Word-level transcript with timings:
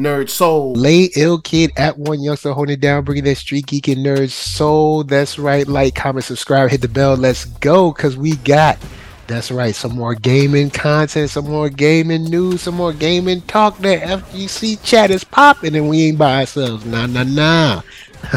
Nerd 0.00 0.30
Soul. 0.30 0.72
Lay 0.72 1.10
Ill 1.16 1.40
Kid 1.40 1.72
at 1.76 1.98
One 1.98 2.22
Youngster 2.22 2.52
holding 2.52 2.74
it 2.74 2.80
down, 2.80 3.04
bringing 3.04 3.24
that 3.24 3.36
street 3.36 3.66
geek 3.66 3.88
and 3.88 4.04
nerd 4.04 4.30
soul. 4.30 5.04
That's 5.04 5.38
right. 5.38 5.66
Like, 5.66 5.94
comment, 5.94 6.24
subscribe, 6.24 6.70
hit 6.70 6.80
the 6.80 6.88
bell. 6.88 7.14
Let's 7.16 7.44
go, 7.44 7.92
cause 7.92 8.16
we 8.16 8.36
got. 8.36 8.78
That's 9.26 9.50
right. 9.50 9.74
Some 9.74 9.94
more 9.94 10.14
gaming 10.14 10.70
content, 10.70 11.30
some 11.30 11.44
more 11.44 11.68
gaming 11.68 12.24
news, 12.24 12.62
some 12.62 12.74
more 12.74 12.92
gaming 12.92 13.42
talk. 13.42 13.78
That 13.78 14.02
FGC 14.02 14.82
chat 14.82 15.10
is 15.10 15.22
popping, 15.22 15.76
and 15.76 15.88
we 15.88 16.08
ain't 16.08 16.18
by 16.18 16.40
ourselves. 16.40 16.84
Nah, 16.84 17.06
nah, 17.06 17.22
nah. 17.22 17.82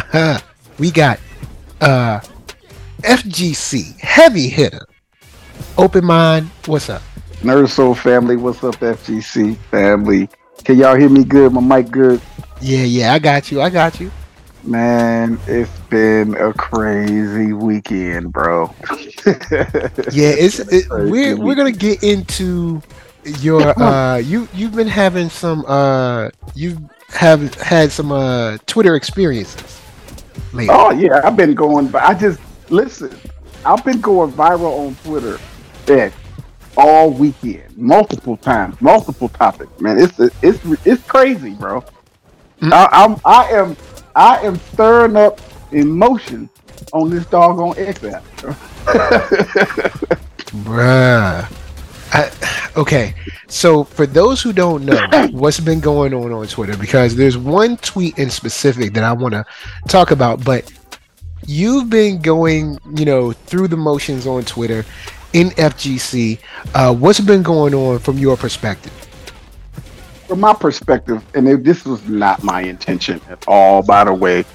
we 0.77 0.91
got 0.91 1.19
uh 1.81 2.19
FGC 3.01 3.99
heavy 3.99 4.49
hitter. 4.49 4.85
Open 5.77 6.05
Mynd. 6.05 6.49
What's 6.65 6.89
up? 6.89 7.01
Nerd 7.41 7.69
Soul 7.69 7.95
family, 7.95 8.37
what's 8.37 8.63
up, 8.63 8.75
FGC 8.75 9.57
family? 9.71 10.29
Can 10.63 10.77
y'all 10.77 10.95
hear 10.95 11.09
me 11.09 11.25
good? 11.25 11.51
My 11.51 11.59
mic 11.59 11.91
good? 11.91 12.21
Yeah, 12.61 12.83
yeah, 12.83 13.13
I 13.13 13.19
got 13.19 13.51
you. 13.51 13.61
I 13.61 13.69
got 13.69 13.99
you. 13.99 14.09
Man, 14.63 15.37
it's 15.45 15.77
been 15.89 16.35
a 16.35 16.53
crazy 16.53 17.51
weekend, 17.51 18.31
bro. 18.31 18.73
yeah, 19.27 20.31
it's 20.31 20.59
it, 20.59 20.85
we're 20.89 21.35
we're 21.35 21.55
gonna 21.55 21.73
get 21.73 22.01
into 22.01 22.81
your 23.39 23.77
uh 23.81 24.17
you 24.17 24.47
you've 24.53 24.73
been 24.73 24.87
having 24.87 25.29
some 25.29 25.65
uh 25.67 26.29
you 26.55 26.77
have 27.09 27.53
had 27.55 27.91
some 27.91 28.13
uh 28.13 28.57
Twitter 28.65 28.95
experiences. 28.95 29.81
Lately. 30.53 30.73
Oh 30.73 30.91
yeah, 30.91 31.19
I've 31.25 31.35
been 31.35 31.55
going, 31.55 31.87
but 31.87 32.03
I 32.03 32.13
just 32.13 32.39
listen. 32.69 33.13
I've 33.65 33.83
been 33.83 33.99
going 33.99 34.31
viral 34.31 34.87
on 34.87 34.95
Twitter. 35.03 35.39
Yeah, 35.87 36.09
all 36.77 37.11
weekend, 37.11 37.77
multiple 37.77 38.37
times, 38.37 38.79
multiple 38.81 39.29
topics. 39.29 39.79
Man, 39.79 39.99
it's 39.99 40.19
it's 40.41 40.59
it's 40.85 41.03
crazy, 41.03 41.51
bro. 41.51 41.81
Mm-hmm. 41.81 42.73
I, 42.73 42.87
I'm 42.91 43.19
I 43.25 43.49
am 43.51 43.77
I 44.15 44.39
am 44.39 44.55
stirring 44.57 45.15
up 45.15 45.39
emotion 45.71 46.49
on 46.93 47.09
this 47.09 47.25
doggone 47.25 47.77
X 47.77 48.03
app. 48.03 48.23
Bruh. 50.63 51.59
I, 52.15 52.31
okay, 52.77 53.15
so 53.47 53.83
for 53.83 54.05
those 54.05 54.39
who 54.41 54.53
don't 54.53 54.85
know 54.85 55.27
what's 55.31 55.59
been 55.59 55.79
going 55.79 56.13
on 56.13 56.31
on 56.31 56.45
Twitter, 56.47 56.77
because 56.77 57.15
there's 57.15 57.37
one 57.37 57.77
tweet 57.77 58.19
in 58.19 58.29
specific 58.29 58.93
that 58.93 59.03
I 59.03 59.13
want 59.13 59.33
to 59.33 59.43
talk 59.87 60.11
about, 60.11 60.45
but 60.45 60.71
you've 61.47 61.89
been 61.89 62.21
going, 62.21 62.77
you 62.95 63.05
know, 63.05 63.31
through 63.31 63.67
the 63.67 63.77
motions 63.77 64.27
on 64.27 64.43
Twitter, 64.45 64.85
in 65.33 65.49
FGC. 65.49 66.39
Uh, 66.73 66.93
what's 66.93 67.19
been 67.19 67.43
going 67.43 67.73
on 67.73 67.99
from 67.99 68.17
your 68.17 68.37
perspective? 68.37 68.91
From 70.27 70.39
my 70.39 70.53
perspective, 70.53 71.23
and 71.35 71.47
this 71.63 71.85
was 71.85 72.07
not 72.07 72.43
my 72.43 72.61
intention 72.61 73.19
at 73.29 73.43
all, 73.47 73.83
by 73.83 74.03
the 74.05 74.13
way, 74.13 74.45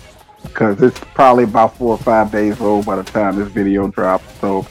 because 0.42 0.80
it's 0.82 0.98
probably 1.14 1.44
about 1.44 1.76
four 1.76 1.90
or 1.90 1.98
five 1.98 2.32
days 2.32 2.60
old 2.60 2.86
by 2.86 2.96
the 2.96 3.02
time 3.02 3.36
this 3.36 3.48
video 3.48 3.88
drops. 3.88 4.24
So 4.40 4.66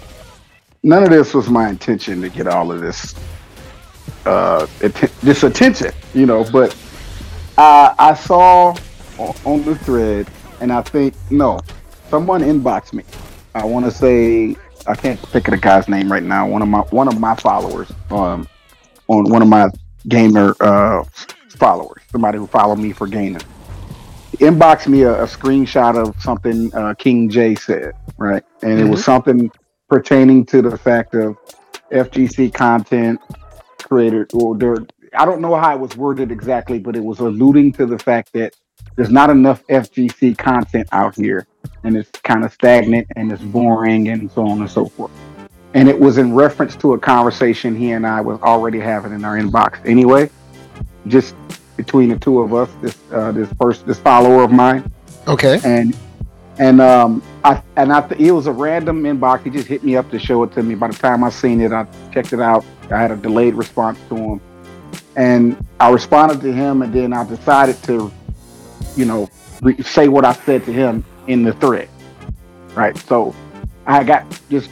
none 0.83 1.03
of 1.03 1.09
this 1.09 1.33
was 1.33 1.49
my 1.49 1.69
intention 1.69 2.21
to 2.21 2.29
get 2.29 2.47
all 2.47 2.71
of 2.71 2.81
this 2.81 3.13
uh, 4.25 4.65
this 5.21 5.43
attention, 5.43 5.91
you 6.13 6.25
know. 6.25 6.43
But 6.51 6.75
I, 7.57 7.93
I 7.97 8.13
saw 8.15 8.75
on 9.45 9.63
the 9.63 9.77
thread, 9.77 10.27
and 10.59 10.71
I 10.71 10.81
think 10.81 11.13
no, 11.29 11.59
someone 12.09 12.41
inboxed 12.41 12.93
me. 12.93 13.03
I 13.55 13.65
want 13.65 13.85
to 13.85 13.91
say 13.91 14.55
I 14.87 14.95
can't 14.95 15.19
think 15.19 15.47
of 15.47 15.51
the 15.51 15.57
guy's 15.57 15.87
name 15.87 16.11
right 16.11 16.23
now. 16.23 16.47
One 16.47 16.61
of 16.61 16.67
my 16.67 16.79
one 16.79 17.07
of 17.07 17.19
my 17.19 17.35
followers, 17.35 17.91
um, 18.09 18.47
on 19.07 19.29
one 19.29 19.41
of 19.41 19.47
my 19.47 19.69
gamer 20.07 20.55
uh 20.61 21.03
followers, 21.49 22.01
somebody 22.11 22.37
who 22.37 22.47
followed 22.47 22.79
me 22.79 22.93
for 22.93 23.07
gaming, 23.07 23.41
inboxed 24.35 24.87
me 24.87 25.01
a, 25.01 25.23
a 25.23 25.25
screenshot 25.25 25.97
of 25.97 26.19
something 26.21 26.73
uh, 26.73 26.93
King 26.93 27.29
Jae 27.29 27.59
said, 27.59 27.93
right, 28.17 28.43
and 28.61 28.71
mm-hmm. 28.71 28.87
it 28.87 28.89
was 28.89 29.01
mm-hmm. 29.01 29.05
something 29.05 29.51
pertaining 29.89 30.45
to 30.45 30.61
the 30.61 30.77
fact 30.77 31.15
of 31.15 31.37
FGC 31.91 32.53
content 32.53 33.19
creator 33.83 34.27
or 34.33 34.57
there. 34.57 34.77
I 35.17 35.25
don't 35.25 35.41
know 35.41 35.55
how 35.55 35.73
it 35.73 35.79
was 35.79 35.97
worded 35.97 36.31
exactly, 36.31 36.79
but 36.79 36.95
it 36.95 37.03
was 37.03 37.19
alluding 37.19 37.73
to 37.73 37.85
the 37.85 37.97
fact 37.97 38.33
that 38.33 38.55
there's 38.95 39.09
not 39.09 39.29
enough 39.29 39.65
FGC 39.67 40.37
content 40.37 40.87
out 40.91 41.15
here 41.15 41.47
and 41.83 41.95
it's 41.95 42.11
kind 42.21 42.43
of 42.43 42.53
stagnant 42.53 43.07
and 43.15 43.31
it's 43.31 43.41
boring 43.41 44.09
and 44.09 44.31
so 44.31 44.47
on 44.47 44.59
and 44.61 44.69
so 44.69 44.85
forth. 44.87 45.11
And 45.73 45.87
it 45.87 45.99
was 45.99 46.17
in 46.17 46.33
reference 46.33 46.75
to 46.77 46.93
a 46.93 46.99
conversation 46.99 47.75
he 47.75 47.91
and 47.91 48.05
I 48.05 48.21
was 48.21 48.39
already 48.41 48.79
having 48.79 49.13
in 49.13 49.23
our 49.25 49.37
inbox 49.37 49.85
anyway, 49.85 50.29
just 51.07 51.35
between 51.75 52.09
the 52.09 52.17
two 52.17 52.39
of 52.41 52.53
us, 52.53 52.69
this 52.81 52.97
uh, 53.11 53.31
this 53.31 53.51
person, 53.53 53.87
this 53.87 53.99
follower 53.99 54.43
of 54.43 54.51
mine. 54.51 54.91
Okay. 55.27 55.59
And 55.63 55.95
and 56.59 56.81
um 56.81 57.21
I 57.43 57.61
and 57.75 57.93
I 57.93 58.07
it 58.17 58.31
was 58.31 58.47
a 58.47 58.51
random 58.51 59.03
inbox. 59.03 59.43
He 59.43 59.49
just 59.49 59.67
hit 59.67 59.83
me 59.83 59.95
up 59.95 60.09
to 60.11 60.19
show 60.19 60.43
it 60.43 60.51
to 60.53 60.63
me. 60.63 60.75
By 60.75 60.87
the 60.87 60.97
time 60.97 61.23
I 61.23 61.29
seen 61.29 61.61
it, 61.61 61.71
I 61.71 61.85
checked 62.11 62.33
it 62.33 62.39
out. 62.39 62.65
I 62.89 62.97
had 62.97 63.11
a 63.11 63.15
delayed 63.17 63.53
response 63.53 63.99
to 64.09 64.15
him, 64.15 64.41
and 65.15 65.65
I 65.79 65.89
responded 65.89 66.41
to 66.41 66.51
him, 66.53 66.81
and 66.81 66.93
then 66.93 67.13
I 67.13 67.25
decided 67.25 67.81
to, 67.83 68.11
you 68.95 69.05
know, 69.05 69.29
re- 69.61 69.81
say 69.83 70.07
what 70.07 70.25
I 70.25 70.33
said 70.33 70.63
to 70.65 70.73
him 70.73 71.03
in 71.27 71.43
the 71.43 71.53
thread. 71.53 71.89
Right. 72.73 72.97
So 72.97 73.35
I 73.85 74.03
got 74.03 74.25
just 74.49 74.69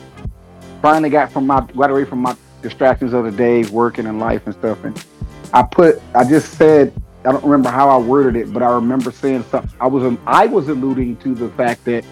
finally 0.82 1.10
got 1.10 1.32
from 1.32 1.48
my 1.48 1.62
got 1.76 1.90
away 1.90 2.06
from 2.06 2.20
my 2.20 2.36
distractions 2.62 3.14
of 3.14 3.26
the 3.26 3.32
day, 3.32 3.64
working 3.66 4.06
and 4.06 4.20
life 4.20 4.46
and 4.46 4.56
stuff. 4.56 4.84
And 4.84 5.06
I 5.54 5.64
put 5.64 6.02
I 6.14 6.24
just 6.28 6.54
said 6.54 6.94
I 7.26 7.32
don't 7.32 7.44
remember 7.44 7.70
how 7.70 7.90
I 7.90 7.98
worded 7.98 8.36
it, 8.36 8.54
but 8.54 8.62
I 8.62 8.72
remember 8.74 9.12
saying 9.12 9.44
something. 9.50 9.72
I 9.80 9.88
was 9.88 10.18
I 10.28 10.46
was 10.46 10.70
alluding 10.70 11.18
to 11.18 11.34
the 11.34 11.50
fact 11.50 11.86
that 11.86 12.06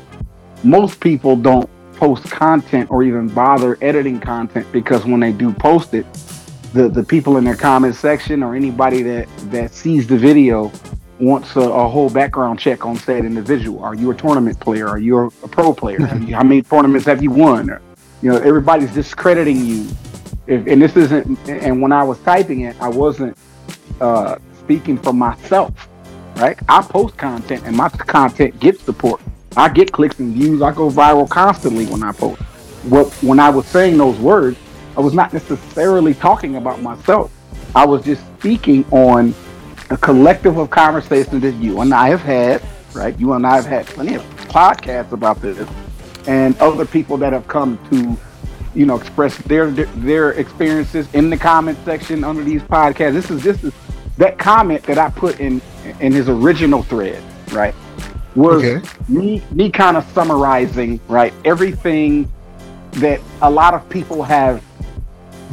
most 0.64 1.00
people 1.00 1.36
don't 1.36 1.70
post 1.96 2.24
content 2.32 2.90
or 2.90 3.04
even 3.04 3.28
bother 3.28 3.78
editing 3.82 4.20
content 4.20 4.66
because 4.72 5.06
when 5.06 5.20
they 5.20 5.32
do 5.32 5.54
post 5.54 5.94
it, 5.94 6.06
the 6.74 6.90
the 6.90 7.04
people 7.04 7.38
in 7.38 7.44
their 7.44 7.56
comment 7.56 7.96
section 7.96 8.42
or 8.42 8.56
anybody 8.56 9.04
that 9.04 9.28
that 9.52 9.74
sees 9.74 10.08
the 10.08 10.18
video 10.18 10.72
wants 11.20 11.56
a, 11.56 11.62
a, 11.62 11.88
whole 11.88 12.10
background 12.10 12.60
check 12.60 12.86
on 12.86 12.96
said 12.98 13.26
individual. 13.26 13.84
Are 13.84 13.96
you 13.96 14.12
a 14.12 14.16
tournament 14.16 14.60
player? 14.60 14.88
Are 14.88 15.00
you 15.00 15.18
a, 15.18 15.30
pro 15.48 15.74
player? 15.74 16.00
you, 16.00 16.36
how 16.36 16.44
many 16.44 16.62
tournaments 16.62 17.06
have 17.06 17.22
you 17.22 17.32
won? 17.32 17.70
Or, 17.70 17.82
you 18.22 18.32
know, 18.32 18.38
everybody's 18.38 18.94
discrediting 18.94 19.64
you. 19.66 19.88
If, 20.48 20.68
and 20.68 20.82
this 20.82 20.96
isn't. 20.98 21.38
And 21.48 21.82
when 21.82 21.92
I 21.92 22.04
was 22.04 22.20
typing 22.20 22.62
it, 22.62 22.76
I 22.82 22.90
wasn't 22.90 23.38
uh, 24.02 24.38
speaking 24.60 24.98
for 24.98 25.14
myself. 25.14 25.90
Right? 26.38 26.58
I 26.68 26.82
post 26.82 27.16
content, 27.18 27.64
and 27.66 27.78
my 27.78 27.90
content 27.90 28.60
gets 28.60 28.82
support. 28.82 29.22
I 29.56 29.70
get 29.70 29.92
clicks 29.92 30.20
and 30.20 30.34
views. 30.34 30.62
I 30.64 30.72
go 30.72 30.90
viral 30.90 31.30
constantly 31.30 31.86
when 31.86 32.02
I 32.02 32.12
post. 32.12 32.42
What 32.90 33.14
when 33.22 33.40
I 33.40 33.50
was 33.50 33.68
saying 33.68 33.98
those 33.98 34.18
words, 34.18 34.58
I 34.98 35.02
was 35.02 35.14
not 35.14 35.32
necessarily 35.32 36.14
talking 36.14 36.56
about 36.56 36.82
myself. 36.82 37.32
I 37.76 37.86
was 37.86 38.04
just 38.04 38.26
speaking 38.40 38.84
on 38.92 39.34
a 39.90 39.98
collective 39.98 40.58
of 40.58 40.70
conversations 40.70 41.42
that 41.42 41.54
you 41.56 41.82
and 41.82 41.94
I 41.94 42.10
have 42.10 42.22
had, 42.22 42.62
right? 42.94 43.18
You 43.20 43.34
and 43.34 43.46
I 43.46 43.56
have 43.56 43.66
had 43.66 43.86
plenty 43.88 44.16
of 44.16 44.24
podcasts 44.48 45.12
about 45.12 45.42
this, 45.42 45.68
and 46.28 46.58
other 46.60 46.86
people 46.86 47.18
that 47.18 47.34
have 47.34 47.48
come 47.48 47.78
to, 47.90 48.18
you 48.78 48.86
know, 48.86 48.96
express 48.96 49.38
their 49.40 49.72
their 49.72 50.32
experiences 50.32 51.14
in 51.14 51.30
the 51.30 51.38
comment 51.38 51.78
section 51.86 52.24
under 52.24 52.44
these 52.44 52.62
podcasts. 52.64 53.14
This 53.14 53.32
is 53.32 53.44
this 53.44 53.64
is 53.64 53.74
that 54.18 54.38
comment 54.38 54.84
that 54.84 54.98
I 54.98 55.10
put 55.10 55.40
in 55.40 55.62
in 56.00 56.12
his 56.12 56.30
original 56.30 56.84
thread, 56.84 57.22
right? 57.52 57.76
Was 58.36 58.64
okay. 58.64 58.88
me 59.10 59.44
me 59.52 59.70
kind 59.70 59.98
of 59.98 60.06
summarizing, 60.12 61.00
right, 61.08 61.34
everything 61.46 62.32
that 62.94 63.20
a 63.42 63.50
lot 63.50 63.74
of 63.74 63.88
people 63.90 64.24
have 64.24 64.64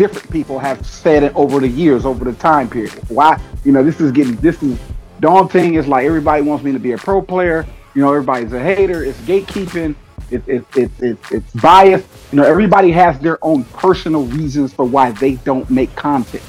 different 0.00 0.30
people 0.30 0.58
have 0.58 0.86
said 0.86 1.22
it 1.22 1.36
over 1.36 1.60
the 1.60 1.68
years, 1.68 2.06
over 2.06 2.24
the 2.24 2.32
time 2.32 2.70
period. 2.70 2.94
Why, 3.10 3.38
you 3.66 3.72
know, 3.72 3.82
this 3.82 4.00
is 4.00 4.10
getting 4.12 4.34
this 4.36 4.62
is 4.62 4.78
daunting. 5.20 5.74
It's 5.74 5.86
like 5.86 6.06
everybody 6.06 6.40
wants 6.40 6.64
me 6.64 6.72
to 6.72 6.78
be 6.78 6.92
a 6.92 6.96
pro 6.96 7.20
player. 7.20 7.66
You 7.94 8.00
know, 8.00 8.08
everybody's 8.08 8.54
a 8.54 8.60
hater. 8.60 9.04
It's 9.04 9.20
gatekeeping. 9.20 9.94
It's 10.30 10.48
it's 10.48 10.74
it's 10.74 11.02
it's, 11.02 11.32
it's 11.32 11.52
biased. 11.52 12.06
You 12.32 12.36
know, 12.36 12.44
everybody 12.44 12.90
has 12.92 13.18
their 13.20 13.44
own 13.44 13.64
personal 13.64 14.24
reasons 14.24 14.72
for 14.72 14.86
why 14.86 15.10
they 15.10 15.34
don't 15.34 15.68
make 15.68 15.94
content, 15.96 16.44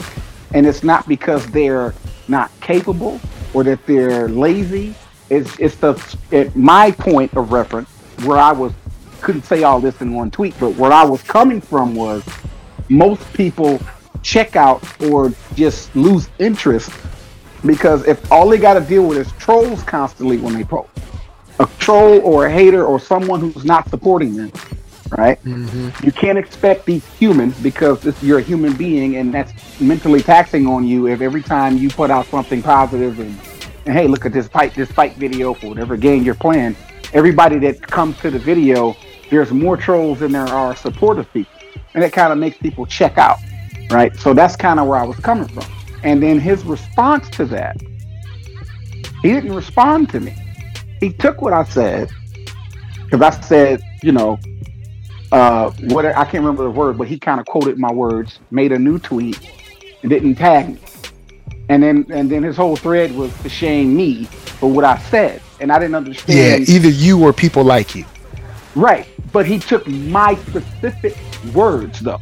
and 0.53 0.65
it's 0.65 0.81
not 0.81 1.05
because 1.09 1.45
they're 1.47 1.93
not 2.29 2.51
capable 2.61 3.19
or 3.53 3.65
that 3.65 3.85
they're 3.85 4.29
lazy. 4.29 4.95
It's 5.29 5.59
it's 5.59 5.75
the 5.75 5.91
at 6.31 6.55
my 6.55 6.91
point 6.91 7.33
of 7.35 7.51
reference 7.51 7.89
where 8.23 8.37
I 8.37 8.53
was 8.53 8.71
couldn't 9.19 9.43
say 9.43 9.63
all 9.63 9.81
this 9.81 9.99
in 9.99 10.13
one 10.13 10.31
tweet, 10.31 10.55
but 10.57 10.77
where 10.77 10.93
I 10.93 11.03
was 11.03 11.21
coming 11.21 11.59
from 11.59 11.95
was 11.95 12.23
most 12.91 13.33
people 13.33 13.79
check 14.21 14.55
out 14.55 14.83
or 15.03 15.31
just 15.55 15.95
lose 15.95 16.27
interest 16.39 16.91
because 17.65 18.05
if 18.05 18.31
all 18.31 18.49
they 18.49 18.57
got 18.57 18.73
to 18.73 18.81
deal 18.81 19.07
with 19.07 19.17
is 19.17 19.31
trolls 19.33 19.81
constantly 19.83 20.38
when 20.38 20.53
they 20.53 20.63
post, 20.63 20.89
a 21.59 21.67
troll 21.79 22.19
or 22.21 22.47
a 22.47 22.51
hater 22.51 22.83
or 22.83 22.99
someone 22.99 23.39
who's 23.39 23.63
not 23.63 23.89
supporting 23.89 24.35
them, 24.35 24.51
right? 25.17 25.39
hmm 25.39 25.89
You 26.03 26.11
can't 26.11 26.38
expect 26.38 26.85
these 26.85 27.05
humans 27.13 27.57
because 27.61 28.01
this, 28.01 28.21
you're 28.21 28.39
a 28.39 28.43
human 28.43 28.73
being, 28.73 29.15
and 29.15 29.33
that's 29.33 29.53
mentally 29.79 30.21
taxing 30.21 30.67
on 30.67 30.85
you. 30.85 31.07
If 31.07 31.21
every 31.21 31.41
time 31.43 31.77
you 31.77 31.89
put 31.89 32.11
out 32.11 32.25
something 32.25 32.61
positive 32.61 33.19
and, 33.19 33.39
and 33.85 33.95
hey, 33.95 34.07
look 34.07 34.25
at 34.25 34.33
this 34.33 34.49
fight, 34.49 34.75
this 34.75 34.91
fight 34.91 35.15
video 35.15 35.53
for 35.53 35.67
whatever 35.67 35.95
game 35.95 36.23
you're 36.23 36.35
playing, 36.35 36.75
everybody 37.13 37.57
that 37.59 37.81
comes 37.81 38.17
to 38.19 38.31
the 38.31 38.39
video, 38.39 38.97
there's 39.29 39.51
more 39.51 39.77
trolls 39.77 40.19
than 40.19 40.33
there 40.33 40.47
are 40.47 40.75
supportive 40.75 41.31
people, 41.31 41.60
and 41.93 42.03
it 42.03 42.13
kind 42.13 42.31
of 42.31 42.39
makes 42.39 42.57
people 42.57 42.85
check 42.85 43.17
out, 43.17 43.38
right? 43.89 44.15
So 44.17 44.33
that's 44.33 44.55
kind 44.55 44.79
of 44.79 44.88
where 44.88 44.97
I 44.97 45.05
was 45.05 45.17
coming 45.17 45.47
from. 45.47 45.65
And 46.03 46.21
then 46.21 46.39
his 46.39 46.63
response 46.63 47.29
to 47.31 47.45
that, 47.45 47.79
he 49.21 49.29
didn't 49.29 49.53
respond 49.53 50.09
to 50.09 50.19
me. 50.19 50.35
He 50.99 51.11
took 51.11 51.41
what 51.41 51.53
I 51.53 51.63
said 51.63 52.09
because 53.03 53.21
I 53.21 53.41
said, 53.41 53.81
you 54.01 54.11
know, 54.11 54.39
uh, 55.31 55.71
what 55.89 56.05
I 56.05 56.23
can't 56.25 56.43
remember 56.43 56.63
the 56.63 56.71
word, 56.71 56.97
but 56.97 57.07
he 57.07 57.17
kind 57.17 57.39
of 57.39 57.45
quoted 57.45 57.77
my 57.77 57.91
words, 57.91 58.39
made 58.51 58.71
a 58.71 58.79
new 58.79 58.99
tweet, 58.99 59.39
and 60.01 60.09
didn't 60.09 60.35
tag 60.35 60.69
me. 60.69 60.79
And 61.69 61.81
then 61.81 62.05
and 62.09 62.29
then 62.29 62.43
his 62.43 62.57
whole 62.57 62.75
thread 62.75 63.13
was 63.15 63.35
to 63.41 63.49
shame 63.49 63.95
me 63.95 64.25
for 64.25 64.69
what 64.69 64.83
I 64.83 64.97
said, 65.03 65.41
and 65.59 65.71
I 65.71 65.79
didn't 65.79 65.95
understand. 65.95 66.67
Yeah, 66.67 66.75
either 66.75 66.89
you 66.89 67.23
or 67.23 67.31
people 67.31 67.63
like 67.63 67.95
you. 67.95 68.05
Right, 68.75 69.07
but 69.31 69.45
he 69.45 69.59
took 69.59 69.88
my 69.88 70.35
specific 70.35 71.15
words 71.43 71.99
though. 71.99 72.19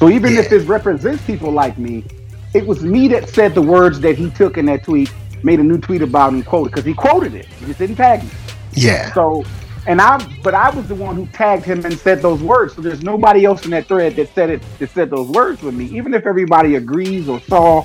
So 0.00 0.10
even 0.10 0.38
if 0.38 0.48
Yeah. 0.48 0.50
this 0.50 0.64
represents 0.66 1.24
people 1.24 1.52
like 1.52 1.78
me, 1.78 2.06
it 2.54 2.66
was 2.66 2.82
me 2.82 3.08
that 3.08 3.28
said 3.30 3.54
the 3.54 3.62
words 3.62 4.00
that 4.02 4.16
he 4.18 4.30
took 4.30 4.58
in 4.58 4.66
that 4.66 4.84
tweet, 4.84 5.12
made 5.42 5.60
a 5.60 5.64
new 5.64 5.78
tweet 5.78 6.02
about 6.02 6.32
and 6.32 6.44
quoted 6.46 6.72
because 6.72 6.86
he 6.86 6.94
quoted 6.94 7.34
it. 7.34 7.48
He 7.58 7.66
just 7.66 7.78
didn't 7.80 7.96
tag 7.96 8.24
me. 8.24 8.32
Yeah, 8.72 9.12
So, 9.14 9.48
and 9.86 10.00
I, 10.00 10.18
but 10.42 10.54
I 10.54 10.70
was 10.70 10.88
the 10.88 10.96
one 10.96 11.16
who 11.16 11.28
tagged 11.32 11.64
him 11.66 11.84
and 11.86 11.98
said 11.98 12.22
those 12.22 12.42
words. 12.42 12.74
So 12.74 12.82
there's 12.82 13.02
nobody 13.02 13.44
else 13.44 13.64
in 13.64 13.70
that 13.72 13.88
thread 13.88 14.16
that 14.16 14.34
said 14.34 14.50
it, 14.50 14.64
that 14.80 14.92
said 14.92 15.10
those 15.10 15.28
words 15.28 15.62
with 15.62 15.74
me. 15.74 15.86
Even 15.86 16.14
if 16.14 16.26
everybody 16.26 16.76
agrees 16.76 17.28
or 17.28 17.40
saw 17.40 17.84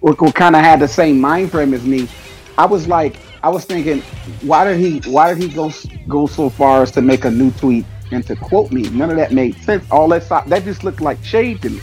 or, 0.00 0.16
or 0.20 0.32
kind 0.32 0.56
of 0.56 0.62
had 0.62 0.80
the 0.80 0.88
same 0.88 1.20
mind 1.20 1.52
frame 1.52 1.74
as 1.74 1.86
me, 1.86 2.12
I 2.58 2.66
was 2.66 2.88
like, 2.88 3.20
I 3.42 3.50
was 3.50 3.64
thinking, 3.66 4.04
why 4.40 4.64
did 4.64 4.78
he, 4.80 5.00
why 5.06 5.28
did 5.28 5.38
he 5.38 5.50
go 5.50 5.72
go 6.08 6.26
so 6.26 6.50
far 6.50 6.82
as 6.82 6.92
to 6.92 7.02
make 7.02 7.24
a 7.24 7.30
new 7.30 7.52
tweet 7.52 7.88
and 8.10 8.26
to 8.26 8.36
quote 8.36 8.72
me? 8.72 8.82
None 8.90 9.10
of 9.10 9.16
that 9.16 9.32
made 9.32 9.56
sense. 9.62 9.84
All 9.90 10.08
that 10.08 10.28
that 10.48 10.64
just 10.64 10.84
looked 10.84 11.00
like 11.00 11.22
shade 11.24 11.62
to 11.62 11.70
me, 11.70 11.80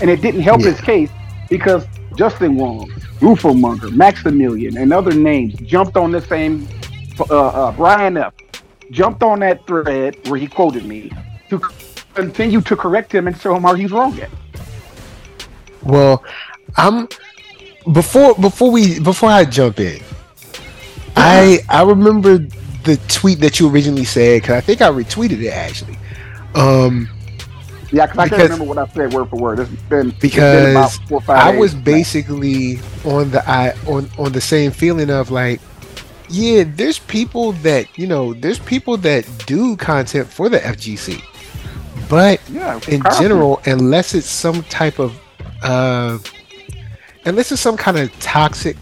and 0.00 0.10
it 0.10 0.20
didn't 0.20 0.42
help 0.42 0.60
Yeah. 0.60 0.70
his 0.72 0.80
case 0.80 1.10
because 1.48 1.86
Justin 2.16 2.56
Wong, 2.56 2.90
Rufo 3.20 3.54
Munger, 3.54 3.90
Maximilian, 3.90 4.76
and 4.76 4.92
other 4.92 5.12
names 5.14 5.54
jumped 5.60 5.96
on 5.96 6.10
the 6.12 6.20
same 6.22 6.66
uh, 7.20 7.24
uh, 7.34 7.72
Brian 7.72 8.16
F. 8.16 8.32
jumped 8.90 9.22
on 9.22 9.40
that 9.40 9.66
thread 9.66 10.16
where 10.28 10.38
he 10.40 10.46
quoted 10.46 10.84
me 10.84 11.10
to 11.50 11.58
continue 12.14 12.60
to 12.60 12.74
correct 12.76 13.12
him 13.12 13.26
and 13.26 13.36
show 13.38 13.54
him 13.54 13.62
how 13.62 13.74
he's 13.74 13.90
wrong 13.92 14.18
at. 14.20 14.30
Well, 15.82 16.24
I'm 16.76 17.08
before 17.92 18.34
before 18.34 18.70
we 18.70 18.98
before 19.00 19.30
I 19.30 19.44
jump 19.44 19.80
in. 19.80 20.00
I 21.16 21.60
I 21.68 21.82
remember 21.82 22.38
the 22.84 22.96
tweet 23.08 23.40
that 23.40 23.60
you 23.60 23.68
originally 23.70 24.04
said 24.04 24.42
because 24.42 24.56
I 24.56 24.60
think 24.60 24.82
I 24.82 24.88
retweeted 24.90 25.42
it 25.42 25.50
actually. 25.50 25.98
Um, 26.54 27.10
Yeah, 27.90 28.06
because 28.06 28.18
I 28.18 28.28
can't 28.28 28.44
remember 28.44 28.64
what 28.64 28.78
I 28.78 28.86
said 28.88 29.12
word 29.12 29.28
for 29.30 29.36
word. 29.36 29.60
It's 29.60 29.70
been 29.88 30.14
it's 30.32 30.48
been 30.50 30.66
Because 30.66 30.66
about 30.66 30.92
four 31.08 31.18
or 31.18 31.22
five 31.22 31.42
I 31.42 31.52
days. 31.52 31.58
was 31.58 31.74
basically 31.74 32.80
on 33.04 33.30
the 33.30 33.42
I 33.48 33.72
on 33.86 34.10
on 34.18 34.32
the 34.32 34.40
same 34.40 34.72
feeling 34.72 35.10
of 35.10 35.30
like, 35.30 35.60
yeah, 36.28 36.64
there's 36.66 36.98
people 36.98 37.52
that 37.64 37.86
you 37.98 38.06
know, 38.06 38.34
there's 38.34 38.58
people 38.58 38.96
that 38.98 39.26
do 39.46 39.76
content 39.76 40.28
for 40.28 40.48
the 40.48 40.58
FGC, 40.60 41.22
but 42.08 42.40
yeah, 42.48 42.80
in 42.88 43.04
powerful. 43.04 43.14
general, 43.14 43.60
unless 43.66 44.14
it's 44.14 44.28
some 44.28 44.62
type 44.64 44.98
of, 44.98 45.18
uh, 45.62 46.18
unless 47.24 47.52
it's 47.52 47.60
some 47.62 47.76
kind 47.76 47.98
of 47.98 48.10
toxic, 48.20 48.76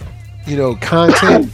you 0.46 0.56
know, 0.56 0.76
content, 0.80 1.48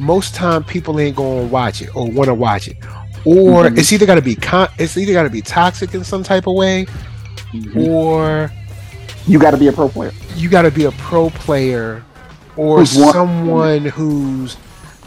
most 0.00 0.34
time 0.34 0.64
people 0.64 0.98
ain't 0.98 1.14
gonna 1.16 1.44
watch 1.44 1.82
it 1.82 1.94
or 1.94 2.06
want 2.10 2.26
to 2.28 2.34
watch 2.34 2.66
it, 2.68 2.76
or 3.24 3.64
Mhm. 3.64 3.78
it's 3.78 3.92
either 3.92 4.06
gotta 4.06 4.22
be 4.22 4.34
con, 4.34 4.68
it's 4.78 4.96
either 4.96 5.12
gotta 5.12 5.30
be 5.30 5.42
toxic 5.42 5.94
in 5.94 6.02
some 6.02 6.22
type 6.22 6.46
of 6.46 6.54
way, 6.54 6.86
Mhm. 7.54 7.86
or 7.88 8.50
you 9.26 9.38
got 9.38 9.50
to 9.52 9.56
be 9.58 9.68
a 9.68 9.72
pro 9.72 9.88
player. 9.88 10.12
you 10.36 10.48
gotta 10.48 10.70
be 10.70 10.84
a 10.84 10.92
pro 10.92 11.28
player, 11.30 12.02
or 12.56 12.78
Who's 12.78 12.96
one- 12.96 13.12
someone 13.12 13.84
who's 13.84 14.56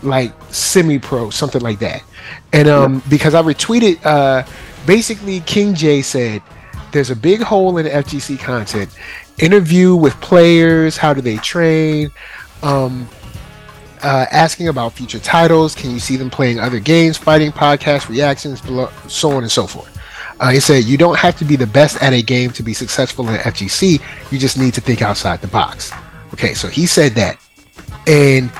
like 0.04 0.32
semi-pro, 0.50 1.30
something 1.32 1.62
like 1.62 1.80
that. 1.80 2.04
And 2.52 2.68
um, 2.68 3.02
because 3.10 3.34
I 3.34 3.42
retweeted, 3.42 3.98
uh, 4.06 4.44
basically 4.86 5.40
King 5.42 5.74
Jae 5.74 6.04
said, 6.04 6.42
"There's 6.92 7.10
a 7.10 7.16
big 7.16 7.42
hole 7.42 7.78
in 7.78 7.88
FGC 7.88 8.38
content. 8.38 8.90
Interview 9.40 9.96
with 9.96 10.14
players. 10.22 10.98
How 10.98 11.14
do 11.14 11.22
they 11.22 11.38
train? 11.38 12.12
Um, 12.62 13.08
uh, 14.04 14.26
asking 14.32 14.68
about 14.68 14.94
future 14.94 15.20
titles. 15.20 15.76
Can 15.76 15.92
you 15.92 16.00
see 16.00 16.16
them 16.16 16.30
playing 16.30 16.60
other 16.60 16.80
games, 16.80 17.18
fighting, 17.18 17.52
podcasts, 17.52 18.10
reactions, 18.10 18.62
so 19.12 19.32
on 19.32 19.44
and 19.44 19.52
so 19.52 19.68
forth." 19.68 19.90
Uh, 20.40 20.50
he 20.50 20.60
said, 20.60 20.84
"You 20.84 20.98
don't 20.98 21.18
have 21.18 21.38
to 21.38 21.46
be 21.46 21.56
the 21.56 21.68
best 21.68 22.02
at 22.02 22.14
a 22.14 22.22
game 22.22 22.52
to 22.52 22.64
be 22.64 22.74
successful 22.74 23.28
in 23.30 23.36
FGC. 23.36 24.02
You 24.32 24.40
just 24.40 24.58
need 24.58 24.74
to 24.74 24.82
think 24.82 25.02
outside 25.02 25.42
the 25.42 25.48
box." 25.48 25.92
Okay, 26.34 26.54
so 26.54 26.68
he 26.68 26.86
said 26.86 27.14
that, 27.14 27.38
and 28.08 28.52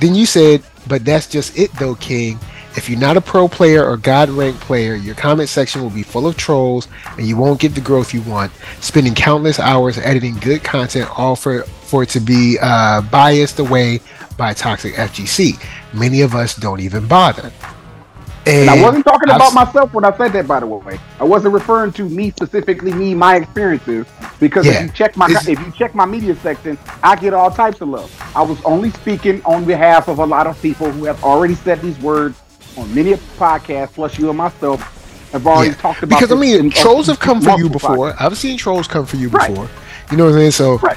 then 0.00 0.14
you 0.14 0.26
said, 0.26 0.62
"But 0.88 1.04
that's 1.04 1.26
just 1.26 1.56
it, 1.58 1.72
though, 1.78 1.94
King. 1.94 2.38
If 2.76 2.88
you're 2.88 3.00
not 3.00 3.16
a 3.16 3.20
pro 3.20 3.48
player 3.48 3.84
or 3.84 3.96
god 3.96 4.28
ranked 4.30 4.60
player, 4.60 4.94
your 4.94 5.16
comment 5.16 5.48
section 5.48 5.82
will 5.82 5.90
be 5.90 6.04
full 6.04 6.26
of 6.26 6.36
trolls, 6.36 6.86
and 7.18 7.26
you 7.26 7.36
won't 7.36 7.60
get 7.60 7.74
the 7.74 7.80
growth 7.80 8.14
you 8.14 8.22
want. 8.22 8.52
Spending 8.80 9.14
countless 9.14 9.58
hours 9.58 9.98
editing 9.98 10.36
good 10.36 10.62
content, 10.62 11.08
all 11.18 11.34
for 11.34 11.62
for 11.62 12.04
it 12.04 12.08
to 12.10 12.20
be 12.20 12.58
uh, 12.62 13.02
biased 13.02 13.58
away 13.58 14.00
by 14.40 14.54
toxic 14.54 14.94
FGC. 14.94 15.58
Many 15.92 16.22
of 16.22 16.34
us 16.34 16.56
don't 16.56 16.80
even 16.80 17.06
bother." 17.06 17.52
And 18.46 18.70
I 18.70 18.82
wasn't 18.82 19.04
talking 19.04 19.28
I've 19.28 19.36
about 19.36 19.52
myself 19.52 19.92
when 19.92 20.02
I 20.04 20.16
said 20.16 20.32
that, 20.32 20.48
by 20.48 20.60
the 20.60 20.66
way. 20.66 20.98
I 21.20 21.24
wasn't 21.24 21.52
referring 21.52 21.92
to 21.92 22.08
me 22.08 22.30
specifically, 22.30 22.92
me, 22.94 23.14
my 23.14 23.36
experiences. 23.36 24.06
Because 24.40 24.64
Yeah. 24.64 24.72
if 24.72 24.82
you 24.82 24.88
check 24.88 25.14
my 25.14 25.26
if 25.46 25.60
you 25.60 25.70
check 25.76 25.94
my 25.94 26.06
media 26.06 26.34
section, 26.42 26.78
I 27.02 27.16
get 27.16 27.34
all 27.34 27.50
types 27.50 27.82
of 27.82 27.88
love. 27.88 28.10
I 28.34 28.40
was 28.40 28.58
only 28.64 28.90
speaking 28.92 29.42
on 29.44 29.66
behalf 29.66 30.08
of 30.08 30.18
a 30.20 30.24
lot 30.24 30.46
of 30.46 30.60
people 30.62 30.90
who 30.90 31.04
have 31.04 31.22
already 31.22 31.54
said 31.54 31.82
these 31.82 31.98
words 31.98 32.34
on 32.78 32.92
many 32.94 33.12
podcasts, 33.38 33.92
plus 33.92 34.18
you 34.18 34.30
and 34.30 34.38
myself 34.38 34.80
have 35.32 35.46
already 35.46 35.68
Yeah. 35.70 35.74
talked 35.74 36.02
about. 36.02 36.16
It. 36.16 36.20
Because 36.28 36.32
I 36.34 36.40
mean, 36.40 36.70
trolls 36.70 37.08
have 37.08 37.20
come 37.20 37.42
for 37.42 37.58
you 37.58 37.68
before. 37.68 38.14
I've 38.18 38.38
seen 38.38 38.56
trolls 38.56 38.88
come 38.88 39.04
for 39.04 39.16
you 39.16 39.28
Right. 39.28 39.50
before. 39.50 39.68
You 40.10 40.16
know 40.16 40.24
what 40.24 40.30
I'm 40.32 40.38
saying? 40.38 40.52
So, 40.52 40.78
Right. 40.78 40.96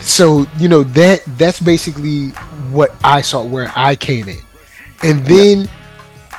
So 0.00 0.46
you 0.58 0.68
know 0.68 0.82
that 0.82 1.22
that's 1.38 1.60
basically 1.60 2.28
what 2.70 2.94
I 3.04 3.20
saw 3.22 3.44
where 3.44 3.72
I 3.74 3.96
came 3.96 4.28
in, 4.28 4.38
and 5.02 5.24
then 5.26 5.68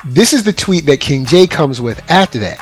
this 0.04 0.32
is 0.32 0.44
the 0.44 0.52
tweet 0.52 0.86
that 0.86 1.00
King 1.00 1.24
Jae 1.24 1.50
comes 1.50 1.80
with 1.80 2.00
after 2.10 2.38
that. 2.40 2.58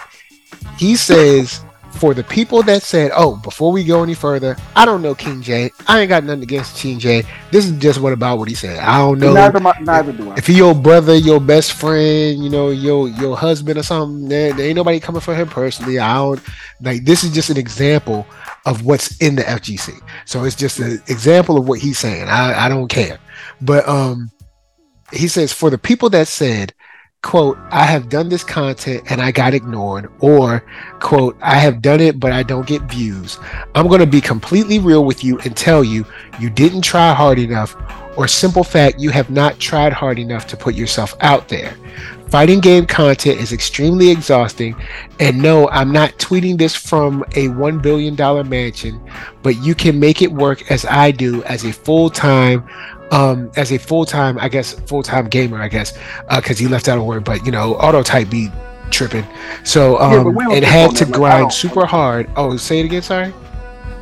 He 0.78 0.96
says, 0.96 1.62
"For 1.92 2.14
the 2.14 2.24
people 2.24 2.62
that 2.62 2.82
said, 2.82 3.10
oh, 3.14 3.36
before 3.36 3.72
we 3.72 3.84
go 3.84 4.02
any 4.02 4.14
further, 4.14 4.56
I 4.74 4.84
don't 4.84 5.02
know 5.02 5.14
King 5.14 5.42
Jae. 5.42 5.70
I 5.86 6.00
ain't 6.00 6.08
got 6.08 6.24
nothing 6.24 6.42
against 6.42 6.76
King 6.76 6.98
Jae. 6.98 7.26
This 7.50 7.66
is 7.66 7.78
just 7.78 8.00
what 8.00 8.12
about 8.12 8.38
what 8.38 8.48
he 8.48 8.54
said. 8.54 8.78
I 8.78 8.98
don't 8.98 9.18
know." 9.18 9.32
Neither, 9.32 9.60
neither 9.80 10.12
do 10.12 10.30
I. 10.30 10.36
if 10.36 10.46
he 10.46 10.54
your 10.54 10.74
brother, 10.74 11.16
your 11.16 11.40
best 11.40 11.72
friend, 11.72 12.42
you 12.42 12.48
know, 12.48 12.70
your 12.70 13.08
your 13.08 13.36
husband 13.36 13.78
or 13.78 13.82
something, 13.82 14.28
there, 14.28 14.52
there 14.54 14.66
ain't 14.66 14.76
nobody 14.76 15.00
coming 15.00 15.20
for 15.20 15.34
him 15.34 15.48
personally. 15.48 15.98
I 15.98 16.14
don't 16.14 16.40
like 16.80 17.04
this 17.04 17.24
is 17.24 17.32
just 17.32 17.50
an 17.50 17.58
example 17.58 18.26
of 18.66 18.84
what's 18.84 19.16
in 19.18 19.36
the 19.36 19.42
FGC. 19.42 20.00
So 20.26 20.44
it's 20.44 20.56
just 20.56 20.78
an 20.78 21.02
example 21.08 21.56
of 21.56 21.68
what 21.68 21.80
he's 21.80 21.98
saying. 21.98 22.28
I, 22.28 22.66
I 22.66 22.68
don't 22.68 22.88
care. 22.88 23.18
But 23.60 23.88
um 23.88 24.30
he 25.12 25.28
says 25.28 25.52
for 25.52 25.70
the 25.70 25.78
people 25.78 26.08
that 26.10 26.28
said, 26.28 26.72
quote, 27.22 27.58
I 27.70 27.84
have 27.84 28.08
done 28.08 28.28
this 28.28 28.44
content 28.44 29.10
and 29.10 29.20
I 29.20 29.32
got 29.32 29.54
ignored, 29.54 30.10
or 30.20 30.64
quote, 31.00 31.36
I 31.42 31.56
have 31.56 31.82
done 31.82 32.00
it 32.00 32.20
but 32.20 32.32
I 32.32 32.42
don't 32.42 32.66
get 32.66 32.82
views. 32.82 33.38
I'm 33.74 33.88
gonna 33.88 34.06
be 34.06 34.20
completely 34.20 34.78
real 34.78 35.04
with 35.04 35.24
you 35.24 35.38
and 35.40 35.56
tell 35.56 35.82
you 35.82 36.04
you 36.38 36.50
didn't 36.50 36.82
try 36.82 37.12
hard 37.12 37.38
enough 37.38 37.76
or 38.16 38.28
simple 38.28 38.64
fact 38.64 39.00
you 39.00 39.10
have 39.10 39.30
not 39.30 39.58
tried 39.58 39.92
hard 39.92 40.18
enough 40.18 40.46
to 40.48 40.56
put 40.56 40.74
yourself 40.74 41.14
out 41.20 41.48
there. 41.48 41.76
Fighting 42.30 42.60
game 42.60 42.86
content 42.86 43.40
is 43.40 43.52
extremely 43.52 44.08
exhausting, 44.08 44.76
and 45.18 45.42
no, 45.42 45.68
I'm 45.70 45.90
not 45.90 46.12
tweeting 46.12 46.58
this 46.58 46.76
from 46.76 47.22
a 47.34 47.48
$1 47.48 47.82
billion 47.82 48.14
mansion, 48.48 49.00
but 49.42 49.56
you 49.56 49.74
can 49.74 49.98
make 49.98 50.22
it 50.22 50.30
work 50.30 50.70
as 50.70 50.84
I 50.84 51.10
do 51.10 51.42
as 51.42 51.64
a 51.64 51.72
full 51.72 52.08
time, 52.08 52.68
um, 53.10 53.50
as 53.56 53.72
a 53.72 53.78
full 53.78 54.04
time, 54.04 54.38
I 54.38 54.48
guess, 54.48 54.74
full 54.74 55.02
time 55.02 55.28
gamer, 55.28 55.60
I 55.60 55.66
guess, 55.66 55.98
because 56.36 56.56
he 56.56 56.68
left 56.68 56.86
out 56.88 56.98
a 56.98 57.02
word, 57.02 57.24
but 57.24 57.44
you 57.44 57.50
know, 57.50 57.74
auto 57.74 58.04
type 58.04 58.30
be 58.30 58.48
tripping. 58.90 59.26
So, 59.64 59.98
Yeah, 59.98 60.20
um, 60.20 60.34
don't 60.34 60.52
and 60.54 60.64
had 60.64 60.94
to 60.96 61.04
that. 61.06 61.10
Like, 61.10 61.18
grind 61.18 61.52
super 61.52 61.84
hard. 61.84 62.30
Oh, 62.36 62.56
say 62.56 62.78
it 62.78 62.84
again, 62.84 63.02
sorry. 63.02 63.34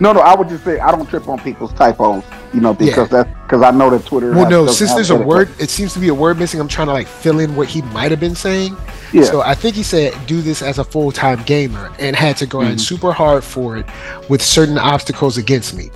No, 0.01 0.13
no, 0.13 0.21
I 0.21 0.35
would 0.35 0.51
just 0.51 0.65
say 0.65 0.79
I 0.79 0.91
don't 0.91 1.09
trip 1.09 1.27
on 1.29 1.39
people's 1.41 1.73
typos. 1.73 2.23
You 2.55 2.61
know, 2.61 2.73
because 2.73 3.11
that's 3.11 3.29
because 3.43 3.63
I 3.63 3.71
know 3.71 3.91
that 3.91 4.07
Twitter. 4.07 4.31
Well, 4.31 4.45
has- 4.45 4.51
no, 4.51 4.67
since 4.69 4.95
there's 4.95 5.11
a 5.11 5.17
word, 5.17 5.51
it 5.59 5.69
seems 5.69 5.93
to 5.93 5.99
be 6.01 6.09
a 6.09 6.15
word 6.15 6.39
missing. 6.39 6.61
I'm 6.61 6.69
trying 6.69 6.87
to 6.87 6.95
like 6.95 7.07
fill 7.07 7.41
in 7.41 7.55
what 7.57 7.69
he 7.69 7.83
might 7.83 8.11
have 8.11 8.21
been 8.21 8.35
saying. 8.35 8.75
Yeah. 9.13 9.25
So 9.25 9.43
I 9.43 9.55
think 9.55 9.75
he 9.77 9.83
said 9.83 10.15
do 10.27 10.41
this 10.41 10.63
as 10.63 10.79
a 10.79 10.85
full 10.85 11.13
time 11.13 11.43
gamer 11.45 11.93
and 11.99 12.17
had 12.17 12.37
to 12.39 12.47
grind 12.47 12.79
Mhm. 12.79 12.81
super 12.81 13.13
hard 13.13 13.45
for 13.45 13.77
it 13.77 13.87
with 14.31 14.43
certain 14.43 14.79
obstacles 14.79 15.37
against 15.37 15.75
me. 15.75 15.91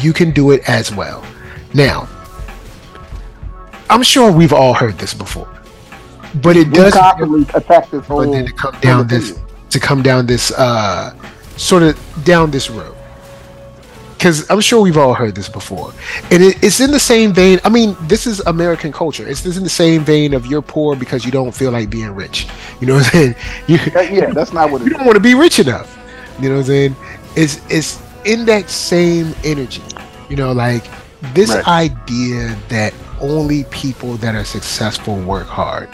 You 0.00 0.12
can 0.14 0.30
do 0.30 0.50
it 0.50 0.66
as 0.68 0.94
well. 0.94 1.22
Now, 1.74 2.08
I'm 3.90 4.02
sure 4.02 4.30
we've 4.30 4.52
all 4.52 4.74
heard 4.74 4.98
this 4.98 5.14
before, 5.14 5.48
but 6.42 6.56
it 6.56 6.68
we 6.68 6.74
does. 6.74 6.94
constantly 6.94 7.46
attack 7.54 7.90
this 7.90 8.04
whole. 8.06 8.24
But 8.24 8.32
then 8.32 8.46
to 8.46 8.52
come 8.52 8.76
down 8.80 9.06
this, 9.06 9.38
to 9.70 9.80
come 9.80 10.02
down 10.02 10.26
this, 10.26 10.50
uh, 10.52 11.14
sort 11.56 11.82
of 11.82 11.98
down 12.24 12.50
this 12.50 12.70
road. 12.70 12.94
Because 14.18 14.50
I'm 14.50 14.60
sure 14.60 14.82
we've 14.82 14.96
all 14.96 15.14
heard 15.14 15.36
this 15.36 15.48
before, 15.48 15.92
and 16.32 16.42
it, 16.42 16.62
it's 16.62 16.80
in 16.80 16.90
the 16.90 16.98
same 16.98 17.32
vein. 17.32 17.60
I 17.64 17.68
mean, 17.68 17.96
this 18.02 18.26
is 18.26 18.40
American 18.40 18.90
culture. 18.90 19.24
It's 19.28 19.42
this 19.42 19.56
in 19.56 19.62
the 19.62 19.68
same 19.70 20.02
vein 20.02 20.34
of 20.34 20.44
you're 20.44 20.60
poor 20.60 20.96
because 20.96 21.24
you 21.24 21.30
don't 21.30 21.52
feel 21.52 21.70
like 21.70 21.88
being 21.88 22.10
rich. 22.12 22.48
You 22.80 22.88
know 22.88 22.94
what 22.94 23.06
I'm 23.06 23.12
saying? 23.12 23.34
You, 23.68 23.78
yeah, 23.94 24.32
that's 24.32 24.52
not 24.52 24.72
what 24.72 24.82
you 24.82 24.90
don't 24.90 25.04
want 25.06 25.14
to 25.14 25.20
be 25.20 25.34
rich 25.34 25.60
enough. 25.60 25.96
You 26.40 26.48
know 26.48 26.56
what 26.56 26.60
I'm 26.62 26.66
saying? 26.66 26.96
It's 27.36 27.60
it's 27.70 28.02
in 28.24 28.44
that 28.46 28.68
same 28.68 29.34
energy. 29.44 29.82
You 30.28 30.36
know, 30.36 30.50
like 30.52 30.84
this 31.34 31.50
Right. 31.50 31.68
idea 31.68 32.56
that 32.70 32.92
only 33.20 33.64
people 33.70 34.16
that 34.18 34.34
are 34.34 34.44
successful 34.44 35.16
work 35.20 35.46
hard 35.46 35.88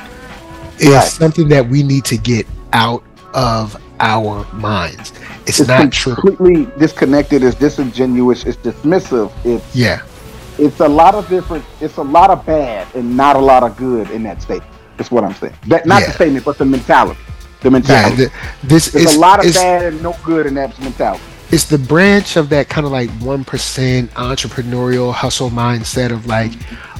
is 0.79 0.89
Right. 0.89 1.05
something 1.05 1.49
that 1.51 1.69
we 1.69 1.83
need 1.83 2.05
to 2.07 2.17
get 2.17 2.47
out 2.73 3.03
of 3.35 3.77
our 4.01 4.47
minds. 4.55 5.13
It's, 5.47 5.61
It's 5.61 5.69
not 5.69 5.93
true. 5.93 6.15
completely 6.15 6.67
disconnected. 6.79 7.43
It's 7.43 7.57
disingenuous. 7.57 8.45
It's 8.45 8.57
dismissive. 8.59 9.31
It's 9.45 9.65
Yeah. 9.75 10.01
it's 10.59 10.81
a 10.81 10.89
lot 10.89 11.15
of 11.15 11.29
different. 11.29 11.65
It's 11.81 11.97
a 11.99 12.03
lot 12.03 12.31
of 12.31 12.45
bad 12.47 12.87
and 12.95 13.17
not 13.17 13.37
a 13.37 13.41
lot 13.41 13.63
of 13.63 13.77
good 13.77 14.11
in 14.11 14.23
that 14.25 14.41
statement. 14.43 14.71
That's 14.97 15.11
what 15.11 15.25
I'm 15.25 15.35
saying. 15.35 15.55
That 15.69 15.87
not 15.87 16.01
Yeah. 16.01 16.07
the 16.09 16.13
statement, 16.15 16.45
but 16.45 16.57
the 16.59 16.65
mentality. 16.65 17.21
The 17.61 17.69
Yeah. 17.69 17.73
mentality. 17.73 18.17
The, 18.17 18.31
this 18.63 18.89
There's 18.91 19.07
is 19.11 19.17
a 19.17 19.21
lot 19.21 19.45
of 19.45 19.53
bad 19.53 19.83
and 19.85 20.03
no 20.03 20.17
good 20.25 20.47
in 20.47 20.55
that 20.55 20.79
mentality. 20.81 21.23
it's 21.51 21.65
the 21.65 21.79
branch 21.79 22.37
of 22.37 22.49
that 22.49 22.69
kind 22.69 22.87
of 22.87 22.93
like 22.93 23.11
1% 23.21 24.09
entrepreneurial 24.15 25.13
hustle 25.13 25.51
mindset 25.51 26.11
of 26.11 26.27
like 26.27 26.53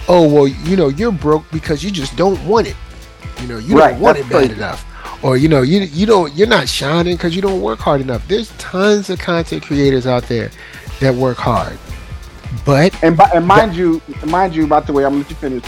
oh 0.07 0.29
well 0.29 0.47
you 0.47 0.77
know 0.77 0.89
you're 0.89 1.11
broke 1.11 1.45
because 1.51 1.83
you 1.83 1.91
just 1.91 2.15
don't 2.17 2.39
want 2.47 2.67
it 2.67 2.77
you 3.41 3.49
know 3.49 3.59
you 3.59 3.77
Right, 3.77 3.93
don't 3.93 4.01
want 4.01 4.19
it 4.19 4.23
bad 4.29 4.31
crazy. 4.49 4.53
enough 4.55 4.85
or 5.23 5.37
you 5.37 5.49
know 5.49 5.63
you 5.63 5.81
you 5.81 6.07
don't 6.07 6.33
you're 6.35 6.47
not 6.47 6.69
shining 6.69 7.17
because 7.17 7.35
you 7.35 7.43
don't 7.43 7.61
work 7.61 7.79
hard 7.79 8.01
enough 8.01 8.27
there's 8.29 8.51
tons 8.59 9.11
of 9.11 9.19
content 9.19 9.63
creators 9.63 10.07
out 10.07 10.23
there 10.25 10.51
that 11.01 11.15
work 11.15 11.37
hard 11.37 11.79
but 12.65 13.03
And 13.03 13.17
by, 13.17 13.31
and 13.35 13.47
mind 13.47 13.75
you, 13.75 14.01
mind 14.27 14.55
you, 14.55 14.67
by 14.67 14.81
the 14.81 14.93
way, 14.93 15.05
I'm 15.05 15.13
gonna 15.13 15.23
let 15.23 15.31
you 15.31 15.37
finish. 15.37 15.65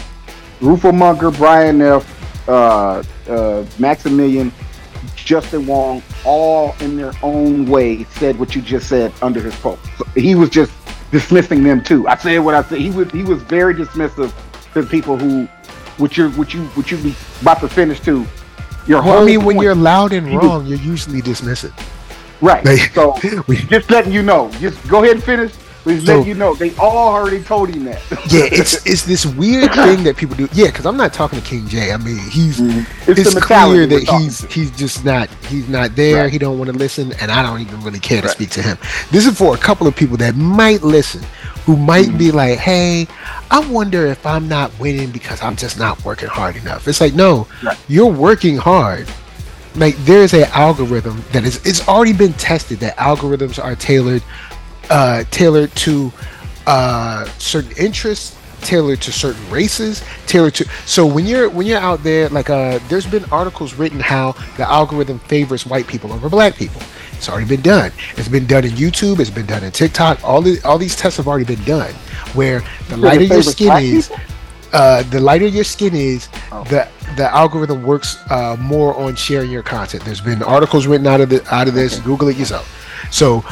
Rufo 0.61 0.93
Munker, 0.93 1.37
Brian 1.37 1.83
F, 1.83 2.49
uh, 2.49 3.03
uh, 3.29 3.67
Maximilian, 3.79 4.53
Justin 5.15 5.67
Wong, 5.67 6.03
all 6.25 6.75
in 6.81 6.97
their 6.97 7.13
own 7.23 7.67
way 7.67 8.05
said 8.05 8.39
what 8.39 8.55
you 8.55 8.63
just 8.63 8.89
said 8.89 9.13
under 9.21 9.41
his 9.41 9.55
post. 9.57 9.83
So 9.99 10.05
he 10.15 10.35
was 10.35 10.49
just 10.49 10.73
dismissing 11.11 11.63
them 11.65 11.83
too. 11.83 12.07
I 12.09 12.17
said 12.17 12.39
what 12.39 12.55
I 12.55 12.63
said. 12.63 12.79
He 12.79 12.91
was 12.91 13.11
he 13.11 13.23
was 13.23 13.43
very 13.43 13.75
dismissive 13.75 14.33
to 14.75 14.83
people 14.85 15.17
who, 15.17 15.47
which 15.99 16.17
you 16.17 16.31
which 16.31 16.55
you 16.55 16.65
which 16.69 16.91
you 16.91 16.99
be 16.99 17.15
about 17.43 17.61
to 17.61 17.69
finish 17.69 18.01
too. 18.01 18.27
Your 18.87 19.03
well, 19.03 19.15
whole 19.15 19.23
i 19.23 19.25
mean 19.25 19.45
when 19.45 19.57
point- 19.57 19.65
you're 19.65 19.75
loud 19.75 20.13
and 20.13 20.27
wrong 20.37 20.67
you're 20.67 20.79
usually 20.79 21.23
dismissive 21.23 21.73
right. 22.41 22.65
Like- 22.65 22.93
so 22.95 23.15
we, 23.47 23.57
just 23.57 23.91
letting 23.91 24.13
you 24.13 24.23
know. 24.23 24.51
Just 24.53 24.87
go 24.89 25.03
ahead 25.03 25.17
and 25.17 25.25
finish. 25.25 25.53
Just 25.85 26.07
So- 26.07 26.17
letting 26.17 26.29
you 26.29 26.35
know. 26.35 26.55
They 26.55 26.75
all 26.77 27.15
already 27.15 27.43
told 27.43 27.71
him 27.71 27.85
that. 27.85 28.03
yeah 28.31 28.49
it's 28.51 28.85
it's 28.87 29.05
this 29.05 29.25
weird 29.25 29.73
thing 29.87 30.03
that 30.05 30.17
people 30.17 30.37
do 30.37 30.49
yeah 30.53 30.67
because 30.67 30.85
i'm 30.85 30.97
not 30.97 31.13
talking 31.13 31.41
to 31.41 31.45
king 31.47 31.65
jae 31.65 31.95
i 31.95 31.97
mean 31.97 32.19
he's 32.19 32.61
mm-hmm. 32.61 33.11
it's, 33.11 33.21
it's 33.21 33.41
clear 33.41 33.87
that 33.87 34.03
he's 34.03 34.43
he's 34.53 34.71
just 34.73 35.05
not 35.05 35.29
he's 35.47 35.69
not 35.69 35.95
there. 35.97 36.25
Right. 36.25 36.33
He 36.33 36.39
don't 36.39 36.59
want 36.59 36.71
to 36.71 36.77
listen, 36.77 37.13
and 37.21 37.31
I 37.31 37.43
don't 37.43 37.61
even 37.61 37.81
really 37.83 38.01
care 38.01 38.21
to 38.23 38.29
speak 38.29 38.51
to 38.51 38.63
him. 38.63 38.79
This 39.11 39.27
is 39.27 39.39
for 39.39 39.55
a 39.55 39.59
couple 39.59 39.87
of 39.87 39.95
people 39.97 40.17
that 40.19 40.35
might 40.37 40.83
listen, 40.83 41.23
who 41.67 41.77
might 41.77 42.07
Mm-hmm. 42.07 42.19
be 42.19 42.31
like, 42.33 42.59
"Hey, 42.59 43.07
I 43.51 43.61
wonder 43.69 44.07
if 44.07 44.25
I'm 44.25 44.49
not 44.49 44.71
winning 44.81 45.11
because 45.11 45.43
I'm 45.43 45.57
just 45.57 45.79
not 45.79 46.03
working 46.05 46.29
hard 46.29 46.57
enough." 46.57 46.87
It's 46.89 47.01
like, 47.01 47.15
no, 47.15 47.47
Right. 47.63 47.77
you're 47.89 48.07
working 48.13 48.57
hard. 48.57 49.07
Like 49.75 49.97
there's 50.07 50.33
an 50.33 50.45
algorithm 50.55 51.23
that 51.33 51.45
is 51.45 51.57
it's 51.67 51.87
already 51.87 52.15
been 52.15 52.33
tested 52.35 52.79
that 52.81 52.97
algorithms 52.97 53.63
are 53.63 53.75
tailored 53.77 54.23
uh 54.89 55.25
tailored 55.31 55.71
to 55.85 56.11
uh 56.67 57.25
certain 57.39 57.73
interests 57.77 58.35
tailored 58.63 59.01
to 59.01 59.13
certain 59.13 59.49
races 59.51 60.03
tailored 60.27 60.55
to 60.55 60.65
so 60.87 61.07
when 61.07 61.27
you're 61.27 61.49
when 61.49 61.67
you're 61.67 61.79
out 61.79 62.03
there 62.03 62.29
like 62.31 62.51
uh 62.51 62.79
there's 62.89 63.07
been 63.07 63.25
articles 63.27 63.75
written 63.75 64.01
how 64.01 64.33
the 64.57 64.69
algorithm 64.69 65.19
favors 65.21 65.67
white 65.67 65.87
people 65.87 66.13
over 66.13 66.29
black 66.29 66.55
people 66.57 66.81
it's 67.13 67.29
already 67.29 67.47
been 67.47 67.63
done 67.63 67.91
it's 68.17 68.29
been 68.29 68.47
done 68.47 68.65
in 68.65 68.71
youtube 68.73 69.21
it's 69.21 69.31
been 69.31 69.47
done 69.47 69.63
in 69.65 69.71
tiktok 69.73 70.23
all 70.25 70.41
the 70.43 70.61
all 70.65 70.79
these 70.79 70.97
tests 70.97 71.17
have 71.17 71.29
already 71.29 71.45
been 71.45 71.63
done 71.65 71.93
where 72.35 72.63
the 72.89 72.97
lighter 72.97 73.23
your 73.25 73.43
skin 73.43 73.73
is 73.83 74.11
uh, 74.73 75.03
the 75.05 75.21
lighter 75.21 75.47
your 75.47 75.65
skin 75.65 75.95
is, 75.95 76.29
Oh. 76.53 76.63
the 76.65 76.87
the 77.17 77.33
algorithm 77.33 77.83
works 77.85 78.19
uh, 78.31 78.57
more 78.59 78.95
on 78.97 79.15
sharing 79.15 79.49
your 79.51 79.63
content. 79.63 80.05
There's 80.05 80.21
been 80.21 80.43
articles 80.43 80.87
written 80.89 81.07
out 81.07 81.21
of 81.21 81.29
the 81.31 81.41
out 81.55 81.69
of 81.69 81.75
this. 81.75 82.01
Google 82.01 82.29
it 82.29 82.37
yourself. 82.37 82.67
So, 83.11 83.43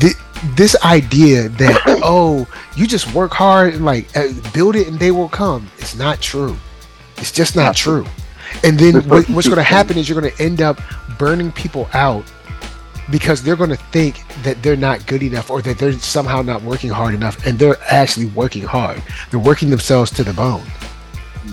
thi- 0.00 0.14
this 0.54 0.76
idea 0.84 1.48
that 1.50 1.82
oh, 2.04 2.46
you 2.76 2.86
just 2.86 3.12
work 3.14 3.32
hard 3.32 3.74
and 3.74 3.84
like 3.84 4.14
uh, 4.16 4.28
build 4.52 4.76
it 4.76 4.88
and 4.88 4.98
they 4.98 5.10
will 5.10 5.28
come. 5.28 5.68
It's 5.78 5.96
not 5.96 6.20
true. 6.20 6.56
It's 7.16 7.32
just 7.32 7.56
not 7.56 7.64
Not 7.64 7.76
true. 7.76 8.06
And 8.64 8.78
then 8.78 9.06
what, 9.08 9.28
what's 9.28 9.46
going 9.46 9.58
to 9.58 9.62
happen 9.62 9.98
is 9.98 10.08
you're 10.08 10.20
going 10.20 10.32
to 10.32 10.42
end 10.42 10.62
up 10.62 10.80
burning 11.18 11.52
people 11.52 11.88
out 11.92 12.24
because 13.10 13.42
they're 13.42 13.56
going 13.56 13.70
to 13.70 13.76
think 13.76 14.22
that 14.42 14.62
they're 14.62 14.76
not 14.76 15.06
good 15.06 15.22
enough 15.22 15.50
or 15.50 15.62
that 15.62 15.78
they're 15.78 15.92
somehow 15.92 16.42
not 16.42 16.62
working 16.62 16.90
hard 16.90 17.14
enough 17.14 17.44
and 17.46 17.58
they're 17.58 17.76
actually 17.90 18.26
working 18.26 18.62
hard 18.62 19.02
they're 19.30 19.40
working 19.40 19.70
themselves 19.70 20.10
to 20.10 20.22
the 20.22 20.32
bone 20.34 20.64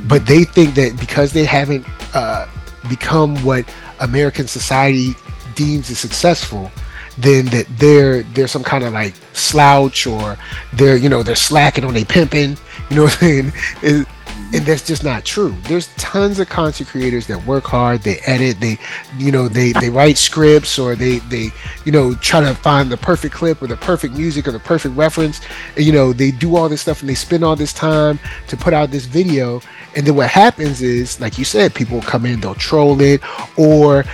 but 0.03 0.25
they 0.25 0.43
think 0.43 0.75
that 0.75 0.97
because 0.99 1.31
they 1.31 1.45
haven't 1.45 1.85
uh, 2.13 2.47
become 2.89 3.35
what 3.43 3.65
american 4.01 4.47
society 4.47 5.13
deems 5.55 5.89
as 5.89 5.97
successful 5.97 6.69
then 7.17 7.45
that 7.47 7.65
they're 7.77 8.23
they're 8.23 8.47
some 8.47 8.63
kind 8.63 8.83
of 8.83 8.93
like 8.93 9.13
slouch 9.33 10.05
or 10.07 10.37
they're 10.73 10.97
you 10.97 11.09
know 11.09 11.23
they're 11.23 11.35
slacking 11.35 11.83
on 11.85 11.93
their 11.93 12.05
pimping 12.05 12.57
you 12.89 12.95
know 12.95 13.03
what 13.03 13.13
i'm 13.13 13.19
saying? 13.19 13.53
It- 13.81 14.07
and 14.53 14.65
that's 14.65 14.85
just 14.85 15.03
not 15.03 15.25
true. 15.25 15.55
There's 15.63 15.87
tons 15.95 16.39
of 16.39 16.47
content 16.49 16.89
creators 16.89 17.25
that 17.27 17.43
work 17.45 17.63
hard 17.65 18.01
they 18.01 18.19
edit 18.19 18.59
they 18.59 18.77
you 19.17 19.31
know 19.31 19.47
they 19.47 19.71
they 19.73 19.89
write 19.89 20.17
scripts 20.17 20.77
or 20.77 20.95
they 20.95 21.17
they 21.19 21.49
you 21.83 21.91
know 21.91 22.13
try 22.15 22.41
to 22.41 22.53
find 22.53 22.89
the 22.91 22.97
perfect 22.97 23.33
clip 23.33 23.61
or 23.61 23.67
the 23.67 23.77
perfect 23.77 24.13
music 24.15 24.47
or 24.47 24.51
the 24.51 24.59
perfect 24.59 24.95
reference. 24.95 25.41
And, 25.75 25.85
you 25.85 25.91
know 25.91 26.13
they 26.13 26.31
do 26.31 26.55
all 26.55 26.69
this 26.69 26.81
stuff 26.81 27.01
and 27.01 27.09
they 27.09 27.15
spend 27.15 27.43
all 27.43 27.55
this 27.55 27.73
time 27.73 28.19
to 28.47 28.55
put 28.57 28.73
out 28.73 28.91
this 28.91 29.05
video. 29.05 29.61
And 29.95 30.05
then 30.05 30.15
what 30.15 30.29
happens 30.29 30.81
is 30.81 31.19
like 31.19 31.37
you 31.37 31.45
said 31.45 31.73
people 31.73 32.01
come 32.01 32.25
in 32.25 32.39
they'll 32.39 32.55
troll 32.55 33.01
it. 33.01 33.21
Or 33.57 34.05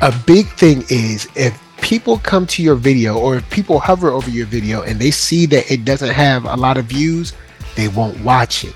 a 0.00 0.14
big 0.26 0.46
thing 0.48 0.84
is 0.90 1.28
if 1.34 1.60
people 1.82 2.16
come 2.18 2.46
to 2.46 2.62
your 2.62 2.76
video 2.76 3.18
or 3.18 3.36
if 3.36 3.50
people 3.50 3.78
hover 3.78 4.10
over 4.10 4.30
your 4.30 4.46
video 4.46 4.82
and 4.82 4.98
they 4.98 5.10
see 5.10 5.44
that 5.44 5.70
it 5.70 5.84
doesn't 5.84 6.14
have 6.14 6.46
a 6.46 6.56
lot 6.56 6.78
of 6.78 6.86
views 6.86 7.34
they 7.76 7.88
won't 7.88 8.18
watch 8.20 8.64
it 8.64 8.74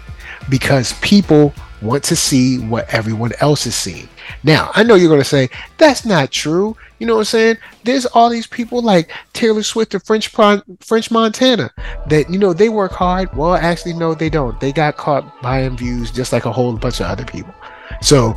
because 0.50 0.92
people 1.00 1.54
want 1.82 2.02
to 2.04 2.16
see 2.16 2.58
what 2.58 2.92
everyone 2.92 3.32
else 3.40 3.66
is 3.66 3.74
seeing. 3.74 4.08
Now, 4.42 4.70
I 4.74 4.82
know 4.82 4.94
you're 4.94 5.08
going 5.08 5.20
to 5.20 5.24
say 5.24 5.48
that's 5.78 6.04
not 6.04 6.30
true. 6.30 6.76
You 6.98 7.06
know 7.06 7.14
what 7.14 7.20
I'm 7.20 7.24
saying? 7.26 7.56
There's 7.84 8.06
all 8.06 8.30
these 8.30 8.46
people 8.46 8.80
like 8.82 9.10
Taylor 9.34 9.62
Swift 9.62 9.94
or 9.94 10.00
French 10.00 10.28
French 10.28 11.10
Montana 11.10 11.70
that 12.08 12.30
you 12.30 12.38
know 12.38 12.52
they 12.52 12.70
work 12.70 12.92
hard. 12.92 13.32
Well, 13.36 13.54
actually, 13.54 13.92
no, 13.92 14.14
they 14.14 14.30
don't. 14.30 14.58
They 14.60 14.72
got 14.72 14.96
caught 14.96 15.42
buying 15.42 15.76
views 15.76 16.10
just 16.10 16.32
like 16.32 16.46
a 16.46 16.52
whole 16.52 16.72
bunch 16.76 17.00
of 17.00 17.06
other 17.06 17.24
people. 17.24 17.54
So 18.00 18.34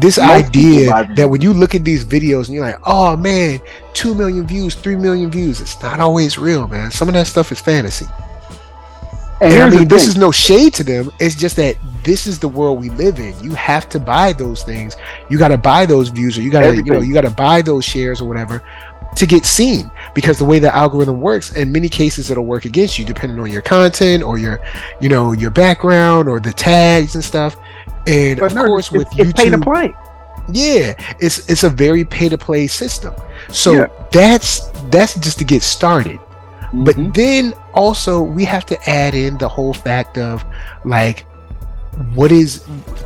this 0.00 0.18
Most 0.18 0.46
idea 0.46 1.08
that 1.16 1.28
when 1.28 1.40
you 1.40 1.52
look 1.52 1.74
at 1.74 1.84
these 1.84 2.04
videos 2.04 2.46
and 2.46 2.54
you're 2.54 2.64
like, 2.64 2.80
oh 2.86 3.16
man, 3.16 3.60
two 3.94 4.14
million 4.14 4.46
views, 4.46 4.74
three 4.74 4.96
million 4.96 5.30
views, 5.30 5.60
it's 5.60 5.80
not 5.82 6.00
always 6.00 6.38
real, 6.38 6.68
man. 6.68 6.90
Some 6.90 7.08
of 7.08 7.14
that 7.14 7.26
stuff 7.26 7.52
is 7.52 7.60
fantasy. 7.60 8.06
And 9.40 9.52
And 9.52 9.62
I 9.62 9.70
mean, 9.70 9.88
this 9.88 10.06
is 10.06 10.16
no 10.16 10.32
shade 10.32 10.74
to 10.74 10.84
them. 10.84 11.10
It's 11.20 11.34
just 11.34 11.56
that 11.56 11.76
this 12.02 12.26
is 12.26 12.38
the 12.38 12.48
world 12.48 12.80
we 12.80 12.90
live 12.90 13.18
in. 13.18 13.38
You 13.42 13.52
have 13.52 13.88
to 13.90 14.00
buy 14.00 14.32
those 14.32 14.62
things. 14.62 14.96
You 15.30 15.38
got 15.38 15.48
to 15.48 15.58
buy 15.58 15.86
those 15.86 16.08
views, 16.08 16.36
or 16.38 16.42
you 16.42 16.50
got 16.50 16.62
to, 16.62 16.76
you 16.76 16.92
know, 16.92 17.00
you 17.00 17.14
got 17.14 17.22
to 17.22 17.30
buy 17.30 17.62
those 17.62 17.84
shares 17.84 18.20
or 18.20 18.28
whatever 18.28 18.62
to 19.16 19.26
get 19.26 19.46
seen. 19.46 19.90
Because 20.14 20.38
the 20.38 20.44
way 20.44 20.58
the 20.58 20.74
algorithm 20.74 21.20
works, 21.20 21.52
in 21.52 21.70
many 21.70 21.88
cases, 21.88 22.30
it'll 22.30 22.46
work 22.46 22.64
against 22.64 22.98
you, 22.98 23.04
depending 23.04 23.38
on 23.38 23.50
your 23.50 23.62
content 23.62 24.22
or 24.22 24.38
your, 24.38 24.60
you 25.00 25.08
know, 25.08 25.32
your 25.32 25.50
background 25.50 26.28
or 26.28 26.40
the 26.40 26.52
tags 26.52 27.14
and 27.14 27.22
stuff. 27.22 27.56
And 28.06 28.38
But 28.38 28.46
of 28.46 28.54
no, 28.54 28.64
course, 28.66 28.90
it's, 28.92 28.92
with 28.92 29.08
it's 29.18 29.32
pay 29.32 29.50
to 29.50 29.58
YouTube, 29.58 29.62
play. 29.64 29.94
yeah, 30.52 30.94
it's 31.18 31.48
it's 31.50 31.64
a 31.64 31.70
very 31.70 32.04
pay 32.04 32.28
to 32.28 32.38
play 32.38 32.66
system. 32.66 33.14
So 33.50 33.72
Yeah. 33.72 33.86
that's 34.12 34.68
that's 34.90 35.14
just 35.14 35.38
to 35.38 35.44
get 35.44 35.62
started. 35.62 36.18
But 36.72 36.96
Mhm. 36.96 37.14
then 37.14 37.54
also 37.74 38.20
we 38.22 38.44
have 38.44 38.64
to 38.66 38.76
add 38.88 39.14
in 39.14 39.38
the 39.38 39.48
whole 39.48 39.72
fact 39.74 40.18
of 40.18 40.44
like 40.84 41.24
what 42.14 42.30
is 42.30 42.62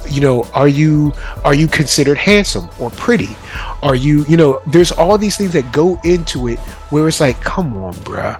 you 0.08 0.20
know 0.20 0.44
are 0.52 0.68
you 0.68 1.12
are 1.44 1.54
you 1.54 1.66
considered 1.66 2.18
handsome 2.18 2.68
or 2.78 2.90
pretty 2.90 3.34
are 3.82 3.94
you 3.94 4.24
you 4.28 4.36
know 4.36 4.60
there's 4.66 4.92
all 4.92 5.16
these 5.16 5.36
things 5.36 5.52
that 5.52 5.72
go 5.72 5.98
into 6.04 6.48
it 6.48 6.58
where 6.90 7.08
it's 7.08 7.20
like 7.20 7.40
come 7.40 7.74
on 7.82 7.94
bruh 8.04 8.36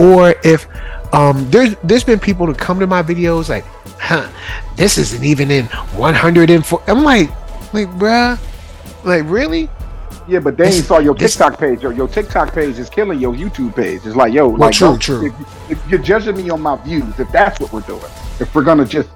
or 0.00 0.34
if 0.42 0.66
um 1.12 1.48
there's 1.50 1.74
there's 1.84 2.04
been 2.04 2.18
people 2.18 2.46
to 2.46 2.54
come 2.54 2.78
to 2.80 2.86
my 2.86 3.02
videos 3.02 3.48
like 3.48 3.64
huh 3.98 4.30
this 4.76 4.98
isn't 4.98 5.24
even 5.24 5.50
in 5.50 5.66
104 5.66 6.82
i'm 6.86 7.04
like 7.04 7.30
like 7.72 7.88
bruh 7.98 8.38
like 9.04 9.24
really 9.26 9.68
Yeah, 10.28 10.40
but 10.40 10.56
then 10.56 10.72
you 10.72 10.82
saw 10.82 10.98
your 10.98 11.14
TikTok 11.14 11.56
page. 11.58 11.82
Your, 11.82 11.92
your 11.92 12.08
TikTok 12.08 12.52
page 12.52 12.78
is 12.80 12.90
killing 12.90 13.20
your 13.20 13.32
YouTube 13.32 13.76
page. 13.76 14.04
It's 14.04 14.16
like, 14.16 14.32
yo, 14.32 14.48
Well, 14.48 14.58
like, 14.58 14.74
true, 14.74 14.98
true. 14.98 15.26
If, 15.26 15.70
if 15.70 15.88
you're 15.88 16.02
judging 16.02 16.36
me 16.36 16.50
on 16.50 16.60
my 16.60 16.74
views, 16.82 17.20
if 17.20 17.30
that's 17.30 17.60
what 17.60 17.72
we're 17.72 17.82
doing, 17.82 18.10
if 18.40 18.52
we're 18.52 18.64
gonna 18.64 18.84
just, 18.84 19.08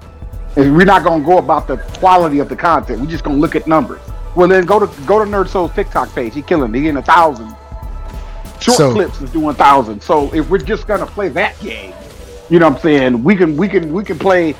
if 0.55 0.65
we're 0.71 0.85
not 0.85 1.03
gonna 1.03 1.25
go 1.25 1.37
about 1.37 1.67
the 1.67 1.77
quality 1.99 2.39
of 2.39 2.47
the 2.47 2.55
content, 2.55 3.01
we're 3.01 3.09
just 3.11 3.25
gonna 3.25 3.35
look 3.35 3.57
at 3.57 3.67
numbers. 3.67 3.99
Well, 4.37 4.47
then 4.47 4.65
go 4.65 4.79
to 4.79 4.87
go 5.05 5.19
to 5.19 5.29
Nerd 5.29 5.49
Soul's 5.49 5.73
TikTok 5.73 6.15
page. 6.15 6.33
He 6.33 6.41
killing. 6.41 6.73
He 6.73 6.81
getting 6.81 6.95
a 6.95 7.01
thousand. 7.01 7.53
Short 8.61 8.77
So- 8.77 8.93
clips 8.93 9.21
is 9.21 9.29
doing 9.31 9.55
thousand. 9.55 10.01
So 10.01 10.33
if 10.33 10.49
we're 10.49 10.59
just 10.59 10.87
gonna 10.87 11.05
play 11.05 11.29
that 11.29 11.59
game, 11.59 11.93
you 12.49 12.59
know 12.59 12.67
what 12.69 12.75
I'm 12.77 12.81
saying? 12.81 13.23
We 13.23 13.35
can 13.35 13.57
we 13.57 13.67
can 13.67 13.91
we 13.91 14.03
can 14.03 14.19
play 14.19 14.55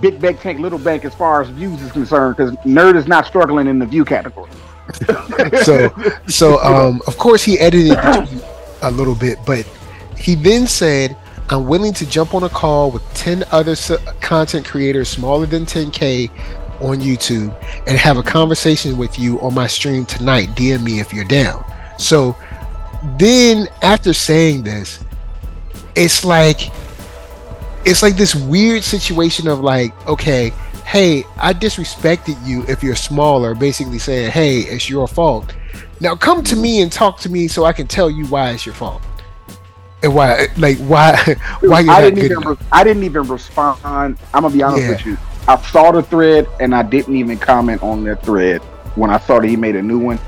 big 0.00 0.20
bank 0.20 0.40
tank 0.40 0.60
little 0.60 0.78
bank 0.78 1.04
as 1.04 1.14
far 1.14 1.40
as 1.42 1.48
views 1.50 1.80
is 1.82 1.90
concerned 1.92 2.36
because 2.36 2.52
nerd 2.66 2.94
is 2.96 3.06
not 3.06 3.26
struggling 3.26 3.66
in 3.68 3.78
the 3.78 3.86
view 3.86 4.04
category. 4.04 4.50
so 5.62 5.88
so 6.26 6.58
um 6.62 7.00
of 7.06 7.16
course 7.16 7.42
he 7.42 7.58
edited 7.58 7.92
a 8.82 8.90
little 8.90 9.14
bit 9.14 9.38
but 9.46 9.64
he 10.18 10.34
then 10.34 10.66
said 10.66 11.16
i'm 11.50 11.66
willing 11.66 11.92
to 11.94 12.04
jump 12.04 12.34
on 12.34 12.42
a 12.42 12.48
call 12.48 12.90
with 12.90 13.02
10 13.14 13.44
other 13.52 13.72
s- 13.72 13.92
content 14.20 14.66
creators 14.66 15.08
smaller 15.08 15.46
than 15.46 15.64
10k 15.64 16.28
on 16.80 16.98
youtube 16.98 17.54
and 17.86 17.96
have 17.96 18.18
a 18.18 18.22
conversation 18.22 18.98
with 18.98 19.18
you 19.18 19.40
on 19.40 19.54
my 19.54 19.68
stream 19.68 20.04
tonight 20.04 20.48
dm 20.50 20.82
me 20.82 20.98
if 21.00 21.12
you're 21.14 21.24
down 21.24 21.64
so 21.96 22.36
then 23.18 23.68
after 23.82 24.12
saying 24.12 24.62
this 24.62 25.02
it's 25.94 26.24
like 26.24 26.70
it's 27.84 28.02
like 28.02 28.16
this 28.16 28.34
weird 28.34 28.82
situation 28.82 29.48
of 29.48 29.60
like 29.60 29.92
okay 30.06 30.50
hey 30.84 31.24
i 31.38 31.52
disrespected 31.52 32.36
you 32.46 32.64
if 32.68 32.82
you're 32.82 32.94
smaller 32.96 33.54
basically 33.54 33.98
saying 33.98 34.30
hey 34.30 34.60
it's 34.60 34.88
your 34.88 35.08
fault 35.08 35.54
now 36.00 36.14
come 36.14 36.42
to 36.42 36.56
me 36.56 36.80
and 36.82 36.92
talk 36.92 37.18
to 37.18 37.28
me 37.28 37.48
so 37.48 37.64
i 37.64 37.72
can 37.72 37.86
tell 37.86 38.10
you 38.10 38.26
why 38.26 38.50
it's 38.50 38.64
your 38.64 38.74
fault 38.74 39.02
and 40.02 40.14
why 40.14 40.48
like 40.58 40.78
why 40.78 41.16
why 41.60 41.80
you're 41.80 41.92
I 41.92 42.00
didn't 42.02 42.20
good 42.20 42.32
even 42.32 42.48
re- 42.48 42.56
I 42.72 42.84
didn't 42.84 43.04
even 43.04 43.22
respond. 43.28 44.18
I'm 44.34 44.42
gonna 44.42 44.50
be 44.50 44.62
honest 44.62 44.82
Yeah. 44.82 44.90
with 44.90 45.06
you. 45.06 45.16
I 45.48 45.60
saw 45.62 45.92
the 45.92 46.02
thread 46.02 46.48
and 46.60 46.74
I 46.74 46.82
didn't 46.82 47.14
even 47.16 47.38
comment 47.38 47.82
on 47.82 48.04
that 48.04 48.24
thread 48.24 48.60
when 48.96 49.10
I 49.10 49.18
saw 49.20 49.40
that 49.40 49.46
he 49.48 49.56
made 49.56 49.76
a 49.76 49.82
new 49.82 49.98
one. 49.98 50.18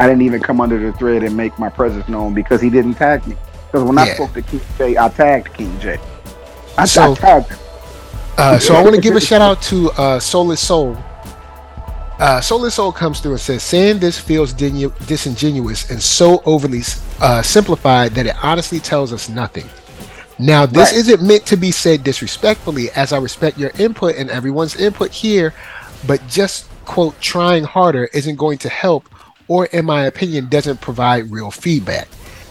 I 0.00 0.06
didn't 0.06 0.22
even 0.22 0.40
come 0.40 0.62
under 0.62 0.78
the 0.78 0.96
thread 0.96 1.22
and 1.22 1.36
make 1.36 1.58
my 1.58 1.68
presence 1.68 2.08
known 2.08 2.32
because 2.32 2.62
he 2.62 2.70
didn't 2.70 2.94
tag 2.94 3.26
me. 3.26 3.36
Because 3.66 3.86
when 3.86 3.98
I 3.98 4.06
Yeah. 4.06 4.14
spoke 4.14 4.32
to 4.32 4.40
King 4.42 4.60
Jae, 4.78 4.96
I 4.96 5.08
tagged 5.10 5.52
King 5.52 5.70
Jae. 5.78 6.00
I, 6.78 6.86
So- 6.86 7.12
I 7.12 7.14
tagged 7.14 7.50
him. 7.50 7.58
Uh, 8.38 8.58
so 8.58 8.74
I 8.74 8.82
want 8.82 8.94
to 8.94 9.00
give 9.02 9.14
a 9.14 9.20
shout 9.20 9.42
out 9.42 9.60
to 9.64 9.90
uh, 9.92 10.18
Soulless 10.18 10.60
Soul. 10.60 10.96
Uh, 12.18 12.40
Soulless 12.40 12.74
Soul 12.76 12.92
comes 12.92 13.20
through 13.20 13.32
and 13.32 13.40
says, 13.40 13.62
saying 13.62 13.98
this 13.98 14.18
feels 14.18 14.54
dinu- 14.54 14.92
disingenuous 15.06 15.90
and 15.90 16.02
so 16.02 16.42
overly 16.46 16.80
uh, 17.20 17.42
simplified 17.42 18.12
that 18.12 18.24
it 18.26 18.34
honestly 18.42 18.80
tells 18.80 19.12
us 19.12 19.28
nothing. 19.28 19.68
Now, 20.38 20.64
this 20.64 20.92
Right. 20.92 20.98
isn't 21.00 21.20
meant 21.22 21.44
to 21.46 21.58
be 21.58 21.70
said 21.70 22.02
disrespectfully, 22.04 22.90
as 22.92 23.12
I 23.12 23.18
respect 23.18 23.58
your 23.58 23.72
input 23.78 24.16
and 24.16 24.30
everyone's 24.30 24.76
input 24.76 25.10
here, 25.10 25.52
but 26.06 26.26
just 26.26 26.64
quote, 26.86 27.20
trying 27.20 27.64
harder 27.64 28.06
isn't 28.14 28.36
going 28.36 28.56
to 28.58 28.70
help, 28.70 29.04
or 29.50 29.66
in 29.66 29.84
my 29.84 30.04
opinion, 30.04 30.48
doesn't 30.48 30.80
provide 30.80 31.28
real 31.28 31.50
feedback. 31.50 32.06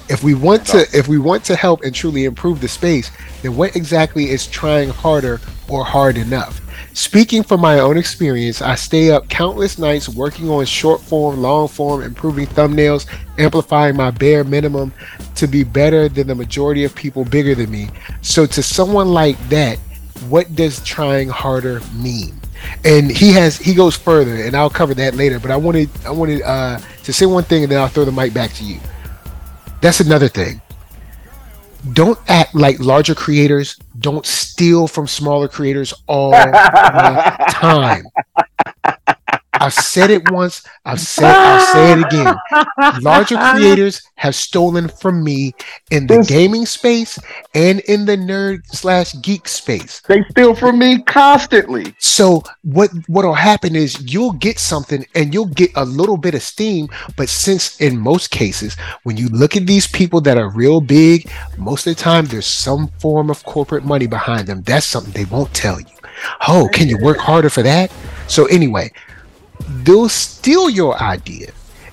If 0.10 0.22
we 0.22 0.34
want 0.34 0.66
to, 0.68 0.86
if 0.94 1.08
we 1.08 1.18
want 1.18 1.46
to 1.46 1.56
help 1.56 1.82
and 1.84 1.96
truly 1.96 2.26
improve 2.26 2.60
the 2.60 2.68
space, 2.68 3.10
then 3.42 3.56
what 3.56 3.78
exactly 3.78 4.30
is 4.32 4.46
trying 4.46 4.90
harder 4.90 5.40
or 5.70 5.86
hard 5.86 6.18
enough? 6.18 6.60
Speaking 6.94 7.42
from 7.42 7.62
my 7.62 7.80
own 7.80 7.96
experience, 7.96 8.62
I 8.62 8.76
stay 8.76 9.12
up 9.12 9.30
countless 9.30 9.80
nights 9.80 10.10
working 10.10 10.50
on 10.50 10.66
short 10.66 11.00
form, 11.00 11.42
long 11.42 11.70
form, 11.70 12.04
improving 12.04 12.48
thumbnails, 12.48 13.06
amplifying 13.38 13.96
my 13.96 14.12
bare 14.12 14.44
minimum 14.44 14.92
to 15.36 15.48
be 15.48 15.64
better 15.64 16.10
than 16.10 16.28
the 16.28 16.36
majority 16.36 16.84
of 16.84 16.94
people 16.96 17.24
bigger 17.24 17.56
than 17.56 17.72
me. 17.72 17.90
So, 18.22 18.46
to 18.46 18.62
someone 18.62 19.08
like 19.08 19.38
that, 19.48 19.78
what 20.28 20.54
does 20.54 20.84
trying 20.84 21.30
harder 21.30 21.80
mean? 21.94 22.39
And 22.86 23.12
he 23.12 23.32
has 23.34 23.58
he 23.58 23.74
goes 23.74 23.96
further, 23.96 24.44
and 24.44 24.56
I'll 24.56 24.70
cover 24.70 24.94
that 24.96 25.16
later. 25.16 25.40
But 25.40 25.52
I 25.52 25.58
wanted 25.58 25.90
I 26.06 26.12
wanted 26.12 26.42
uh, 26.44 26.80
to 27.04 27.14
say 27.14 27.26
one 27.26 27.44
thing, 27.44 27.64
and 27.64 27.72
then 27.72 27.80
I'll 27.80 27.88
throw 27.88 28.06
the 28.06 28.12
mic 28.12 28.34
back 28.34 28.54
to 28.54 28.64
you. 28.64 28.80
That's 29.82 30.00
another 30.00 30.28
thing 30.28 30.62
don't 31.94 32.20
act 32.28 32.54
like 32.54 32.80
larger 32.80 33.16
creators 33.16 33.78
don't 34.00 34.26
steal 34.26 34.88
from 34.88 35.08
smaller 35.08 35.48
creators 35.48 35.94
all 36.08 36.32
the 36.32 37.46
time 37.50 38.06
i've 39.60 39.74
said 39.74 40.10
it 40.10 40.30
once 40.32 40.64
i've 40.86 41.00
said 41.00 41.26
i'll 41.36 41.74
say 41.74 41.94
it 41.94 42.06
again 42.06 42.36
larger 43.02 43.38
creators 43.38 44.02
have 44.16 44.36
stolen 44.36 44.88
from 44.88 45.24
me 45.24 45.54
in 45.92 46.08
the 46.08 46.24
gaming 46.28 46.66
space 46.66 47.18
and 47.54 47.80
in 47.82 48.06
the 48.06 48.16
nerd 48.18 48.66
slash 48.68 49.14
geek 49.22 49.48
space 49.48 50.02
They 50.08 50.24
steal 50.30 50.56
from 50.56 50.80
me 50.80 51.02
constantly. 51.04 51.94
so 52.00 52.44
what 52.64 52.90
what'll 53.08 53.34
happen 53.34 53.76
is 53.76 54.14
you'll 54.14 54.34
get 54.34 54.60
something 54.60 55.06
and 55.16 55.34
you'll 55.34 55.46
get 55.48 55.72
a 55.76 55.86
little 55.86 56.18
bit 56.18 56.36
of 56.36 56.42
steam, 56.42 56.88
but 57.16 57.30
since 57.30 57.80
in 57.82 57.98
most 57.98 58.32
cases, 58.32 58.76
when 59.04 59.18
you 59.18 59.28
look 59.30 59.56
at 59.56 59.66
these 59.68 59.88
people 59.88 60.22
that 60.22 60.38
are 60.38 60.50
real 60.50 60.82
big, 60.82 61.30
most 61.58 61.88
of 61.88 61.96
the 61.96 62.02
time 62.02 62.26
there's 62.26 62.46
some 62.46 62.88
form 63.00 63.30
of 63.30 63.44
corporate 63.46 63.86
money 63.86 64.08
behind 64.08 64.48
them. 64.48 64.62
That's 64.64 64.86
something 64.86 65.14
they 65.14 65.26
won't 65.26 65.54
tell 65.54 65.80
you. 65.80 65.88
Oh, 66.48 66.70
can 66.74 66.88
you 66.90 66.98
work 66.98 67.18
harder 67.18 67.50
for 67.50 67.64
that? 67.64 67.92
So 68.28 68.46
anyway, 68.46 68.92
they'll 69.68 70.10
steal 70.10 70.70
your 70.70 71.02
idea. 71.02 71.52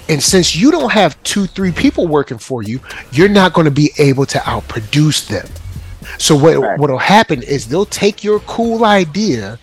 And 0.09 0.23
since 0.23 0.55
you 0.55 0.71
don't 0.71 0.93
have 0.93 1.21
two, 1.25 1.47
three 1.47 1.73
people 1.73 2.07
working 2.07 2.39
for 2.39 2.63
you, 2.63 2.81
you're 3.13 3.29
not 3.29 3.53
going 3.55 3.65
to 3.65 3.71
be 3.73 3.91
able 3.99 4.27
to 4.27 4.39
outproduce 4.39 5.27
them. 5.29 5.49
So 6.19 6.37
what 6.37 6.57
Right. 6.59 6.79
what'll 6.79 6.99
happen 6.99 7.43
is 7.43 7.67
they'll 7.67 7.85
take 7.87 8.23
your 8.23 8.41
cool 8.41 8.85
idea 8.85 9.59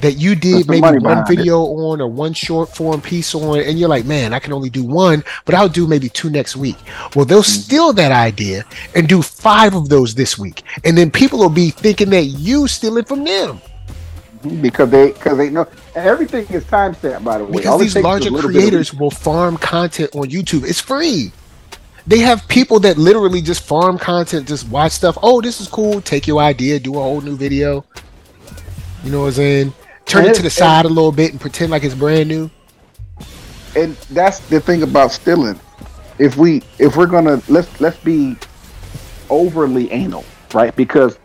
that 0.00 0.12
you 0.12 0.34
did 0.36 0.68
maybe 0.68 0.94
one 1.00 1.00
behind 1.00 1.28
it. 1.36 1.36
video 1.36 1.58
on 1.60 2.00
or 2.00 2.08
one 2.08 2.32
short 2.32 2.74
form 2.74 3.00
piece 3.00 3.34
on, 3.34 3.58
and 3.60 3.78
you're 3.78 3.88
like, 3.88 4.04
man, 4.04 4.32
I 4.32 4.38
can 4.38 4.52
only 4.52 4.70
do 4.70 4.84
one, 4.84 5.24
but 5.44 5.54
I'll 5.56 5.68
do 5.68 5.86
maybe 5.88 6.08
two 6.08 6.30
next 6.30 6.56
week. 6.56 6.76
Well, 7.14 7.24
they'll 7.24 7.42
Mm-hmm. 7.42 7.60
steal 7.62 7.92
that 7.94 8.12
idea 8.12 8.64
and 8.94 9.08
do 9.08 9.22
five 9.22 9.74
of 9.74 9.88
those 9.88 10.14
this 10.14 10.38
week, 10.38 10.62
and 10.84 10.96
then 10.96 11.10
people 11.10 11.38
will 11.40 11.50
be 11.50 11.70
thinking 11.70 12.10
that 12.10 12.24
you 12.26 12.68
stealing 12.68 13.04
from 13.04 13.24
them 13.24 13.60
Because 14.60 14.90
they 14.90 15.12
because 15.12 15.36
they 15.38 15.50
know 15.50 15.66
everything 15.94 16.46
is 16.48 16.64
timestamped 16.64 17.24
by 17.24 17.38
the 17.38 17.44
way. 17.44 17.52
because 17.52 17.66
All 17.66 17.78
these 17.78 17.94
takes 17.94 18.00
is 18.00 18.04
a 18.04 18.08
larger 18.08 18.30
bit 18.30 18.44
of 18.44 18.50
creators 18.50 18.94
will 18.94 19.10
farm 19.10 19.56
content 19.56 20.14
on 20.14 20.28
YouTube. 20.28 20.64
It's 20.64 20.80
free. 20.80 21.32
They 22.06 22.20
have 22.20 22.46
people 22.48 22.80
that 22.80 22.96
literally 22.96 23.42
just 23.42 23.62
farm 23.62 23.98
content, 23.98 24.48
just 24.48 24.68
watch 24.68 24.92
stuff. 24.92 25.18
Oh, 25.22 25.40
this 25.42 25.60
is 25.60 25.68
cool. 25.68 26.00
Take 26.00 26.26
your 26.26 26.40
idea, 26.40 26.78
do 26.80 26.94
a 26.96 27.02
whole 27.02 27.20
new 27.20 27.36
video. 27.36 27.84
You 29.04 29.10
know 29.12 29.20
what 29.20 29.26
I'm 29.28 29.32
saying? 29.34 29.74
Turn 30.06 30.24
it 30.24 30.34
to 30.36 30.40
the 30.40 30.46
and- 30.46 30.52
side 30.52 30.84
a 30.86 30.88
little 30.88 31.12
bit 31.12 31.32
and 31.32 31.40
pretend 31.40 31.70
like 31.70 31.84
it's 31.84 31.94
brand 31.94 32.28
new. 32.28 32.50
and 33.76 33.94
that's 34.10 34.40
the 34.48 34.58
thing 34.60 34.82
about 34.82 35.12
stealing. 35.12 35.60
If 36.18 36.36
we 36.36 36.62
if 36.78 36.96
we're 36.96 37.06
gonna 37.06 37.40
let's 37.48 37.80
let's 37.80 37.98
be 37.98 38.36
overly 39.30 39.90
anal, 39.92 40.24
right? 40.54 40.74
Because 40.74 41.18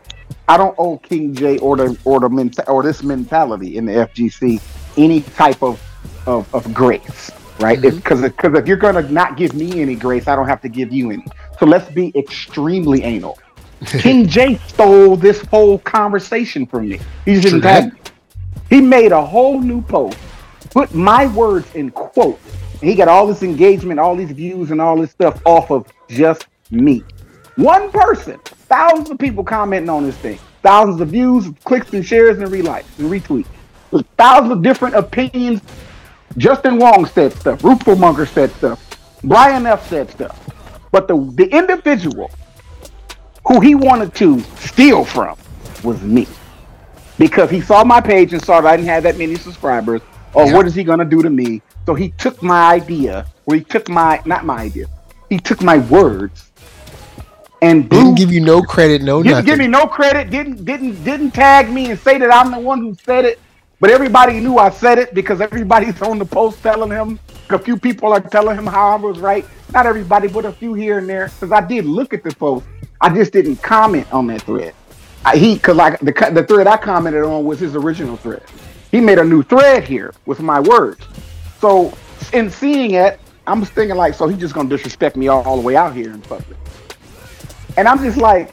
I 0.47 0.57
don't 0.57 0.75
owe 0.77 0.97
King 0.97 1.33
Jae 1.33 1.61
or 1.61 1.77
the 1.77 1.97
or 2.03 2.19
the 2.19 2.29
menta- 2.29 2.67
or 2.67 2.83
this 2.83 3.03
mentality 3.03 3.77
in 3.77 3.85
the 3.85 3.93
FGC 3.93 4.61
any 4.97 5.21
type 5.21 5.61
of 5.63 5.81
of, 6.25 6.53
of 6.53 6.73
grace, 6.73 7.31
right? 7.59 7.79
Mm-hmm. 7.79 7.97
Because 7.97 8.21
because 8.21 8.57
if 8.57 8.67
you're 8.67 8.77
gonna 8.77 9.07
not 9.09 9.37
give 9.37 9.53
me 9.53 9.81
any 9.81 9.95
grace, 9.95 10.27
I 10.27 10.35
don't 10.35 10.47
have 10.47 10.61
to 10.61 10.69
give 10.69 10.91
you 10.91 11.11
any. 11.11 11.25
So 11.59 11.65
let's 11.65 11.89
be 11.91 12.11
extremely 12.15 13.03
anal. 13.03 13.37
King 13.85 14.27
Jae 14.27 14.59
stole 14.67 15.15
this 15.15 15.41
whole 15.45 15.79
conversation 15.79 16.65
from 16.65 16.89
me. 16.89 16.99
He 17.25 17.39
just 17.39 17.61
True 17.61 17.61
me. 17.61 17.91
He 18.69 18.81
made 18.81 19.11
a 19.11 19.23
whole 19.23 19.59
new 19.59 19.81
post, 19.81 20.17
put 20.71 20.93
my 20.93 21.27
words 21.27 21.67
in 21.75 21.91
quotes. 21.91 22.41
And 22.81 22.89
he 22.89 22.95
got 22.95 23.07
all 23.07 23.27
this 23.27 23.43
engagement, 23.43 23.99
all 23.99 24.15
these 24.15 24.31
views, 24.31 24.71
and 24.71 24.81
all 24.81 24.97
this 24.97 25.11
stuff 25.11 25.41
off 25.45 25.69
of 25.71 25.87
just 26.09 26.47
me. 26.71 27.03
One 27.55 27.91
person, 27.91 28.39
thousands 28.67 29.11
of 29.11 29.19
people 29.19 29.43
commenting 29.43 29.89
on 29.89 30.03
this 30.05 30.17
thing, 30.17 30.39
thousands 30.63 31.01
of 31.01 31.09
views, 31.09 31.47
clicks, 31.65 31.93
and 31.93 32.05
shares, 32.05 32.39
and 32.39 32.47
relikes 32.51 32.85
and 32.99 33.11
retweets. 33.11 33.47
Thousands 34.17 34.53
of 34.53 34.63
different 34.63 34.95
opinions. 34.95 35.61
Justin 36.37 36.79
Wong 36.79 37.05
said 37.05 37.33
stuff. 37.33 37.61
Rupelmonger 37.61 38.27
said 38.27 38.51
stuff. 38.53 38.79
Brian 39.23 39.65
F 39.67 39.87
said 39.87 40.09
stuff. 40.09 40.39
But 40.91 41.07
the 41.07 41.15
the 41.35 41.47
individual 41.55 42.31
Who 43.47 43.59
he 43.61 43.75
wanted 43.75 44.15
to 44.15 44.41
steal 44.57 45.05
from 45.05 45.37
was 45.83 46.01
me. 46.01 46.27
Because 47.19 47.49
he 47.49 47.61
saw 47.61 47.83
my 47.83 48.01
page 48.01 48.33
and 48.33 48.43
saw 48.43 48.61
that 48.61 48.69
I 48.73 48.77
didn't 48.77 48.89
have 48.89 49.03
that 49.03 49.17
many 49.17 49.35
subscribers. 49.37 50.01
Or 50.33 50.47
Yeah. 50.47 50.53
what 50.55 50.67
is 50.67 50.75
he 50.75 50.83
gonna 50.83 51.05
do 51.05 51.21
to 51.23 51.29
me? 51.29 51.61
So 51.85 51.95
he 51.95 52.11
took 52.17 52.41
my 52.43 52.73
idea, 52.73 53.27
or 53.45 53.55
he 53.55 53.61
took 53.61 53.89
my 53.89 54.21
not 54.25 54.45
my 54.45 54.59
idea, 54.59 54.87
he 55.29 55.39
took 55.39 55.61
my 55.61 55.79
words 55.79 56.52
and 57.63 57.89
Didn't 57.89 58.15
give 58.15 58.31
you 58.31 58.41
no 58.41 58.61
credit, 58.61 59.01
no 59.01 59.23
didn't 59.23 59.31
nothing. 59.37 59.45
give 59.45 59.59
me 59.59 59.67
no 59.67 59.87
credit. 59.87 60.29
Didn't 60.29 60.65
didn't 60.65 61.03
didn't 61.03 61.31
tag 61.31 61.71
me 61.71 61.91
and 61.91 61.99
say 61.99 62.17
that 62.19 62.33
I'm 62.33 62.51
the 62.51 62.59
one 62.59 62.79
who 62.81 62.95
said 63.05 63.25
it. 63.25 63.39
But 63.79 63.89
everybody 63.89 64.39
knew 64.41 64.57
I 64.57 64.69
said 64.69 64.99
it 64.99 65.13
because 65.13 65.41
everybody's 65.41 66.01
on 66.01 66.19
the 66.19 66.25
post 66.25 66.61
telling 66.63 66.91
him. 66.91 67.19
A 67.49 67.59
few 67.59 67.77
people 67.77 68.13
are 68.13 68.21
telling 68.21 68.57
him 68.57 68.67
how 68.67 68.89
I 68.91 68.95
was 68.95 69.19
right. 69.19 69.45
Not 69.73 69.85
everybody, 69.85 70.27
but 70.27 70.45
a 70.45 70.51
few 70.53 70.73
here 70.73 70.97
and 70.99 71.09
there. 71.09 71.27
Because 71.27 71.51
I 71.51 71.61
did 71.65 71.85
look 71.85 72.13
at 72.13 72.23
the 72.23 72.33
post. 72.35 72.65
I 73.01 73.13
just 73.13 73.33
didn't 73.33 73.57
comment 73.57 74.11
on 74.13 74.27
that 74.27 74.43
thread. 74.43 74.75
I, 75.25 75.37
he 75.37 75.55
because 75.55 75.77
like 75.77 75.99
the 76.01 76.13
the 76.33 76.43
thread 76.43 76.67
I 76.67 76.77
commented 76.77 77.23
on 77.23 77.45
was 77.45 77.59
his 77.59 77.75
original 77.75 78.17
thread. 78.17 78.43
He 78.91 78.99
made 79.01 79.19
a 79.19 79.25
new 79.25 79.43
thread 79.43 79.83
here 79.85 80.13
with 80.25 80.41
my 80.41 80.59
words. 80.59 81.07
So 81.59 81.93
in 82.33 82.49
seeing 82.49 82.91
it, 82.91 83.19
I'm 83.47 83.63
thinking 83.65 83.95
like, 83.97 84.15
so 84.15 84.27
he's 84.27 84.39
just 84.39 84.53
gonna 84.53 84.69
disrespect 84.69 85.15
me 85.15 85.29
all, 85.29 85.43
all 85.43 85.55
the 85.57 85.63
way 85.63 85.75
out 85.77 85.95
here 85.95 86.13
in 86.13 86.21
public. 86.21 86.57
And 87.77 87.87
I'm 87.87 87.99
just 88.03 88.17
like, 88.17 88.51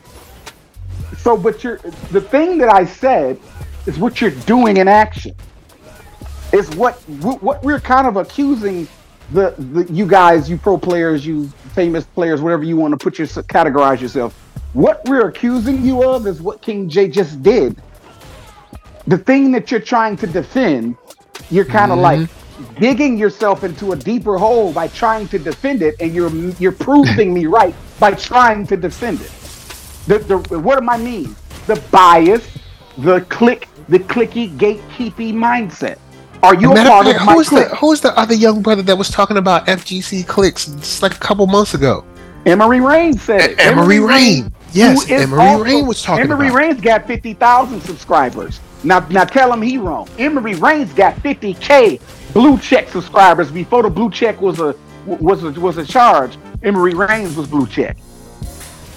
so, 1.18 1.36
but 1.36 1.62
you're 1.62 1.78
the 2.10 2.20
thing 2.20 2.58
that 2.58 2.72
I 2.72 2.86
said 2.86 3.38
is 3.86 3.98
what 3.98 4.20
you're 4.20 4.30
doing 4.30 4.78
in 4.78 4.88
action. 4.88 5.34
Is 6.52 6.68
what 6.74 6.94
what 7.42 7.62
we're 7.62 7.80
kind 7.80 8.06
of 8.06 8.16
accusing 8.16 8.88
the, 9.32 9.54
the 9.58 9.92
you 9.92 10.06
guys, 10.06 10.50
you 10.50 10.56
pro 10.56 10.76
players, 10.78 11.24
you 11.24 11.46
famous 11.74 12.04
players, 12.04 12.40
whatever 12.40 12.64
you 12.64 12.76
want 12.76 12.92
to 12.92 12.98
put 12.98 13.18
your 13.18 13.26
categorize 13.28 14.00
yourself. 14.00 14.34
What 14.72 15.04
we're 15.04 15.28
accusing 15.28 15.84
you 15.84 16.02
of 16.02 16.26
is 16.26 16.40
what 16.40 16.62
King 16.62 16.88
Jae 16.88 17.12
just 17.12 17.42
did. 17.42 17.76
The 19.06 19.18
thing 19.18 19.52
that 19.52 19.70
you're 19.70 19.80
trying 19.80 20.16
to 20.18 20.26
defend, 20.26 20.96
you're 21.50 21.64
kind 21.64 21.92
of 21.92 21.98
Mhm. 21.98 22.02
like 22.02 22.28
digging 22.78 23.16
yourself 23.18 23.64
into 23.64 23.92
a 23.92 23.96
deeper 23.96 24.38
hole 24.38 24.72
by 24.72 24.88
trying 24.88 25.28
to 25.28 25.38
defend 25.38 25.82
it, 25.82 25.94
and 26.00 26.14
you're 26.14 26.30
you're 26.58 26.72
proving 26.72 27.32
me 27.34 27.46
right 27.46 27.74
by 27.98 28.12
trying 28.12 28.66
to 28.68 28.76
defend 28.76 29.20
it. 29.20 29.30
The, 30.06 30.18
the 30.48 30.58
what 30.58 30.78
am 30.78 30.88
I 30.88 30.96
mean? 30.98 31.34
The 31.66 31.76
bias, 31.90 32.46
the 32.98 33.20
click, 33.22 33.68
the 33.88 33.98
clicky 33.98 34.56
gatekeepy 34.56 35.32
mindset. 35.32 35.98
Are 36.42 36.54
you 36.54 36.72
a 36.72 36.74
part 36.74 37.06
of 37.06 37.16
of 37.16 37.22
my 37.26 37.34
who's 37.34 37.48
clique? 37.50 37.68
the 37.68 37.76
who's 37.76 38.00
the 38.00 38.18
other 38.18 38.34
young 38.34 38.62
brother 38.62 38.82
that 38.82 38.96
was 38.96 39.10
talking 39.10 39.36
about 39.36 39.66
FGC 39.66 40.26
clicks 40.26 40.66
just 40.66 41.02
like 41.02 41.14
a 41.14 41.18
couple 41.18 41.46
months 41.46 41.74
ago? 41.74 42.04
Emery 42.46 42.80
Rain 42.80 43.12
said 43.18 43.42
it. 43.50 43.58
Emery 43.60 44.00
Rain. 44.00 44.50
Yes, 44.72 45.10
Emery 45.10 45.40
also- 45.40 45.64
Rain 45.64 45.86
was 45.86 46.02
talking 46.02 46.24
Emery 46.24 46.48
about. 46.48 46.56
it. 46.62 46.64
Rain's 46.66 46.80
got 46.80 47.06
fifty 47.06 47.34
thousand 47.34 47.82
subscribers. 47.82 48.60
Now, 48.82 49.00
now 49.10 49.24
tell 49.24 49.52
him 49.52 49.62
he 49.62 49.78
wrong. 49.78 50.08
Emery 50.18 50.54
Rain's 50.54 50.92
got 50.92 51.16
fifty 51.20 51.54
k 51.54 52.00
blue 52.32 52.58
check 52.58 52.88
subscribers 52.88 53.50
before 53.50 53.82
the 53.82 53.90
blue 53.90 54.10
check 54.10 54.40
was 54.40 54.60
a 54.60 54.74
was 55.06 55.44
a 55.44 55.50
was 55.60 55.76
a 55.78 55.84
charge. 55.84 56.38
Emery 56.62 56.94
Rains 56.94 57.36
was 57.36 57.46
blue 57.46 57.66
check. 57.66 57.96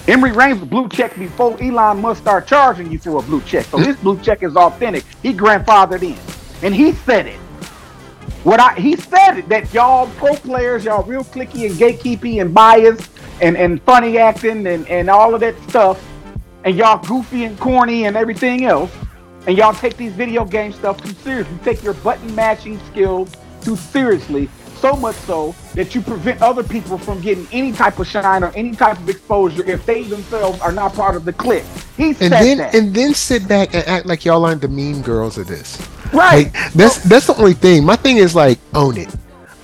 Emery 0.07 0.31
Rains 0.31 0.59
was 0.59 0.69
blue 0.69 0.89
check 0.89 1.17
before 1.17 1.61
Elon 1.61 2.01
Musk 2.01 2.21
start 2.21 2.45
charging 2.47 2.91
you 2.91 2.99
for 2.99 3.19
a 3.19 3.21
blue 3.21 3.41
check. 3.41 3.65
So 3.65 3.77
his 3.77 3.95
blue 3.97 4.19
check 4.19 4.43
is 4.43 4.55
authentic. 4.55 5.03
He 5.21 5.33
grandfathered 5.33 6.03
in, 6.03 6.17
and 6.65 6.75
he 6.75 6.93
said 6.93 7.27
it. 7.27 7.39
What 8.43 8.59
I 8.59 8.75
he 8.75 8.97
said 8.97 9.37
it 9.37 9.49
that 9.49 9.73
y'all 9.73 10.07
pro 10.17 10.33
players, 10.33 10.83
y'all 10.85 11.03
real 11.03 11.23
clicky 11.23 11.65
and 11.69 11.75
gatekeepy 11.75 12.41
and 12.41 12.53
biased 12.53 13.09
and, 13.41 13.55
and 13.55 13.81
funny 13.83 14.17
acting 14.17 14.67
and, 14.67 14.87
and 14.87 15.09
all 15.09 15.33
of 15.33 15.39
that 15.39 15.55
stuff, 15.69 16.05
and 16.65 16.75
y'all 16.75 17.05
goofy 17.05 17.45
and 17.45 17.57
corny 17.59 18.05
and 18.05 18.17
everything 18.17 18.65
else, 18.65 18.91
and 19.47 19.57
y'all 19.57 19.73
take 19.73 19.97
these 19.97 20.13
video 20.13 20.45
game 20.45 20.71
stuff 20.73 21.01
too 21.03 21.13
seriously. 21.23 21.53
You 21.53 21.59
take 21.63 21.83
your 21.83 21.93
button 21.95 22.33
matching 22.35 22.79
skills 22.87 23.31
too 23.61 23.75
seriously, 23.75 24.49
so 24.75 24.93
much 24.95 25.15
so 25.15 25.55
that 25.75 25.95
you 25.95 26.01
prevent 26.01 26.41
other 26.41 26.63
people 26.63 26.97
from 26.97 27.21
getting 27.21 27.47
any 27.51 27.71
type 27.71 27.99
of 27.99 28.07
shine 28.07 28.43
or 28.43 28.49
any 28.55 28.75
type 28.75 28.97
of 28.99 29.07
exposure 29.09 29.63
if 29.69 29.85
they 29.85 30.03
themselves 30.03 30.59
are 30.61 30.71
not 30.71 30.93
part 30.93 31.15
of 31.15 31.23
the 31.25 31.33
clique. 31.33 31.63
He 31.95 32.13
said 32.13 32.33
And 32.33 32.33
then 32.33 32.57
that. 32.57 32.75
and 32.75 32.93
then 32.93 33.13
sit 33.13 33.47
back 33.47 33.73
and 33.73 33.87
act 33.87 34.05
like 34.05 34.25
y'all 34.25 34.43
aren't 34.45 34.61
the 34.61 34.67
mean 34.67 35.01
girls 35.01 35.37
of 35.37 35.47
this. 35.47 35.77
right. 36.13 36.45
Like 36.53 36.73
that's 36.73 37.05
oh. 37.05 37.09
that's 37.09 37.27
the 37.27 37.35
only 37.37 37.53
thing. 37.53 37.85
My 37.85 37.95
thing 37.95 38.17
is 38.17 38.35
like 38.35 38.59
own 38.73 38.97
it. 38.97 39.13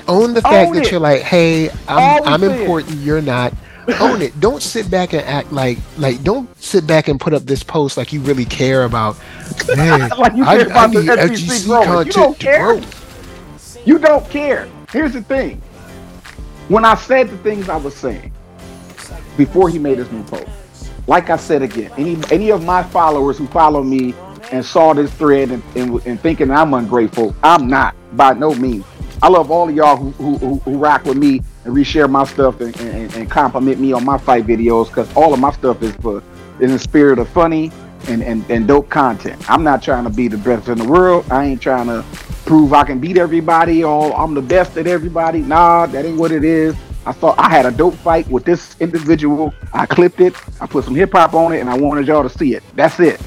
Own 0.08 0.34
the 0.34 0.42
fact 0.42 0.70
Own 0.70 0.76
that 0.76 0.86
it. 0.86 0.92
you're 0.92 1.00
like, 1.00 1.22
hey, 1.22 1.70
I'm 1.88 2.24
I'm 2.26 2.44
important. 2.44 2.98
You're 3.00 3.22
not. 3.22 3.54
Own 4.00 4.22
it. 4.22 4.40
Don't 4.40 4.62
sit 4.62 4.90
back 4.90 5.14
and 5.14 5.22
act 5.24 5.52
like 5.52 5.78
like 5.98 6.24
don't 6.24 6.50
sit 6.62 6.86
back 6.86 7.08
and 7.08 7.20
put 7.20 7.34
up 7.34 7.44
this 7.44 7.64
post 7.64 7.98
like 7.98 8.14
you 8.14 8.22
really 8.22 8.46
care 8.46 8.84
about. 8.84 9.18
Man, 9.76 10.10
Like 10.18 10.36
you 10.36 10.44
care 10.44 10.54
I 10.54 10.64
about 10.64 10.94
the 10.94 11.02
FGC 11.02 11.66
growing. 11.66 12.08
You 12.08 12.12
don't 12.12 12.40
care. 12.40 12.82
You 13.86 14.00
don't 14.00 14.30
care. 14.30 14.68
Here's 14.92 15.14
the 15.14 15.22
thing. 15.22 15.62
When 16.68 16.86
I 16.86 16.96
said 16.96 17.30
the 17.30 17.38
things 17.40 17.70
I 17.70 17.78
was 17.78 17.96
saying 17.96 18.32
before 19.38 19.70
he 19.70 19.80
made 19.80 19.98
his 19.98 20.12
new 20.12 20.24
post, 20.24 20.50
like 21.08 21.30
I 21.30 21.38
said 21.38 21.62
again, 21.62 21.92
any 21.98 22.18
any 22.32 22.52
of 22.52 22.64
my 22.64 22.84
followers 22.84 23.38
who 23.38 23.48
follow 23.48 23.84
me 23.84 24.14
and 24.52 24.66
saw 24.66 24.94
this 24.94 25.12
thread 25.14 25.52
and, 25.52 25.64
and, 25.76 26.06
and 26.06 26.20
thinking 26.20 26.52
I'm 26.52 26.74
ungrateful, 26.74 27.36
I'm 27.44 27.68
not 27.68 27.96
by 28.14 28.34
no 28.34 28.54
means. 28.54 28.86
I 29.22 29.28
love 29.28 29.52
all 29.52 29.68
of 29.68 29.76
y'all 29.76 29.98
who, 29.98 30.12
who, 30.38 30.60
who 30.60 30.78
rock 30.78 31.04
with 31.04 31.18
me 31.18 31.42
and 31.70 31.78
reshare 31.78 32.10
my 32.10 32.26
stuff 32.26 32.60
and, 32.62 32.76
and, 32.82 33.14
and 33.16 33.30
compliment 33.30 33.80
me 33.80 33.94
on 33.94 34.04
my 34.04 34.18
fight 34.18 34.46
videos 34.46 34.88
because 34.88 35.12
all 35.16 35.34
of 35.34 35.40
my 35.40 35.52
stuff 35.52 35.82
is 35.82 35.96
for 35.98 36.24
in 36.60 36.72
the 36.72 36.80
spirit 36.80 37.20
of 37.20 37.30
funny 37.30 37.72
and, 38.08 38.24
and, 38.24 38.50
and 38.50 38.68
dope 38.68 38.90
content. 38.90 39.50
I'm 39.50 39.64
not 39.64 39.84
trying 39.84 40.04
to 40.04 40.10
be 40.10 40.28
the 40.28 40.38
best 40.38 40.68
in 40.68 40.78
the 40.78 40.88
world. 40.88 41.26
I 41.32 41.46
ain't 41.46 41.62
trying 41.62 41.88
to 41.88 42.04
prove 42.46 42.74
I 42.74 42.84
can 42.84 43.00
beat 43.00 43.18
everybody 43.18 43.84
or 43.84 44.16
I'm 44.18 44.34
the 44.34 44.42
best 44.42 44.78
at 44.78 44.88
everybody. 44.88 45.42
Nah, 45.42 45.86
that 45.88 46.06
ain't 46.06 46.18
what 46.18 46.32
it 46.32 46.44
is. 46.44 46.76
I 47.06 47.12
thought 47.12 47.40
I 47.40 47.50
had 47.50 47.66
a 47.66 47.72
dope 47.72 47.96
fight 47.96 48.28
with 48.28 48.44
this 48.44 48.76
individual. 48.80 49.54
I 49.74 49.86
clipped 49.86 50.20
it. 50.20 50.34
I 50.62 50.68
put 50.68 50.86
some 50.86 50.96
hip 50.96 51.14
hop 51.14 51.34
on 51.34 51.54
it, 51.54 51.60
and 51.60 51.70
I 51.70 51.78
wanted 51.78 52.08
y'all 52.08 52.24
to 52.24 52.30
see 52.30 52.56
it. 52.56 52.64
That's 52.76 53.00
it. 53.00 53.22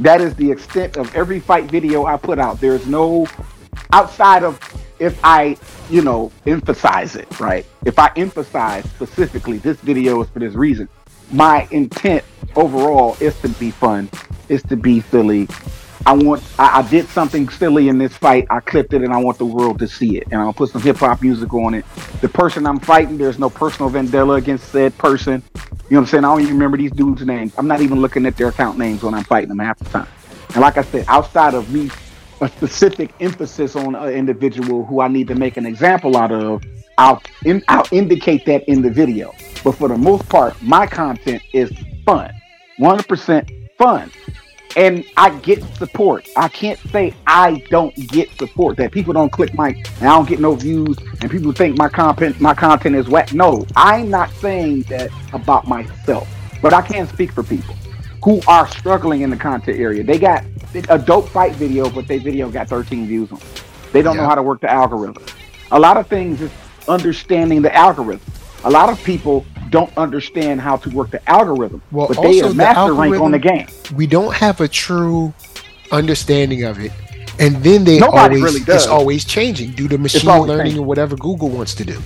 That 0.00 0.20
is 0.20 0.34
the 0.34 0.50
extent 0.50 0.96
of 0.96 1.12
every 1.16 1.40
fight 1.40 1.64
video 1.64 2.04
I 2.04 2.16
put 2.16 2.38
out. 2.38 2.60
There's 2.60 2.86
no 2.86 3.26
outside 3.92 4.44
of 4.44 4.60
if 4.98 5.18
I, 5.24 5.56
you 5.90 6.02
know, 6.02 6.32
emphasize 6.46 7.16
it, 7.16 7.40
right? 7.40 7.66
If 7.84 7.98
I 7.98 8.10
emphasize 8.16 8.84
specifically 8.90 9.58
this 9.58 9.78
video 9.78 10.20
is 10.22 10.28
for 10.28 10.38
this 10.38 10.54
reason. 10.54 10.88
My 11.30 11.68
intent 11.70 12.24
overall 12.56 13.16
is 13.20 13.38
to 13.40 13.48
be 13.48 13.70
fun, 13.70 14.08
is 14.48 14.62
to 14.64 14.76
be 14.76 15.00
silly. 15.02 15.46
I 16.06 16.12
want 16.12 16.42
I, 16.58 16.78
I 16.78 16.88
did 16.88 17.06
something 17.08 17.48
silly 17.50 17.88
in 17.88 17.98
this 17.98 18.16
fight. 18.16 18.46
I 18.48 18.60
clipped 18.60 18.94
it 18.94 19.02
and 19.02 19.12
I 19.12 19.18
want 19.18 19.36
the 19.36 19.44
world 19.44 19.78
to 19.80 19.88
see 19.88 20.16
it. 20.16 20.24
And 20.30 20.40
I'll 20.40 20.54
put 20.54 20.70
some 20.70 20.80
hip 20.80 20.96
hop 20.96 21.20
music 21.20 21.52
on 21.52 21.74
it. 21.74 21.84
The 22.22 22.28
person 22.28 22.66
I'm 22.66 22.80
fighting, 22.80 23.18
there's 23.18 23.38
no 23.38 23.50
personal 23.50 23.90
vendetta 23.90 24.30
against 24.32 24.68
said 24.68 24.96
person. 24.96 25.42
You 25.54 25.60
know 25.60 25.74
what 25.88 25.98
I'm 25.98 26.06
saying? 26.06 26.24
I 26.24 26.28
don't 26.28 26.40
even 26.40 26.54
remember 26.54 26.78
these 26.78 26.92
dudes' 26.92 27.26
names. 27.26 27.52
I'm 27.58 27.66
not 27.66 27.82
even 27.82 28.00
looking 28.00 28.24
at 28.24 28.36
their 28.36 28.48
account 28.48 28.78
names 28.78 29.02
when 29.02 29.12
I'm 29.12 29.24
fighting 29.24 29.48
them 29.48 29.58
half 29.58 29.78
the 29.78 29.84
time. 29.86 30.08
And 30.50 30.60
like 30.60 30.78
I 30.78 30.82
said, 30.82 31.04
outside 31.08 31.54
of 31.54 31.70
me 31.70 31.90
a 32.40 32.48
specific 32.48 33.10
emphasis 33.20 33.76
on 33.76 33.94
an 33.94 34.12
individual 34.12 34.84
who 34.84 35.00
I 35.00 35.08
need 35.08 35.28
to 35.28 35.34
make 35.34 35.56
an 35.56 35.66
example 35.66 36.16
out 36.16 36.32
of, 36.32 36.62
I'll 36.96 37.22
in, 37.44 37.62
I'll 37.68 37.86
indicate 37.92 38.44
that 38.46 38.64
in 38.68 38.82
the 38.82 38.90
video. 38.90 39.34
But 39.64 39.72
for 39.72 39.88
the 39.88 39.96
most 39.96 40.28
part, 40.28 40.60
my 40.62 40.86
content 40.86 41.42
is 41.52 41.72
fun, 42.04 42.32
100% 42.78 43.68
fun, 43.76 44.10
and 44.76 45.04
I 45.16 45.30
get 45.38 45.62
support. 45.76 46.28
I 46.36 46.48
can't 46.48 46.78
say 46.90 47.14
I 47.26 47.64
don't 47.70 47.94
get 48.08 48.30
support. 48.38 48.76
That 48.76 48.92
people 48.92 49.12
don't 49.12 49.30
click 49.30 49.54
my 49.54 49.70
and 49.70 50.08
I 50.08 50.16
don't 50.16 50.28
get 50.28 50.40
no 50.40 50.54
views, 50.54 50.96
and 51.20 51.30
people 51.30 51.52
think 51.52 51.76
my 51.76 51.88
content 51.88 52.40
my 52.40 52.54
content 52.54 52.96
is 52.96 53.08
whack. 53.08 53.32
No, 53.32 53.66
I'm 53.76 54.10
not 54.10 54.30
saying 54.34 54.82
that 54.82 55.10
about 55.32 55.66
myself, 55.66 56.28
but 56.62 56.72
I 56.72 56.82
can 56.82 57.08
speak 57.08 57.32
for 57.32 57.42
people 57.42 57.74
who 58.22 58.40
are 58.46 58.68
struggling 58.68 59.22
in 59.22 59.30
the 59.30 59.36
content 59.36 59.78
area. 59.78 60.02
They 60.02 60.18
got 60.18 60.44
a 60.88 60.98
dope 60.98 61.28
fight 61.28 61.54
video, 61.54 61.88
but 61.90 62.06
their 62.08 62.20
video 62.20 62.50
got 62.50 62.68
13 62.68 63.06
views 63.06 63.30
on. 63.32 63.38
it. 63.38 63.64
They 63.92 64.02
don't 64.02 64.16
know 64.16 64.26
how 64.26 64.34
to 64.34 64.42
work 64.42 64.60
the 64.60 64.70
algorithm. 64.70 65.24
A 65.72 65.78
lot 65.78 65.96
of 65.96 66.06
things 66.08 66.40
is 66.40 66.50
understanding 66.88 67.62
the 67.62 67.74
algorithm. 67.74 68.20
A 68.64 68.70
lot 68.70 68.88
of 68.90 69.02
people 69.04 69.44
don't 69.70 69.94
understand 69.96 70.60
how 70.60 70.76
to 70.78 70.90
work 70.90 71.10
the 71.10 71.26
algorithm, 71.30 71.80
Well, 71.92 72.08
but 72.08 72.20
they 72.22 72.40
are 72.40 72.48
the 72.48 72.54
master 72.54 72.92
rank 72.94 73.16
on 73.16 73.30
the 73.30 73.38
game. 73.38 73.66
we 73.94 74.06
don't 74.06 74.34
have 74.34 74.60
a 74.60 74.68
true 74.68 75.32
understanding 75.92 76.64
of 76.64 76.78
it. 76.80 76.92
And 77.38 77.56
then 77.56 77.84
they 77.84 77.98
Nobody 77.98 78.36
always 78.36 78.42
really 78.42 78.60
does. 78.64 78.82
it's 78.82 78.86
always 78.86 79.24
changing 79.24 79.72
due 79.72 79.86
to 79.88 79.96
machine 79.98 80.28
learning 80.28 80.58
changing. 80.58 80.78
and 80.78 80.86
whatever 80.86 81.16
Google 81.16 81.48
wants 81.50 81.74
to 81.76 81.84
do. 81.84 82.00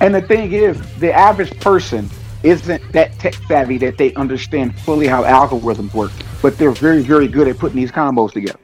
And 0.00 0.14
the 0.14 0.22
thing 0.22 0.52
is, 0.52 0.78
the 0.98 1.12
average 1.12 1.58
person 1.60 2.08
isn't 2.42 2.92
that 2.92 3.18
tech 3.18 3.34
savvy 3.48 3.78
that 3.78 3.98
they 3.98 4.12
understand 4.14 4.78
fully 4.80 5.06
how 5.06 5.22
algorithms 5.24 5.92
work, 5.94 6.12
but 6.42 6.56
they're 6.58 6.70
very, 6.70 7.02
very 7.02 7.28
good 7.28 7.48
at 7.48 7.58
putting 7.58 7.76
these 7.76 7.90
combos 7.92 8.32
together. 8.32 8.58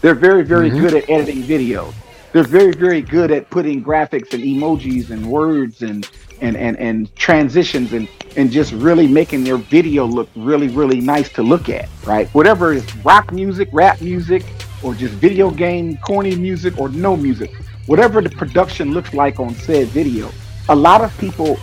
They're 0.00 0.14
very, 0.14 0.44
very 0.44 0.70
Mhm. 0.70 0.80
good 0.80 0.94
at 0.94 1.08
editing 1.10 1.42
videos. 1.42 1.92
they're 2.32 2.42
very 2.44 2.72
very 2.72 3.00
good 3.00 3.30
at 3.30 3.48
putting 3.48 3.82
graphics 3.82 4.34
and 4.34 4.42
emojis 4.44 5.08
and 5.10 5.24
words 5.24 5.80
and 5.80 6.06
and 6.42 6.54
and, 6.54 6.76
and 6.78 7.14
transitions 7.16 7.94
and 7.94 8.06
and 8.36 8.50
just 8.50 8.72
really 8.74 9.06
making 9.06 9.42
their 9.42 9.56
video 9.56 10.04
look 10.04 10.28
really 10.36 10.68
really 10.68 11.00
nice 11.00 11.30
to 11.30 11.42
look 11.42 11.70
at 11.70 11.88
right 12.04 12.28
whatever 12.34 12.74
is 12.74 12.84
rock 13.06 13.32
music 13.32 13.70
rap 13.72 14.02
music 14.02 14.44
or 14.82 14.92
just 14.92 15.14
video 15.14 15.50
game 15.50 15.96
corny 15.98 16.36
music 16.36 16.78
or 16.78 16.90
no 16.90 17.16
music 17.16 17.50
whatever 17.86 18.20
the 18.20 18.28
production 18.28 18.92
looks 18.92 19.14
like 19.14 19.40
on 19.40 19.54
said 19.54 19.86
video 19.88 20.28
a 20.68 20.76
lot 20.76 21.00
of 21.00 21.16
people 21.16 21.56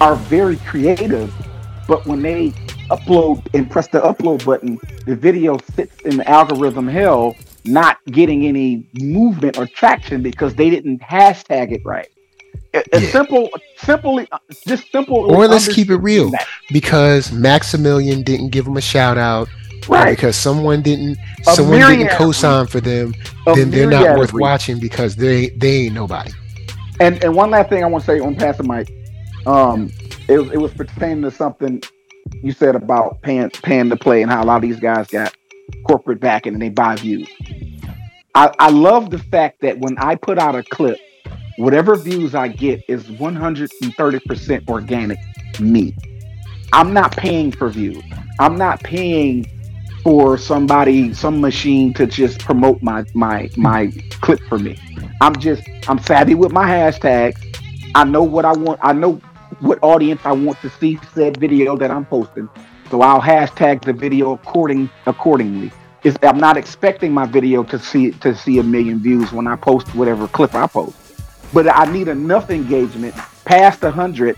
are 0.00 0.16
very 0.16 0.56
creative 0.58 1.32
but 1.88 2.04
when 2.06 2.20
they 2.22 2.50
upload 2.90 3.46
and 3.54 3.70
press 3.70 3.88
the 3.88 4.00
upload 4.00 4.44
button 4.44 4.78
the 5.06 5.14
video 5.16 5.58
sits 5.74 6.00
in 6.02 6.16
the 6.18 6.28
algorithm 6.28 6.86
hell 6.88 7.34
not 7.64 7.98
getting 8.06 8.46
any 8.46 8.86
movement 9.00 9.58
or 9.58 9.66
traction 9.66 10.22
because 10.22 10.54
they 10.54 10.70
didn't 10.70 11.00
hashtag 11.00 11.72
it 11.72 11.80
right 11.84 12.08
a, 12.74 12.82
Yeah. 12.92 13.10
simple 13.10 13.48
simply 13.78 14.28
uh, 14.32 14.38
just 14.66 14.90
simple 14.92 15.16
Or 15.34 15.48
let's 15.48 15.72
keep 15.72 15.88
it 15.90 15.96
real. 15.96 16.30
that. 16.30 16.46
because 16.72 17.32
Maximilian 17.32 18.22
didn't 18.22 18.50
give 18.50 18.64
them 18.66 18.76
a 18.76 18.80
shout 18.82 19.16
out, 19.16 19.48
right 19.88 20.10
because 20.10 20.36
someone 20.36 20.82
didn't 20.82 21.16
A 21.46 21.54
someone 21.54 21.78
didn't 21.80 22.10
co-sign 22.10 22.66
for 22.66 22.80
them, 22.80 23.14
then 23.54 23.70
they're 23.70 23.88
not 23.90 24.18
worth 24.18 24.32
watching 24.34 24.78
because 24.78 25.16
they 25.16 25.48
they 25.50 25.86
ain't 25.86 25.94
nobody. 25.94 26.30
And 27.00 27.22
and 27.24 27.34
one 27.34 27.50
last 27.50 27.68
thing 27.70 27.82
I 27.82 27.86
want 27.86 28.04
to 28.04 28.10
say 28.10 28.20
on 28.20 28.34
Pastor 28.34 28.62
Mike, 28.64 28.90
um, 29.46 29.90
it 30.28 30.38
was 30.38 30.50
it 30.50 30.58
was 30.58 30.74
pertaining 30.74 31.22
to 31.22 31.30
something 31.30 31.82
you 32.42 32.52
said 32.52 32.74
about 32.74 33.22
paying 33.22 33.50
paying 33.50 33.88
to 33.90 33.96
play 33.96 34.22
and 34.22 34.30
how 34.30 34.42
a 34.42 34.46
lot 34.46 34.56
of 34.56 34.62
these 34.62 34.80
guys 34.80 35.06
got 35.06 35.34
corporate 35.86 36.20
backing 36.20 36.52
and 36.52 36.62
they 36.62 36.68
buy 36.68 36.96
views. 36.96 37.28
I, 38.34 38.52
I 38.58 38.70
love 38.70 39.10
the 39.10 39.18
fact 39.18 39.62
that 39.62 39.78
when 39.78 39.96
I 39.98 40.14
put 40.14 40.38
out 40.38 40.54
a 40.54 40.62
clip, 40.62 40.98
whatever 41.56 41.96
views 41.96 42.34
I 42.34 42.48
get 42.48 42.82
is 42.88 43.04
130% 43.04 44.68
organic 44.68 45.18
me. 45.58 45.96
I'm 46.72 46.92
not 46.92 47.16
paying 47.16 47.52
for 47.52 47.70
views. 47.70 48.02
I'm 48.38 48.58
not 48.58 48.82
paying 48.82 49.46
for 50.02 50.36
somebody, 50.36 51.14
some 51.14 51.40
machine 51.40 51.94
to 51.94 52.06
just 52.06 52.40
promote 52.40 52.82
my 52.82 53.04
my 53.14 53.48
my 53.56 53.90
clip 54.20 54.40
for 54.48 54.58
me. 54.58 54.78
I'm 55.20 55.36
just 55.36 55.62
I'm 55.88 55.98
savvy 55.98 56.34
with 56.34 56.52
my 56.52 56.68
hashtags. 56.68 57.42
I 57.94 58.04
know 58.04 58.22
what 58.22 58.44
I 58.44 58.52
want. 58.52 58.78
I 58.82 58.92
know 58.92 59.20
what 59.60 59.78
audience 59.82 60.20
I 60.24 60.32
want 60.32 60.60
to 60.60 60.70
see 60.70 60.98
said 61.14 61.36
video 61.36 61.76
that 61.76 61.90
I'm 61.90 62.04
posting. 62.04 62.48
So 62.90 63.02
I'll 63.02 63.20
hashtag 63.20 63.84
the 63.84 63.92
video 63.92 64.32
according 64.32 64.90
accordingly. 65.06 65.72
It's, 66.04 66.16
I'm 66.22 66.38
not 66.38 66.56
expecting 66.56 67.12
my 67.12 67.26
video 67.26 67.64
to 67.64 67.78
see 67.78 68.12
to 68.12 68.34
see 68.34 68.58
a 68.58 68.62
million 68.62 69.00
views 69.00 69.32
when 69.32 69.46
I 69.46 69.56
post 69.56 69.92
whatever 69.94 70.28
clip 70.28 70.54
I 70.54 70.66
post, 70.66 70.96
but 71.52 71.66
I 71.68 71.90
need 71.90 72.08
enough 72.08 72.50
engagement 72.50 73.14
past 73.44 73.82
a 73.82 73.90
hundred. 73.90 74.36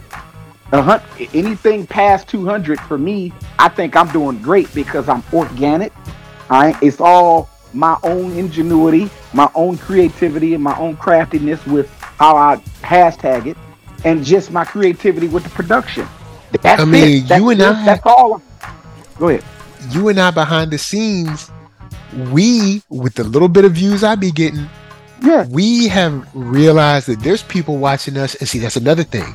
Anything 1.32 1.86
past 1.86 2.28
200 2.28 2.78
for 2.80 2.98
me, 2.98 3.32
I 3.58 3.68
think 3.70 3.96
I'm 3.96 4.08
doing 4.08 4.40
great 4.42 4.72
because 4.74 5.08
I'm 5.08 5.22
organic. 5.32 5.94
All 6.50 6.60
right, 6.60 6.76
it's 6.82 7.00
all 7.00 7.48
my 7.72 7.98
own 8.02 8.32
ingenuity, 8.32 9.10
my 9.32 9.50
own 9.54 9.78
creativity, 9.78 10.54
and 10.54 10.62
my 10.62 10.78
own 10.78 10.96
craftiness 10.96 11.64
with 11.66 11.90
how 12.18 12.36
I 12.36 12.56
hashtag 12.82 13.46
it, 13.46 13.56
and 14.04 14.24
just 14.24 14.50
my 14.50 14.64
creativity 14.64 15.28
with 15.28 15.44
the 15.44 15.50
production. 15.50 16.06
That's 16.62 16.80
I 16.80 16.84
mean, 16.84 17.24
it. 17.24 17.28
That's 17.28 17.40
you 17.40 17.50
and 17.50 17.60
it. 17.60 17.66
I- 17.68 17.84
That's 17.84 18.06
all. 18.06 18.42
Go 19.18 19.28
ahead. 19.28 19.44
You 19.90 20.08
and 20.08 20.18
I 20.20 20.30
behind 20.30 20.70
the 20.70 20.78
scenes, 20.78 21.50
we 22.32 22.82
with 22.88 23.14
the 23.14 23.24
little 23.24 23.48
bit 23.48 23.64
of 23.64 23.72
views 23.72 24.02
I 24.04 24.14
be 24.14 24.30
getting, 24.30 24.66
Yeah. 25.22 25.46
we 25.46 25.88
have 25.88 26.26
realized 26.34 27.06
that 27.08 27.20
there's 27.20 27.42
people 27.44 27.78
watching 27.78 28.16
us, 28.16 28.34
and 28.36 28.48
see 28.48 28.58
that's 28.58 28.76
another 28.76 29.02
thing. 29.04 29.34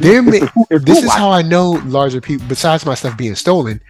There 0.00 0.22
may, 0.22 0.40
this 0.70 1.02
is 1.02 1.12
how 1.12 1.30
I 1.30 1.42
know 1.42 1.70
larger 1.86 2.20
people. 2.20 2.46
Besides 2.48 2.84
my 2.86 2.94
stuff 2.94 3.16
being 3.16 3.34
stolen, 3.34 3.80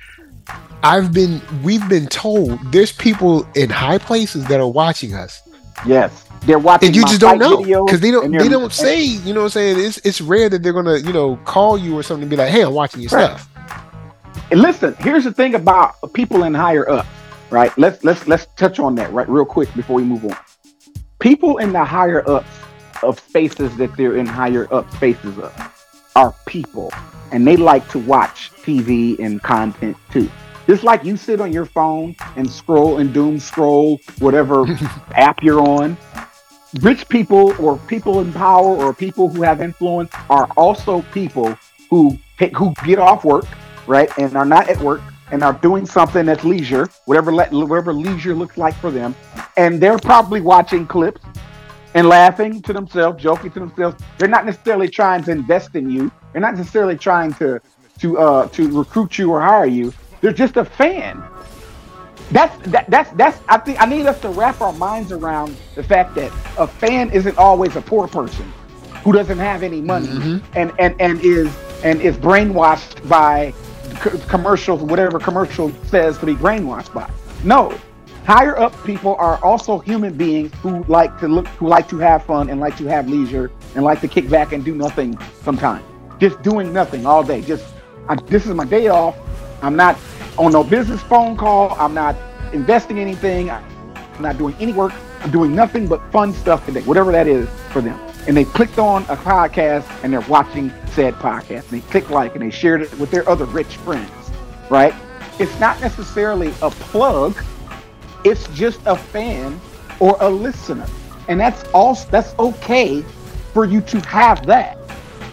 I've 0.82 1.12
been 1.12 1.40
we've 1.62 1.86
been 1.88 2.06
told 2.06 2.60
there's 2.72 2.92
people 2.92 3.46
in 3.54 3.68
high 3.68 3.98
places 3.98 4.46
that 4.46 4.60
are 4.60 4.68
watching 4.68 5.14
us, 5.14 5.42
Yes, 5.86 6.24
they're 6.42 6.58
watching. 6.58 6.88
and 6.88 6.96
you 6.96 7.02
just 7.04 7.20
don't 7.20 7.38
know 7.38 7.62
because 7.86 8.00
they 8.00 8.10
don't 8.10 8.30
they 8.32 8.48
don't 8.48 8.72
say 8.72 9.02
you 9.02 9.34
know 9.34 9.40
what 9.40 9.46
I'm 9.46 9.50
saying. 9.50 9.78
It's 9.78 9.98
it's 9.98 10.20
rare 10.20 10.48
that 10.48 10.62
they're 10.62 10.72
gonna 10.72 10.98
you 10.98 11.12
know 11.12 11.36
call 11.44 11.78
you 11.78 11.96
or 11.96 12.02
something 12.02 12.22
and 12.22 12.30
be 12.30 12.36
like, 12.36 12.50
hey, 12.50 12.62
I'm 12.62 12.74
watching 12.74 13.00
your 13.00 13.10
Right. 13.12 13.24
stuff. 13.26 13.48
And 14.50 14.60
listen, 14.62 14.94
here's 15.00 15.24
the 15.24 15.32
thing 15.32 15.54
about 15.54 15.94
people 16.14 16.44
in 16.44 16.54
higher 16.54 16.88
up, 16.88 17.06
right? 17.50 17.76
Let's 17.78 18.02
let's 18.04 18.26
let's 18.26 18.46
touch 18.56 18.78
on 18.78 18.94
that 18.96 19.12
right 19.12 19.28
real 19.28 19.44
quick 19.44 19.72
before 19.74 19.96
we 19.96 20.04
move 20.04 20.24
on. 20.24 20.36
People 21.18 21.58
in 21.58 21.72
the 21.72 21.84
higher 21.84 22.28
ups 22.28 22.48
of 23.02 23.18
spaces 23.20 23.76
that 23.76 23.94
they're 23.96 24.16
in 24.16 24.26
higher 24.26 24.72
up 24.72 24.90
spaces 24.92 25.38
of 25.38 25.52
are 26.16 26.34
people, 26.46 26.92
and 27.30 27.46
they 27.46 27.56
like 27.56 27.88
to 27.90 27.98
watch 27.98 28.50
TV 28.62 29.18
and 29.18 29.42
content 29.42 29.96
too. 30.10 30.30
Just 30.66 30.82
like 30.84 31.04
you 31.04 31.16
sit 31.16 31.40
on 31.40 31.52
your 31.52 31.64
phone 31.64 32.14
and 32.36 32.50
scroll 32.50 32.98
and 32.98 33.12
doom 33.12 33.38
scroll 33.40 33.98
whatever 34.18 34.64
app 35.14 35.42
you're 35.42 35.60
on. 35.60 35.96
Rich 36.82 37.08
people 37.08 37.54
or 37.58 37.78
people 37.78 38.20
in 38.20 38.32
power 38.32 38.76
or 38.76 38.92
people 38.92 39.28
who 39.28 39.42
have 39.42 39.62
influence 39.62 40.12
are 40.28 40.46
also 40.56 41.02
people 41.12 41.56
who 41.88 42.18
who 42.54 42.74
get 42.84 42.98
off 42.98 43.24
work 43.24 43.46
right, 43.86 44.10
and 44.18 44.36
are 44.36 44.44
not 44.44 44.68
at 44.68 44.78
work 44.80 45.00
and 45.32 45.42
are 45.42 45.54
doing 45.54 45.86
something 45.86 46.26
that's 46.26 46.44
leisure, 46.44 46.88
whatever 47.06 47.34
le- 47.34 47.66
whatever 47.66 47.92
leisure 47.92 48.34
looks 48.34 48.56
like 48.56 48.74
for 48.74 48.90
them, 48.90 49.14
and 49.56 49.80
they're 49.80 49.98
probably 49.98 50.40
watching 50.40 50.86
clips 50.86 51.20
and 51.94 52.06
laughing 52.06 52.62
to 52.62 52.72
themselves, 52.72 53.22
joking 53.22 53.50
to 53.52 53.60
themselves. 53.60 53.96
They're 54.18 54.28
not 54.28 54.44
necessarily 54.46 54.88
trying 54.88 55.24
to 55.24 55.32
invest 55.32 55.74
in 55.74 55.90
you. 55.90 56.12
They're 56.32 56.42
not 56.42 56.56
necessarily 56.56 56.96
trying 56.96 57.34
to 57.34 57.60
to 58.00 58.18
uh, 58.18 58.48
to 58.48 58.78
recruit 58.78 59.18
you 59.18 59.30
or 59.30 59.40
hire 59.40 59.66
you. 59.66 59.92
They're 60.20 60.32
just 60.32 60.56
a 60.56 60.64
fan. 60.64 61.22
That's 62.30 62.56
that, 62.70 62.90
that's 62.90 63.10
that's 63.12 63.38
I 63.48 63.58
think 63.58 63.80
I 63.80 63.86
need 63.86 64.06
us 64.06 64.20
to 64.20 64.28
wrap 64.28 64.60
our 64.60 64.72
minds 64.72 65.12
around 65.12 65.56
the 65.74 65.82
fact 65.82 66.14
that 66.16 66.30
a 66.58 66.66
fan 66.66 67.10
isn't 67.10 67.38
always 67.38 67.74
a 67.76 67.80
poor 67.80 68.06
person 68.06 68.44
who 69.02 69.12
doesn't 69.12 69.38
have 69.38 69.62
any 69.62 69.80
money 69.80 70.08
Mhm. 70.08 70.42
and 70.54 70.72
and 70.78 70.94
and 71.00 71.20
is 71.24 71.50
and 71.84 72.00
is 72.02 72.16
brainwashed 72.16 73.08
by 73.08 73.54
c- 74.02 74.18
commercials 74.28 74.82
whatever 74.82 75.18
commercial 75.18 75.72
says 75.86 76.18
to 76.18 76.26
be 76.26 76.34
brainwashed 76.34 76.92
by. 76.92 77.08
No. 77.44 77.72
Higher 78.26 78.58
up 78.58 78.74
people 78.84 79.16
are 79.18 79.42
also 79.42 79.78
human 79.78 80.12
beings 80.12 80.52
who 80.62 80.84
like 80.84 81.18
to 81.20 81.28
look 81.28 81.46
who 81.58 81.66
like 81.66 81.88
to 81.88 81.96
have 81.98 82.24
fun 82.24 82.50
and 82.50 82.60
like 82.60 82.76
to 82.76 82.84
have 82.86 83.08
leisure 83.08 83.50
and 83.74 83.84
like 83.84 84.02
to 84.02 84.08
kick 84.08 84.28
back 84.28 84.52
and 84.52 84.62
do 84.62 84.74
nothing 84.74 85.16
sometimes. 85.42 85.82
Just 86.18 86.42
doing 86.42 86.70
nothing 86.74 87.06
all 87.06 87.22
day. 87.22 87.40
Just 87.40 87.64
I, 88.06 88.16
this 88.16 88.44
is 88.46 88.52
my 88.54 88.66
day 88.66 88.88
off. 88.88 89.16
I'm 89.62 89.76
not 89.76 89.96
on 90.38 90.52
no 90.52 90.64
business 90.64 91.02
phone 91.02 91.36
call. 91.36 91.74
I'm 91.78 91.94
not 91.94 92.16
investing 92.52 92.98
anything. 92.98 93.50
I'm 93.50 93.62
not 94.20 94.38
doing 94.38 94.54
any 94.60 94.72
work. 94.72 94.92
I'm 95.20 95.30
doing 95.30 95.54
nothing 95.54 95.86
but 95.86 96.00
fun 96.12 96.32
stuff 96.32 96.64
today 96.66 96.82
whatever 96.82 97.12
that 97.12 97.26
is 97.26 97.48
for 97.70 97.80
them. 97.80 97.98
And 98.26 98.36
they 98.36 98.44
clicked 98.44 98.78
on 98.78 99.02
a 99.04 99.16
podcast 99.16 99.86
and 100.02 100.12
they're 100.12 100.20
watching 100.22 100.72
said 100.92 101.14
podcast. 101.14 101.70
And 101.70 101.82
they 101.82 101.90
click 101.90 102.10
like 102.10 102.34
and 102.34 102.42
they 102.42 102.50
shared 102.50 102.82
it 102.82 102.98
with 102.98 103.10
their 103.10 103.28
other 103.28 103.46
rich 103.46 103.76
friends 103.78 104.10
right? 104.70 104.94
It's 105.38 105.58
not 105.60 105.80
necessarily 105.80 106.52
a 106.62 106.70
plug. 106.70 107.42
It's 108.24 108.46
just 108.48 108.80
a 108.86 108.96
fan 108.96 109.60
or 110.00 110.16
a 110.20 110.28
listener. 110.28 110.86
And 111.28 111.38
that's 111.38 111.62
also 111.72 112.08
that's 112.10 112.34
okay 112.38 113.02
for 113.52 113.64
you 113.64 113.80
to 113.82 114.00
have 114.00 114.44
that 114.46 114.77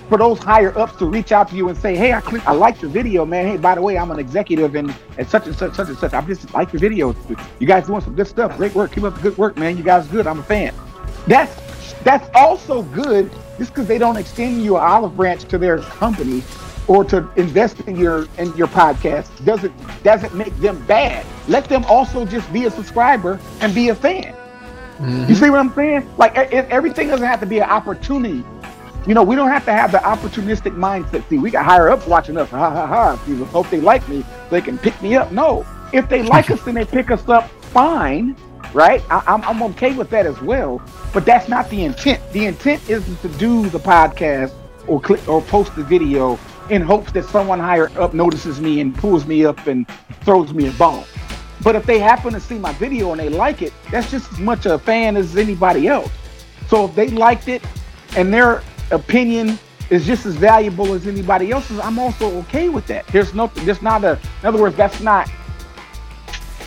for 0.09 0.17
those 0.17 0.39
higher 0.39 0.77
ups 0.77 0.95
to 0.97 1.05
reach 1.05 1.31
out 1.31 1.49
to 1.49 1.55
you 1.55 1.69
and 1.69 1.77
say 1.77 1.95
hey 1.95 2.13
i 2.13 2.21
click 2.21 2.45
i 2.47 2.51
like 2.51 2.81
your 2.81 2.91
video 2.91 3.25
man. 3.25 3.47
Hey 3.47 3.57
by 3.57 3.75
the 3.75 3.81
way 3.81 3.97
i'm 3.97 4.11
an 4.11 4.19
executive 4.19 4.75
and 4.75 4.93
at 5.17 5.29
such 5.29 5.47
and 5.47 5.55
such 5.55 5.75
such 5.75 5.89
and 5.89 5.97
such. 5.97 6.13
I 6.13 6.21
just 6.21 6.53
like 6.53 6.71
your 6.73 6.81
videos. 6.81 7.15
You 7.59 7.67
guys 7.67 7.87
doing 7.87 8.01
some 8.01 8.15
good 8.15 8.27
stuff. 8.27 8.55
Great 8.57 8.75
work. 8.75 8.91
Keep 8.91 9.03
up 9.05 9.15
the 9.15 9.21
good 9.21 9.37
work 9.37 9.57
man. 9.57 9.77
You 9.77 9.83
guys 9.83 10.07
good. 10.07 10.27
I'm 10.27 10.39
a 10.39 10.43
fan. 10.43 10.73
That's 11.27 11.53
that's 12.03 12.29
also 12.35 12.83
good 12.83 13.31
just 13.57 13.73
because 13.73 13.87
they 13.87 13.97
don't 13.97 14.17
extend 14.17 14.63
you 14.63 14.77
an 14.77 14.83
olive 14.83 15.15
branch 15.15 15.45
to 15.45 15.57
their 15.57 15.79
company 15.79 16.43
or 16.87 17.03
to 17.05 17.27
invest 17.35 17.79
in 17.81 17.95
your 17.95 18.27
in 18.37 18.55
your 18.55 18.67
podcast 18.67 19.43
doesn't 19.43 19.73
doesn't 20.03 20.35
make 20.35 20.55
them 20.57 20.83
bad. 20.85 21.25
Let 21.47 21.65
them 21.65 21.83
also 21.85 22.25
just 22.25 22.51
be 22.53 22.65
a 22.65 22.71
subscriber 22.71 23.39
and 23.61 23.73
be 23.73 23.89
a 23.89 23.95
fan. 23.95 24.35
Mhm. 24.99 25.27
you 25.27 25.35
see 25.35 25.49
what 25.49 25.59
i'm 25.59 25.73
saying? 25.73 26.07
Like 26.17 26.37
everything 26.37 27.09
doesn't 27.09 27.27
have 27.27 27.41
to 27.41 27.45
be 27.45 27.59
an 27.59 27.69
opportunity 27.69 28.45
you 29.07 29.13
know 29.13 29.23
we 29.23 29.35
don't 29.35 29.49
have 29.49 29.65
to 29.65 29.71
have 29.71 29.91
the 29.91 29.99
opportunistic 29.99 30.75
mindset. 30.75 31.27
See 31.29 31.37
we 31.37 31.51
got 31.51 31.65
higher 31.65 31.89
ups 31.89 32.05
watching 32.07 32.37
us. 32.37 32.49
Ha 32.49 32.69
ha 32.69 32.87
ha. 32.87 33.15
Hope 33.45 33.69
they 33.69 33.81
like 33.81 34.07
me 34.07 34.23
they 34.49 34.61
can 34.61 34.77
pick 34.77 34.99
me 35.01 35.15
up. 35.15 35.31
No. 35.31 35.65
If 35.93 36.09
they 36.09 36.23
like 36.23 36.49
us 36.51 36.65
and 36.67 36.75
they 36.75 36.85
pick 36.85 37.11
us 37.11 37.27
up 37.29 37.49
fine 37.49 38.35
right? 38.75 39.01
I, 39.09 39.23
I'm, 39.25 39.41
I'm 39.43 39.63
okay 39.71 39.93
with 39.93 40.09
that 40.11 40.25
as 40.25 40.39
well. 40.41 40.81
But 41.13 41.25
that's 41.25 41.47
not 41.47 41.69
the 41.69 41.85
intent. 41.85 42.21
The 42.33 42.45
intent 42.45 42.87
isn't 42.89 43.21
to 43.21 43.29
do 43.39 43.69
the 43.69 43.79
podcast 43.79 44.53
or 44.85 44.99
click 44.99 45.27
or 45.27 45.41
post 45.41 45.75
the 45.75 45.83
video 45.83 46.37
in 46.69 46.81
hopes 46.81 47.11
that 47.13 47.25
someone 47.25 47.59
higher 47.59 47.89
up 47.97 48.13
notices 48.13 48.59
me 48.59 48.81
and 48.81 48.93
pulls 48.93 49.25
me 49.25 49.45
up 49.45 49.65
and 49.65 49.87
throws 50.21 50.53
me 50.53 50.67
a 50.67 50.71
bone. 50.71 51.05
But 51.61 51.75
if 51.75 51.85
they 51.85 51.99
happen 51.99 52.33
to 52.33 52.39
see 52.39 52.59
my 52.59 52.73
video 52.73 53.11
and 53.11 53.19
they 53.19 53.29
like 53.29 53.61
it 53.61 53.71
that's 53.89 54.11
just 54.11 54.31
as 54.33 54.39
much 54.39 54.65
a 54.65 54.77
fan 54.77 55.15
as 55.15 55.37
anybody 55.37 55.87
else. 55.87 56.11
So 56.67 56.85
if 56.85 56.95
they 56.95 57.07
liked 57.07 57.47
it 57.47 57.63
and 58.17 58.33
their 58.33 58.61
opinion 58.91 59.57
is 59.89 60.05
just 60.05 60.25
as 60.25 60.35
valuable 60.35 60.93
as 60.93 61.07
anybody 61.07 61.51
else's, 61.51 61.79
I'm 61.79 61.99
also 61.99 62.37
okay 62.39 62.69
with 62.69 62.87
that. 62.87 63.05
There's 63.07 63.33
no, 63.33 63.47
there's 63.47 63.81
not 63.81 64.03
a, 64.03 64.19
in 64.41 64.47
other 64.47 64.59
words, 64.59 64.75
that's 64.75 64.99
not 65.01 65.29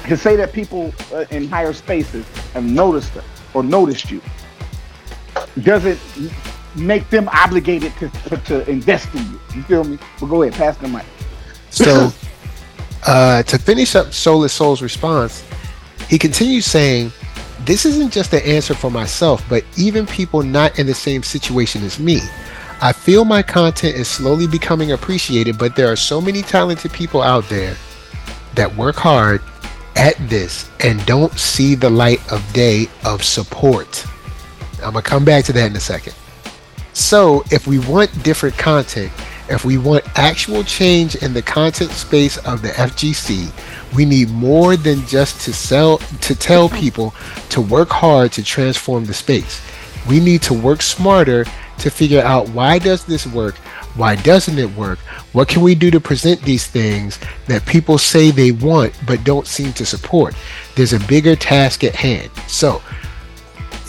to 0.07 0.17
say 0.17 0.37
that 0.37 0.53
people 0.53 0.93
uh, 1.13 1.25
in 1.31 1.49
higher 1.49 1.73
spaces 1.73 2.27
have 2.53 2.65
noticed 2.65 3.17
it 3.17 3.25
or 3.55 3.63
noticed 3.63 4.11
you 4.11 4.21
doesn't 5.63 5.99
make 6.77 7.09
them 7.11 7.29
obligated 7.33 7.93
to, 7.97 8.09
to, 8.09 8.37
to 8.39 8.71
invest 8.71 9.13
in 9.15 9.25
you. 9.25 9.41
You 9.57 9.63
feel 9.65 9.85
me? 9.85 9.99
But 10.21 10.27
go 10.27 10.43
ahead, 10.43 10.55
pass 10.55 10.77
the 10.77 10.89
mic. 10.89 11.05
So, 11.71 12.13
uh, 13.07 13.43
to 13.43 13.59
finish 13.59 13.95
up 13.95 14.13
Soulless 14.13 14.53
Soul's 14.53 14.83
response, 14.83 15.45
he 16.09 16.19
continues 16.19 16.65
saying, 16.65 17.13
This 17.69 17.85
isn't 17.85 18.15
just 18.15 18.31
the 18.31 18.45
answer 18.49 18.73
for 18.73 18.91
myself, 18.91 19.45
but 19.47 19.63
even 19.77 20.07
people 20.07 20.43
not 20.43 20.79
in 20.79 20.87
the 20.87 20.95
same 20.95 21.23
situation 21.23 21.85
as 21.85 21.99
me. 22.01 22.19
I 22.81 22.93
feel 22.93 23.27
my 23.27 23.43
content 23.43 23.95
is 23.95 24.09
slowly 24.09 24.47
becoming 24.47 24.93
appreciated, 24.93 25.59
but 25.59 25.77
there 25.77 25.93
are 25.93 25.95
so 25.95 26.19
many 26.19 26.41
talented 26.41 26.95
people 26.95 27.21
out 27.21 27.47
there 27.51 27.77
that 28.55 28.75
work 28.75 28.97
hard 28.97 29.43
at 29.97 30.17
this 30.31 30.71
and 30.81 31.05
don't 31.05 31.39
see 31.39 31.75
the 31.75 31.91
light 31.91 32.27
of 32.33 32.43
day 32.55 32.87
of 33.05 33.23
support. 33.23 34.03
I'm 34.83 34.93
going 34.93 35.05
to 35.05 35.11
come 35.11 35.27
back 35.27 35.45
to 35.45 35.53
that 35.53 35.71
in 35.71 35.77
a 35.77 35.81
second. 35.81 36.15
So, 36.95 37.45
if 37.51 37.67
we 37.67 37.81
want 37.81 38.23
different 38.23 38.57
content, 38.57 39.13
if 39.51 39.67
we 39.67 39.77
want 39.77 40.05
actual 40.19 40.65
change 40.65 41.17
in 41.17 41.35
the 41.35 41.43
content 41.43 41.91
space 41.91 42.39
of 42.47 42.63
the 42.63 42.71
FGC, 42.71 43.53
we 43.95 44.05
need 44.05 44.31
more 44.31 44.77
than 44.77 45.07
just 45.07 45.41
to 45.43 45.53
sell 45.53 45.99
to 45.99 46.35
tell 46.35 46.69
people 46.69 47.15
to 47.51 47.61
work 47.61 47.89
hard 47.89 48.33
to 48.33 48.43
transform 48.43 49.05
the 49.05 49.15
space. 49.15 49.63
We 50.09 50.21
need 50.21 50.43
to 50.43 50.55
work 50.55 50.83
smarter 50.83 51.45
to 51.79 51.91
figure 51.91 52.23
out 52.23 52.49
why 52.51 52.79
does 52.79 53.05
this 53.05 53.27
work? 53.27 53.57
Why 53.95 54.17
doesn't 54.17 54.59
it 54.59 54.71
work? 54.77 54.99
What 55.33 55.49
can 55.49 55.63
we 55.63 55.75
do 55.75 55.91
to 55.91 56.01
present 56.01 56.41
these 56.43 56.67
things 56.67 57.19
that 57.47 57.65
people 57.67 57.99
say 57.99 58.31
they 58.31 58.53
want 58.53 58.93
but 59.07 59.25
don't 59.25 59.47
seem 59.47 59.73
to 59.75 59.87
support? 59.87 60.35
There's 60.77 60.93
a 60.93 61.01
bigger 61.01 61.37
task 61.37 61.85
at 61.85 61.95
hand. 61.95 62.31
So, 62.47 62.83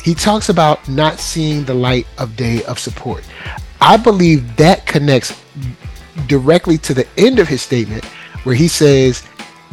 he 0.04 0.16
talks 0.16 0.50
about 0.50 0.88
not 0.88 1.20
seeing 1.20 1.66
the 1.66 1.74
light 1.74 2.08
of 2.18 2.36
day 2.36 2.64
of 2.64 2.80
support. 2.80 3.24
I 3.82 3.98
believe 3.98 4.56
that 4.56 4.86
connects 4.86 5.40
directly 6.28 6.78
to 6.80 6.94
the 6.94 7.08
end 7.18 7.40
of 7.40 7.48
his 7.48 7.62
statement 7.62 8.06
where 8.44 8.56
he 8.56 8.68
says 8.68 9.24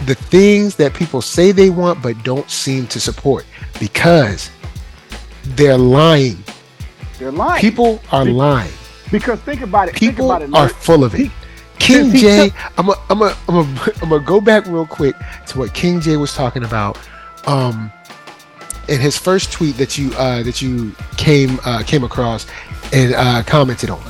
the 0.04 0.14
things 0.14 0.76
that 0.76 0.94
people 0.94 1.22
say 1.22 1.52
they 1.52 1.70
want 1.70 2.02
but 2.02 2.22
don't 2.22 2.50
seem 2.50 2.86
to 2.88 3.00
support 3.00 3.46
because 3.80 4.50
they're 5.44 5.78
lying. 5.78 6.42
They're 7.18 7.32
lying. 7.32 7.60
People 7.60 8.00
are 8.12 8.24
lying. 8.24 8.72
Because 9.10 9.40
think 9.40 9.62
about 9.62 9.88
it. 9.88 9.94
People 9.94 10.28
think 10.28 10.42
about 10.42 10.42
it, 10.42 10.54
are 10.54 10.68
full 10.68 11.04
of 11.04 11.14
it. 11.14 11.30
King 11.78 12.10
Jae, 12.10 12.52
I'm 12.78 12.88
a, 12.88 12.94
I'm 13.08 13.22
a, 13.22 13.36
I'm 13.48 13.56
a, 13.56 13.92
I'm 14.02 14.08
gonna 14.08 14.24
go 14.24 14.40
back 14.40 14.66
real 14.66 14.86
quick 14.86 15.14
to 15.48 15.58
what 15.58 15.72
King 15.74 16.00
Jae 16.00 16.18
was 16.18 16.34
talking 16.34 16.64
about. 16.64 16.98
Um, 17.46 17.92
in 18.88 19.00
his 19.00 19.18
first 19.18 19.52
tweet 19.52 19.76
that 19.76 19.98
you 19.98 20.12
uh, 20.14 20.42
that 20.42 20.62
you 20.62 20.92
came 21.16 21.58
uh, 21.64 21.82
came 21.84 22.04
across 22.04 22.46
and 22.92 23.14
uh, 23.14 23.42
commented 23.44 23.90
on, 23.90 24.00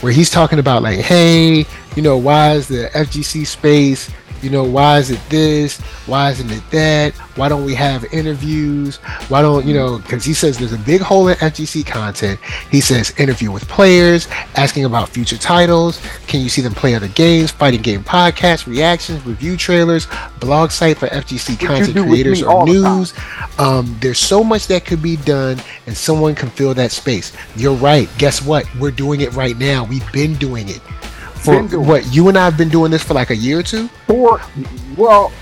where 0.00 0.12
he's 0.12 0.30
talking 0.30 0.58
about 0.58 0.82
like, 0.82 0.98
hey, 0.98 1.64
you 1.96 2.02
know, 2.02 2.16
why 2.16 2.52
is 2.52 2.68
the 2.68 2.90
FGC 2.92 3.46
space? 3.46 4.10
You 4.42 4.50
know, 4.50 4.64
why 4.64 4.98
is 4.98 5.10
it 5.10 5.20
this? 5.28 5.80
Why 6.06 6.30
isn't 6.30 6.50
it 6.50 6.62
that? 6.72 7.14
Why 7.36 7.48
don't 7.48 7.64
we 7.64 7.74
have 7.76 8.04
interviews? 8.12 8.96
Why 9.28 9.40
don't 9.40 9.64
you 9.64 9.72
know? 9.72 9.98
Because 9.98 10.24
he 10.24 10.34
says 10.34 10.58
there's 10.58 10.72
a 10.72 10.78
big 10.78 11.00
hole 11.00 11.28
in 11.28 11.36
FGC 11.36 11.86
content. 11.86 12.40
He 12.70 12.80
says 12.80 13.12
interview 13.18 13.52
with 13.52 13.68
players, 13.68 14.26
asking 14.56 14.84
about 14.84 15.08
future 15.08 15.38
titles. 15.38 16.00
Can 16.26 16.40
you 16.40 16.48
see 16.48 16.60
them 16.60 16.74
play 16.74 16.96
other 16.96 17.06
games? 17.08 17.52
Fighting 17.52 17.82
game 17.82 18.02
podcasts, 18.02 18.66
reactions, 18.66 19.24
review 19.24 19.56
trailers, 19.56 20.08
blog 20.40 20.72
site 20.72 20.98
for 20.98 21.06
FGC 21.06 21.60
content 21.60 21.96
creators 21.96 22.42
or 22.42 22.50
all 22.50 22.66
the 22.66 22.72
news. 22.72 23.14
Um, 23.58 23.96
there's 24.00 24.18
so 24.18 24.42
much 24.42 24.66
that 24.66 24.84
could 24.84 25.02
be 25.02 25.16
done, 25.18 25.60
and 25.86 25.96
someone 25.96 26.34
can 26.34 26.50
fill 26.50 26.74
that 26.74 26.90
space. 26.90 27.32
You're 27.54 27.76
right. 27.76 28.08
Guess 28.18 28.42
what? 28.42 28.66
We're 28.76 28.90
doing 28.90 29.20
it 29.20 29.32
right 29.34 29.56
now. 29.56 29.84
We've 29.84 30.10
been 30.12 30.34
doing 30.34 30.68
it 30.68 30.80
for 31.44 31.62
what? 31.78 32.14
You 32.14 32.28
and 32.28 32.38
I 32.38 32.44
have 32.44 32.56
been 32.56 32.68
doing 32.68 32.90
this 32.90 33.02
for 33.02 33.14
like 33.14 33.30
a 33.30 33.36
year 33.36 33.58
or 33.58 33.62
two. 33.62 33.88
Four, 34.06 34.40
well, 34.96 35.32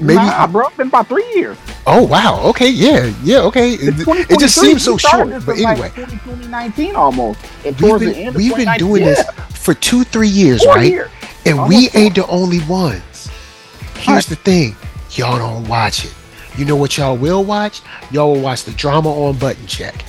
Maybe- 0.00 0.16
nah, 0.16 0.46
bro, 0.46 0.66
it's 0.66 0.76
been 0.76 0.88
about 0.88 1.08
three 1.08 1.26
years. 1.34 1.56
Oh 1.86 2.02
wow. 2.02 2.40
Okay. 2.46 2.70
Yeah. 2.70 3.12
Yeah. 3.22 3.40
Okay. 3.42 3.74
It, 3.74 4.38
just 4.40 4.56
seems 4.56 4.84
so 4.84 4.96
short. 4.96 5.28
But 5.44 5.56
in, 5.58 5.64
like, 5.64 5.78
anyway, 5.78 5.90
2019 5.94 6.96
almost. 6.96 7.40
And 7.64 7.80
we've 7.80 8.00
been 8.00 8.34
we've 8.34 8.56
been 8.56 8.78
doing 8.78 9.02
yeah, 9.02 9.08
this 9.10 9.30
for 9.50 9.74
two, 9.74 10.04
three 10.04 10.28
years, 10.28 10.64
four 10.64 10.74
right? 10.76 10.90
years. 10.90 11.10
And 11.46 11.58
Almost 11.58 11.76
we 11.76 11.88
four. 11.88 12.00
ain't 12.00 12.14
the 12.14 12.26
only 12.28 12.60
ones. 12.64 13.30
Here's 13.96 14.26
the 14.26 14.36
thing, 14.36 14.76
y'all 15.12 15.38
don't 15.38 15.66
watch 15.68 16.04
it. 16.04 16.14
You 16.56 16.64
know 16.64 16.76
what 16.76 16.96
y'all 16.96 17.16
will 17.16 17.44
watch? 17.44 17.80
Y'all 18.10 18.32
will 18.32 18.40
watch 18.40 18.64
the 18.64 18.72
drama 18.72 19.10
on 19.10 19.38
Button 19.38 19.66
Check. 19.66 20.04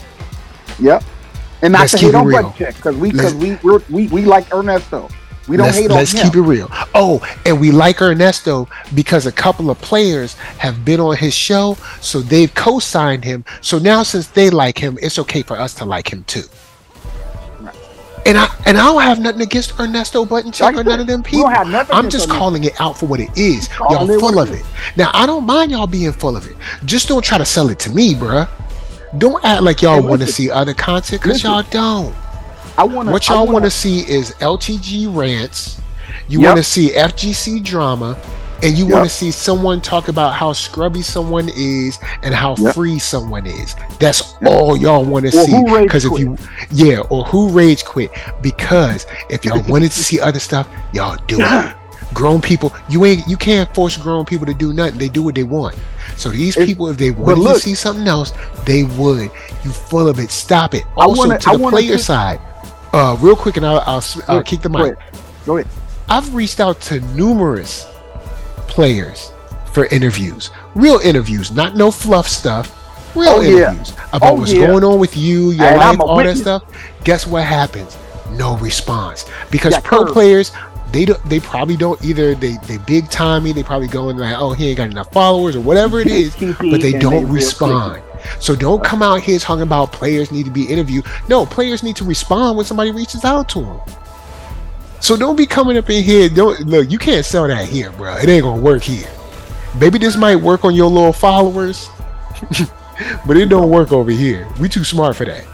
Yep. 0.80 1.04
And 1.61 1.71
not 1.73 1.79
Let's 1.81 1.91
to 1.93 1.97
keep 1.97 2.05
hate 2.07 2.09
it 2.09 2.15
on 2.15 2.25
real. 2.27 2.41
button 2.43 2.57
check 2.57 2.75
because 2.75 2.95
we 2.97 3.11
Let's- 3.11 3.33
because 3.33 3.89
we 3.89 4.07
we 4.07 4.07
we 4.07 4.21
like 4.25 4.53
Ernesto. 4.53 5.09
We 5.47 5.57
don't 5.57 5.67
let's 5.67 5.77
hate 5.77 5.91
let's 5.91 6.13
on 6.15 6.21
him. 6.21 6.27
keep 6.27 6.35
it 6.37 6.41
real. 6.41 6.67
Oh, 6.95 7.21
and 7.45 7.59
we 7.61 7.69
like 7.71 8.01
Ernesto 8.01 8.67
because 8.95 9.27
a 9.27 9.31
couple 9.31 9.69
of 9.69 9.79
players 9.79 10.33
have 10.57 10.83
been 10.83 10.99
on 10.99 11.15
his 11.17 11.35
show, 11.35 11.77
so 12.01 12.19
they've 12.21 12.51
co-signed 12.55 13.23
him. 13.23 13.45
So 13.61 13.77
now, 13.77 14.01
since 14.01 14.25
they 14.27 14.49
like 14.49 14.79
him, 14.79 14.97
it's 15.03 15.19
okay 15.19 15.43
for 15.43 15.55
us 15.59 15.75
to 15.75 15.85
like 15.85 16.11
him 16.11 16.23
too. 16.23 16.45
Right. 17.59 17.75
And 18.25 18.39
I 18.39 18.49
and 18.65 18.75
I 18.77 18.85
don't 18.85 19.01
have 19.03 19.19
nothing 19.19 19.41
against 19.41 19.79
Ernesto 19.79 20.25
Button 20.25 20.51
Check 20.51 20.73
Like 20.73 20.77
or 20.77 20.83
none 20.89 20.99
of 20.99 21.05
them 21.05 21.21
people. 21.21 21.43
don't 21.43 21.53
have 21.53 21.67
nothing 21.69 21.95
I'm 21.95 22.09
just 22.09 22.27
calling 22.27 22.63
it 22.63 22.73
out 22.81 22.97
for 22.97 23.05
what 23.05 23.19
it 23.19 23.29
is. 23.37 23.69
Y'all 23.91 24.07
full 24.07 24.33
what 24.35 24.49
of 24.49 24.53
it 24.55 24.61
it. 24.61 24.65
Now 24.97 25.11
I 25.13 25.27
don't 25.27 25.45
mind 25.45 25.71
y'all 25.71 25.85
being 25.85 26.11
full 26.11 26.35
of 26.35 26.47
it. 26.47 26.55
Just 26.85 27.07
don't 27.07 27.23
try 27.23 27.37
to 27.37 27.45
sell 27.45 27.69
it 27.69 27.77
to 27.79 27.91
me, 27.91 28.15
bruh. 28.15 28.49
Don't 29.17 29.43
act 29.45 29.63
like 29.63 29.82
y'all 29.82 30.01
want 30.01 30.21
to 30.21 30.28
see 30.28 30.49
other 30.49 30.73
content 30.73 31.21
because 31.21 31.43
y'all 31.43 31.63
don't. 31.63 32.15
I 32.78 32.84
want 32.84 33.10
What 33.10 33.30
y'all 33.30 33.47
want 33.47 33.63
to 33.65 33.71
see 33.71 33.99
is 33.99 34.32
LTG 34.41 35.08
rants. 35.15 35.80
You 36.28 36.39
Yep. 36.41 36.47
want 36.47 36.58
to 36.58 36.63
see 36.63 36.91
FGC 36.91 37.60
drama, 37.63 38.17
and 38.62 38.78
you 38.78 38.86
want 38.86 39.04
to 39.06 39.10
see 39.10 39.32
someone 39.32 39.80
talk 39.80 40.08
about 40.08 40.34
how 40.34 40.51
scrubby 40.54 41.01
someone 41.01 41.49
is 41.56 41.97
and 42.23 42.34
how 42.34 42.56
Yep. 42.56 42.73
free 42.73 42.99
someone 42.99 43.45
is. 43.45 43.75
That's 43.99 44.34
Yep. 44.41 44.51
all 44.51 44.75
y'all 44.78 45.06
want 45.06 45.25
to 45.25 45.32
see. 45.32 45.63
Because 45.84 46.04
if 46.06 46.12
quit. 46.12 46.21
you, 46.21 46.38
yeah, 46.71 46.99
or 47.10 47.23
who 47.25 47.49
rage 47.49 47.86
quit. 47.86 48.12
Because 48.41 49.06
if 49.30 49.45
y'all 49.45 49.62
wanted 49.67 49.91
to 49.91 50.04
see 50.04 50.19
other 50.19 50.39
stuff, 50.39 50.67
y'all 50.91 51.17
do 51.28 51.39
it. 51.39 51.75
Grown 52.13 52.39
people, 52.41 52.73
you 52.87 53.03
ain't, 53.05 53.27
you 53.27 53.35
can't 53.35 53.73
force 53.75 53.97
grown 53.97 54.25
people 54.25 54.45
to 54.45 54.53
do 54.53 54.71
nothing. 54.73 54.97
They 54.97 55.09
do 55.09 55.21
what 55.23 55.35
they 55.35 55.43
want. 55.43 55.75
So 56.15 56.29
these 56.29 56.55
It- 56.55 56.65
people, 56.65 56.87
if 56.87 56.97
they 56.97 57.11
wanted 57.11 57.43
to 57.43 57.59
see 57.59 57.75
something 57.75 58.07
else, 58.07 58.31
they 58.65 58.83
would. 58.83 59.29
You 59.63 59.71
full 59.71 60.07
of 60.07 60.19
it. 60.19 60.31
Stop 60.31 60.73
it. 60.75 60.83
I 60.97 61.05
Also, 61.05 61.17
wanna- 61.19 61.39
to 61.39 61.49
the 61.51 61.57
wanna 61.57 61.75
player 61.75 61.97
side, 61.97 62.39
uh, 62.93 63.17
real 63.19 63.35
quick, 63.35 63.57
and 63.57 63.65
I'll, 63.65 63.83
I'll, 63.85 64.03
I'll 64.27 64.43
kick 64.43 64.61
the 64.61 64.69
mic. 64.69 64.95
Go 65.45 65.57
ahead. 65.57 65.67
I've 66.07 66.33
reached 66.33 66.59
out 66.59 66.79
to 66.81 66.99
numerous 67.15 67.85
players 68.67 69.31
for 69.73 69.85
interviews, 69.87 70.51
real 70.75 70.99
interviews, 71.03 71.51
not 71.51 71.75
no 71.75 71.91
fluff 71.91 72.27
stuff. 72.27 72.71
Real 73.15 73.29
Oh, 73.29 73.41
yeah. 73.41 73.71
interviews 73.71 73.93
about 74.13 74.33
Oh, 74.33 74.35
what's 74.35 74.53
yeah. 74.53 74.67
going 74.67 74.83
on 74.83 74.99
with 74.99 75.15
you, 75.17 75.51
your 75.51 75.65
And 75.65 75.77
life, 75.79 75.99
all 75.99 76.17
that 76.17 76.37
stuff. 76.37 76.63
Guess 77.03 77.25
what 77.27 77.43
happens? 77.43 77.97
No 78.31 78.57
response 78.57 79.25
because 79.51 79.73
Yeah, 79.73 79.79
pro 79.81 80.05
players 80.05 80.51
they 80.95 81.03
don't 81.03 81.21
they 81.29 81.41
probably 81.41 81.75
don't 81.75 82.01
either 82.05 82.36
they 82.36 82.55
they 82.67 82.77
big 82.77 83.10
timey 83.10 83.51
they 83.51 83.63
probably 83.63 83.88
going 83.88 84.15
like 84.15 84.34
oh 84.38 84.53
he 84.53 84.69
ain't 84.69 84.77
got 84.77 84.89
enough 84.89 85.12
followers 85.12 85.53
or 85.53 85.60
whatever 85.60 85.99
it 85.99 86.08
is 86.08 86.34
but 86.58 86.79
they 86.79 86.93
don't 86.93 87.25
real 87.25 87.34
respond. 87.34 88.01
So 88.39 88.55
don't 88.55 88.81
come 88.81 89.03
out 89.03 89.19
here 89.19 89.38
talking 89.38 89.63
about 89.63 89.91
players 89.91 90.31
need 90.31 90.45
to 90.45 90.51
be 90.51 90.63
interviewed. 90.63 91.05
No, 91.27 91.45
players 91.45 91.84
need 91.84 91.97
to 91.97 92.05
respond 92.05 92.55
when 92.55 92.65
somebody 92.65 92.91
reaches 92.91 93.25
out 93.25 93.49
to 93.49 93.62
them. 93.62 93.79
So 95.01 95.17
don't 95.17 95.36
be 95.36 95.45
coming 95.45 95.77
up 95.77 95.89
in 95.89 96.01
here. 96.01 96.29
Don't 96.29 96.62
look. 96.62 96.89
You 96.89 96.97
can't 96.97 97.25
sell 97.25 97.45
that 97.47 97.67
here, 97.67 97.91
bro. 97.91 98.15
It 98.15 98.29
ain't 98.29 98.43
gonna 98.43 98.62
work 98.62 98.81
here. 98.81 99.08
Maybe 99.77 99.99
this 99.99 100.15
might 100.15 100.38
work 100.38 100.63
on 100.63 100.73
your 100.73 100.89
little 100.89 101.13
followers, 101.13 101.89
but 103.27 103.36
it 103.36 103.49
don't 103.49 103.69
work 103.69 103.91
over 103.91 104.12
here. 104.12 104.47
We 104.62 104.69
too 104.69 104.86
smart 104.86 105.17
for 105.17 105.25
that. 105.25 105.45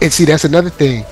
And 0.00 0.12
see, 0.12 0.24
that's 0.24 0.44
another 0.44 0.70
thing. 0.70 1.04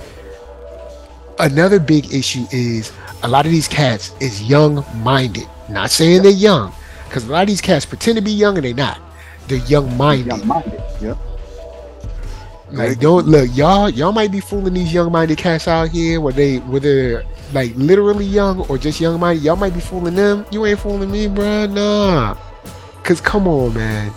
Another 1.41 1.81
big 1.81 2.15
issue 2.15 2.47
is 2.53 2.93
a 3.23 3.29
lot 3.29 3.47
of 3.47 3.53
these 3.53 3.69
cats 3.69 4.12
is 4.21 4.43
young-minded. 4.43 5.49
Not 5.68 5.91
saying 5.91 6.23
they're 6.23 6.33
young, 6.33 6.73
because 7.05 7.25
a 7.25 7.33
lot 7.33 7.43
of 7.43 7.49
these 7.49 7.61
cats 7.61 7.85
pretend 7.87 8.16
to 8.16 8.23
be 8.23 8.33
young 8.33 8.57
and 8.57 8.64
they're 8.64 8.75
not. 8.75 9.01
They're 9.47 9.59
young-minded. 9.59 10.27
Young 10.27 10.47
minded. 10.47 10.83
Yep. 11.01 11.18
Like 12.73 13.01
don't 13.01 13.27
look, 13.27 13.49
y'all. 13.53 13.91
Y'all 13.91 14.12
might 14.12 14.31
be 14.31 14.39
fooling 14.39 14.75
these 14.75 14.95
young-minded 14.95 15.39
cats 15.39 15.66
out 15.66 15.89
here, 15.89 16.21
where 16.21 16.33
they 16.33 16.59
whether 16.59 17.25
like 17.53 17.73
literally 17.75 18.25
young 18.25 18.61
or 18.68 18.79
just 18.79 19.01
young-minded. 19.01 19.43
Y'all 19.43 19.57
might 19.57 19.75
be 19.75 19.81
fooling 19.81 20.14
them. 20.14 20.47
You 20.53 20.64
ain't 20.66 20.79
fooling 20.79 21.11
me, 21.11 21.27
bruh. 21.27 21.73
Nah. 21.73 22.37
Cause 23.03 23.21
come 23.21 23.49
on, 23.49 23.75
man. 23.75 24.12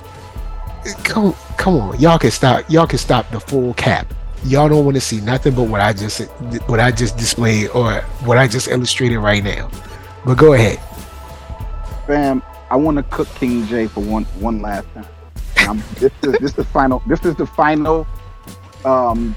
come 1.03 1.33
come 1.57 1.75
on, 1.77 1.99
y'all 1.99 2.19
can 2.19 2.31
stop. 2.31 2.69
Y'all 2.69 2.87
can 2.87 2.99
stop 2.99 3.29
the 3.31 3.39
full 3.39 3.73
cap. 3.73 4.13
Y'all 4.45 4.67
don't 4.67 4.83
want 4.83 4.95
to 4.95 5.01
see 5.01 5.21
nothing 5.21 5.55
but 5.55 5.63
what 5.63 5.79
I 5.79 5.93
just 5.93 6.21
what 6.67 6.79
I 6.79 6.91
just 6.91 7.17
displayed 7.17 7.69
or 7.69 8.01
what 8.25 8.37
I 8.37 8.47
just 8.47 8.67
illustrated 8.67 9.19
right 9.19 9.43
now. 9.43 9.69
But 10.25 10.37
go 10.37 10.53
ahead. 10.53 10.79
Fam, 12.07 12.43
I 12.69 12.75
want 12.75 12.97
to 12.97 13.03
cook 13.03 13.27
King 13.35 13.63
Jae 13.63 13.89
for 13.89 14.01
one 14.01 14.25
one 14.39 14.61
last 14.61 14.87
time. 14.93 15.05
I'm, 15.57 15.77
this 15.95 16.11
is 16.23 16.31
this 16.33 16.51
is 16.51 16.53
the 16.53 16.65
final. 16.65 17.01
This 17.07 17.23
is 17.23 17.35
the 17.35 17.45
final 17.45 18.05
um, 18.85 19.35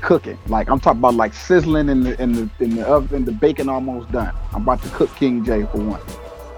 cooking. 0.00 0.38
Like 0.46 0.70
I'm 0.70 0.80
talking 0.80 1.00
about 1.00 1.14
like 1.14 1.34
sizzling 1.34 1.88
in 1.88 2.02
the 2.02 2.22
in 2.22 2.32
the 2.32 2.50
in 2.60 2.76
the 2.76 2.86
oven, 2.86 3.24
the 3.24 3.32
bacon 3.32 3.68
almost 3.68 4.12
done. 4.12 4.34
I'm 4.52 4.62
about 4.62 4.82
to 4.82 4.88
cook 4.90 5.14
King 5.16 5.44
Jae 5.44 5.70
for 5.70 5.78
one. 5.78 6.00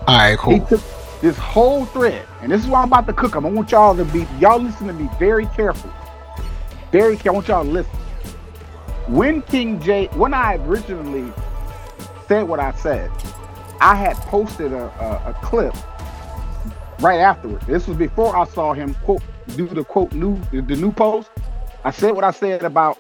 All 0.07 0.19
right, 0.19 0.39
cool. 0.39 0.55
He 0.55 0.61
took 0.61 0.83
this 1.21 1.37
whole 1.39 1.87
thread, 1.87 2.27
and 2.43 2.53
this 2.53 2.63
is 2.63 2.69
why 2.69 2.83
I'm 2.83 2.89
about 2.89 3.07
to 3.07 3.13
cook 3.13 3.33
them. 3.33 3.47
I 3.47 3.51
want 3.51 3.73
y'all 3.73 3.97
to 3.97 4.05
be 4.05 4.27
y'all 4.39 4.59
listen 4.59 4.87
to 4.87 4.93
me 4.93 5.09
very 5.19 5.47
carefully. 5.47 5.93
Very. 6.97 7.19
I 7.27 7.31
want 7.31 7.47
y'all 7.47 7.63
to 7.63 7.71
listen. 7.71 7.93
When 9.09 9.43
King 9.43 9.79
Jae, 9.81 10.11
when 10.17 10.33
I 10.33 10.55
originally 10.55 11.31
said 12.27 12.45
what 12.45 12.59
I 12.59 12.73
said, 12.73 13.11
I 13.83 13.95
had 13.95 14.17
posted 14.33 14.73
a, 14.73 14.85
a, 14.85 15.33
a 15.33 15.35
clip 15.43 15.75
right 17.01 17.19
afterward. 17.19 17.61
This 17.67 17.87
was 17.87 17.99
before 17.99 18.35
I 18.35 18.47
saw 18.47 18.73
him 18.73 18.95
quote 19.05 19.23
do 19.57 19.69
the 19.69 19.85
quote 19.85 20.13
new 20.13 20.41
the, 20.51 20.63
the 20.63 20.75
new 20.75 20.91
post. 20.91 21.29
I 21.85 21.91
said 21.91 22.13
what 22.13 22.25
I 22.25 22.31
said 22.31 22.63
about 22.63 22.97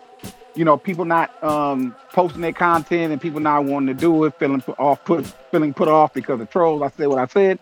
you 0.54 0.66
know 0.66 0.76
people 0.76 1.06
not 1.06 1.42
um, 1.42 1.96
posting 2.12 2.42
their 2.42 2.52
content 2.52 3.12
and 3.12 3.18
people 3.18 3.40
not 3.40 3.64
wanting 3.64 3.96
to 3.96 3.98
do 3.98 4.24
it, 4.24 4.38
feeling 4.38 4.60
put 4.60 4.78
off, 4.78 5.02
put 5.06 5.24
feeling 5.50 5.72
put 5.72 5.88
off 5.88 6.12
because 6.12 6.38
of 6.38 6.50
trolls. 6.50 6.82
I 6.82 6.90
said 6.90 7.06
what 7.06 7.18
I 7.18 7.28
said, 7.28 7.58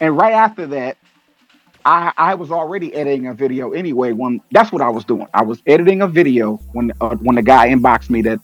and 0.00 0.16
right 0.16 0.32
after 0.32 0.66
that, 0.66 0.96
I 1.86 2.12
I 2.16 2.34
was 2.34 2.50
already 2.50 2.92
editing 2.94 3.28
a 3.28 3.34
video 3.34 3.70
anyway. 3.70 4.12
When 4.12 4.40
that's 4.50 4.72
what 4.72 4.82
I 4.82 4.88
was 4.88 5.04
doing. 5.04 5.28
I 5.32 5.42
was 5.42 5.62
editing 5.66 6.02
a 6.02 6.08
video 6.08 6.56
when 6.72 6.92
uh, 7.00 7.14
when 7.16 7.36
the 7.36 7.42
guy 7.42 7.68
inboxed 7.68 8.10
me 8.10 8.22
that 8.22 8.40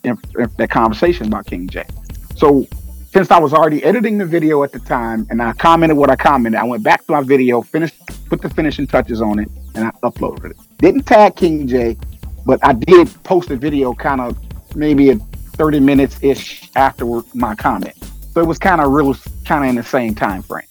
that 0.57 0.71
conversation 0.71 1.27
about 1.27 1.47
King 1.47 1.69
Jae. 1.69 1.91
So 2.39 2.67
since 3.13 3.31
I 3.33 3.39
was 3.41 3.53
already 3.53 3.83
editing 3.83 4.17
the 4.17 4.25
video 4.25 4.63
at 4.63 4.73
the 4.73 4.79
time 4.79 5.27
and 5.29 5.43
I 5.43 5.53
commented 5.55 5.99
what 5.99 6.09
I 6.09 6.17
commented, 6.17 6.59
I 6.59 6.65
went 6.65 6.85
back 6.85 7.05
to 7.07 7.13
my 7.13 7.21
video, 7.21 7.61
finished, 7.61 7.97
put 8.29 8.41
the 8.41 8.49
finishing 8.49 8.87
touches 8.87 9.21
on 9.21 9.41
it, 9.41 9.51
and 9.75 9.85
I 9.85 9.91
uploaded 10.03 10.53
it. 10.53 10.57
Didn't 10.79 11.03
tag 11.03 11.37
King 11.37 11.67
Jae, 11.67 12.01
but 12.47 12.61
I 12.63 12.73
did 12.73 13.13
post 13.25 13.51
a 13.51 13.57
video 13.57 13.93
kind 13.93 14.21
of 14.21 14.39
maybe 14.77 15.11
a 15.11 15.17
30 15.17 15.81
minutes 15.81 16.17
ish 16.23 16.71
after 16.77 17.05
my 17.35 17.57
comment. 17.57 17.97
So 18.33 18.41
it 18.41 18.47
was 18.47 18.59
kind 18.59 18.81
of 18.81 18.93
real, 18.93 19.15
kind 19.45 19.65
of 19.65 19.71
in 19.71 19.77
the 19.77 19.83
same 19.83 20.15
time 20.15 20.43
frame. 20.43 20.67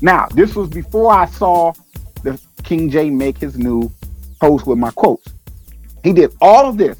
Now, 0.00 0.28
this 0.32 0.54
was 0.54 0.68
before 0.68 1.12
I 1.12 1.26
saw 1.26 1.74
King 2.68 2.90
Jae 2.90 3.10
make 3.10 3.38
his 3.38 3.56
new 3.56 3.90
post 4.42 4.66
with 4.66 4.76
my 4.76 4.90
quotes. 4.90 5.26
He 6.04 6.12
did 6.12 6.36
all 6.38 6.68
of 6.68 6.76
this. 6.76 6.98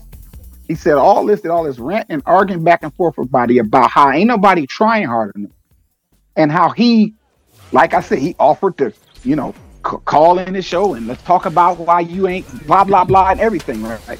He 0.66 0.74
said 0.74 0.94
all 0.94 1.26
this, 1.26 1.42
did 1.42 1.50
all 1.50 1.64
this 1.64 1.78
rant 1.78 2.06
and 2.08 2.22
arguing 2.24 2.64
back 2.64 2.82
and 2.84 2.94
forth 2.94 3.18
with 3.18 3.30
body 3.30 3.58
about 3.58 3.90
how 3.90 4.10
ain't 4.10 4.28
nobody 4.28 4.66
trying 4.66 5.06
hard 5.06 5.36
enough. 5.36 5.52
And 6.36 6.50
how 6.50 6.70
he, 6.70 7.12
like 7.70 7.92
I 7.92 8.00
said, 8.00 8.18
he 8.18 8.34
offered 8.38 8.78
to, 8.78 8.94
you 9.24 9.36
know, 9.36 9.54
call 9.82 10.38
in 10.38 10.54
the 10.54 10.62
show 10.62 10.94
and 10.94 11.06
let's 11.06 11.22
talk 11.24 11.44
about 11.44 11.76
why 11.76 12.00
you 12.00 12.28
ain't 12.28 12.66
blah 12.66 12.84
blah 12.84 13.04
blah 13.04 13.28
and 13.28 13.38
everything, 13.38 13.82
right? 13.82 14.18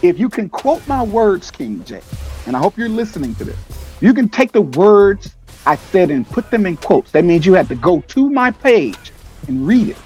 If 0.00 0.18
you 0.18 0.30
can 0.30 0.48
quote 0.48 0.88
my 0.88 1.02
words, 1.02 1.50
King 1.50 1.80
Jae, 1.80 2.02
and 2.46 2.56
I 2.56 2.60
hope 2.60 2.78
you're 2.78 2.88
listening 2.88 3.34
to 3.34 3.44
this, 3.44 3.58
you 4.00 4.14
can 4.14 4.30
take 4.30 4.52
the 4.52 4.62
words 4.62 5.34
I 5.66 5.76
said 5.76 6.10
and 6.10 6.26
put 6.26 6.50
them 6.50 6.64
in 6.64 6.78
quotes. 6.78 7.10
That 7.10 7.26
means 7.26 7.44
you 7.44 7.52
had 7.52 7.68
to 7.68 7.74
go 7.74 8.00
to 8.00 8.30
my 8.30 8.52
page 8.52 9.12
and 9.48 9.66
read 9.66 9.90
it. 9.90 9.98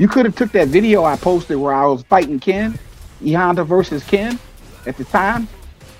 You 0.00 0.08
could 0.08 0.24
have 0.24 0.34
took 0.34 0.50
that 0.52 0.68
video 0.68 1.04
I 1.04 1.16
posted 1.16 1.58
where 1.58 1.74
I 1.74 1.84
was 1.84 2.02
fighting 2.04 2.40
Ken, 2.40 2.78
E 3.22 3.34
Honda 3.34 3.64
versus 3.64 4.02
Ken 4.02 4.38
at 4.86 4.96
the 4.96 5.04
time. 5.04 5.46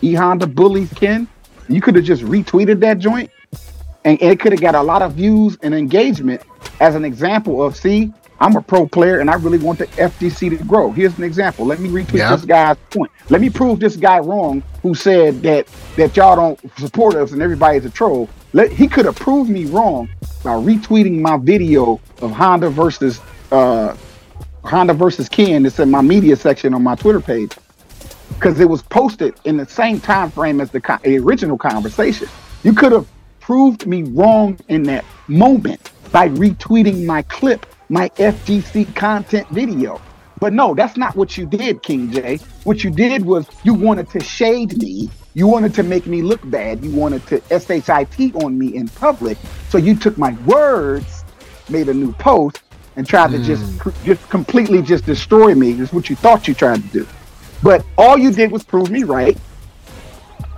E 0.00 0.14
Honda 0.14 0.46
bullies 0.46 0.90
Ken. 0.94 1.28
You 1.68 1.82
could 1.82 1.96
have 1.96 2.04
just 2.06 2.22
retweeted 2.22 2.80
that 2.80 2.98
joint 2.98 3.30
and 4.06 4.20
it 4.22 4.40
could 4.40 4.52
have 4.52 4.60
got 4.62 4.74
a 4.74 4.82
lot 4.82 5.02
of 5.02 5.12
views 5.12 5.58
and 5.62 5.74
engagement 5.74 6.40
as 6.80 6.94
an 6.94 7.04
example 7.04 7.62
of 7.62 7.76
see 7.76 8.10
i'm 8.40 8.56
a 8.56 8.62
pro 8.62 8.86
player 8.86 9.20
and 9.20 9.28
i 9.28 9.34
really 9.34 9.58
want 9.58 9.78
the 9.78 9.86
fgc 9.88 10.56
to 10.58 10.64
grow 10.64 10.90
here's 10.90 11.16
an 11.18 11.24
example 11.24 11.66
let 11.66 11.78
me 11.80 11.90
retweet 11.90 12.18
yeah. 12.18 12.34
this 12.34 12.46
guy's 12.46 12.78
point 12.90 13.10
let 13.28 13.40
me 13.40 13.50
prove 13.50 13.78
this 13.78 13.96
guy 13.96 14.18
wrong 14.18 14.62
who 14.80 14.94
said 14.94 15.42
that 15.42 15.68
that 15.96 16.16
y'all 16.16 16.36
don't 16.36 16.78
support 16.78 17.14
us 17.14 17.32
and 17.32 17.42
everybody's 17.42 17.84
a 17.84 17.90
troll 17.90 18.28
let, 18.54 18.72
he 18.72 18.88
could 18.88 19.04
have 19.04 19.16
proved 19.16 19.50
me 19.50 19.66
wrong 19.66 20.08
by 20.42 20.52
retweeting 20.52 21.20
my 21.20 21.36
video 21.36 22.00
of 22.22 22.30
honda 22.30 22.70
versus 22.70 23.20
uh 23.52 23.96
honda 24.64 24.92
versus 24.92 25.28
ken 25.28 25.62
that's 25.62 25.78
in 25.78 25.90
my 25.90 26.02
media 26.02 26.36
section 26.36 26.74
on 26.74 26.82
my 26.82 26.94
twitter 26.94 27.20
page 27.20 27.52
because 28.34 28.60
it 28.60 28.68
was 28.68 28.82
posted 28.82 29.34
in 29.44 29.56
the 29.56 29.66
same 29.66 30.00
time 30.00 30.30
frame 30.30 30.60
as 30.60 30.70
the, 30.70 30.80
the 31.04 31.18
original 31.18 31.58
conversation 31.58 32.28
you 32.62 32.72
could 32.72 32.92
have 32.92 33.06
proved 33.40 33.86
me 33.86 34.04
wrong 34.04 34.58
in 34.68 34.82
that 34.84 35.04
moment 35.26 35.90
by 36.12 36.28
retweeting 36.28 37.04
my 37.04 37.22
clip, 37.22 37.66
my 37.88 38.08
FGC 38.10 38.94
content 38.94 39.48
video. 39.48 40.00
But 40.38 40.52
no, 40.52 40.74
that's 40.74 40.96
not 40.96 41.16
what 41.16 41.36
you 41.36 41.46
did, 41.46 41.82
King 41.82 42.10
Jae. 42.10 42.40
What 42.64 42.84
you 42.84 42.90
did 42.90 43.24
was 43.24 43.46
you 43.64 43.74
wanted 43.74 44.08
to 44.10 44.20
shade 44.20 44.78
me. 44.78 45.10
You 45.34 45.46
wanted 45.46 45.74
to 45.74 45.82
make 45.82 46.06
me 46.06 46.22
look 46.22 46.40
bad. 46.50 46.84
You 46.84 46.90
wanted 46.92 47.26
to 47.26 47.42
SHIT 47.50 48.34
on 48.36 48.58
me 48.58 48.76
in 48.76 48.88
public. 48.88 49.36
So 49.68 49.78
you 49.78 49.96
took 49.96 50.16
my 50.16 50.32
words, 50.46 51.24
made 51.68 51.88
a 51.88 51.94
new 51.94 52.12
post, 52.12 52.62
and 52.96 53.06
tried 53.06 53.30
mm. 53.30 53.38
to 53.38 53.44
just 53.44 53.80
hmm. 53.80 53.90
just 54.04 54.28
completely 54.28 54.82
just 54.82 55.06
destroy 55.06 55.54
me. 55.54 55.72
Is 55.72 55.92
what 55.92 56.10
you 56.10 56.16
thought 56.16 56.48
you 56.48 56.54
tried 56.54 56.82
to 56.82 56.88
do. 56.88 57.06
But 57.62 57.84
all 57.98 58.18
you 58.18 58.32
did 58.32 58.50
was 58.50 58.64
prove 58.64 58.90
me 58.90 59.02
right. 59.04 59.36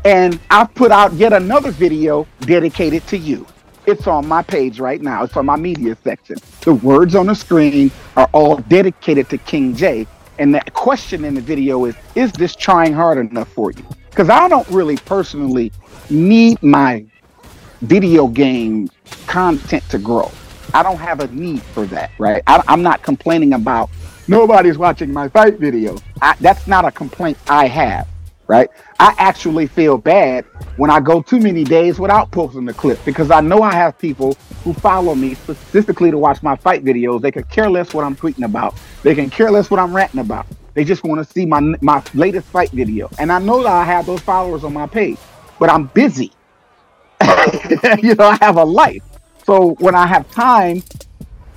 And 0.05 0.41
I've 0.51 0.75
put 0.75 0.91
out 0.91 1.13
yet 1.13 1.33
another 1.33 1.71
video 1.71 2.27
dedicated 2.41 3.07
to 3.09 3.17
you. 3.17 3.47
It's 3.87 4.07
on 4.07 4.27
my 4.27 4.43
page 4.43 4.81
right 4.81 5.01
now. 5.01 5.25
It's 5.25 5.37
on 5.37 5.47
my 5.47 5.57
media 5.57 5.97
section. 6.03 6.37
The 6.63 6.75
words 6.75 7.15
on 7.15 7.27
the 7.27 7.35
screen 7.35 7.91
are 8.17 8.29
all 8.33 8.57
dedicated 8.57 9.29
to 9.31 9.39
King 9.39 9.75
Jae. 9.75 10.07
And 10.39 10.55
the 10.55 10.63
question 10.73 11.25
in 11.25 11.35
the 11.35 11.41
video 11.41 11.85
is 11.85 11.95
Is 12.15 12.33
this 12.33 12.57
trying 12.57 12.93
hard 12.93 13.19
enough 13.19 13.53
for 13.53 13.73
you? 13.73 13.85
Because 14.11 14.29
I 14.29 14.49
don't 14.49 14.69
really 14.69 14.97
personally 14.97 15.73
need 16.11 16.63
my 16.63 17.05
video 17.83 18.29
game 18.29 18.89
content 19.27 19.89
to 19.91 19.99
grow. 19.99 20.31
I 20.75 20.83
don't 20.83 20.99
have 20.99 21.21
a 21.21 21.29
need 21.29 21.63
for 21.63 21.87
that, 21.87 22.11
right? 22.19 22.43
I, 22.47 22.63
am 22.69 22.83
not 22.83 23.03
complaining 23.03 23.53
about 23.53 23.91
nobody's 24.29 24.79
watching 24.79 25.13
my 25.13 25.29
fight 25.29 25.59
video. 25.59 25.97
I, 26.21 26.35
that's 26.41 26.67
not 26.67 26.85
a 26.85 26.91
complaint 26.91 27.39
I 27.49 27.67
have 27.67 28.09
right? 28.53 28.69
I 29.01 29.15
actually 29.17 29.67
feel 29.67 29.97
bad 29.97 30.45
when 30.77 30.91
I 30.91 31.01
go 31.01 31.23
too 31.23 31.41
many 31.41 31.65
days 31.65 31.99
without 31.99 32.31
posting 32.31 32.67
the 32.67 32.75
clip 32.75 33.03
because 33.05 33.31
I 33.31 33.41
know 33.41 33.63
I 33.63 33.73
have 33.73 33.99
people 33.99 34.35
who 34.63 34.75
follow 34.75 35.15
me 35.15 35.35
specifically 35.35 36.11
to 36.11 36.19
watch 36.19 36.43
my 36.43 36.57
fight 36.57 36.85
videos. 36.85 37.23
They 37.23 37.31
could 37.31 37.49
care 37.49 37.71
less 37.71 37.95
what 37.95 38.05
I'm 38.05 38.15
tweeting 38.15 38.45
about. 38.45 38.75
They 39.03 39.15
can 39.15 39.31
care 39.31 39.51
less 39.51 39.71
what 39.71 39.81
I'm 39.81 39.97
ranting 39.97 40.21
about. 40.21 40.47
They 40.75 40.85
just 40.85 41.03
want 41.03 41.27
to 41.27 41.33
see 41.33 41.47
my 41.47 41.61
my 41.81 42.03
latest 42.13 42.47
fight 42.49 42.71
video. 42.71 43.09
And 43.19 43.33
I 43.33 43.39
know 43.39 43.63
that 43.63 43.73
I 43.73 43.85
have 43.85 44.05
those 44.05 44.21
followers 44.21 44.65
on 44.65 44.75
my 44.75 44.87
page, 44.87 45.19
but 45.59 45.71
I'm 45.71 45.87
busy. 45.87 46.33
you 48.03 48.15
know, 48.15 48.27
I 48.27 48.39
have 48.43 48.57
a 48.59 48.65
life. 48.65 49.03
So 49.45 49.75
when 49.81 49.95
I 49.95 50.07
have 50.07 50.31
time 50.31 50.83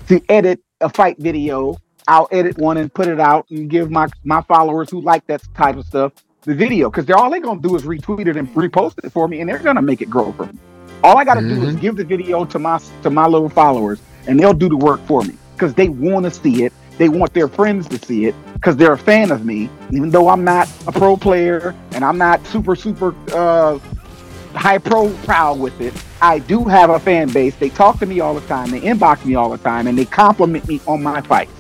to 0.08 0.22
edit 0.30 0.62
a 0.82 0.90
fight 0.90 1.18
video, 1.20 1.78
I'll 2.08 2.28
edit 2.32 2.58
one 2.58 2.78
and 2.78 2.94
put 2.94 3.08
it 3.08 3.20
out 3.20 3.50
and 3.50 3.70
give 3.70 3.90
my 3.90 4.08
my 4.24 4.42
followers 4.42 4.90
who 4.90 5.02
like 5.02 5.26
that 5.28 5.42
type 5.56 5.78
of 5.78 5.86
stuff 5.86 6.14
the 6.46 6.54
video 6.54 6.90
because 6.90 7.06
they're 7.06 7.18
all 7.18 7.30
they're 7.30 7.42
gonna 7.42 7.60
do 7.60 7.76
is 7.76 7.84
retweet 7.84 8.28
it 8.28 8.38
and 8.38 8.48
repost 8.50 9.04
it 9.04 9.12
for 9.12 9.28
me, 9.28 9.42
and 9.42 9.50
they're 9.50 9.60
gonna 9.60 9.82
make 9.82 10.02
it 10.02 10.10
grow 10.10 10.32
for 10.32 10.46
me. 10.46 10.58
All 11.04 11.18
I 11.18 11.26
gotta 11.26 11.42
mm-hmm. 11.42 11.62
do 11.62 11.68
is 11.68 11.74
mm-hmm. 11.74 11.82
give 11.82 11.96
the 11.98 12.06
video 12.06 12.46
to 12.46 12.60
my 12.60 12.80
to 13.04 13.10
my 13.10 13.28
little 13.28 13.50
followers, 13.50 14.00
and 14.28 14.40
they'll 14.40 14.54
do 14.54 14.70
the 14.70 14.78
work 14.78 15.02
for 15.08 15.24
me 15.24 15.36
because 15.56 15.74
they 15.74 15.90
want 15.90 16.26
to 16.26 16.32
see 16.32 16.64
it. 16.64 16.74
They 16.98 17.10
want 17.10 17.34
their 17.34 17.50
friends 17.50 17.90
to 17.90 17.98
see 17.98 18.26
it 18.26 18.36
because 18.54 18.78
they're 18.78 18.94
a 18.94 18.98
fan 18.98 19.32
of 19.32 19.46
me, 19.46 19.70
even 19.92 20.12
though 20.12 20.30
I'm 20.30 20.44
not 20.44 20.70
a 20.88 20.92
pro 20.92 21.18
player 21.18 21.76
and 21.92 22.06
I'm 22.06 22.18
not 22.18 22.46
super 22.48 22.76
super 22.76 23.14
uh, 23.34 23.80
high 24.54 24.78
pro 24.78 25.10
proud 25.24 25.60
with 25.60 25.80
it. 25.82 25.94
I 26.26 26.40
do 26.40 26.64
have 26.64 26.90
a 26.90 27.00
fan 27.00 27.30
base. 27.30 27.56
They 27.56 27.70
talk 27.70 28.00
to 28.00 28.06
me 28.06 28.20
all 28.20 28.34
the 28.34 28.48
time. 28.48 28.72
They 28.72 28.82
inbox 28.82 29.26
me 29.26 29.36
all 29.36 29.50
the 29.50 29.58
time, 29.58 29.88
and 29.88 29.98
they 29.98 30.06
compliment 30.06 30.68
me 30.68 30.82
on 30.88 31.04
my 31.04 31.22
fights. 31.22 31.52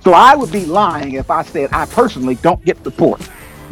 So 0.00 0.12
I 0.12 0.34
would 0.34 0.50
be 0.50 0.66
lying 0.66 1.12
if 1.14 1.30
I 1.30 1.42
said 1.42 1.70
I 1.72 1.86
personally 1.86 2.34
don't 2.36 2.64
get 2.64 2.82
support 2.82 3.20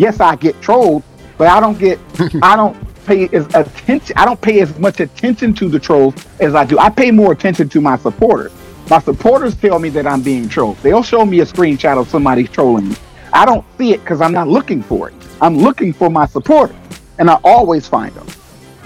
yes, 0.01 0.18
I 0.18 0.34
get 0.34 0.61
trolled, 0.61 1.03
but 1.38 1.47
I 1.47 1.61
don't 1.61 1.78
get, 1.78 1.99
I 2.43 2.57
don't 2.57 2.76
pay 3.07 3.28
as 3.28 3.47
attention. 3.55 4.16
I 4.16 4.24
don't 4.24 4.41
pay 4.41 4.61
as 4.61 4.76
much 4.78 5.01
attention 5.01 5.55
to 5.55 5.68
the 5.68 5.78
trolls 5.78 6.14
as 6.41 6.55
I 6.55 6.64
do. 6.64 6.78
I 6.78 6.88
pay 6.88 7.11
more 7.11 7.32
attention 7.32 7.68
to 7.68 7.80
my 7.80 7.97
supporters. 7.99 8.53
My 8.88 8.99
supporters 8.99 9.55
tell 9.55 9.78
me 9.78 9.91
that 9.91 10.07
I'm 10.07 10.22
being 10.22 10.49
trolled. 10.49 10.78
They'll 10.78 11.03
show 11.03 11.24
me 11.24 11.41
a 11.41 11.47
screenshot 11.47 12.01
of 12.01 12.09
somebody 12.09 12.49
trolling 12.49 12.88
me. 12.88 12.97
I 13.32 13.47
don't 13.47 13.64
see 13.78 13.93
it 13.93 14.01
because 14.01 14.20
I'm 14.20 14.32
not 14.32 14.49
looking 14.49 14.82
for 14.82 15.09
it. 15.09 15.14
I'm 15.41 15.57
looking 15.57 15.93
for 15.93 16.11
my 16.11 16.26
supporters, 16.26 16.76
and 17.18 17.30
I 17.30 17.38
always 17.45 17.86
find 17.86 18.12
them. 18.14 18.26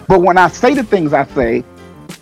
But 0.08 0.20
when 0.20 0.38
I 0.38 0.48
say 0.48 0.74
the 0.74 0.84
things 0.84 1.12
I 1.12 1.26
say, 1.26 1.64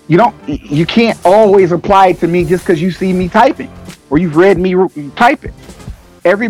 you 0.08 0.16
don't, 0.18 0.34
you 0.48 0.86
can't 0.86 1.18
always 1.24 1.72
apply 1.72 2.08
it 2.08 2.18
to 2.20 2.28
me 2.28 2.44
just 2.44 2.64
because 2.64 2.80
you 2.82 2.90
see 2.90 3.12
me 3.12 3.28
typing 3.28 3.72
or 4.10 4.18
you've 4.18 4.36
read 4.36 4.58
me 4.58 4.74
type 5.16 5.44
it. 5.44 5.54
Every, 6.24 6.46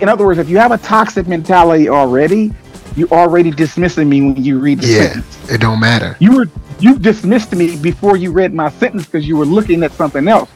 in 0.00 0.08
other 0.08 0.24
words, 0.24 0.38
if 0.38 0.48
you 0.48 0.58
have 0.58 0.72
a 0.72 0.78
toxic 0.78 1.26
mentality 1.26 1.88
already, 1.88 2.52
you 2.94 3.08
already 3.08 3.50
dismissing 3.50 4.08
me 4.08 4.20
when 4.20 4.42
you 4.44 4.58
read 4.58 4.80
the 4.80 4.86
Yeah, 4.86 4.98
sentence. 5.12 5.50
it 5.50 5.60
don't 5.60 5.80
matter. 5.80 6.16
You 6.20 6.36
were 6.36 6.46
you 6.78 6.98
dismissed 6.98 7.54
me 7.54 7.76
before 7.76 8.16
you 8.16 8.32
read 8.32 8.52
my 8.52 8.70
sentence 8.70 9.06
because 9.06 9.26
you 9.26 9.36
were 9.36 9.46
looking 9.46 9.82
at 9.82 9.92
something 9.92 10.28
else. 10.28 10.50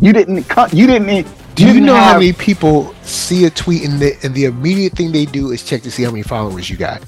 You 0.00 0.12
didn't. 0.12 0.46
You 0.72 0.86
didn't. 0.86 1.26
Do 1.54 1.66
you 1.66 1.72
didn't 1.72 1.86
know 1.86 1.96
how 1.96 2.14
many 2.14 2.32
people 2.32 2.94
see 3.02 3.44
a 3.46 3.50
tweet 3.50 3.84
and 3.84 3.98
the 4.00 4.14
and 4.22 4.34
the 4.34 4.44
immediate 4.46 4.92
thing 4.94 5.12
they 5.12 5.24
do 5.24 5.52
is 5.52 5.62
check 5.62 5.82
to 5.82 5.90
see 5.90 6.02
how 6.02 6.10
many 6.10 6.22
followers 6.22 6.68
you 6.68 6.76
got? 6.76 7.02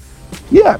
Yeah. 0.51 0.77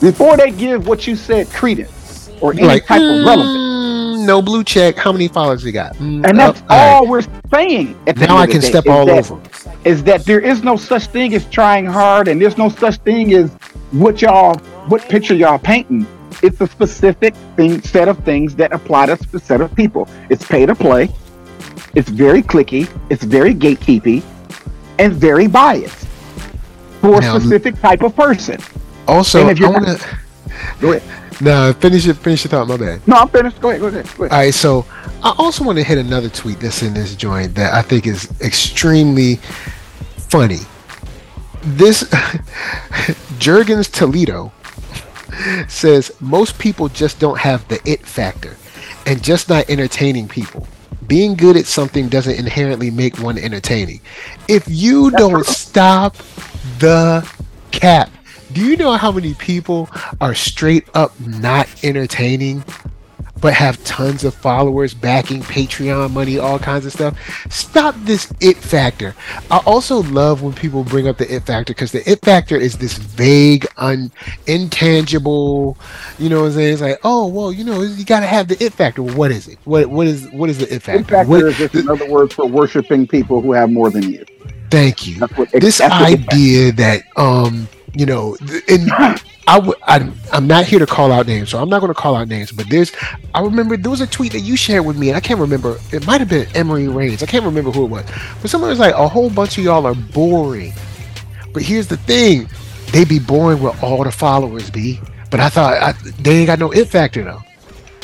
Before 0.00 0.36
they 0.36 0.50
give 0.50 0.86
what 0.86 1.06
you 1.06 1.16
said 1.16 1.48
credence 1.50 2.30
or 2.40 2.52
any 2.52 2.62
like 2.64 2.86
type 2.86 3.00
of 3.00 3.24
relevance. 3.24 3.46
"Mm, 3.48 4.26
no 4.26 4.42
blue 4.42 4.62
check. 4.62 4.96
How 4.96 5.12
many 5.12 5.28
followers 5.28 5.64
you 5.64 5.72
got? 5.72 5.94
Mm, 5.96 6.26
And 6.28 6.38
that's 6.38 6.62
all 6.68 6.76
right. 6.76 6.92
all 6.92 7.06
we're 7.06 7.22
saying. 7.52 7.96
At 8.06 8.16
the 8.16 8.26
Now 8.26 8.32
end 8.34 8.40
I 8.40 8.42
of 8.44 8.48
the 8.48 8.52
can 8.52 8.60
day, 8.60 8.68
step 8.68 8.84
is 8.86 8.90
all 8.92 9.06
that- 9.06 9.18
over. 9.18 9.34
'em. 9.34 9.40
Is 9.84 10.02
that 10.04 10.24
there 10.26 10.40
is 10.40 10.62
no 10.64 10.76
such 10.76 11.06
thing 11.06 11.32
as 11.34 11.44
trying 11.46 11.86
hard, 11.86 12.28
and 12.28 12.40
there's 12.40 12.58
no 12.58 12.68
such 12.68 12.96
thing 12.98 13.32
as 13.34 13.50
what 13.92 14.20
y'all, 14.20 14.56
what 14.88 15.08
picture 15.08 15.34
y'all 15.34 15.58
painting. 15.58 16.06
It's 16.42 16.60
a 16.60 16.66
specific 16.66 17.34
thing, 17.56 17.80
set 17.82 18.08
of 18.08 18.18
things 18.18 18.54
that 18.56 18.72
apply 18.72 19.06
to 19.06 19.12
a 19.12 19.16
specific 19.16 19.46
set 19.46 19.60
of 19.62 19.74
people. 19.74 20.08
It's 20.28 20.44
pay 20.44 20.66
to 20.66 20.74
play. 20.74 21.08
It's 21.94 22.10
very 22.10 22.42
clicky. 22.42 22.88
It's 23.08 23.24
very 23.24 23.54
gatekeepy, 23.54 24.22
and 24.98 25.12
very 25.14 25.46
biased 25.46 26.06
for 27.00 27.20
Now- 27.20 27.36
a 27.36 27.40
specific 27.40 27.80
type 27.80 28.02
of 28.02 28.14
person. 28.14 28.58
Also, 29.08 29.40
I 29.40 29.44
want 29.44 29.56
to. 29.86 30.18
Go 30.80 30.92
ahead. 30.92 31.40
No, 31.40 31.72
finish 31.74 32.06
it. 32.06 32.14
Finish 32.14 32.44
your 32.44 32.50
thought. 32.50 32.66
My 32.66 32.76
bad. 32.76 33.06
No, 33.06 33.16
I'm 33.16 33.28
finished. 33.28 33.60
Go 33.60 33.70
ahead. 33.70 33.80
Go 33.80 33.88
ahead. 33.88 34.04
Go 34.16 34.24
ahead. 34.24 34.32
All 34.32 34.38
right, 34.38 34.54
so 34.54 34.86
I 35.22 35.34
also 35.38 35.64
want 35.64 35.78
to 35.78 35.84
hit 35.84 35.98
another 35.98 36.28
tweet 36.28 36.60
that's 36.60 36.82
in 36.82 36.94
this 36.94 37.14
joint 37.14 37.54
that 37.56 37.74
I 37.74 37.82
think 37.82 38.06
is 38.06 38.28
extremely 38.40 39.36
funny. 40.16 40.60
This 41.62 42.04
Jurgens 43.38 43.90
Toledo 43.90 44.52
says 45.68 46.12
most 46.20 46.58
people 46.58 46.88
just 46.88 47.18
don't 47.18 47.38
have 47.38 47.66
the 47.68 47.80
it 47.88 48.06
factor 48.06 48.56
and 49.04 49.22
just 49.22 49.48
not 49.48 49.68
entertaining 49.68 50.28
people. 50.28 50.66
Being 51.06 51.34
good 51.34 51.56
at 51.56 51.66
something 51.66 52.08
doesn't 52.08 52.36
inherently 52.36 52.90
make 52.90 53.18
one 53.18 53.38
entertaining. 53.38 54.00
If 54.48 54.64
you 54.66 55.10
don't 55.12 55.46
stop 55.46 56.16
the 56.78 57.28
cap, 57.70 58.10
do 58.56 58.64
you 58.64 58.74
know 58.78 58.92
how 58.92 59.12
many 59.12 59.34
people 59.34 59.90
are 60.18 60.34
straight 60.34 60.88
up 60.94 61.12
not 61.20 61.68
entertaining 61.84 62.64
but 63.38 63.52
have 63.52 63.84
tons 63.84 64.24
of 64.24 64.34
followers 64.34 64.94
backing 64.94 65.42
Patreon 65.42 66.10
money, 66.12 66.38
all 66.38 66.58
kinds 66.58 66.86
of 66.86 66.92
stuff. 66.92 67.18
Stop 67.52 67.94
this 67.98 68.32
it 68.40 68.56
factor. 68.56 69.14
I 69.50 69.58
also 69.66 70.02
love 70.04 70.40
when 70.40 70.54
people 70.54 70.84
bring 70.84 71.06
up 71.06 71.18
the 71.18 71.32
it 71.32 71.42
factor 71.44 71.74
because 71.74 71.92
the 71.92 72.10
it 72.10 72.24
factor 72.24 72.56
is 72.56 72.78
this 72.78 72.94
vague, 72.96 73.66
un 73.76 74.10
intangible, 74.46 75.76
you 76.18 76.30
know 76.30 76.40
what 76.40 76.46
I'm 76.46 76.52
saying? 76.52 76.72
It's 76.72 76.82
like, 76.82 76.98
oh 77.04 77.26
well, 77.26 77.52
you 77.52 77.62
know, 77.62 77.82
you 77.82 78.06
gotta 78.06 78.26
have 78.26 78.48
the 78.48 78.56
it 78.64 78.72
factor. 78.72 79.02
What 79.02 79.30
is 79.30 79.48
it? 79.48 79.58
What 79.64 79.90
what 79.90 80.06
is 80.06 80.26
what 80.30 80.48
is 80.48 80.56
the 80.56 80.74
it 80.74 80.80
factor? 80.82 80.98
In 81.00 81.04
fact, 81.04 81.28
What- 81.28 81.44
is 81.44 81.58
just 81.58 81.74
another 81.74 82.10
word 82.10 82.32
for 82.32 82.46
worshiping 82.46 83.06
people 83.06 83.42
who 83.42 83.52
have 83.52 83.70
more 83.70 83.90
than 83.90 84.10
you. 84.10 84.24
thank 84.70 85.06
you. 85.06 85.16
That's 85.16 85.36
what 85.36 85.50
this 85.52 85.82
idea 85.82 86.72
that 86.72 87.02
um 87.16 87.68
you 87.96 88.06
know 88.06 88.36
and 88.68 88.94
I 89.48 89.56
w- 89.56 89.74
I'm, 89.86 90.14
I'm 90.32 90.46
not 90.48 90.66
here 90.66 90.80
to 90.80 90.86
call 90.86 91.12
out 91.12 91.26
names 91.26 91.50
so 91.50 91.58
i'm 91.60 91.70
not 91.70 91.80
going 91.80 91.94
to 91.94 92.00
call 92.00 92.16
out 92.16 92.28
names 92.28 92.52
but 92.52 92.68
there's 92.70 92.92
i 93.34 93.40
remember 93.42 93.76
there 93.76 93.90
was 93.90 94.00
a 94.02 94.06
tweet 94.06 94.32
that 94.32 94.40
you 94.40 94.56
shared 94.56 94.86
with 94.86 94.98
me 94.98 95.08
and 95.10 95.16
i 95.16 95.20
can't 95.20 95.40
remember 95.40 95.80
it 95.92 96.06
might 96.06 96.20
have 96.20 96.28
been 96.30 96.48
emery 96.54 96.88
reigns 96.88 97.22
i 97.22 97.26
can't 97.26 97.44
remember 97.44 97.72
who 97.72 97.84
it 97.84 97.88
was 97.90 98.06
but 98.42 98.50
someone 98.50 98.70
was 98.70 98.80
like 98.80 98.94
a 98.94 99.08
whole 99.08 99.30
bunch 99.30 99.58
of 99.58 99.64
y'all 99.64 99.86
are 99.86 99.94
boring. 99.94 100.74
But 101.54 101.62
here's 101.64 101.88
the 101.88 101.98
thing 101.98 102.50
they 102.92 103.04
be 103.04 103.18
boring 103.18 103.60
with 103.60 103.74
all 103.82 104.04
the 104.04 104.12
followers 104.12 104.70
be 104.70 105.02
but 105.30 105.40
i 105.40 105.48
thought 105.50 105.74
I, 105.74 105.94
they 106.20 106.38
ain't 106.38 106.48
got 106.48 106.58
no 106.60 106.72
it 106.72 106.86
factor 106.88 107.24
though. 107.24 107.44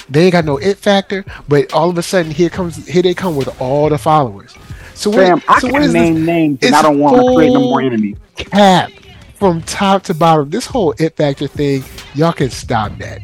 They 0.09 0.25
ain't 0.25 0.33
got 0.33 0.45
no 0.47 0.59
it 0.59 0.79
factor 0.79 1.25
but 1.49 1.73
all 1.73 1.91
of 1.91 1.99
a 1.99 2.03
sudden 2.03 2.33
here 2.33 2.51
comes 2.51 2.87
here 2.87 3.03
they 3.03 3.15
come 3.15 3.37
with 3.37 3.49
all 3.61 3.89
the 3.91 3.99
followers. 3.99 4.57
So 4.95 5.11
what, 5.11 5.33
Sam, 5.33 5.43
I 5.49 5.61
so 5.61 5.69
can 5.69 5.75
what 5.75 5.83
is 5.83 5.95
this 5.95 6.13
name 6.13 6.25
names, 6.25 6.61
and 6.63 6.75
It's 6.75 6.77
I 6.77 6.83
don't 6.83 6.99
want 6.99 7.19
to 7.19 7.25
create 7.25 7.53
no 7.53 7.61
more 7.61 7.81
enemies. 7.83 8.17
cap 8.37 8.93
from 9.43 9.61
top 9.63 10.05
to 10.05 10.15
bottom. 10.15 10.51
This 10.51 10.67
whole 10.67 10.95
it 11.01 11.17
factor 11.17 11.49
thing, 11.49 11.83
y'all 12.15 12.33
can 12.33 12.51
stop 12.51 12.97
that. 12.99 13.21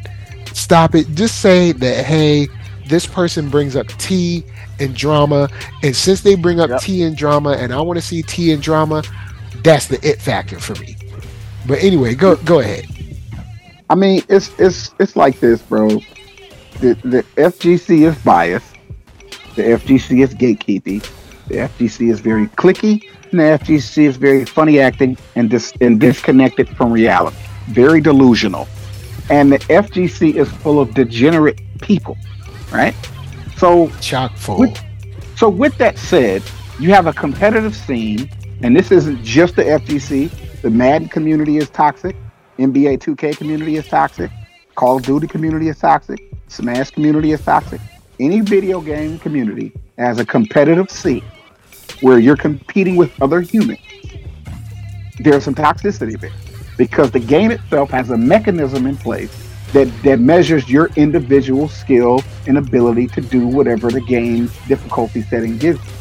Stop 0.53 0.93
it. 0.95 1.07
Just 1.15 1.39
say 1.41 1.71
that 1.71 2.05
hey, 2.05 2.49
this 2.87 3.07
person 3.07 3.49
brings 3.49 3.77
up 3.77 3.87
tea 3.97 4.43
and 4.79 4.93
drama, 4.95 5.49
and 5.81 5.95
since 5.95 6.21
they 6.21 6.35
bring 6.35 6.59
up 6.59 6.71
Yep. 6.71 6.81
tea 6.81 7.03
and 7.03 7.15
drama, 7.15 7.51
and 7.51 7.73
I 7.73 7.81
want 7.81 7.97
to 7.99 8.05
see 8.05 8.21
tea 8.21 8.51
and 8.51 8.61
drama, 8.61 9.05
that's 9.63 9.87
the 9.87 10.05
it 10.05 10.21
factor 10.21 10.59
for 10.59 10.75
me. 10.75 10.97
But 11.65 11.81
anyway, 11.81 12.15
go 12.15 12.35
go 12.35 12.59
ahead. 12.59 12.85
I 13.89 13.95
mean, 13.95 14.23
it's 14.29 14.51
it's 14.59 14.93
it's 14.99 15.15
like 15.15 15.39
this, 15.39 15.61
bro. 15.63 16.05
The 16.79 16.97
the 17.03 17.23
FGC 17.37 18.07
is 18.07 18.17
biased. 18.17 18.75
The 19.55 19.63
FGC 19.63 20.23
is 20.23 20.35
gatekeeping. 20.35 21.05
The 21.47 21.55
FGC 21.55 22.11
is 22.11 22.19
very 22.21 22.47
clicky, 22.49 23.03
and 23.31 23.39
the 23.39 23.43
FGC 23.43 24.05
is 24.05 24.17
very 24.17 24.45
funny 24.45 24.79
acting 24.79 25.17
and 25.35 25.49
dis- 25.49 25.73
and 25.81 25.99
disconnected 25.99 26.69
from 26.69 26.91
reality. 26.91 27.37
Very 27.67 28.01
delusional. 28.01 28.67
And 29.29 29.51
the 29.51 29.59
FGC 29.69 30.35
is 30.35 30.49
full 30.49 30.79
of 30.79 30.93
degenerate 30.93 31.61
people, 31.81 32.17
right? 32.71 32.95
So 33.57 33.89
Chock 34.01 34.35
full. 34.37 34.59
With- 34.59 34.79
So 35.35 35.47
with 35.49 35.77
that 35.77 35.97
said, 35.97 36.43
you 36.79 36.93
have 36.93 37.07
a 37.07 37.13
competitive 37.13 37.75
scene, 37.75 38.29
and 38.61 38.75
this 38.75 38.91
isn't 38.91 39.23
just 39.23 39.55
the 39.55 39.63
FGC. 39.63 40.29
The 40.61 40.69
Madden 40.69 41.07
community 41.07 41.57
is 41.57 41.69
toxic. 41.69 42.15
NBA 42.57 42.97
2K 42.97 43.37
community 43.37 43.77
is 43.77 43.87
toxic. 43.87 44.31
Call 44.75 44.97
of 44.97 45.03
Duty 45.03 45.27
community 45.27 45.69
is 45.69 45.79
toxic. 45.79 46.19
Smash 46.47 46.91
community 46.91 47.31
is 47.31 47.41
toxic. 47.41 47.79
Any 48.19 48.41
video 48.41 48.81
game 48.81 49.17
community 49.19 49.71
has 49.97 50.19
a 50.19 50.25
competitive 50.25 50.89
scene 50.89 51.23
where 52.01 52.19
you're 52.19 52.37
competing 52.37 52.95
with 52.95 53.11
other 53.21 53.41
humans. 53.41 53.79
There's 55.19 55.43
some 55.43 55.55
toxicity 55.55 56.19
there 56.19 56.31
because 56.77 57.11
the 57.11 57.19
game 57.19 57.51
itself 57.51 57.89
has 57.89 58.09
a 58.09 58.17
mechanism 58.17 58.87
in 58.87 58.95
place 58.95 59.31
that, 59.73 59.91
that 60.03 60.19
measures 60.19 60.69
your 60.69 60.89
individual 60.95 61.67
skill 61.67 62.23
and 62.47 62.57
ability 62.57 63.07
to 63.07 63.21
do 63.21 63.47
whatever 63.47 63.91
the 63.91 64.01
game's 64.01 64.55
difficulty 64.67 65.21
setting 65.23 65.57
gives 65.57 65.83
you. 65.85 65.91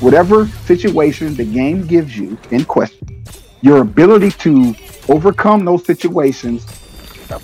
Whatever 0.00 0.48
situation 0.66 1.34
the 1.34 1.44
game 1.44 1.86
gives 1.86 2.18
you 2.18 2.36
in 2.50 2.64
question, 2.64 3.24
your 3.62 3.78
ability 3.78 4.32
to 4.32 4.74
overcome 5.08 5.64
those 5.64 5.84
situations 5.86 6.64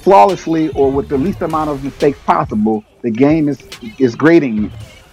flawlessly 0.03 0.69
or 0.71 0.91
with 0.91 1.09
the 1.09 1.17
least 1.17 1.43
amount 1.43 1.71
of 1.71 1.83
mistakes 1.85 2.19
possible, 2.27 2.85
the 3.03 3.11
game 3.11 3.49
is 3.49 3.63
is 3.99 4.15
grading 4.15 4.57
you. 4.57 4.71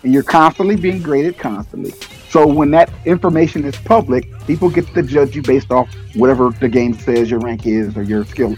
And 0.07 0.13
you're 0.13 0.23
constantly 0.23 0.77
being 0.77 1.01
graded 1.01 1.37
constantly. 1.37 1.91
So 2.29 2.47
when 2.47 2.71
that 2.71 2.89
information 3.03 3.65
is 3.65 3.75
public, 3.75 4.25
people 4.47 4.69
get 4.69 4.87
to 4.93 5.03
judge 5.03 5.35
you 5.35 5.41
based 5.41 5.69
off 5.69 5.93
whatever 6.15 6.51
the 6.61 6.69
game 6.69 6.93
says 6.93 7.29
your 7.29 7.41
rank 7.41 7.67
is 7.67 7.97
or 7.97 8.03
your 8.03 8.23
skill. 8.23 8.55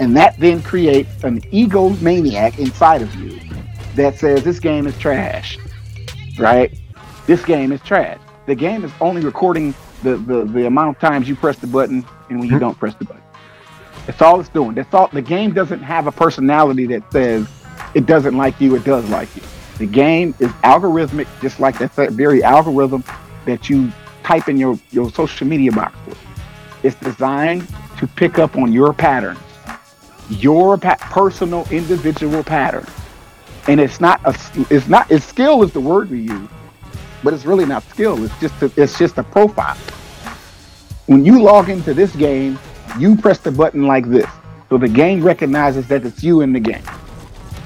And 0.00 0.16
that 0.16 0.36
then 0.40 0.60
creates 0.60 1.22
an 1.22 1.42
ego 1.52 1.90
maniac 2.00 2.58
inside 2.58 3.02
of 3.02 3.14
you 3.14 3.38
that 3.94 4.18
says 4.18 4.42
this 4.42 4.58
game 4.58 4.88
is 4.88 4.98
trash. 4.98 5.58
Right? 6.36 6.76
This 7.28 7.44
game 7.44 7.70
is 7.70 7.80
trash. 7.82 8.18
The 8.46 8.56
game 8.56 8.84
is 8.84 8.90
only 9.00 9.22
recording 9.22 9.76
the, 10.02 10.16
the, 10.16 10.44
the 10.44 10.66
amount 10.66 10.96
of 10.96 11.00
times 11.00 11.28
you 11.28 11.36
press 11.36 11.56
the 11.58 11.68
button 11.68 12.04
and 12.30 12.40
when 12.40 12.48
you 12.48 12.56
hmm. 12.56 12.58
don't 12.58 12.78
press 12.80 12.96
the 12.96 13.04
button. 13.04 13.22
That's 14.06 14.20
all 14.20 14.40
it's 14.40 14.48
doing. 14.48 14.74
That's 14.74 14.92
all 14.92 15.06
the 15.06 15.22
game 15.22 15.54
doesn't 15.54 15.84
have 15.84 16.08
a 16.08 16.12
personality 16.12 16.86
that 16.86 17.12
says 17.12 17.46
it 17.94 18.06
doesn't 18.06 18.36
like 18.36 18.60
you, 18.60 18.74
it 18.74 18.82
does 18.82 19.08
like 19.08 19.32
you. 19.36 19.42
The 19.82 19.88
game 19.88 20.32
is 20.38 20.48
algorithmic, 20.62 21.26
just 21.40 21.58
like 21.58 21.76
that 21.78 22.12
very 22.12 22.40
algorithm 22.44 23.02
that 23.46 23.68
you 23.68 23.90
type 24.22 24.48
in 24.48 24.56
your, 24.56 24.78
your 24.92 25.10
social 25.10 25.44
media 25.44 25.72
box 25.72 25.96
with. 26.06 26.16
It's 26.84 26.94
designed 26.94 27.66
to 27.98 28.06
pick 28.06 28.38
up 28.38 28.54
on 28.54 28.72
your 28.72 28.92
patterns, 28.92 29.40
your 30.28 30.78
pa- 30.78 30.98
personal 31.00 31.66
individual 31.72 32.44
patterns. 32.44 32.88
And 33.66 33.80
it's 33.80 34.00
not 34.00 34.20
a 34.24 34.38
it's 34.70 34.86
not 34.86 35.10
it's 35.10 35.24
skill 35.24 35.64
is 35.64 35.72
the 35.72 35.80
word 35.80 36.10
we 36.10 36.20
use, 36.20 36.48
but 37.24 37.34
it's 37.34 37.44
really 37.44 37.66
not 37.66 37.82
skill. 37.90 38.24
It's 38.24 38.40
just 38.40 38.62
a, 38.62 38.70
it's 38.76 38.96
just 38.96 39.18
a 39.18 39.24
profile. 39.24 39.76
When 41.06 41.24
you 41.24 41.42
log 41.42 41.70
into 41.70 41.92
this 41.92 42.14
game, 42.14 42.56
you 43.00 43.16
press 43.16 43.38
the 43.38 43.50
button 43.50 43.88
like 43.88 44.08
this. 44.08 44.30
So 44.68 44.78
the 44.78 44.86
game 44.88 45.24
recognizes 45.24 45.88
that 45.88 46.06
it's 46.06 46.22
you 46.22 46.42
in 46.42 46.52
the 46.52 46.60
game. 46.60 46.84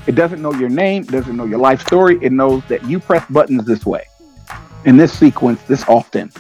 It 0.07 0.15
doesn't 0.15 0.41
know 0.41 0.53
your 0.53 0.69
name, 0.69 1.05
doesn't 1.05 1.37
know 1.37 1.45
your 1.45 1.59
life 1.59 1.81
story. 1.81 2.19
It 2.23 2.33
knows 2.33 2.63
that 2.69 2.85
you 2.85 3.01
press 3.01 3.29
buttons 3.29 3.65
this 3.65 3.85
way, 3.85 4.05
in 4.85 4.97
this 4.97 5.13
sequence, 5.13 5.63
this 5.65 5.85
often, 5.89 6.31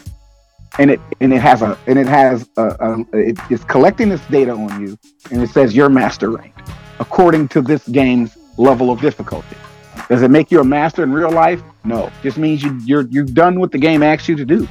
and 0.78 0.90
it 0.90 1.00
and 1.20 1.32
it 1.32 1.40
has 1.40 1.62
a 1.62 1.76
and 1.86 1.98
it 1.98 2.06
has 2.06 2.48
a, 2.56 2.76
a 2.80 3.00
it, 3.12 3.38
it's 3.50 3.64
collecting 3.64 4.08
this 4.08 4.24
data 4.26 4.52
on 4.52 4.80
you, 4.80 4.96
and 5.30 5.42
it 5.42 5.50
says 5.50 5.74
you're 5.74 5.88
master 5.88 6.30
ranked 6.30 6.70
according 6.98 7.48
to 7.48 7.60
this 7.60 7.86
game's 7.88 8.36
level 8.56 8.90
of 8.90 9.00
difficulty. 9.00 9.56
Does 10.08 10.22
it 10.22 10.30
make 10.30 10.50
you 10.50 10.60
a 10.60 10.64
master 10.64 11.02
in 11.02 11.12
real 11.12 11.32
life? 11.32 11.60
No, 11.84 12.10
just 12.22 12.38
means 12.38 12.62
you 12.62 12.78
you're 12.84 13.02
you've 13.02 13.34
done 13.34 13.58
what 13.58 13.72
the 13.72 13.78
game 13.78 14.02
asks 14.02 14.28
you 14.28 14.36
to 14.36 14.44
do. 14.44 14.68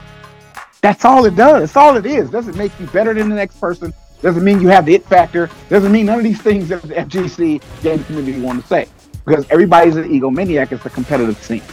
That's 0.81 1.03
all 1.03 1.25
it 1.25 1.35
does. 1.35 1.61
That's 1.61 1.75
all 1.75 1.97
it 1.97 2.05
is. 2.05 2.29
Doesn't 2.29 2.55
make 2.55 2.71
you 2.79 2.85
better 2.87 3.13
than 3.13 3.27
the 3.27 3.35
next 3.35 3.59
person. 3.59 3.93
Doesn't 4.21 4.43
mean 4.43 4.59
you 4.59 4.69
have 4.69 4.85
the 4.85 4.95
it 4.95 5.05
factor. 5.05 5.49
Doesn't 5.69 5.91
mean 5.91 6.07
none 6.07 6.17
of 6.17 6.23
these 6.23 6.41
things 6.41 6.69
that 6.69 6.81
the 6.81 6.95
FGC 6.95 7.61
game 7.81 8.03
community 8.05 8.39
want 8.39 8.61
to 8.61 8.67
say. 8.67 8.87
Because 9.25 9.45
everybody's 9.49 9.95
an 9.95 10.09
egomaniac. 10.09 10.71
It's 10.71 10.85
a 10.85 10.89
competitive 10.89 11.37
scene. 11.41 11.63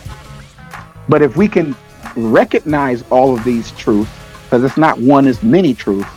But 1.08 1.22
if 1.22 1.36
we 1.36 1.48
can 1.48 1.74
recognize 2.16 3.02
all 3.10 3.36
of 3.36 3.44
these 3.44 3.70
truths, 3.72 4.10
because 4.44 4.64
it's 4.64 4.76
not 4.76 4.98
one, 4.98 5.26
it's 5.26 5.42
many 5.42 5.74
truths, 5.74 6.10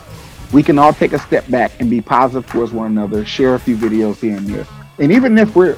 we 0.52 0.62
can 0.62 0.78
all 0.78 0.92
take 0.92 1.12
a 1.12 1.18
step 1.18 1.48
back 1.48 1.72
and 1.80 1.90
be 1.90 2.00
positive 2.00 2.48
towards 2.48 2.72
one 2.72 2.92
another, 2.92 3.24
share 3.24 3.54
a 3.54 3.58
few 3.58 3.76
videos 3.76 4.16
here 4.16 4.36
and 4.36 4.46
there. 4.46 4.66
And 4.98 5.10
even 5.12 5.36
if 5.38 5.54
we're 5.56 5.76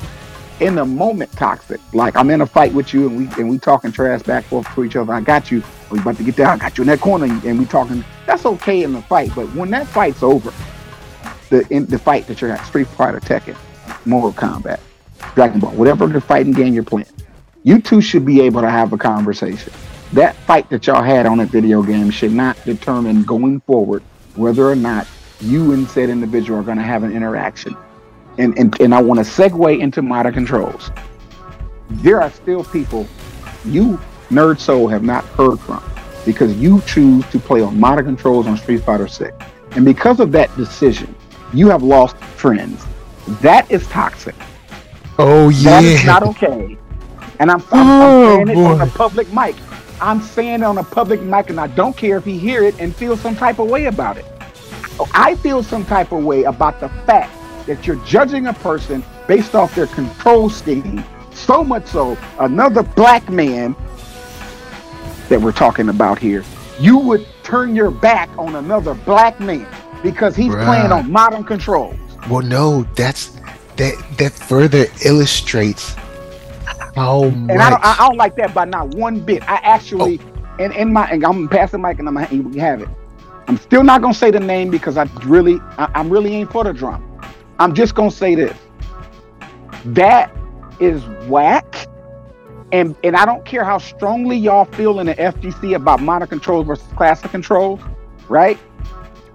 in 0.60 0.74
the 0.74 0.84
moment 0.84 1.32
toxic, 1.32 1.80
like 1.94 2.16
I'm 2.16 2.30
in 2.30 2.40
a 2.40 2.46
fight 2.46 2.72
with 2.72 2.92
you 2.92 3.08
and 3.08 3.16
we 3.16 3.40
and 3.40 3.48
we 3.48 3.58
talking 3.58 3.92
trash 3.92 4.22
back 4.22 4.44
forth 4.44 4.72
to 4.74 4.84
each 4.84 4.96
other, 4.96 5.12
I 5.12 5.20
got 5.20 5.50
you, 5.50 5.62
we 5.90 5.98
about 5.98 6.16
to 6.16 6.24
get 6.24 6.36
there, 6.36 6.46
I 6.46 6.56
got 6.56 6.76
you 6.76 6.82
in 6.82 6.88
that 6.88 7.00
corner 7.00 7.26
and 7.26 7.58
we 7.58 7.64
talking, 7.64 8.04
that's 8.26 8.44
okay 8.44 8.82
in 8.82 8.92
the 8.92 9.02
fight. 9.02 9.32
But 9.34 9.52
when 9.54 9.70
that 9.70 9.86
fight's 9.86 10.22
over, 10.22 10.52
the 11.50 11.66
in 11.70 11.86
the 11.86 11.98
fight 11.98 12.26
that 12.26 12.40
you're 12.40 12.52
at, 12.52 12.64
Street 12.66 12.86
Fighter, 12.88 13.20
Tekken, 13.20 13.56
Mortal 14.06 14.32
Kombat, 14.32 14.80
Dragon 15.34 15.60
Ball, 15.60 15.72
whatever 15.72 16.06
the 16.06 16.20
fighting 16.20 16.52
game 16.52 16.74
you're 16.74 16.82
playing, 16.82 17.08
you 17.62 17.80
two 17.80 18.00
should 18.00 18.24
be 18.24 18.40
able 18.40 18.60
to 18.60 18.70
have 18.70 18.92
a 18.92 18.98
conversation. 18.98 19.72
That 20.12 20.34
fight 20.34 20.68
that 20.70 20.86
y'all 20.86 21.02
had 21.02 21.26
on 21.26 21.40
a 21.40 21.46
video 21.46 21.82
game 21.82 22.10
should 22.10 22.32
not 22.32 22.62
determine 22.64 23.24
going 23.24 23.60
forward 23.60 24.02
whether 24.36 24.68
or 24.68 24.76
not 24.76 25.06
you 25.40 25.72
and 25.72 25.88
said 25.88 26.08
individual 26.08 26.58
are 26.58 26.62
going 26.62 26.78
to 26.78 26.82
have 26.82 27.02
an 27.02 27.14
interaction. 27.14 27.76
And, 28.38 28.56
and, 28.58 28.80
and 28.80 28.94
I 28.94 29.02
want 29.02 29.18
to 29.18 29.24
segue 29.24 29.80
into 29.80 30.00
modern 30.00 30.32
controls. 30.32 30.90
There 31.90 32.22
are 32.22 32.30
still 32.30 32.64
people 32.64 33.06
you, 33.64 34.00
NERDSoul, 34.30 34.90
have 34.90 35.02
not 35.02 35.24
heard 35.24 35.58
from 35.58 35.82
because 36.24 36.54
you 36.58 36.80
choose 36.82 37.26
to 37.30 37.38
play 37.38 37.62
on 37.62 37.78
modern 37.78 38.04
controls 38.04 38.46
on 38.46 38.56
Street 38.56 38.82
Fighter 38.82 39.08
6. 39.08 39.34
And 39.72 39.84
because 39.84 40.20
of 40.20 40.32
that 40.32 40.54
decision, 40.56 41.14
you 41.54 41.68
have 41.68 41.82
lost 41.82 42.16
friends. 42.16 42.84
That 43.40 43.70
is 43.70 43.86
toxic. 43.88 44.34
Oh 45.18 45.48
yeah. 45.48 45.80
That 45.80 45.84
is 45.84 46.04
not 46.04 46.22
okay. 46.22 46.76
And 47.38 47.50
I'm, 47.50 47.62
I'm, 47.72 47.86
Oh, 47.86 48.40
I'm 48.40 48.46
saying 48.46 48.58
it 48.58 48.60
oh, 48.60 48.66
on 48.66 48.80
a 48.80 48.86
public 48.86 49.32
mic. 49.32 49.56
I'm 50.00 50.20
saying 50.20 50.60
it 50.60 50.62
on 50.62 50.78
a 50.78 50.84
public 50.84 51.22
mic, 51.22 51.50
and 51.50 51.58
I 51.58 51.66
don't 51.68 51.96
care 51.96 52.18
if 52.18 52.24
he 52.24 52.38
hear 52.38 52.62
it 52.62 52.78
and 52.80 52.94
feel 52.94 53.16
some 53.16 53.34
type 53.34 53.58
of 53.58 53.68
way 53.68 53.86
about 53.86 54.16
it. 54.16 54.26
I 55.14 55.34
feel 55.36 55.62
some 55.62 55.84
type 55.84 56.12
of 56.12 56.24
way 56.24 56.44
about 56.44 56.80
the 56.80 56.88
fact 57.06 57.32
that 57.66 57.86
you're 57.86 58.02
judging 58.04 58.46
a 58.46 58.52
person 58.52 59.04
based 59.26 59.54
off 59.54 59.74
their 59.74 59.86
control 59.86 60.50
scheme. 60.50 61.04
So 61.32 61.62
much 61.62 61.86
so, 61.86 62.16
another 62.40 62.82
black 62.82 63.28
man 63.28 63.76
that 65.28 65.40
we're 65.40 65.52
talking 65.52 65.88
about 65.88 66.18
here, 66.18 66.44
you 66.80 66.98
would 66.98 67.26
turn 67.42 67.74
your 67.74 67.90
back 67.90 68.28
on 68.38 68.54
another 68.56 68.94
black 68.94 69.40
man 69.40 69.66
because 70.02 70.36
he's 70.36 70.52
Bruh. 70.52 70.64
playing 70.64 70.92
on 70.92 71.10
modern 71.10 71.44
controls. 71.44 71.96
Well, 72.28 72.42
no, 72.42 72.82
that's 72.94 73.38
that 73.76 73.94
that 74.18 74.32
further 74.32 74.86
illustrates 75.04 75.94
how 76.98 77.24
much. 77.24 77.50
And 77.50 77.62
I 77.62 77.70
don't, 77.70 77.84
I 77.84 77.96
don't 78.06 78.16
like 78.16 78.36
that 78.36 78.52
by 78.54 78.64
not 78.64 78.94
one 78.94 79.20
bit. 79.20 79.48
I 79.48 79.56
actually, 79.56 80.20
oh. 80.20 80.56
and 80.58 80.72
in 80.74 80.92
my, 80.92 81.08
and 81.08 81.24
I'm 81.24 81.48
passing 81.48 81.80
the 81.80 81.88
mic 81.88 81.98
and 81.98 82.08
I'm 82.08 82.14
gonna 82.14 82.60
have 82.60 82.82
it. 82.82 82.88
I'm 83.46 83.56
still 83.56 83.82
not 83.82 84.02
gonna 84.02 84.14
say 84.14 84.30
the 84.30 84.40
name 84.40 84.70
because 84.70 84.96
I 84.96 85.04
really, 85.24 85.58
I, 85.78 85.90
I'm 85.94 86.10
really 86.10 86.34
ain't 86.34 86.52
for 86.52 86.64
the 86.64 86.72
drama. 86.72 87.04
I'm 87.58 87.74
just 87.74 87.94
gonna 87.94 88.10
say 88.10 88.34
this. 88.34 88.56
That 89.86 90.34
is 90.80 91.02
whack. 91.28 91.86
And 92.72 92.94
and 93.02 93.16
I 93.16 93.24
don't 93.24 93.44
care 93.44 93.64
how 93.64 93.78
strongly 93.78 94.36
y'all 94.36 94.66
feel 94.66 95.00
in 95.00 95.06
the 95.06 95.14
FGC 95.14 95.74
about 95.74 96.00
modern 96.00 96.28
controls 96.28 96.66
versus 96.66 96.86
classic 96.96 97.30
controls, 97.30 97.80
right? 98.28 98.58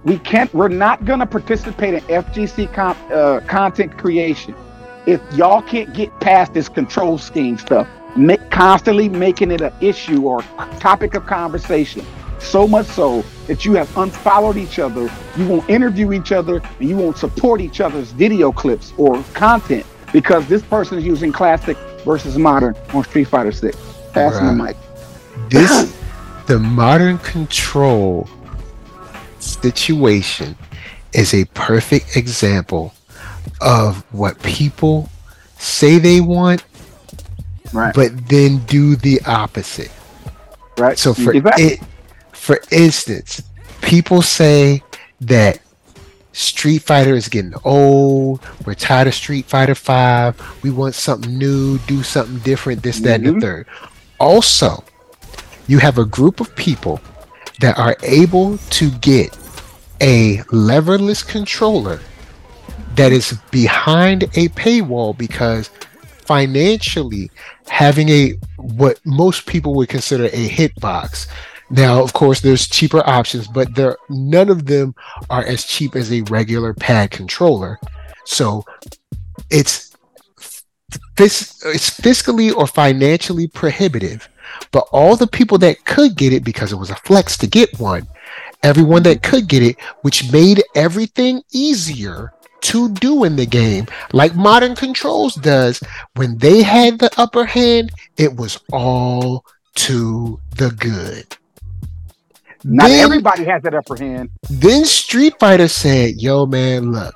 We 0.04 0.18
can't. 0.18 0.52
We're 0.54 0.68
not 0.68 1.04
gonna 1.04 1.26
participate 1.26 1.94
in 1.94 2.00
FGC 2.02 2.72
com, 2.72 2.96
uh, 3.12 3.40
content 3.46 3.98
creation 3.98 4.54
if 5.06 5.20
y'all 5.34 5.62
can't 5.62 5.92
get 5.92 6.18
past 6.20 6.54
this 6.54 6.68
control 6.68 7.18
scheme 7.18 7.58
stuff, 7.58 7.86
make, 8.16 8.50
constantly 8.50 9.08
making 9.08 9.50
it 9.50 9.60
an 9.60 9.72
issue 9.80 10.22
or 10.22 10.42
topic 10.80 11.14
of 11.14 11.26
conversation, 11.26 12.04
so 12.38 12.66
much 12.66 12.86
so 12.86 13.22
that 13.46 13.64
you 13.64 13.74
have 13.74 13.94
unfollowed 13.96 14.56
each 14.56 14.78
other, 14.78 15.10
you 15.36 15.46
won't 15.46 15.68
interview 15.68 16.12
each 16.12 16.32
other, 16.32 16.62
and 16.80 16.88
you 16.88 16.96
won't 16.96 17.18
support 17.18 17.60
each 17.60 17.80
other's 17.80 18.12
video 18.12 18.52
clips 18.52 18.92
or 18.96 19.22
content 19.34 19.84
because 20.12 20.46
this 20.48 20.62
person 20.62 20.98
is 20.98 21.04
using 21.04 21.32
classic 21.32 21.76
versus 22.04 22.36
modern 22.38 22.74
on 22.92 23.04
Street 23.04 23.24
Fighter 23.24 23.52
6. 23.52 23.76
Passing 24.12 24.46
the 24.46 24.52
mic. 24.52 24.76
this 25.50 25.96
the 26.46 26.58
modern 26.58 27.18
control 27.18 28.28
situation 29.38 30.56
is 31.12 31.34
a 31.34 31.44
perfect 31.46 32.16
example 32.16 32.94
of 33.60 34.04
what 34.12 34.40
people 34.42 35.08
say 35.58 35.98
they 35.98 36.20
want 36.20 36.64
Right. 37.72 37.92
but 37.94 38.28
then 38.28 38.58
do 38.66 38.94
the 38.94 39.20
opposite 39.26 39.90
right. 40.78 40.96
so 40.96 41.12
for 41.12 41.32
Exactly. 41.34 41.64
it 41.64 41.80
for 42.30 42.60
instance 42.70 43.42
people 43.82 44.22
say 44.22 44.80
that 45.22 45.58
Street 46.34 46.82
Fighter 46.82 47.14
is 47.14 47.28
getting 47.28 47.54
old. 47.64 48.40
We're 48.66 48.74
tired 48.74 49.06
of 49.08 49.14
Street 49.14 49.46
Fighter 49.46 49.74
5. 49.74 50.62
We 50.62 50.70
want 50.70 50.94
something 50.94 51.38
new, 51.38 51.78
do 51.86 52.02
something 52.02 52.38
different, 52.38 52.82
this, 52.82 52.98
that, 53.00 53.20
and 53.20 53.28
Mhm. 53.28 53.34
the 53.36 53.40
third. 53.40 53.66
Also, 54.18 54.82
you 55.68 55.78
have 55.78 55.96
a 55.96 56.04
group 56.04 56.40
of 56.40 56.54
people 56.56 57.00
that 57.60 57.78
are 57.78 57.96
able 58.02 58.58
to 58.70 58.90
get 58.90 59.34
a 60.00 60.38
leverless 60.50 61.22
controller 61.26 62.00
that 62.96 63.12
is 63.12 63.34
behind 63.52 64.24
a 64.34 64.48
paywall 64.50 65.16
because 65.16 65.70
financially 66.26 67.30
having 67.68 68.08
a 68.08 68.34
what 68.56 68.98
most 69.04 69.46
people 69.46 69.74
would 69.74 69.88
consider 69.88 70.24
a 70.26 70.48
hitbox 70.48 71.26
now 71.70 72.02
of 72.02 72.12
course 72.12 72.40
there's 72.40 72.68
cheaper 72.68 73.02
options 73.08 73.48
but 73.48 73.74
there 73.74 73.96
none 74.08 74.48
of 74.48 74.66
them 74.66 74.94
are 75.30 75.44
as 75.44 75.64
cheap 75.64 75.96
as 75.96 76.12
a 76.12 76.22
regular 76.22 76.74
pad 76.74 77.10
controller. 77.10 77.78
So 78.24 78.64
it's 79.50 79.94
fis- 81.16 81.64
it's 81.64 81.90
fiscally 81.90 82.54
or 82.54 82.66
financially 82.66 83.46
prohibitive 83.46 84.28
but 84.70 84.86
all 84.92 85.16
the 85.16 85.26
people 85.26 85.58
that 85.58 85.84
could 85.84 86.16
get 86.16 86.32
it 86.32 86.44
because 86.44 86.72
it 86.72 86.76
was 86.76 86.90
a 86.90 86.96
flex 86.96 87.36
to 87.38 87.46
get 87.46 87.78
one 87.78 88.06
everyone 88.62 89.02
that 89.02 89.22
could 89.22 89.48
get 89.48 89.62
it 89.62 89.76
which 90.02 90.32
made 90.32 90.62
everything 90.74 91.42
easier 91.52 92.32
to 92.60 92.88
do 92.94 93.24
in 93.24 93.36
the 93.36 93.46
game 93.46 93.86
like 94.12 94.34
modern 94.34 94.74
controls 94.74 95.34
does 95.36 95.82
when 96.14 96.38
they 96.38 96.62
had 96.62 96.98
the 96.98 97.10
upper 97.18 97.44
hand 97.44 97.90
it 98.16 98.34
was 98.36 98.58
all 98.72 99.44
to 99.74 100.40
the 100.56 100.70
good 100.70 101.36
Not 102.64 102.88
then- 102.88 103.04
everybody 103.04 103.44
has 103.44 103.62
that 103.62 103.74
upper 103.74 103.96
hand. 103.96 104.30
then 104.48 104.84
Street 104.84 105.34
Fighter 105.38 105.68
said, 105.68 106.14
"Yo, 106.16 106.46
man, 106.46 106.92
look, 106.92 107.14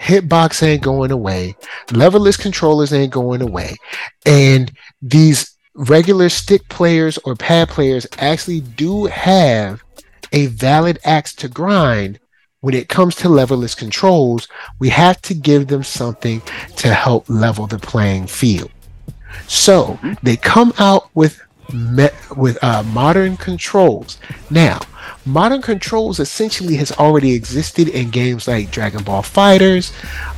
hitbox 0.00 0.62
ain't 0.62 0.82
going 0.82 1.10
away, 1.10 1.56
leverless 1.90 2.36
controllers 2.38 2.92
ain't 2.92 3.12
going 3.12 3.42
away, 3.42 3.76
and 4.24 4.70
these 5.02 5.50
regular 5.74 6.28
stick 6.28 6.68
players 6.68 7.18
or 7.24 7.34
pad 7.34 7.68
players 7.68 8.06
actually 8.18 8.60
do 8.60 9.06
have 9.06 9.82
a 10.32 10.46
valid 10.46 10.98
axe 11.04 11.34
to 11.34 11.48
grind." 11.48 12.18
When 12.60 12.74
it 12.74 12.88
comes 12.88 13.14
to 13.16 13.28
leverless 13.28 13.76
controls, 13.76 14.48
we 14.80 14.88
have 14.88 15.20
to 15.22 15.34
give 15.34 15.68
them 15.68 15.84
something 15.84 16.42
to 16.76 16.94
help 16.94 17.26
level 17.28 17.66
the 17.66 17.78
playing 17.78 18.26
field. 18.26 18.70
So 19.46 19.98
they 20.22 20.36
come 20.36 20.72
out 20.78 21.08
with 21.14 21.40
me- 21.72 22.08
with 22.36 22.62
uh, 22.62 22.82
modern 22.84 23.36
controls. 23.36 24.18
Now, 24.50 24.80
modern 25.24 25.62
controls 25.62 26.20
essentially 26.20 26.76
has 26.76 26.92
already 26.92 27.34
existed 27.34 27.88
in 27.88 28.10
games 28.10 28.48
like 28.48 28.70
Dragon 28.70 29.02
Ball 29.02 29.22
Fighters, 29.22 29.92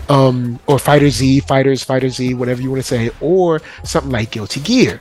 um, 0.08 0.58
or 0.66 0.78
Fighter 0.78 1.10
Z, 1.10 1.40
Fighters, 1.40 1.84
Fighter 1.84 2.08
Z, 2.08 2.34
whatever 2.34 2.62
you 2.62 2.70
want 2.70 2.82
to 2.82 2.88
say, 2.88 3.10
or 3.20 3.60
something 3.84 4.12
like 4.12 4.30
Guilty 4.30 4.60
Gear. 4.60 5.00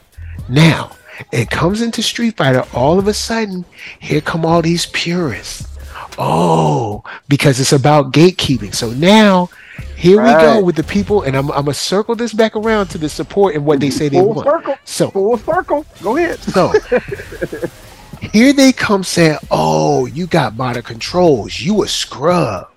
Now, 0.50 0.92
it 1.32 1.50
comes 1.50 1.82
into 1.82 2.02
Street 2.04 2.38
Fighter. 2.38 2.64
All 2.74 3.00
of 3.00 3.08
a 3.08 3.14
sudden, 3.14 3.66
here 4.00 4.22
come 4.22 4.46
all 4.46 4.62
these 4.62 4.86
purists. 4.88 5.68
Oh, 6.18 7.04
because 7.28 7.60
it's 7.60 7.74
about 7.74 8.12
gatekeeping. 8.12 8.74
So 8.74 8.92
now, 8.92 9.50
here 9.96 10.22
we 10.22 10.30
go 10.32 10.64
with 10.64 10.76
the 10.76 10.84
people, 10.84 11.24
and 11.24 11.36
I'm, 11.36 11.50
I'm 11.52 11.66
gonna 11.66 11.74
circle 11.74 12.16
this 12.16 12.34
back 12.34 12.56
around 12.56 12.88
to 12.88 12.98
the 12.98 13.10
support 13.10 13.56
and 13.56 13.66
what 13.66 13.80
they 13.80 13.90
say 13.90 14.10
they 14.10 14.18
Full 14.20 14.34
want. 14.34 14.48
circle. 14.48 14.76
So, 14.86 15.12
Full 15.12 15.38
circle. 15.38 15.86
Go 16.02 16.18
ahead. 16.18 16.40
so 16.40 16.74
here 18.32 18.54
they 18.54 18.72
come 18.72 19.04
saying, 19.04 19.38
"Oh, 19.52 20.06
you 20.06 20.28
got 20.28 20.56
modern 20.56 20.84
controls. 20.84 21.60
You 21.60 21.84
a 21.84 21.88
scrub." 21.88 22.70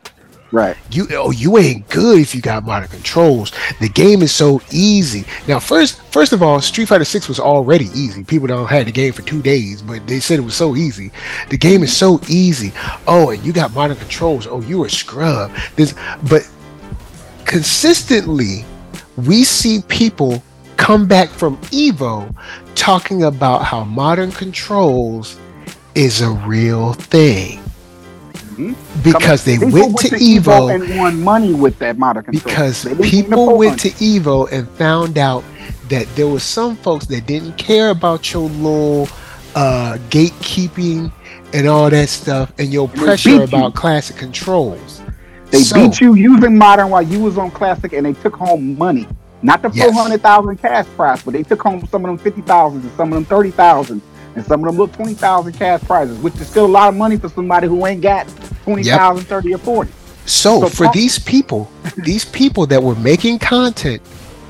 Right. 0.52 0.76
You 0.90 1.06
oh 1.12 1.30
you 1.30 1.58
ain't 1.58 1.88
good 1.88 2.18
if 2.18 2.34
you 2.34 2.40
got 2.40 2.64
modern 2.64 2.88
controls. 2.88 3.52
The 3.80 3.88
game 3.88 4.20
is 4.20 4.32
so 4.32 4.60
easy. 4.72 5.24
Now 5.46 5.60
first 5.60 6.00
first 6.10 6.32
of 6.32 6.42
all, 6.42 6.60
Street 6.60 6.86
Fighter 6.86 7.04
6 7.04 7.28
was 7.28 7.38
already 7.38 7.84
easy. 7.94 8.24
People 8.24 8.48
don't 8.48 8.66
had 8.66 8.86
the 8.88 8.92
game 8.92 9.12
for 9.12 9.22
two 9.22 9.42
days, 9.42 9.80
but 9.80 10.04
they 10.08 10.18
said 10.18 10.40
it 10.40 10.42
was 10.42 10.56
so 10.56 10.74
easy. 10.74 11.12
The 11.50 11.56
game 11.56 11.84
is 11.84 11.96
so 11.96 12.20
easy. 12.28 12.72
Oh, 13.06 13.30
and 13.30 13.44
you 13.44 13.52
got 13.52 13.72
modern 13.74 13.96
controls. 13.96 14.48
Oh, 14.48 14.60
you 14.62 14.84
a 14.84 14.90
scrub. 14.90 15.52
This 15.76 15.94
but 16.28 16.48
consistently 17.50 18.64
we 19.26 19.42
see 19.42 19.80
people 19.88 20.40
come 20.76 21.08
back 21.08 21.28
from 21.28 21.56
Evo 21.72 22.32
talking 22.76 23.24
about 23.24 23.64
how 23.64 23.82
modern 23.82 24.30
controls 24.30 25.36
is 25.96 26.20
a 26.20 26.30
real 26.30 26.92
thing 26.92 27.58
Mhm. 28.54 28.76
because 29.02 29.42
they 29.42 29.58
People 29.58 29.72
went 29.72 29.98
to 29.98 30.10
Evo 30.10 30.72
and 30.72 30.96
won 30.96 31.20
money 31.24 31.52
with 31.52 31.76
that 31.80 31.98
modern 31.98 32.22
control. 32.22 32.44
because 32.54 32.82
They 32.84 32.90
didn't 32.90 33.04
even 33.06 33.24
people 33.24 33.58
went 33.58 33.80
to 33.80 33.90
Evo 33.90 34.46
and 34.52 34.68
found 34.78 35.18
out 35.18 35.42
that 35.88 36.06
there 36.14 36.28
was 36.28 36.44
some 36.44 36.76
folks 36.76 37.06
that 37.06 37.26
didn't 37.26 37.56
care 37.58 37.90
about 37.90 38.32
your 38.32 38.48
little 38.48 39.08
uh, 39.56 39.96
gatekeeping 40.10 41.10
and 41.52 41.66
all 41.66 41.90
that 41.90 42.08
stuff 42.08 42.52
and 42.60 42.72
your 42.72 42.86
they 42.86 43.00
pressure 43.02 43.42
about 43.42 43.74
classic 43.74 44.16
controls. 44.16 44.99
They 45.50 45.62
So- 45.62 45.74
beat 45.76 46.00
you 46.00 46.14
using 46.14 46.56
modern 46.56 46.90
while 46.90 47.02
you 47.02 47.20
was 47.20 47.36
on 47.38 47.50
classic, 47.50 47.92
and 47.92 48.06
they 48.06 48.12
took 48.14 48.36
home 48.36 48.76
money. 48.78 49.06
Not 49.42 49.62
the 49.62 49.70
Yes. 49.72 49.86
four 49.92 50.02
hundred 50.02 50.22
thousand 50.22 50.56
cash 50.58 50.86
prize, 50.96 51.22
but 51.22 51.32
they 51.32 51.42
took 51.42 51.62
home 51.62 51.86
some 51.90 52.04
of 52.04 52.08
them 52.08 52.18
fifty 52.18 52.42
thousand, 52.42 52.82
and 52.82 52.90
some 52.96 53.08
of 53.08 53.14
them 53.14 53.24
thirty 53.24 53.50
thousand, 53.50 54.02
and 54.36 54.44
some 54.44 54.60
of 54.60 54.66
them 54.66 54.78
little 54.78 54.94
twenty 54.94 55.14
thousand 55.14 55.54
cash 55.54 55.80
prizes, 55.82 56.18
which 56.18 56.34
is 56.40 56.46
still 56.46 56.66
a 56.66 56.68
lot 56.68 56.88
of 56.88 56.96
money 56.96 57.16
for 57.16 57.28
somebody 57.30 57.66
who 57.66 57.84
ain't 57.86 58.02
got 58.02 58.26
20,000, 58.64 59.24
30, 59.26 59.54
or 59.54 59.58
forty. 59.58 59.90
So 60.26 60.60
So 60.60 60.68
for 60.68 60.88
these 60.92 61.18
people, 61.18 61.70
these 61.96 62.24
people 62.26 62.66
that 62.66 62.82
were 62.82 62.94
making 62.96 63.38
content 63.38 64.02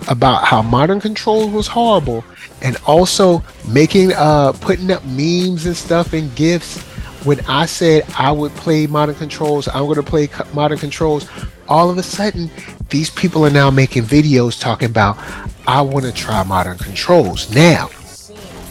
about 0.09 0.45
how 0.45 0.61
modern 0.63 1.01
controls 1.01 1.51
was 1.53 1.69
horrible 1.69 2.25
and 2.63 2.77
also 2.87 3.43
making 3.69 4.13
uh 4.15 4.51
putting 4.61 4.91
up 4.91 5.05
memes 5.05 5.67
and 5.67 5.77
stuff 5.77 6.13
and 6.15 6.35
gifts 6.35 6.83
when 7.25 7.41
I 7.47 7.67
said 7.67 8.05
I 8.17 8.33
would 8.33 8.53
play 8.53 8.87
modern 8.87 9.15
controls, 9.15 9.69
I'm 9.69 9.85
going 9.85 9.97
to 9.97 10.03
play 10.03 10.29
modern 10.55 10.79
controls, 10.79 11.29
all 11.69 11.91
of 11.91 11.99
a 11.99 12.03
sudden 12.03 12.51
these 12.89 13.11
people 13.11 13.45
are 13.47 13.51
now 13.51 13.71
making 13.71 14.05
videos 14.05 14.61
talking 14.61 14.89
about 14.89 15.19
I 15.67 15.83
want 15.83 16.07
to 16.07 16.13
try 16.13 16.43
modern 16.45 16.79
controls. 16.79 17.55
Now, 17.55 17.89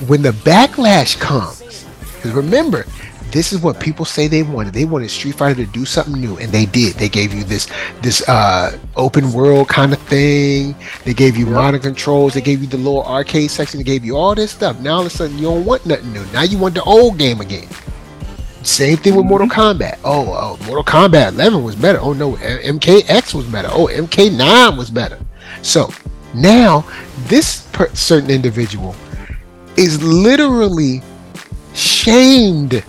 when 0.08 0.22
the 0.22 0.32
backlash 0.32 1.20
comes, 1.20 1.86
because 2.16 2.32
remember, 2.32 2.86
this 3.32 3.54
is 3.54 3.62
what 3.62 3.80
people 3.80 4.06
say 4.06 4.28
they 4.28 4.41
wanted. 4.41 4.74
They 4.74 4.86
wanted 4.86 5.12
Street 5.12 5.36
Fighter 5.36 5.64
to 5.64 5.72
do 5.72 5.86
something 5.86 6.20
new, 6.20 6.38
and 6.38 6.52
they 6.52 6.66
did. 6.66 6.95
They 6.95 7.10
gave 7.10 7.34
you 7.34 7.43
this 7.43 7.68
this 8.02 8.28
uh, 8.28 8.78
open 8.95 9.32
world 9.32 9.68
kind 9.68 9.93
of 9.93 10.00
thing. 10.04 10.76
They 11.06 11.14
gave 11.14 11.38
you 11.38 11.45
modern 11.45 11.80
controls. 11.80 12.34
They 12.34 12.41
gave 12.41 12.62
you 12.62 12.68
the 12.68 12.78
little 12.78 13.06
arcade 13.06 13.52
section. 13.52 13.80
They 13.80 13.84
gave 13.84 14.04
you 14.04 14.18
all 14.18 14.34
this 14.34 14.52
stuff. 14.52 14.80
Now 14.80 14.95
all 14.95 15.02
of 15.02 15.08
a 15.08 15.10
sudden 15.12 15.38
you 15.38 15.43
don't 15.43 15.64
want 15.64 15.86
nothing 15.86 16.12
new. 16.12 16.26
Now 16.34 16.41
you 16.41 16.58
want 16.58 16.74
the 16.74 16.84
old 16.84 17.20
game 17.20 17.39
again. 17.39 17.68
Same 18.64 18.97
thing 18.97 19.16
with 19.16 19.26
Mortal 19.26 19.47
Kombat. 19.47 19.99
Oh, 20.03 20.34
oh, 20.34 20.66
Mortal 20.66 20.84
Kombat 20.84 21.30
11 21.30 21.64
was 21.64 21.76
better. 21.76 21.99
Oh 21.99 22.14
no, 22.14 22.34
MKX 22.34 23.34
was 23.34 23.45
better. 23.45 23.70
Oh, 23.72 23.88
MK9 23.88 24.78
was 24.78 24.89
better. 24.89 25.20
So 25.62 25.89
now 26.34 26.86
this 27.28 27.68
per- 27.72 27.93
certain 27.95 28.30
individual 28.30 28.95
is 29.78 30.01
literally 30.03 31.01
shamed 31.74 32.84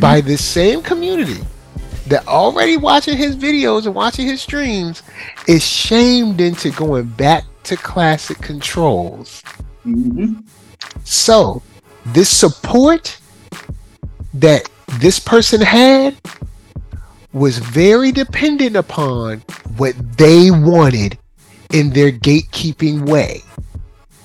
by 0.00 0.20
this 0.20 0.44
same 0.44 0.82
community 0.82 1.40
that 2.06 2.26
already 2.26 2.76
watching 2.76 3.16
his 3.16 3.36
videos 3.36 3.86
and 3.86 3.94
watching 3.94 4.26
his 4.26 4.40
streams 4.40 5.02
is 5.46 5.64
shamed 5.64 6.40
into 6.40 6.70
going 6.70 7.06
back 7.06 7.44
to 7.64 7.76
classic 7.76 8.38
controls. 8.40 9.42
Mhm. 9.86 10.42
So, 11.04 11.62
this 12.06 12.28
support 12.28 13.19
that 14.34 14.68
this 14.98 15.18
person 15.18 15.60
had 15.60 16.16
was 17.32 17.58
very 17.58 18.12
dependent 18.12 18.76
upon 18.76 19.38
what 19.76 19.94
they 20.16 20.50
wanted 20.50 21.16
in 21.72 21.90
their 21.90 22.10
gatekeeping 22.10 23.08
way. 23.08 23.42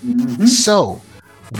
Mhm. 0.05 0.47
So, 0.47 1.01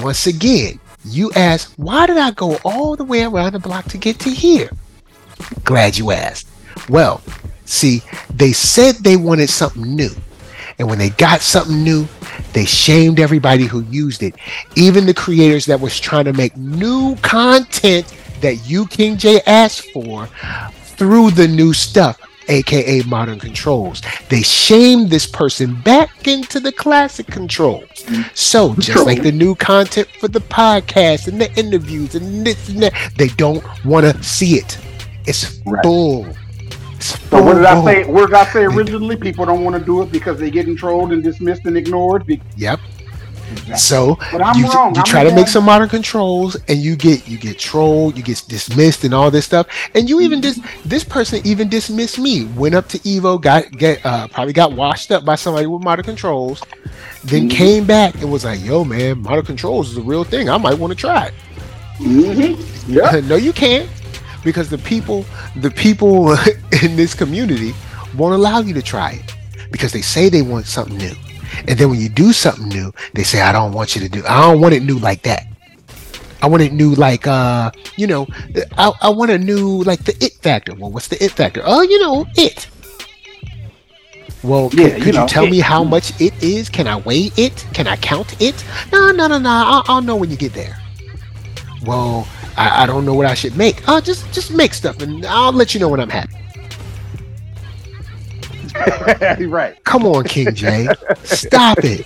once 0.01 0.25
again, 0.27 0.79
you 1.03 1.31
ask, 1.35 1.71
why 1.77 2.07
did 2.07 2.17
I 2.17 2.31
go 2.31 2.57
all 2.65 2.95
the 2.95 3.03
way 3.03 3.23
around 3.23 3.53
the 3.53 3.59
block 3.59 3.85
to 3.89 3.97
get 3.97 4.19
to 4.19 4.29
here? 4.29 4.69
Glad 5.63 5.97
you 5.97 6.11
asked. 6.11 6.47
Well, 6.89 7.21
see, 7.65 8.01
they 8.33 8.53
said 8.53 8.95
they 8.95 9.15
wanted 9.15 9.49
something 9.49 9.95
new. 9.95 10.11
And 10.77 10.89
when 10.89 10.97
they 10.97 11.09
got 11.11 11.41
something 11.41 11.83
new, 11.83 12.07
they 12.53 12.65
shamed 12.65 13.19
everybody 13.19 13.65
who 13.65 13.81
used 13.83 14.23
it. 14.23 14.35
Even 14.75 15.05
the 15.05 15.13
creators 15.13 15.65
that 15.67 15.79
was 15.79 15.99
trying 15.99 16.25
to 16.25 16.33
make 16.33 16.57
new 16.57 17.15
content 17.21 18.11
that 18.41 18.67
you, 18.69 18.85
King 18.87 19.17
Jae, 19.17 19.41
asked 19.45 19.89
for 19.91 20.27
through 20.83 21.31
the 21.31 21.47
new 21.47 21.73
stuff, 21.73 22.19
aka 22.47 23.01
modern 23.03 23.39
controls. 23.39 24.01
They 24.29 24.41
shamed 24.43 25.09
this 25.09 25.25
person 25.27 25.75
back 25.81 26.27
into 26.27 26.59
the 26.59 26.71
classic 26.71 27.27
controls. 27.27 28.05
So 28.33 28.75
just 28.75 29.05
like 29.05 29.23
the 29.23 29.31
new 29.31 29.55
content 29.55 30.07
for 30.19 30.27
the 30.27 30.41
podcast 30.41 31.27
and 31.27 31.39
the 31.41 31.51
interviews 31.59 32.15
and 32.15 32.45
this 32.45 32.69
and 32.69 32.83
that, 32.83 32.93
they 33.17 33.29
don't 33.29 33.63
want 33.85 34.05
to 34.05 34.23
see 34.23 34.55
it. 34.55 34.77
It's 35.25 35.59
Right. 35.65 35.83
full. 35.83 36.27
It's 36.97 37.19
So 37.29 37.43
what 37.43 37.55
did 37.55 37.65
I 37.65 37.73
full. 37.75 37.85
say? 37.85 38.03
What 38.05 38.27
did 38.27 38.35
I 38.35 38.45
say 38.53 38.63
originally? 38.65 39.15
People 39.15 39.45
don't 39.45 39.63
want 39.63 39.75
to 39.77 39.83
do 39.83 40.01
it 40.03 40.11
because 40.11 40.37
they're 40.39 40.49
getting 40.49 40.77
trolled 40.77 41.11
and 41.11 41.23
dismissed 41.23 41.65
and 41.65 41.75
ignored. 41.75 42.25
Be- 42.27 42.41
So 43.77 44.17
you, 44.55 44.65
you 44.95 45.03
try 45.03 45.23
to 45.23 45.29
make 45.35 45.47
some 45.47 45.65
modern 45.65 45.89
controls 45.89 46.55
and 46.67 46.79
you 46.79 46.95
get 46.95 47.27
you 47.27 47.37
get 47.37 47.59
trolled, 47.59 48.17
you 48.17 48.23
get 48.23 48.43
dismissed 48.47 49.03
and 49.03 49.13
all 49.13 49.29
this 49.31 49.45
stuff. 49.45 49.67
And 49.93 50.09
you 50.09 50.21
even 50.21 50.41
dis 50.41 50.59
this 50.85 51.03
person 51.03 51.41
even 51.45 51.69
dismissed 51.69 52.19
me. 52.19 52.45
Went 52.45 52.75
up 52.75 52.87
to 52.89 52.99
Evo, 52.99 53.39
got 53.41 53.71
get 53.71 54.05
uh, 54.05 54.27
probably 54.29 54.53
got 54.53 54.73
washed 54.73 55.11
up 55.11 55.25
by 55.25 55.35
somebody 55.35 55.67
with 55.67 55.83
modern 55.83 56.05
controls, 56.05 56.61
then 57.23 57.47
Mhm. 57.47 57.51
came 57.51 57.85
back 57.85 58.15
and 58.21 58.31
was 58.31 58.45
like, 58.45 58.63
"Yo, 58.63 58.83
man, 58.83 59.21
modern 59.21 59.45
controls 59.45 59.91
is 59.91 59.97
a 59.97 60.01
real 60.01 60.23
thing. 60.23 60.49
I 60.49 60.57
might 60.57 60.75
want 60.79 60.91
to 60.91 60.97
try 60.97 61.27
it." 61.27 61.33
Mhm. 61.99 62.57
Yeah. 62.87 63.19
no, 63.25 63.35
you 63.35 63.53
can't, 63.53 63.89
because 64.43 64.69
the 64.69 64.77
people, 64.77 65.25
the 65.55 65.71
people 65.71 66.31
in 66.83 66.95
this 66.95 67.13
community 67.13 67.73
won't 68.15 68.33
allow 68.33 68.59
you 68.59 68.73
to 68.73 68.81
try 68.81 69.11
it 69.11 69.35
because 69.71 69.91
they 69.91 70.01
say 70.01 70.29
they 70.29 70.41
want 70.41 70.65
something 70.65 70.97
new, 70.97 71.15
and 71.67 71.77
then 71.77 71.89
when 71.89 71.99
you 71.99 72.09
do 72.09 72.33
something 72.33 72.67
new, 72.69 72.93
they 73.13 73.23
say, 73.23 73.41
"I 73.41 73.51
don't 73.51 73.73
want 73.73 73.95
you 73.95 74.01
to 74.01 74.09
do. 74.09 74.23
I 74.27 74.41
don't 74.41 74.61
want 74.61 74.73
it 74.73 74.83
new 74.83 74.97
like 74.99 75.23
that. 75.23 75.47
I 76.41 76.47
want 76.47 76.61
it 76.63 76.73
new 76.73 76.93
like, 76.95 77.25
uh, 77.27 77.71
you 77.95 78.05
know, 78.07 78.27
I, 78.77 78.91
I 79.01 79.09
want 79.09 79.31
a 79.31 79.37
new 79.39 79.81
like 79.83 80.03
the 80.05 80.15
it 80.23 80.33
factor. 80.43 80.75
Well, 80.75 80.91
what's 80.91 81.07
the 81.07 81.23
it 81.23 81.31
factor? 81.31 81.61
Oh, 81.65 81.81
you 81.81 81.99
know, 81.99 82.25
it." 82.35 82.67
Well, 84.43 84.69
Yeah, 84.71 84.89
could, 84.89 84.99
you 84.99 85.05
could 85.05 85.15
you, 85.15 85.21
know, 85.21 85.27
tell 85.27 85.45
it. 85.45 85.49
me 85.49 85.59
how 85.59 85.83
much 85.83 86.19
it 86.21 86.33
is? 86.43 86.69
Can 86.69 86.87
I 86.87 86.97
weigh 86.97 87.31
it? 87.35 87.65
Can 87.73 87.87
I 87.87 87.95
count 87.95 88.39
it? 88.41 88.63
No, 88.91 89.11
no, 89.11 89.27
no, 89.27 89.39
no. 89.39 89.49
I'll, 89.49 89.83
I'll 89.87 90.01
know 90.01 90.15
when 90.15 90.29
you 90.29 90.37
get 90.37 90.53
there. 90.53 90.77
Well, 91.85 92.27
I, 92.57 92.83
I 92.83 92.85
don't 92.85 93.05
know 93.05 93.13
what 93.15 93.25
I 93.25 93.33
should 93.33 93.57
make. 93.57 93.87
Uh, 93.87 94.01
just 94.01 94.31
just 94.33 94.51
make 94.51 94.73
stuff, 94.73 95.01
and 95.01 95.25
I'll 95.25 95.51
let 95.51 95.73
you 95.73 95.79
know 95.79 95.89
when 95.89 95.99
I'm 95.99 96.09
happy. 96.09 96.35
right. 99.47 99.81
Come 99.83 100.05
on, 100.05 100.23
King 100.25 100.47
Jae, 100.47 100.95
stop 101.25 101.79
it. 101.79 102.05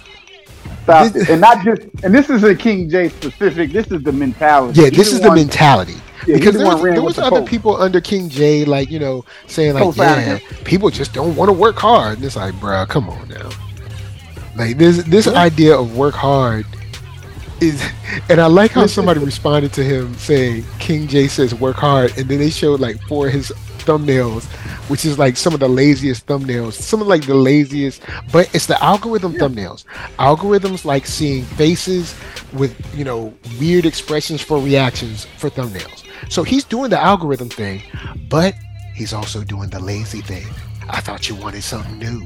Stop 0.84 1.14
This- 1.14 1.24
it. 1.24 1.30
And 1.30 1.42
not 1.42 1.64
just. 1.64 1.82
And 2.04 2.14
this 2.14 2.30
is 2.30 2.44
a 2.44 2.56
King 2.56 2.90
Jae 2.90 3.12
specific. 3.12 3.72
This 3.72 3.88
is 3.88 4.02
the 4.04 4.12
mentality. 4.12 4.82
Yeah, 4.82 4.90
this 4.90 5.12
is 5.14 5.22
the 5.22 5.32
mentality. 5.34 5.96
yeah, 6.28 6.36
because 6.38 6.56
there 6.56 6.66
was, 6.68 6.82
there 6.82 7.02
was 7.02 7.16
the 7.16 7.24
other 7.26 7.40
Pope. 7.42 7.50
people 7.50 7.76
under 7.78 8.02
King 8.02 8.30
Jae, 8.30 8.66
like 8.68 8.90
you 8.92 9.00
know, 9.00 9.24
saying 9.48 9.74
like, 9.74 9.84
Co-founder. 9.84 10.22
yeah, 10.22 10.40
people 10.64 10.90
just 10.90 11.14
don't 11.14 11.36
want 11.36 11.50
to 11.50 11.54
work 11.54 11.78
hard, 11.78 12.18
and 12.18 12.26
it's 12.26 12.36
like, 12.36 12.54
bruh, 12.56 12.88
come 12.88 13.10
on 13.10 13.28
now. 13.30 13.50
Like 14.56 14.78
this 14.78 15.04
this 15.04 15.28
idea 15.28 15.78
of 15.78 15.96
work 15.96 16.16
hard 16.16 16.66
is, 17.62 17.84
and 18.30 18.40
I 18.40 18.48
like 18.48 18.72
how 18.72 18.88
somebody 18.88 19.20
responded 19.20 19.74
to 19.74 19.84
him 19.84 20.14
saying 20.16 20.66
King 20.80 21.08
Jae 21.08 21.30
says 21.30 21.54
work 21.54 21.76
hard, 21.76 22.18
and 22.18 22.28
then 22.30 22.40
they 22.40 22.50
showed 22.50 22.80
like 22.80 23.00
four 23.04 23.28
of 23.28 23.34
his 23.34 23.52
thumbnails, 23.80 24.46
which 24.90 25.06
is 25.06 25.18
like 25.18 25.38
some 25.38 25.54
of 25.54 25.60
the 25.60 25.68
laziest 25.68 26.26
thumbnails, 26.26 26.74
some 26.74 27.02
of 27.02 27.08
like 27.08 27.26
the 27.26 27.34
laziest, 27.34 28.02
but 28.32 28.54
it's 28.54 28.66
the 28.68 28.82
algorithm 28.84 29.34
thumbnails. 29.34 29.86
Algorithms 30.18 30.86
like 30.86 31.06
seeing 31.06 31.44
faces 31.44 32.16
with 32.54 32.76
you 32.96 33.04
know 33.04 33.34
weird 33.60 33.86
expressions 33.86 34.42
for 34.42 34.60
reactions 34.60 35.26
for 35.38 35.50
thumbnails. 35.50 36.06
So 36.30 36.44
he's 36.44 36.64
doing 36.64 36.90
the 36.90 37.00
algorithm 37.00 37.50
thing, 37.50 37.82
but 38.30 38.54
he's 38.94 39.14
also 39.14 39.44
doing 39.44 39.70
the 39.70 39.80
lazy 39.80 40.22
thing. 40.22 40.46
I 40.90 41.02
thought 41.02 41.30
you 41.30 41.36
wanted 41.36 41.64
something 41.64 41.98
new. 41.98 42.22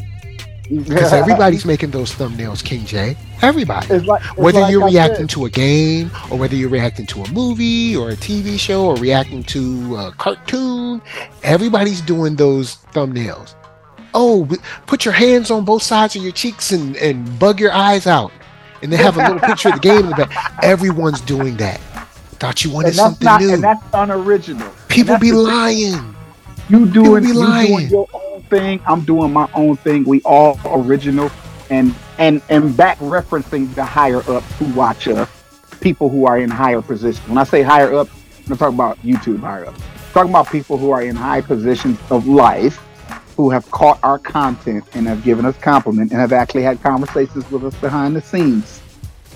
Because 0.70 1.14
everybody's 1.14 1.66
making 1.66 1.92
those 1.92 2.12
thumbnails, 2.14 2.64
King 2.64 2.82
Jae. 2.82 3.18
Everybody. 3.42 3.88
It's 3.94 4.06
like- 4.06 4.22
it's 4.24 4.38
whether 4.38 4.62
like 4.62 4.72
you're 4.72 4.84
I 4.84 4.88
reacting 4.88 5.28
said. 5.28 5.30
to 5.32 5.46
a 5.46 5.50
game, 5.50 6.12
or 6.32 6.38
whether 6.38 6.56
you're 6.56 6.70
reacting 6.70 7.06
to 7.08 7.24
a 7.24 7.32
movie, 7.32 7.96
or 7.96 8.12
a 8.12 8.16
TV 8.16 8.58
show, 8.60 8.86
or 8.86 8.96
reacting 8.96 9.44
to 9.46 9.96
a 9.98 10.12
cartoon, 10.18 11.02
everybody's 11.44 12.02
doing 12.02 12.36
those 12.36 12.78
thumbnails. 12.94 13.56
Oh, 14.14 14.48
put 14.86 15.06
your 15.06 15.14
hands 15.14 15.50
on 15.52 15.66
both 15.66 15.82
sides 15.84 16.16
of 16.16 16.22
your 16.24 16.32
cheeks 16.32 16.72
and, 16.72 16.96
and 16.98 17.38
bug 17.40 17.60
your 17.60 17.72
eyes 17.74 18.06
out. 18.08 18.32
And 18.84 18.92
they 18.92 18.98
have 18.98 19.18
a 19.18 19.22
little 19.24 19.40
picture 19.40 19.70
of 19.70 19.76
the 19.76 19.82
game 19.82 20.00
in 20.00 20.10
the 20.10 20.16
back. 20.16 20.60
Everyone's 20.64 21.22
doing 21.22 21.58
that. 21.58 21.80
Thought 22.40 22.64
you 22.64 22.72
wanted 22.72 22.94
something 22.96 23.26
not 23.26 23.42
new. 23.42 23.54
and 23.54 23.64
that's 23.64 23.84
unoriginal. 23.94 24.70
People 24.90 25.14
that's 25.14 25.22
be 25.22 25.32
lying. 25.32 26.16
You 26.70 26.86
doing 26.86 27.24
you 27.24 27.34
doing 27.34 27.90
your 27.90 28.08
own 28.14 28.23
thing. 28.50 28.82
I'm 28.86 29.02
doing 29.02 29.34
my 29.34 29.50
own 29.54 29.78
thing. 29.78 30.04
We 30.04 30.22
all 30.22 30.60
original, 30.66 31.32
and 31.70 31.94
and 32.18 32.42
and 32.50 32.76
back 32.76 32.98
referencing 33.00 33.74
the 33.76 33.84
higher 33.84 34.22
ups 34.30 34.52
who 34.58 34.66
watch 34.74 35.08
us, 35.08 35.30
people 35.82 36.10
who 36.10 36.26
are 36.26 36.38
in 36.38 36.50
higher 36.50 36.82
positions. 36.82 37.28
When 37.28 37.38
I 37.38 37.44
say 37.44 37.62
higher 37.62 37.94
up, 37.94 38.10
I'm 38.50 38.58
talking 38.58 38.76
about 38.76 38.98
YouTube 39.00 39.40
higher 39.40 39.66
up. 39.66 39.76
I'm 39.76 40.12
talking 40.14 40.32
about 40.32 40.50
people 40.50 40.78
who 40.78 40.92
are 40.92 41.02
in 41.02 41.16
high 41.16 41.42
positions 41.42 41.98
of 42.10 42.28
life, 42.28 42.82
who 43.36 43.50
have 43.50 43.70
caught 43.72 44.00
our 44.04 44.20
content 44.20 44.86
and 44.94 45.08
have 45.08 45.24
given 45.24 45.46
us 45.46 45.58
compliment 45.58 46.12
and 46.12 46.20
have 46.20 46.34
actually 46.34 46.64
had 46.64 46.82
conversations 46.82 47.50
with 47.50 47.66
us 47.66 47.76
behind 47.76 48.16
the 48.16 48.22
scenes. 48.22 48.82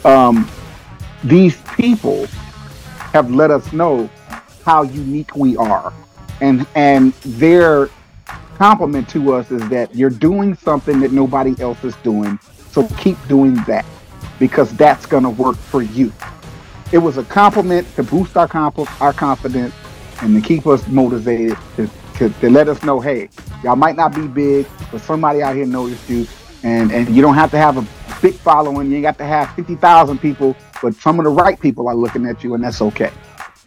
Um, 0.05 0.49
these 1.23 1.59
people 1.75 2.27
have 3.13 3.31
let 3.31 3.49
us 3.49 3.73
know 3.73 4.09
how 4.63 4.83
unique 4.83 5.35
we 5.35 5.55
are 5.57 5.93
and 6.41 6.67
and 6.75 7.13
their 7.23 7.89
compliment 8.57 9.07
to 9.09 9.33
us 9.33 9.51
is 9.51 9.67
that 9.69 9.93
you're 9.95 10.09
doing 10.09 10.55
something 10.55 10.99
that 11.01 11.11
nobody 11.11 11.55
else 11.61 11.83
is 11.83 11.95
doing. 11.97 12.39
So 12.71 12.87
keep 12.97 13.17
doing 13.27 13.55
that 13.65 13.85
because 14.39 14.75
that's 14.75 15.05
going 15.05 15.23
to 15.23 15.29
work 15.29 15.55
for 15.57 15.81
you. 15.81 16.11
It 16.91 16.97
was 16.97 17.17
a 17.17 17.23
compliment 17.23 17.87
to 17.95 18.03
boost 18.03 18.35
our 18.37 18.47
comp- 18.47 19.01
our 19.01 19.13
confidence 19.13 19.73
and 20.21 20.33
to 20.35 20.41
keep 20.41 20.65
us 20.65 20.87
motivated 20.87 21.57
to, 21.75 21.89
to, 22.15 22.29
to 22.29 22.49
let 22.49 22.67
us 22.67 22.81
know 22.83 22.99
hey 22.99 23.29
y'all 23.63 23.75
might 23.75 23.95
not 23.95 24.15
be 24.15 24.27
big 24.27 24.65
but 24.91 25.01
somebody 25.01 25.41
out 25.43 25.55
here 25.55 25.65
noticed 25.65 26.09
you. 26.09 26.25
And 26.63 26.91
and 26.91 27.09
you 27.15 27.21
don't 27.21 27.35
have 27.35 27.51
to 27.51 27.57
have 27.57 27.77
a 27.77 27.85
big 28.21 28.33
following. 28.35 28.89
You 28.89 28.95
ain't 28.95 29.03
got 29.03 29.17
to 29.19 29.25
have 29.25 29.51
50,000 29.53 30.17
people 30.19 30.55
but 30.81 30.95
some 30.95 31.19
of 31.19 31.25
the 31.25 31.31
right 31.31 31.59
people 31.59 31.87
are 31.87 31.95
looking 31.95 32.25
at 32.25 32.43
you 32.43 32.55
and 32.55 32.63
that's 32.63 32.81
okay. 32.81 33.11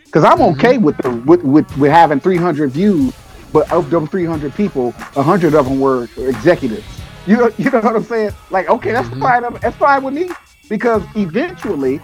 Because 0.07 0.25
I'm 0.25 0.39
Mhm. 0.39 0.53
okay 0.53 0.79
with 0.79 0.97
the 0.99 1.11
with, 1.11 1.43
with 1.45 1.77
with 1.77 1.93
having 1.93 2.19
300 2.21 2.71
views, 2.71 3.13
but 3.53 3.71
of 3.73 3.91
them 3.91 4.07
300 4.07 4.55
people, 4.55 4.93
100 5.15 5.55
of 5.55 5.67
them 5.67 5.81
were 5.81 6.09
executives. 6.17 6.87
You 7.27 7.37
know, 7.37 7.51
you 7.59 7.71
know 7.71 7.81
what 7.81 7.97
I'm 7.97 8.05
saying? 8.05 8.33
Like, 8.51 8.69
okay, 8.69 8.93
that's 8.93 9.09
Mhm. 9.09 9.21
fine. 9.21 9.43
That's 9.61 9.77
fine 9.77 10.03
with 10.03 10.15
me 10.15 10.31
because 10.69 11.03
eventually 11.15 12.01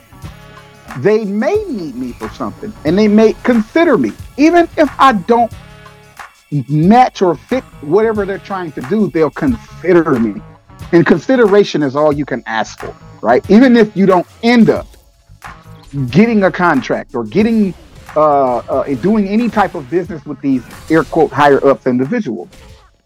they 0.99 1.25
may 1.25 1.57
need 1.69 1.97
me 1.97 2.13
for 2.13 2.29
something, 2.31 2.73
and 2.85 2.99
they 2.99 3.09
may 3.09 3.35
consider 3.43 3.99
me, 3.99 4.13
even 4.37 4.69
if 4.77 4.91
I 4.99 5.13
don't 5.13 5.53
match 6.69 7.23
or 7.23 7.35
fit 7.35 7.65
whatever 7.81 8.25
they're 8.25 8.39
trying 8.39 8.73
to 8.73 8.81
do. 8.83 9.11
They'll 9.11 9.31
consider 9.31 10.19
me, 10.19 10.41
and 10.93 11.05
consideration 11.05 11.83
is 11.83 11.97
all 11.97 12.13
you 12.13 12.25
can 12.25 12.43
ask 12.47 12.79
for, 12.81 12.95
right? 13.21 13.45
Even 13.51 13.77
if 13.77 13.97
you 13.97 14.07
don't 14.07 14.27
end 14.43 14.71
up 14.71 14.87
getting 16.11 16.45
a 16.45 16.51
contract 16.53 17.15
or 17.15 17.25
getting 17.25 17.75
uh, 18.17 18.57
uh, 18.59 18.95
doing 18.97 19.29
any 19.29 19.49
type 19.49 19.75
of 19.75 19.89
business 19.91 20.25
with 20.25 20.41
these 20.41 20.65
air 20.91 21.05
quote 21.05 21.31
higher 21.31 21.65
ups 21.67 21.87
individuals, 21.87 22.49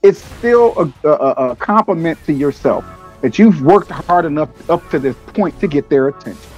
it's 0.02 0.22
still 0.38 0.92
a, 1.04 1.08
a, 1.08 1.50
a 1.50 1.56
compliment 1.56 2.18
to 2.26 2.32
yourself 2.32 2.84
that 3.20 3.38
you've 3.38 3.60
worked 3.62 3.90
hard 3.90 4.24
enough 4.24 4.70
up 4.70 4.88
to 4.90 4.98
this 4.98 5.16
point 5.34 5.58
to 5.60 5.68
get 5.68 5.90
their 5.90 6.08
attention. 6.08 6.50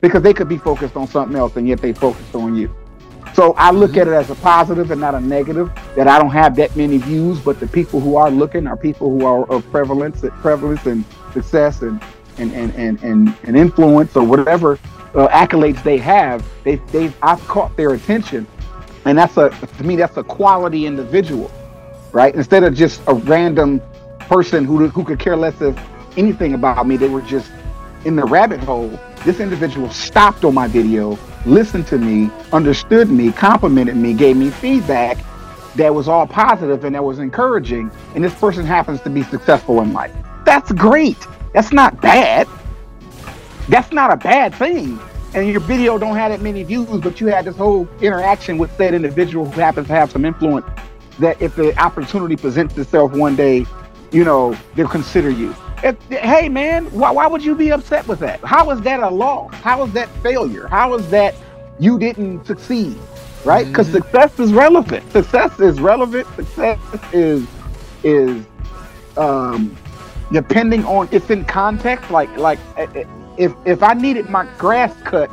Because 0.00 0.22
they 0.22 0.32
could 0.32 0.48
be 0.48 0.58
focused 0.58 0.96
on 0.96 1.06
something 1.06 1.36
else 1.36 1.56
and 1.56 1.68
yet 1.68 1.80
they 1.80 1.92
focused 1.92 2.34
on 2.34 2.54
you. 2.54 2.74
So 3.34 3.54
I 3.54 3.70
look 3.70 3.96
at 3.96 4.06
it 4.06 4.12
as 4.12 4.30
a 4.30 4.34
positive 4.36 4.90
and 4.90 5.00
not 5.00 5.14
a 5.14 5.20
negative. 5.20 5.70
That 5.96 6.06
I 6.06 6.18
don't 6.18 6.30
have 6.30 6.54
that 6.56 6.76
many 6.76 6.98
views, 6.98 7.40
but 7.40 7.58
the 7.58 7.66
people 7.66 8.00
who 8.00 8.16
are 8.16 8.30
looking 8.30 8.66
are 8.66 8.76
people 8.76 9.10
who 9.10 9.26
are 9.26 9.50
of 9.50 9.68
prevalence, 9.70 10.24
prevalence 10.40 10.86
and 10.86 11.04
success 11.32 11.82
and 11.82 12.00
and 12.38 12.52
and 12.52 12.74
and 12.74 13.02
and, 13.02 13.36
and 13.42 13.56
influence 13.56 14.14
or 14.14 14.24
whatever 14.24 14.78
uh, 15.14 15.28
accolades 15.28 15.82
they 15.82 15.98
have, 15.98 16.44
they 16.64 16.76
they 16.92 17.12
I've 17.22 17.40
caught 17.46 17.76
their 17.76 17.94
attention, 17.94 18.46
and 19.04 19.16
that's 19.16 19.36
a 19.36 19.50
to 19.50 19.84
me 19.84 19.96
that's 19.96 20.16
a 20.16 20.24
quality 20.24 20.86
individual, 20.86 21.50
right? 22.12 22.34
Instead 22.34 22.64
of 22.64 22.74
just 22.74 23.00
a 23.06 23.14
random 23.14 23.80
person 24.20 24.64
who 24.64 24.88
who 24.88 25.04
could 25.04 25.18
care 25.18 25.36
less 25.36 25.60
of 25.60 25.78
anything 26.16 26.54
about 26.54 26.86
me, 26.86 26.96
they 26.96 27.08
were 27.08 27.22
just 27.22 27.50
in 28.04 28.16
the 28.16 28.24
rabbit 28.24 28.60
hole. 28.60 28.98
This 29.24 29.40
individual 29.40 29.88
stopped 29.90 30.44
on 30.44 30.52
my 30.52 30.66
video, 30.66 31.18
listened 31.46 31.86
to 31.88 31.98
me, 31.98 32.30
understood 32.52 33.08
me, 33.08 33.32
complimented 33.32 33.96
me, 33.96 34.12
gave 34.12 34.36
me 34.36 34.50
feedback 34.50 35.18
that 35.76 35.92
was 35.92 36.08
all 36.08 36.26
positive 36.26 36.84
and 36.84 36.94
that 36.94 37.02
was 37.02 37.18
encouraging, 37.18 37.90
and 38.14 38.22
this 38.22 38.34
person 38.34 38.64
happens 38.64 39.00
to 39.02 39.10
be 39.10 39.22
successful 39.24 39.80
in 39.80 39.92
life. 39.92 40.12
That's 40.44 40.70
great. 40.72 41.26
That's 41.52 41.72
not 41.72 42.00
bad 42.00 42.46
that's 43.68 43.92
not 43.92 44.12
a 44.12 44.16
bad 44.16 44.54
thing. 44.54 44.98
And 45.34 45.48
your 45.48 45.60
video 45.60 45.98
don't 45.98 46.16
have 46.16 46.30
that 46.30 46.40
many 46.40 46.62
views, 46.62 47.00
but 47.00 47.20
you 47.20 47.26
had 47.26 47.44
this 47.44 47.56
whole 47.56 47.88
interaction 48.00 48.56
with 48.56 48.76
that 48.76 48.94
individual 48.94 49.50
who 49.50 49.60
happens 49.60 49.88
to 49.88 49.92
have 49.92 50.10
some 50.12 50.24
influence. 50.24 50.66
That 51.18 51.40
if 51.42 51.54
the 51.56 51.76
opportunity 51.80 52.36
presents 52.36 52.76
itself 52.76 53.12
one 53.12 53.34
day, 53.36 53.66
you 54.12 54.24
know 54.24 54.56
they'll 54.74 54.88
consider 54.88 55.30
you. 55.30 55.54
If, 55.82 56.00
hey 56.08 56.48
man, 56.48 56.86
why, 56.86 57.10
why 57.10 57.26
would 57.26 57.44
you 57.44 57.54
be 57.54 57.70
upset 57.70 58.06
with 58.06 58.20
that? 58.20 58.40
How 58.44 58.70
is 58.70 58.80
that 58.82 59.00
a 59.00 59.10
loss? 59.10 59.52
How 59.54 59.84
is 59.84 59.92
that 59.92 60.08
failure? 60.22 60.68
How 60.68 60.94
is 60.94 61.08
that 61.10 61.34
you 61.78 61.98
didn't 61.98 62.46
succeed? 62.46 62.96
Right? 63.44 63.66
Because 63.66 63.88
Mhm. 63.88 63.92
success 63.92 64.38
is 64.38 64.52
relevant. 64.52 65.10
Success 65.12 65.58
is 65.60 65.80
relevant. 65.80 66.26
Success 66.36 66.78
is 67.12 67.46
is 68.04 68.44
um 69.16 69.76
depending 70.32 70.84
on 70.84 71.08
it's 71.10 71.30
in 71.30 71.44
context. 71.44 72.10
Like 72.10 72.34
like 72.38 72.58
eh, 72.76 72.86
eh, 72.94 73.04
if 73.36 73.52
if 73.64 73.82
I 73.82 73.94
needed 73.94 74.30
my 74.30 74.46
grass 74.58 74.94
cut 75.02 75.30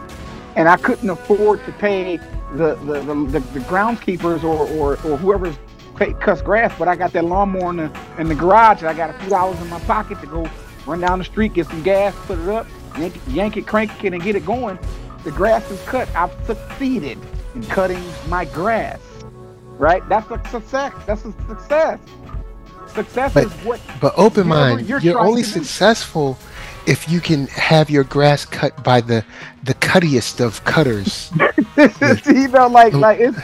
and 0.56 0.68
I 0.68 0.78
couldn't 0.78 1.10
afford 1.10 1.64
to 1.66 1.72
pay 1.74 2.18
the 2.56 2.76
the 2.76 3.02
the, 3.02 3.14
the, 3.14 3.39
the 3.39 3.60
groundskeepers 3.62 4.43
or, 4.43 4.68
or 4.70 4.93
or 5.06 5.18
whoever's 5.18 5.56
pay, 5.95 6.14
cuts 6.14 6.41
grass, 6.41 6.74
but 6.78 6.88
I 6.88 6.95
got 6.95 7.14
that 7.14 7.26
lawnmower 7.26 7.70
in 7.72 7.78
the 7.78 7.91
in 8.18 8.28
the 8.28 8.36
garage 8.36 8.80
and 8.80 8.88
I 8.88 8.93
got 8.93 9.10
a 9.10 9.14
few 9.20 9.30
dollars 9.30 9.60
in 9.62 9.70
my 9.70 9.80
pocket 9.82 10.20
to 10.22 10.28
go 10.28 10.49
run 10.86 10.99
down 11.02 11.20
the 11.20 11.26
street, 11.26 11.54
get 11.54 11.68
some 11.68 11.84
gas, 11.84 12.16
put 12.26 12.39
it 12.39 12.47
up, 12.49 12.68
yank 12.97 13.16
it, 13.16 13.22
yank 13.28 13.58
it, 13.58 13.68
crank 13.68 14.04
it, 14.04 14.14
and 14.14 14.22
get 14.24 14.36
it 14.36 14.45
going. 14.45 14.80
The 15.24 15.32
grass 15.32 15.70
is 15.70 15.82
cut. 15.84 16.10
I've 16.16 16.34
succeeded 16.45 17.20
in 17.54 17.64
cutting 17.66 18.04
my 18.28 18.45
grass. 18.45 18.99
Right? 19.78 20.08
That's 20.10 20.30
a 20.32 20.41
success. 20.49 20.93
That's 21.06 21.26
a 21.26 21.32
success. 21.47 21.99
Success 22.88 23.34
But- 23.34 23.45
is 23.45 23.52
what 23.64 23.80
But 24.02 24.14
Open 24.18 24.47
Mynd, 24.47 24.88
you're 24.88 24.99
you're, 24.99 25.20
only 25.20 25.43
successful. 25.43 26.34
do. 26.34 26.39
If 26.86 27.10
you 27.10 27.20
can 27.20 27.48
have 27.48 27.90
your 27.90 28.04
grass 28.04 28.46
cut 28.46 28.84
by 28.84 29.02
the 29.02 29.24
the 29.64 29.74
cuttiest 29.76 30.44
of 30.44 30.64
cutters. 30.64 31.32
you 32.26 32.48
know, 32.50 32.68
like 32.68 32.94
like 32.94 33.20
it's 33.20 33.38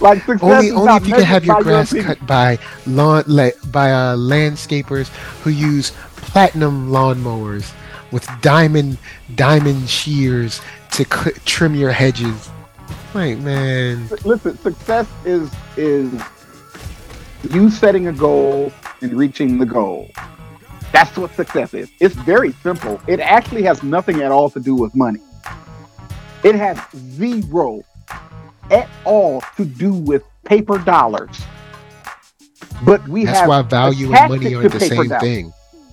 like 0.00 0.22
success 0.24 0.42
only 0.42 0.70
only 0.70 0.94
if 0.94 1.06
you 1.06 1.14
can 1.14 1.22
have 1.22 1.44
your 1.44 1.62
grass 1.62 1.92
opinion. 1.92 2.16
cut 2.16 2.26
by 2.26 2.58
lawn 2.86 3.24
like, 3.26 3.56
by 3.70 3.92
uh, 3.92 4.16
landscapers 4.16 5.08
who 5.42 5.50
use 5.50 5.92
platinum 6.16 6.90
lawnmowers 6.90 7.72
with 8.12 8.28
diamond 8.40 8.98
diamond 9.34 9.88
shears 9.88 10.60
to 10.92 11.04
cl- 11.04 11.36
trim 11.44 11.74
your 11.74 11.92
hedges. 11.92 12.50
Like 13.14 13.38
man, 13.38 14.08
Listen, 14.24 14.56
success 14.58 15.08
is 15.24 15.50
is 15.76 16.12
you 17.50 17.70
setting 17.70 18.06
a 18.06 18.12
goal 18.12 18.72
and 19.00 19.14
reaching 19.14 19.58
the 19.58 19.66
goal. 19.66 20.10
That's 20.92 21.16
what 21.16 21.32
success 21.34 21.74
is. 21.74 21.90
It's 22.00 22.14
very 22.14 22.52
simple. 22.52 23.00
It 23.06 23.20
actually 23.20 23.62
has 23.62 23.82
nothing 23.82 24.22
at 24.22 24.32
all 24.32 24.50
to 24.50 24.60
do 24.60 24.74
with 24.74 24.94
money. 24.94 25.20
It 26.42 26.54
has 26.54 26.78
zero 26.94 27.84
at 28.70 28.88
all 29.04 29.42
to 29.56 29.64
do 29.64 29.92
with 29.92 30.22
paper 30.44 30.78
dollars. 30.78 31.40
But 32.84 33.06
we 33.08 33.24
that's 33.24 33.40
have 33.40 33.48
why 33.48 33.62
value 33.62 34.12
and 34.14 34.30
money 34.30 34.54
aren't 34.54 34.72
the 34.72 34.80
same 34.80 35.08
dollars. 35.08 35.22
thing. 35.22 35.52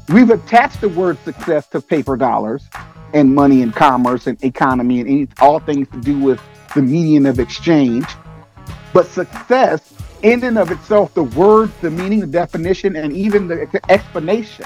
We've 0.09 0.29
attached 0.29 0.79
the 0.79 0.89
word 0.89 1.17
success 1.25 1.67
to 1.67 1.81
paper 1.81 2.15
dollars 2.15 2.63
and 3.13 3.33
money 3.35 3.61
and 3.61 3.75
commerce 3.75 4.27
and 4.27 4.41
economy 4.43 5.01
and 5.01 5.09
any, 5.09 5.27
all 5.39 5.59
things 5.59 5.87
to 5.89 5.99
do 5.99 6.17
with 6.17 6.41
the 6.75 6.81
medium 6.81 7.25
of 7.25 7.39
exchange. 7.39 8.05
But 8.93 9.07
success, 9.07 9.93
in 10.23 10.43
and 10.43 10.57
of 10.57 10.71
itself, 10.71 11.13
the 11.13 11.23
word, 11.23 11.71
the 11.81 11.91
meaning, 11.91 12.19
the 12.19 12.27
definition, 12.27 12.95
and 12.95 13.13
even 13.13 13.47
the 13.47 13.81
explanation 13.89 14.65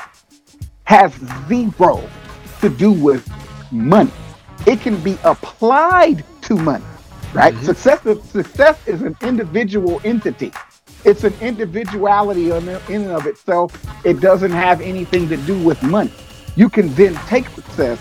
has 0.85 1.13
zero 1.47 2.01
to 2.61 2.69
do 2.69 2.91
with 2.91 3.27
money. 3.71 4.11
It 4.65 4.81
can 4.81 4.97
be 5.01 5.17
applied 5.23 6.23
to 6.43 6.55
money, 6.55 6.85
right? 7.33 7.53
Mhm. 7.55 7.65
Success, 7.65 7.99
success 8.31 8.77
is 8.85 9.01
an 9.01 9.15
individual 9.21 10.01
entity. 10.03 10.51
It's 11.03 11.23
an 11.23 11.33
individuality 11.41 12.51
in 12.51 12.69
and 12.69 13.11
of 13.11 13.25
itself. 13.25 13.73
It 14.05 14.19
doesn't 14.19 14.51
have 14.51 14.81
anything 14.81 15.27
to 15.29 15.37
do 15.37 15.57
with 15.57 15.81
money. 15.81 16.13
You 16.55 16.69
can 16.69 16.93
then 16.95 17.15
take 17.27 17.49
success 17.49 17.97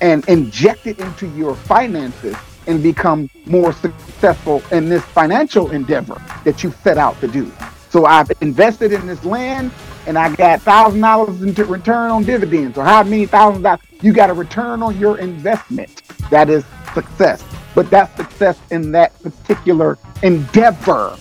and 0.00 0.24
inject 0.28 0.86
it 0.86 0.98
into 0.98 1.26
your 1.28 1.54
finances 1.54 2.36
and 2.66 2.82
become 2.82 3.28
more 3.46 3.72
successful 3.72 4.62
in 4.70 4.88
this 4.88 5.02
financial 5.04 5.70
endeavor 5.70 6.20
that 6.44 6.62
you 6.62 6.72
set 6.82 6.98
out 6.98 7.20
to 7.20 7.28
do. 7.28 7.50
So 7.90 8.06
I've 8.06 8.30
invested 8.40 8.92
in 8.92 9.06
this 9.06 9.24
land 9.24 9.70
and 10.06 10.18
I 10.18 10.34
got 10.34 10.62
thousand 10.62 11.00
dollars 11.00 11.42
into 11.42 11.64
return 11.64 12.10
on 12.10 12.24
dividends 12.24 12.78
or 12.78 12.84
how 12.84 13.02
many 13.02 13.26
thousand 13.26 13.62
dollars 13.62 13.80
you 14.00 14.12
got 14.12 14.30
a 14.30 14.34
return 14.34 14.82
on 14.82 14.98
your 14.98 15.18
investment. 15.18 16.02
That 16.30 16.48
is 16.48 16.64
success. 16.94 17.44
But 17.74 17.90
that's 17.90 18.14
success 18.16 18.58
in 18.70 18.92
that 18.92 19.20
particular 19.22 19.98
endeavor. 20.22 21.16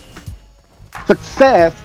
Success 1.05 1.75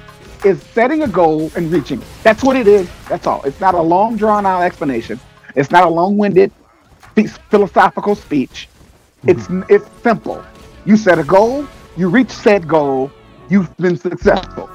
is 0.45 0.63
setting 0.63 1.03
a 1.03 1.09
goal 1.09 1.51
and 1.57 1.71
reaching 1.73 2.01
it. 2.01 2.09
That's 2.23 2.43
what 2.43 2.57
it 2.57 2.69
is. 2.69 2.89
That's 3.09 3.27
all. 3.27 3.43
It's 3.43 3.61
not 3.61 3.75
a 3.75 3.83
long 3.83 4.17
drawn 4.17 4.47
out 4.47 4.63
explanation. 4.63 5.21
It's 5.55 5.71
not 5.71 5.85
a 5.85 5.89
long 5.89 6.17
winded 6.17 6.53
philosophical 7.51 8.15
speech. 8.15 8.69
It's 9.25 9.49
mm-hmm. 9.49 9.63
it's 9.69 9.89
simple. 10.03 10.45
You 10.85 10.97
set 10.97 11.19
a 11.19 11.25
goal, 11.25 11.67
you 11.97 12.09
reach 12.09 12.31
said 12.31 12.69
goal, 12.69 13.11
you've 13.49 13.75
been 13.77 13.97
successful. 13.97 14.71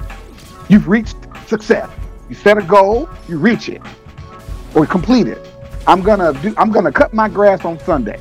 You've 0.68 0.88
reached 0.88 1.16
success. 1.46 1.88
You 2.28 2.34
set 2.34 2.58
a 2.58 2.62
goal, 2.62 3.08
you 3.28 3.38
reach 3.38 3.68
it 3.68 3.82
or 4.74 4.86
complete 4.86 5.26
it. 5.28 5.46
I'm 5.86 6.02
gonna 6.02 6.32
do. 6.40 6.54
I'm 6.56 6.70
gonna 6.70 6.92
cut 6.92 7.12
my 7.12 7.28
grass 7.28 7.64
on 7.64 7.78
Sunday, 7.80 8.20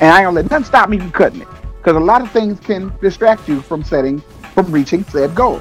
and 0.00 0.10
I 0.10 0.18
ain't 0.18 0.26
gonna 0.26 0.36
let 0.36 0.50
nothing 0.50 0.64
stop 0.64 0.88
me 0.88 0.98
from 0.98 1.12
cutting 1.12 1.42
it 1.42 1.48
because 1.78 1.96
a 1.96 2.00
lot 2.00 2.22
of 2.22 2.30
things 2.30 2.60
can 2.60 2.92
distract 3.00 3.48
you 3.48 3.60
from 3.60 3.82
setting, 3.82 4.22
from 4.54 4.70
reaching 4.70 5.04
said 5.04 5.34
goal. 5.34 5.60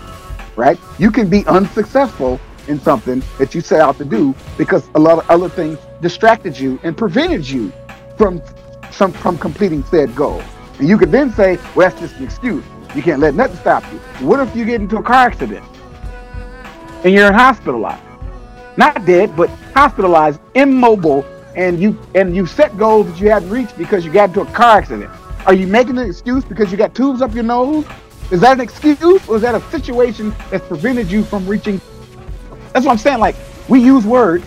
Right? 0.56 0.78
You 1.00 1.12
can 1.12 1.30
be 1.30 1.46
unsuccessful 1.48 2.40
in 2.68 2.80
something 2.80 3.24
that 3.40 3.56
you 3.56 3.62
set 3.62 3.82
out 3.82 3.98
to 3.98 4.06
do 4.06 4.36
because 4.58 4.90
a 4.96 5.00
lot 5.00 5.18
of 5.18 5.30
other 5.30 5.50
things 5.50 5.80
distracted 6.02 6.58
you 6.58 6.80
and 6.84 6.96
prevented 6.96 7.48
you 7.48 7.74
from 8.18 8.42
some 8.94 9.12
from 9.12 9.38
completing 9.38 9.84
said 9.86 10.16
goal. 10.16 10.42
And 10.80 10.88
you 10.88 10.98
could 10.98 11.12
then 11.12 11.32
say, 11.32 11.58
well, 11.76 11.90
that's 11.90 12.00
just 12.00 12.16
an 12.18 12.24
excuse. 12.24 12.64
You 12.96 13.02
can't 13.02 13.20
let 13.20 13.36
nothing 13.36 13.58
stop 13.58 13.84
you. 13.92 14.00
What 14.26 14.40
if 14.40 14.56
you 14.56 14.66
get 14.66 14.82
into 14.82 14.98
a 14.98 15.04
car 15.04 15.28
accident 15.28 15.66
and 17.04 17.14
you're 17.14 17.32
hospitalized? 17.32 18.04
Not 18.78 19.06
dead, 19.06 19.36
but 19.36 19.50
hospitalized, 19.74 20.40
immobile, 20.56 21.26
and 21.56 21.82
you 21.82 22.00
and 22.16 22.36
you 22.36 22.46
set 22.46 22.78
goals 22.78 23.08
that 23.08 23.20
you 23.20 23.30
hadn't 23.30 23.50
reached 23.50 23.78
because 23.78 24.06
you 24.06 24.12
got 24.12 24.30
into 24.30 24.42
a 24.42 24.46
car 24.46 24.78
accident. 24.78 25.12
Are 25.46 25.54
you 25.54 25.68
making 25.68 25.98
an 25.98 26.08
excuse 26.08 26.46
because 26.46 26.72
you 26.72 26.78
got 26.78 26.96
tubes 26.96 27.22
up 27.22 27.34
your 27.34 27.44
nose? 27.44 27.86
Is 28.32 28.40
that 28.42 28.54
an 28.54 28.62
excuse 28.62 29.28
or 29.28 29.36
is 29.36 29.42
that 29.42 29.56
a 29.56 29.62
situation 29.72 30.34
that's 30.50 30.66
prevented 30.68 31.12
you 31.12 31.24
from 31.24 31.46
reaching? 31.46 31.82
That's 32.72 32.86
what 32.86 32.94
I'm 32.94 32.98
saying. 32.98 33.20
Like 33.20 33.36
we 33.68 33.82
use 33.82 34.06
words 34.06 34.46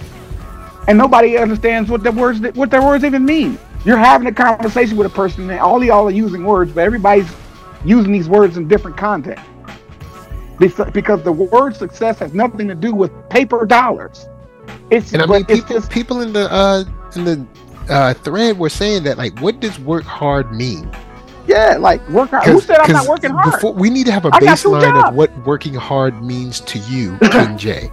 and 0.88 0.96
nobody 0.96 1.36
understands 1.36 1.90
what 1.90 2.02
the 2.02 2.12
words 2.12 2.40
what 2.54 2.70
their 2.70 2.82
words 2.82 3.04
even 3.04 3.24
mean. 3.24 3.58
You're 3.84 3.98
having 3.98 4.26
a 4.26 4.32
conversation 4.32 4.96
with 4.96 5.06
a 5.06 5.14
person, 5.14 5.48
and 5.50 5.60
all 5.60 5.82
y'all 5.84 6.06
are 6.06 6.10
using 6.10 6.44
words, 6.44 6.72
but 6.72 6.84
everybody's 6.84 7.30
using 7.84 8.12
these 8.12 8.28
words 8.28 8.56
in 8.56 8.66
different 8.66 8.96
contexts. 8.96 9.46
Because 10.58 11.22
the 11.22 11.32
word 11.32 11.76
success 11.76 12.20
has 12.20 12.32
nothing 12.32 12.68
to 12.68 12.74
do 12.74 12.94
with 12.94 13.10
paper 13.28 13.66
dollars. 13.66 14.26
It's 14.90 15.12
and 15.12 15.22
I 15.22 15.26
mean, 15.26 15.44
people, 15.44 15.76
just, 15.76 15.90
people 15.90 16.20
in 16.20 16.32
the 16.32 16.50
uh, 16.50 16.84
in 17.16 17.24
the 17.24 17.46
uh, 17.88 18.14
thread 18.14 18.58
were 18.58 18.68
saying 18.68 19.02
that 19.04 19.18
like, 19.18 19.38
what 19.40 19.60
does 19.60 19.78
work 19.80 20.04
hard 20.04 20.52
mean? 20.52 20.90
Yeah, 21.46 21.76
like 21.78 22.06
work 22.08 22.30
hard. 22.30 22.44
Who 22.44 22.60
said 22.60 22.78
I'm 22.78 22.92
not 22.92 23.08
working 23.08 23.30
hard? 23.30 23.52
Before, 23.52 23.72
we 23.74 23.90
need 23.90 24.06
to 24.06 24.12
have 24.12 24.24
a 24.24 24.30
baseline 24.30 25.08
of 25.08 25.14
what 25.14 25.36
working 25.44 25.74
hard 25.74 26.22
means 26.22 26.60
to 26.60 26.78
you, 26.78 27.18
King 27.22 27.58
Jae. 27.58 27.92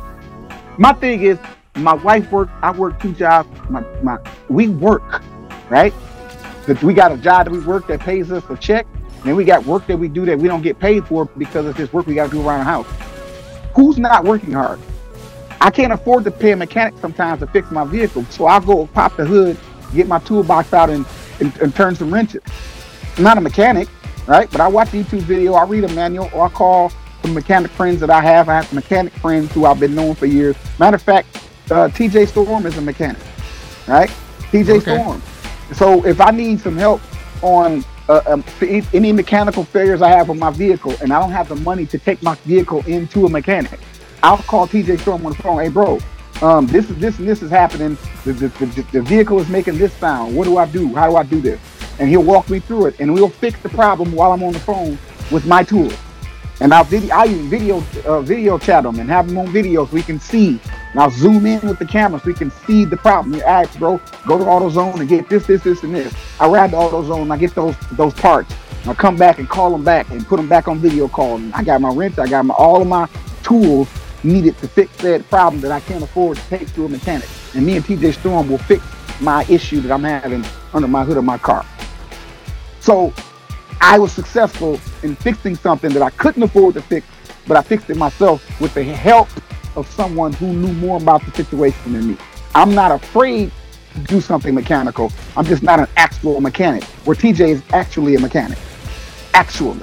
My 0.78 0.94
thing 0.94 1.22
is, 1.22 1.38
my 1.76 1.94
wife 1.94 2.32
work. 2.32 2.50
I 2.62 2.72
work 2.72 3.00
two 3.02 3.14
jobs. 3.14 3.50
My 3.70 3.82
my 4.02 4.18
we 4.50 4.70
work, 4.70 5.22
right? 5.72 5.94
That 6.68 6.84
we 6.84 6.94
got 6.94 7.12
a 7.12 7.18
job 7.18 7.46
that 7.46 7.52
we 7.52 7.60
work 7.60 7.88
that 7.88 8.02
pays 8.02 8.32
us 8.32 8.44
a 8.50 8.58
check, 8.58 8.86
and 9.04 9.24
then 9.24 9.36
we 9.36 9.46
got 9.46 9.66
work 9.66 9.88
that 9.88 9.98
we 9.98 10.10
do 10.10 10.26
that 10.26 10.38
we 10.38 10.48
don't 10.48 10.62
get 10.62 10.78
paid 10.78 11.08
for 11.08 11.26
because 11.26 11.66
it's 11.66 11.78
just 11.78 11.94
work 11.94 12.06
we 12.06 12.14
got 12.14 12.30
to 12.30 12.32
do 12.32 12.48
around 12.48 12.60
the 12.60 12.66
house. 12.66 12.88
Who's 13.74 13.98
not 13.98 14.26
working 14.26 14.52
hard? 14.52 14.80
I 15.62 15.72
can't 15.72 15.94
afford 15.94 16.26
to 16.26 16.32
pay 16.32 16.52
a 16.52 16.56
mechanic 16.56 16.96
sometimes 17.00 17.40
to 17.40 17.48
fix 17.48 17.72
my 17.72 17.86
vehicle, 17.86 18.26
so 18.26 18.46
I'll 18.46 18.60
go 18.60 18.88
pop 18.88 19.16
the 19.16 19.26
hood, 19.26 19.58
get 19.94 20.08
my 20.08 20.20
toolbox 20.20 20.74
out, 20.74 20.90
and, 20.90 21.06
and, 21.40 21.56
and 21.58 21.74
turn 21.74 21.96
some 21.96 22.14
wrenches. 22.14 22.42
I'm 23.18 23.24
not 23.24 23.38
a 23.38 23.42
mechanic, 23.42 23.88
right? 24.28 24.52
But 24.52 24.60
I 24.60 24.68
watch 24.68 24.90
YouTube 24.90 25.22
video, 25.22 25.54
I 25.54 25.64
read 25.64 25.86
a 25.86 25.94
manual, 25.94 26.30
or 26.34 26.48
I 26.48 26.50
call 26.50 26.92
some 27.22 27.34
mechanic 27.34 27.72
friends 27.72 28.00
that 28.02 28.10
I 28.10 28.22
have. 28.22 28.50
I 28.50 28.56
have 28.56 28.74
mechanic 28.74 29.14
friends 29.14 29.52
who 29.54 29.66
I've 29.66 29.80
been 29.80 29.96
knowing 29.96 30.16
for 30.16 30.26
years. 30.26 30.56
Matter 30.80 30.96
of 30.96 31.02
fact, 31.02 31.28
uh, 31.70 31.88
TJ 31.88 32.28
Storm 32.28 32.66
is 32.66 32.78
a 32.78 32.82
mechanic, 32.82 33.22
right? 33.88 34.10
TJ 34.52 34.82
okay. 34.82 34.96
Storm. 34.96 35.22
So 35.74 36.06
if 36.06 36.20
I 36.20 36.32
need 36.32 36.60
some 36.60 36.78
help 36.78 37.02
on 37.42 37.84
uh, 38.10 38.22
um, 38.26 38.44
any 38.62 39.12
mechanical 39.12 39.64
failures 39.64 40.02
I 40.02 40.10
have 40.10 40.30
on 40.30 40.38
my 40.38 40.52
vehicle, 40.52 40.94
and 41.02 41.14
I 41.14 41.20
don't 41.20 41.32
have 41.32 41.48
the 41.48 41.56
money 41.56 41.86
to 41.88 41.98
take 41.98 42.22
my 42.22 42.36
vehicle 42.36 42.84
into 42.86 43.26
a 43.26 43.30
mechanic, 43.30 43.80
I'll 44.24 44.38
call 44.38 44.68
TJ 44.68 45.00
Storm 45.00 45.26
on 45.26 45.32
the 45.34 45.42
phone. 45.42 45.62
Hey, 45.62 45.70
bro, 45.70 46.00
um, 46.42 46.68
this 46.68 46.90
is 46.90 46.98
this 46.98 47.20
and 47.20 47.28
this 47.28 47.42
is 47.42 47.50
happening. 47.50 47.98
The, 48.26 48.34
the, 48.34 48.48
the, 48.48 48.88
the 48.92 49.02
vehicle 49.02 49.40
is 49.40 49.50
making 49.50 49.78
this 49.78 49.94
sound. 49.94 50.36
What 50.36 50.46
do 50.46 50.58
I 50.58 50.66
do? 50.66 50.94
How 50.94 51.10
do 51.10 51.16
I 51.16 51.24
do 51.24 51.40
this? 51.40 51.60
And 52.00 52.10
he'll 52.10 52.24
walk 52.24 52.50
me 52.50 52.60
through 52.60 52.88
it, 52.88 53.00
and 53.00 53.14
we'll 53.14 53.30
fix 53.30 53.60
the 53.62 53.70
problem 53.70 54.12
while 54.12 54.32
I'm 54.32 54.44
on 54.44 54.54
the 54.54 54.60
phone 54.60 54.98
with 55.32 55.46
my 55.46 55.64
tools. 55.64 55.96
And 56.62 56.76
I'll 56.76 56.84
video, 56.84 57.16
I 57.16 57.26
even 57.26 57.50
video 57.50 57.84
uh, 58.06 58.22
video 58.22 58.60
chat 58.60 58.84
them 58.84 59.00
and 59.00 59.10
have 59.10 59.28
them 59.28 59.40
on 59.40 59.48
video 59.52 59.84
so 59.88 59.94
we 59.94 60.04
can 60.04 60.20
see 60.20 60.60
now 60.94 61.10
zoom 61.10 61.48
in 61.48 61.60
with 61.68 61.80
the 61.80 61.86
camera 61.88 62.20
so 62.20 62.28
we 62.28 62.36
can 62.36 62.52
see 62.52 62.86
the 62.86 62.98
problem. 62.98 63.34
You 63.34 63.42
ask, 63.42 63.80
bro, 63.80 64.00
go 64.28 64.38
to 64.38 64.44
AutoZone 64.44 65.00
and 65.00 65.10
get 65.10 65.28
this, 65.28 65.48
this, 65.48 65.64
this, 65.64 65.82
and 65.82 65.96
this. 65.96 66.14
I 66.40 66.48
ride 66.48 66.70
to 66.70 66.78
AutoZone 66.78 67.32
I 67.32 67.38
get 67.38 67.56
those 67.56 67.76
those 67.94 68.14
parts. 68.14 68.54
I 68.86 68.94
come 68.94 69.16
back 69.16 69.40
and 69.40 69.50
call 69.50 69.72
them 69.72 69.84
back 69.84 70.12
and 70.12 70.24
put 70.28 70.38
them 70.38 70.48
back 70.48 70.68
on 70.68 70.78
video 70.78 71.08
call. 71.08 71.38
And 71.38 71.52
I 71.56 71.64
got 71.64 71.82
my 71.82 71.92
wrench, 71.92 72.20
I 72.20 72.28
got 72.28 72.46
my 72.46 72.54
all 72.54 72.80
of 72.80 72.88
my 72.88 73.10
tools 73.42 73.90
needed 74.24 74.56
to 74.60 74.68
fix 74.68 74.96
that 74.98 75.28
problem 75.32 75.62
that 75.62 75.72
I 75.72 75.80
can't 75.80 76.04
afford 76.04 76.38
to 76.38 76.44
take 76.44 76.72
to 76.76 76.86
a 76.86 76.90
mechanic. 76.90 77.28
And 77.56 77.66
me 77.66 77.78
and 77.78 77.84
TJ 77.84 78.20
Storm 78.20 78.50
will 78.50 78.60
fix 78.60 78.84
my 79.20 79.46
issue 79.50 79.82
that 79.82 79.92
I'm 79.92 80.04
having 80.04 80.46
under 80.76 80.88
my 80.88 81.04
hood 81.04 81.18
of 81.18 81.24
my 81.24 81.40
car. 81.40 81.66
So 82.82 83.12
I 83.82 83.98
was 83.98 84.12
successful 84.12 84.80
in 85.02 85.16
fixing 85.16 85.56
something 85.56 85.92
that 85.92 86.04
I 86.04 86.12
couldn't 86.12 86.44
afford 86.44 86.76
to 86.76 86.82
fix, 86.82 87.06
but 87.48 87.58
I 87.58 87.62
fixed 87.62 87.90
it 87.90 87.98
myself 87.98 88.62
with 88.62 88.74
the 88.76 88.84
help 88.84 89.28
of 89.76 89.88
someone 89.88 90.34
who 90.34 90.54
knew 90.54 90.74
more 90.74 90.98
about 90.98 91.26
the 91.26 91.32
situation 91.32 91.94
than 91.94 92.10
me. 92.10 92.18
I'm 92.54 92.76
not 92.76 92.92
afraid 92.92 93.52
to 93.94 94.00
do 94.02 94.22
something 94.22 94.54
mechanical. 94.54 95.12
I'm 95.36 95.46
just 95.46 95.64
not 95.64 95.80
an 95.80 95.88
actual 95.98 96.40
mechanic. 96.42 96.84
Where 97.06 97.16
TJ 97.16 97.50
is 97.50 97.64
actually 97.72 98.16
a 98.16 98.20
mechanic. 98.20 98.60
Actually. 99.34 99.82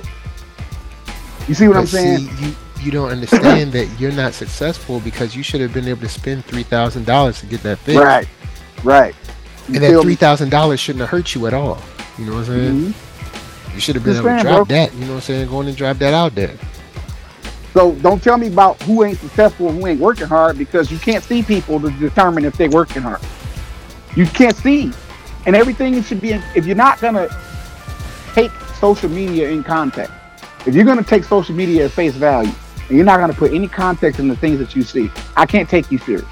You 1.49 1.55
see 1.55 1.66
what 1.66 1.74
but 1.74 1.80
I'm 1.80 1.86
saying? 1.86 2.18
See, 2.18 2.46
you, 2.46 2.57
you 2.80 2.90
don't 2.92 3.11
understand 3.11 3.72
that 3.72 3.88
you're 3.99 4.12
not 4.12 4.34
successful 4.34 5.01
because 5.01 5.34
you 5.34 5.42
should 5.42 5.61
have 5.61 5.72
been 5.74 5.88
able 5.88 6.03
to 6.03 6.09
spend 6.09 6.44
three 6.44 6.62
thousand 6.62 7.07
dollars 7.07 7.40
to 7.40 7.46
get 7.46 7.62
that 7.62 7.78
fixed. 7.78 8.01
Right. 8.03 8.28
Right. 8.84 9.14
You 9.68 9.76
and 9.76 9.84
that 9.84 10.03
three 10.03 10.14
thousand 10.14 10.51
dollars 10.51 10.78
shouldn't 10.78 11.01
have 11.01 11.09
hurt 11.09 11.34
you 11.34 11.46
at 11.46 11.55
all. 11.55 11.82
You 12.18 12.26
know 12.26 12.32
what 12.32 12.38
I'm 12.40 12.44
saying? 12.46 12.74
Mm-hmm. 12.74 13.08
You 13.79 13.83
should 13.83 13.95
have 13.95 14.03
been 14.03 14.14
just 14.14 14.26
able 14.26 14.37
to 14.39 14.43
drop 14.43 14.68
bro. 14.68 14.76
that. 14.76 14.93
You 14.93 15.01
know 15.03 15.07
what 15.07 15.14
I'm 15.14 15.20
saying? 15.20 15.49
Going 15.51 15.68
and 15.68 15.76
drop 15.76 15.99
that 15.99 16.12
out 16.12 16.35
there. 16.35 16.59
So 17.74 17.93
don't 17.95 18.20
tell 18.20 18.37
me 18.37 18.49
about 18.49 18.83
who 18.83 19.05
ain't 19.05 19.18
successful 19.18 19.68
and 19.68 19.79
who 19.79 19.87
ain't 19.87 20.01
working 20.01 20.26
hard 20.26 20.59
because 20.59 20.91
you 20.91 20.99
can't 20.99 21.22
see 21.22 21.45
people 21.45 21.79
to 21.79 21.91
determine 21.93 22.45
if 22.45 22.57
they're 22.57 22.68
working 22.68 23.03
hard. 23.03 23.20
You 24.16 24.26
can't 24.26 24.57
see. 24.57 24.91
And 25.47 25.55
everything 25.55 26.03
should 26.03 26.20
be, 26.20 26.33
if 26.57 26.66
you're 26.66 26.74
not 26.74 27.01
going 27.01 27.14
to 27.14 27.29
take 28.33 28.51
social 28.81 29.09
media 29.09 29.49
in 29.49 29.62
context, 29.62 30.12
if 30.66 30.74
you're 30.74 30.85
going 30.85 30.99
to 30.99 31.09
take 31.09 31.22
social 31.22 31.55
media 31.55 31.85
at 31.85 31.93
face 31.93 32.14
value, 32.14 32.51
and 32.89 32.97
you're 32.97 33.07
not 33.07 33.18
going 33.18 33.31
to 33.31 33.37
put 33.37 33.53
any 33.53 33.68
context 33.68 34.18
in 34.18 34.26
the 34.26 34.37
things 34.37 34.59
that 34.59 34.74
you 34.74 34.83
see, 34.83 35.09
I 35.37 35.47
can't 35.47 35.68
take 35.68 35.89
you 35.93 35.99
serious. 35.99 36.26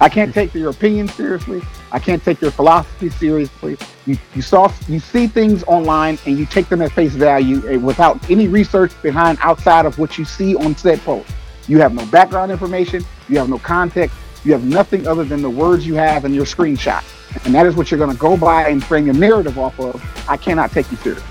I 0.00 0.08
can't 0.08 0.32
take 0.32 0.54
your 0.54 0.70
opinion 0.70 1.08
seriously. 1.08 1.60
I 1.96 1.98
can't 1.98 2.22
take 2.22 2.42
your 2.42 2.50
philosophy 2.50 3.08
seriously. 3.08 3.78
You, 4.04 4.18
you 4.34 4.42
saw 4.42 4.70
you 4.86 4.98
see 5.00 5.26
things 5.26 5.64
online 5.64 6.18
and 6.26 6.38
you 6.38 6.44
take 6.44 6.68
them 6.68 6.82
at 6.82 6.92
face 6.92 7.14
value 7.14 7.66
eh, 7.66 7.76
without 7.76 8.30
any 8.30 8.48
research 8.48 8.92
behind 9.00 9.38
outside 9.40 9.86
of 9.86 9.98
what 9.98 10.18
you 10.18 10.26
see 10.26 10.54
on 10.56 10.76
said 10.76 11.00
post. 11.00 11.30
You 11.68 11.78
have 11.78 11.94
no 11.94 12.04
background 12.04 12.52
information. 12.52 13.02
You 13.30 13.38
have 13.38 13.48
no 13.48 13.58
context. 13.58 14.14
You 14.44 14.52
have 14.52 14.62
nothing 14.62 15.06
other 15.06 15.24
than 15.24 15.40
the 15.40 15.48
words 15.48 15.86
you 15.86 15.94
have 15.94 16.26
in 16.26 16.34
your 16.34 16.44
screenshot. 16.44 17.02
And 17.46 17.54
that 17.54 17.64
is 17.64 17.76
what 17.76 17.90
you're 17.90 17.96
going 17.96 18.12
to 18.12 18.18
go 18.18 18.36
by 18.36 18.68
and 18.68 18.84
frame 18.84 19.06
your 19.06 19.14
narrative 19.14 19.58
off 19.58 19.80
of. 19.80 19.98
I 20.28 20.36
cannot 20.36 20.72
take 20.72 20.90
you 20.90 20.98
serious. 20.98 21.24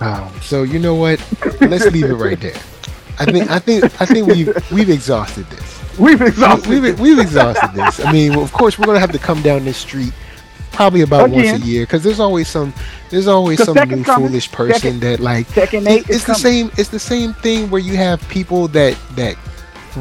Um, 0.00 0.32
so 0.40 0.62
you 0.62 0.78
know 0.78 0.94
what? 0.94 1.20
Let's 1.60 1.90
leave 1.90 2.06
it 2.06 2.14
right 2.14 2.40
there. 2.40 2.56
I 3.18 3.26
think 3.26 3.50
I 3.50 3.58
think 3.58 3.84
I 4.00 4.06
think 4.06 4.28
we've 4.28 4.72
we've 4.72 4.88
exhausted 4.88 5.44
this. 5.50 5.77
We've 5.98 6.20
exhausted. 6.22 6.68
We've, 6.68 6.82
we've, 6.82 7.00
we've 7.00 7.18
exhausted 7.18 7.70
this. 7.74 8.04
I 8.04 8.12
mean, 8.12 8.32
well, 8.32 8.42
of 8.42 8.52
course, 8.52 8.78
we're 8.78 8.86
gonna 8.86 9.00
have 9.00 9.12
to 9.12 9.18
come 9.18 9.42
down 9.42 9.64
this 9.64 9.76
street 9.76 10.12
probably 10.70 11.00
about 11.00 11.30
once 11.30 11.48
a 11.48 11.58
year 11.58 11.82
because 11.84 12.04
there's 12.04 12.20
always 12.20 12.46
some 12.46 12.72
there's 13.10 13.26
always 13.26 13.60
some 13.64 13.74
new 13.88 14.04
coming. 14.04 14.28
foolish 14.28 14.52
person 14.52 14.94
Tekken- 14.94 15.00
that 15.00 15.18
like 15.20 15.48
Tekken 15.48 15.82
it- 15.82 15.88
8 15.88 16.08
is 16.10 16.16
it's 16.16 16.20
the 16.20 16.26
coming. 16.34 16.40
same 16.40 16.70
it's 16.76 16.88
the 16.90 16.98
same 17.00 17.32
thing 17.34 17.68
where 17.70 17.80
you 17.80 17.96
have 17.96 18.26
people 18.28 18.68
that 18.68 18.96
that 19.16 19.36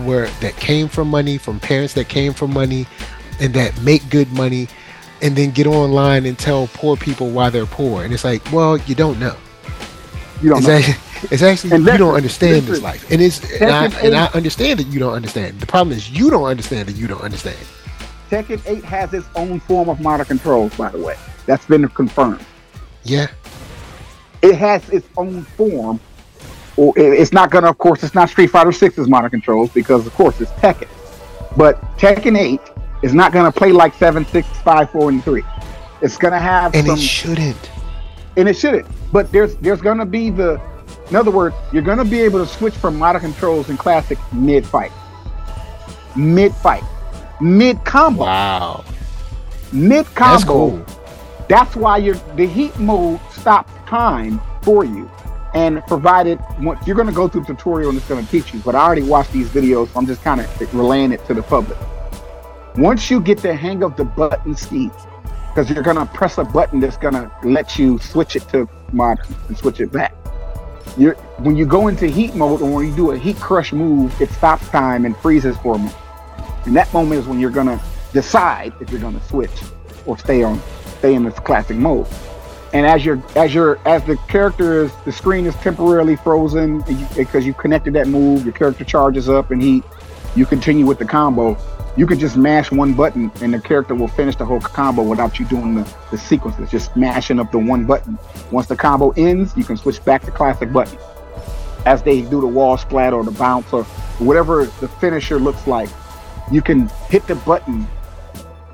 were 0.06 0.28
that 0.42 0.56
came 0.58 0.88
from 0.88 1.08
money 1.08 1.38
from 1.40 1.60
parents 1.60 1.94
that 1.96 2.10
came 2.10 2.32
from 2.34 2.54
money 2.54 2.86
and 3.40 3.54
that 3.56 3.82
make 3.82 4.08
good 4.12 4.32
money 4.34 4.68
and 5.24 5.36
then 5.36 5.50
get 5.50 5.66
online 5.66 6.28
and 6.28 6.38
tell 6.38 6.68
poor 6.74 6.96
people 6.96 7.30
why 7.32 7.50
they're 7.50 7.66
poor 7.66 8.04
and 8.04 8.14
it's 8.14 8.24
like 8.26 8.44
well 8.52 8.78
you 8.80 8.94
don't 8.94 9.20
know 9.20 9.36
You 10.42 10.50
don't 10.50 10.60
it's, 10.60 10.68
know. 10.68 10.74
actually, 10.74 11.30
it's 11.32 11.42
actually 11.42 11.72
And 11.72 11.86
you 11.86 11.98
don't 11.98 12.16
understand 12.16 12.68
this 12.68 12.82
life 12.82 13.10
and 13.12 13.22
it's 13.22 13.40
and 13.60 13.72
I, 13.72 13.86
and 14.02 14.16
I 14.16 14.28
understand 14.28 14.80
that 14.80 14.88
you 14.88 15.00
don't 15.00 15.14
understand 15.14 15.60
the 15.60 15.66
problem 15.66 15.96
is 15.98 16.12
you 16.12 16.30
don't 16.30 16.46
understand 16.46 16.88
that 16.88 16.96
you 16.96 17.08
don't 17.08 17.22
understand 17.22 17.58
Tekken 18.30 18.62
8 18.66 18.84
has 18.84 19.14
its 19.14 19.28
own 19.36 19.60
form 19.62 19.90
of 19.90 20.02
modern 20.02 20.26
controls, 20.26 20.76
by 20.76 20.90
the 20.90 20.98
way. 20.98 21.16
That's 21.46 21.66
been 21.66 21.88
confirmed. 21.90 22.46
yeah 23.04 23.28
It 24.42 24.56
has 24.56 24.88
its 24.90 25.08
own 25.18 25.44
form. 25.44 26.00
Or 26.76 26.94
it's 26.96 27.32
not 27.32 27.50
gonna, 27.50 27.70
of 27.70 27.78
course, 27.80 28.04
it's 28.04 28.14
not 28.14 28.30
Street 28.30 28.52
Fighter 28.52 28.70
6's 28.70 29.08
modern 29.08 29.32
controls 29.32 29.72
because, 29.72 30.06
of 30.06 30.14
course, 30.14 30.40
it's 30.40 30.52
Tekken. 30.52 30.88
But 31.56 31.82
Tekken 31.98 32.38
8 32.38 32.60
is 33.02 33.14
not 33.14 33.32
gonna 33.32 33.52
play 33.52 33.72
like 33.72 33.94
7, 33.96 34.26
6, 34.26 34.48
5, 34.48 34.92
4, 34.92 35.10
and 35.10 35.24
3. 35.24 35.44
It's 36.02 36.18
gonna 36.18 36.40
have 36.40 36.76
and 36.76 36.86
some 36.86 36.98
it 36.98 37.02
shouldn't 37.02 37.72
and 38.38 38.48
it 38.48 38.56
shouldn't. 38.56 38.88
But 39.12 39.32
there's 39.32 39.56
there's 39.58 39.82
gonna 39.82 40.06
be 40.06 40.30
the 40.30 40.62
in 41.10 41.16
other 41.16 41.32
words, 41.32 41.56
you're 41.74 41.84
gonna 41.84 42.06
be 42.06 42.22
able 42.22 42.40
to 42.46 42.52
switch 42.52 42.76
from 42.76 42.98
modern 42.98 43.22
controls 43.22 43.70
and 43.70 43.78
classic 43.78 44.18
mid 44.32 44.66
fight. 44.66 44.92
Mid 46.16 46.54
fight. 46.56 46.84
Mid 47.42 47.84
combo. 47.84 48.24
wow 48.24 48.86
Mid 49.72 50.06
combo. 50.16 50.32
that's 50.32 50.44
cool 50.44 50.86
That's 51.48 51.76
why 51.76 51.98
your 51.98 52.16
the 52.36 52.48
heat 52.48 52.78
mode 52.80 53.20
stops 53.32 53.72
time 53.88 54.42
for 54.62 54.86
you. 54.86 55.10
And 55.54 55.82
provided 55.88 56.40
once 56.60 56.86
you're 56.86 56.96
gonna 56.96 57.12
go 57.12 57.28
through 57.28 57.42
the 57.42 57.48
tutorial 57.48 57.90
and 57.90 57.98
it's 57.98 58.08
gonna 58.08 58.26
teach 58.26 58.54
you, 58.54 58.60
but 58.60 58.76
I 58.76 58.80
already 58.80 59.04
watched 59.04 59.32
these 59.32 59.50
videos, 59.50 59.92
so 59.92 60.00
I'm 60.00 60.06
just 60.06 60.24
kind 60.24 60.42
of 60.42 60.74
relaying 60.74 61.12
it 61.12 61.26
to 61.26 61.34
the 61.34 61.42
public. 61.42 61.78
Once 62.76 63.10
you 63.10 63.20
get 63.20 63.40
the 63.40 63.56
hang 63.56 63.82
of 63.82 63.96
the 63.96 64.06
button 64.06 64.56
speed, 64.56 64.92
because 65.58 65.72
you're 65.72 65.82
gonna 65.82 66.06
press 66.06 66.38
a 66.38 66.44
button 66.44 66.80
that's 66.80 66.98
gonna 66.98 67.32
let 67.44 67.80
you 67.80 67.98
switch 67.98 68.36
it 68.36 68.48
to 68.48 68.70
modern 68.94 69.26
and 69.48 69.58
switch 69.58 69.80
it 69.80 69.92
back. 69.92 70.14
You're 71.00 71.16
when 71.40 71.56
you 71.56 71.66
go 71.66 71.88
into 71.88 72.06
heat 72.06 72.36
mode 72.36 72.62
or 72.62 72.72
when 72.72 72.88
you 72.88 72.96
do 72.96 73.10
a 73.10 73.18
heat 73.18 73.38
crush 73.38 73.74
move, 73.74 74.14
it 74.22 74.30
stops 74.30 74.70
time 74.70 75.04
and 75.04 75.18
freezes 75.18 75.58
for 75.58 75.74
a 75.74 75.78
moment. 75.80 75.98
And 76.66 76.76
that 76.76 76.94
moment 76.94 77.22
is 77.22 77.28
when 77.28 77.40
you're 77.40 77.50
gonna 77.50 77.82
decide 78.14 78.72
if 78.80 78.92
you're 78.92 79.02
gonna 79.02 79.24
switch 79.24 79.64
or 80.06 80.16
stay 80.20 80.44
on 80.44 80.62
stay 81.00 81.16
in 81.16 81.24
this 81.24 81.40
classic 81.40 81.76
mode. 81.76 82.06
And 82.72 82.86
as 82.86 83.04
you're 83.04 83.20
as 83.36 83.52
you're 83.52 83.80
as 83.88 84.04
the 84.04 84.16
character 84.28 84.84
is 84.84 84.92
the 85.06 85.12
screen 85.12 85.48
is 85.48 85.56
temporarily 85.56 86.18
frozen 86.18 86.84
because 87.16 87.48
you, 87.48 87.56
connected 87.56 87.96
that 87.96 88.08
move, 88.08 88.44
your 88.46 88.54
character 88.54 88.84
charges 88.84 89.28
up 89.28 89.50
and 89.50 89.60
he 89.60 89.82
you 90.36 90.46
continue 90.46 90.86
with 90.86 91.00
the 91.00 91.06
combo. 91.06 91.58
You 91.98 92.06
can 92.06 92.20
just 92.20 92.38
mash 92.38 92.72
one 92.72 92.94
button 92.94 93.32
and 93.42 93.52
the 93.52 93.60
character 93.60 93.96
will 93.96 94.08
finish 94.08 94.36
the 94.36 94.46
whole 94.46 94.60
combo 94.60 95.02
without 95.02 95.40
you 95.40 95.46
doing 95.46 95.74
the, 95.74 95.96
the 96.12 96.18
sequences, 96.18 96.70
just 96.70 96.96
mashing 96.96 97.40
up 97.40 97.52
the 97.52 97.58
one 97.58 97.86
button. 97.86 98.20
Once 98.52 98.68
the 98.68 98.76
combo 98.76 99.10
ends, 99.18 99.58
you 99.58 99.64
can 99.64 99.78
switch 99.78 100.06
back 100.06 100.22
to 100.26 100.30
classic 100.30 100.72
button. 100.72 100.96
As 101.88 102.04
they 102.04 102.22
do 102.22 102.40
the 102.40 102.48
wall 102.48 102.78
splat 102.78 103.14
or 103.14 103.24
the 103.24 103.32
bounce 103.32 103.74
or 103.74 103.84
whatever 104.20 104.66
the 104.80 104.88
finisher 104.88 105.40
looks 105.40 105.66
like, 105.66 105.90
you 106.52 106.62
can 106.62 106.88
hit 107.10 107.26
the 107.26 107.34
button 107.34 107.88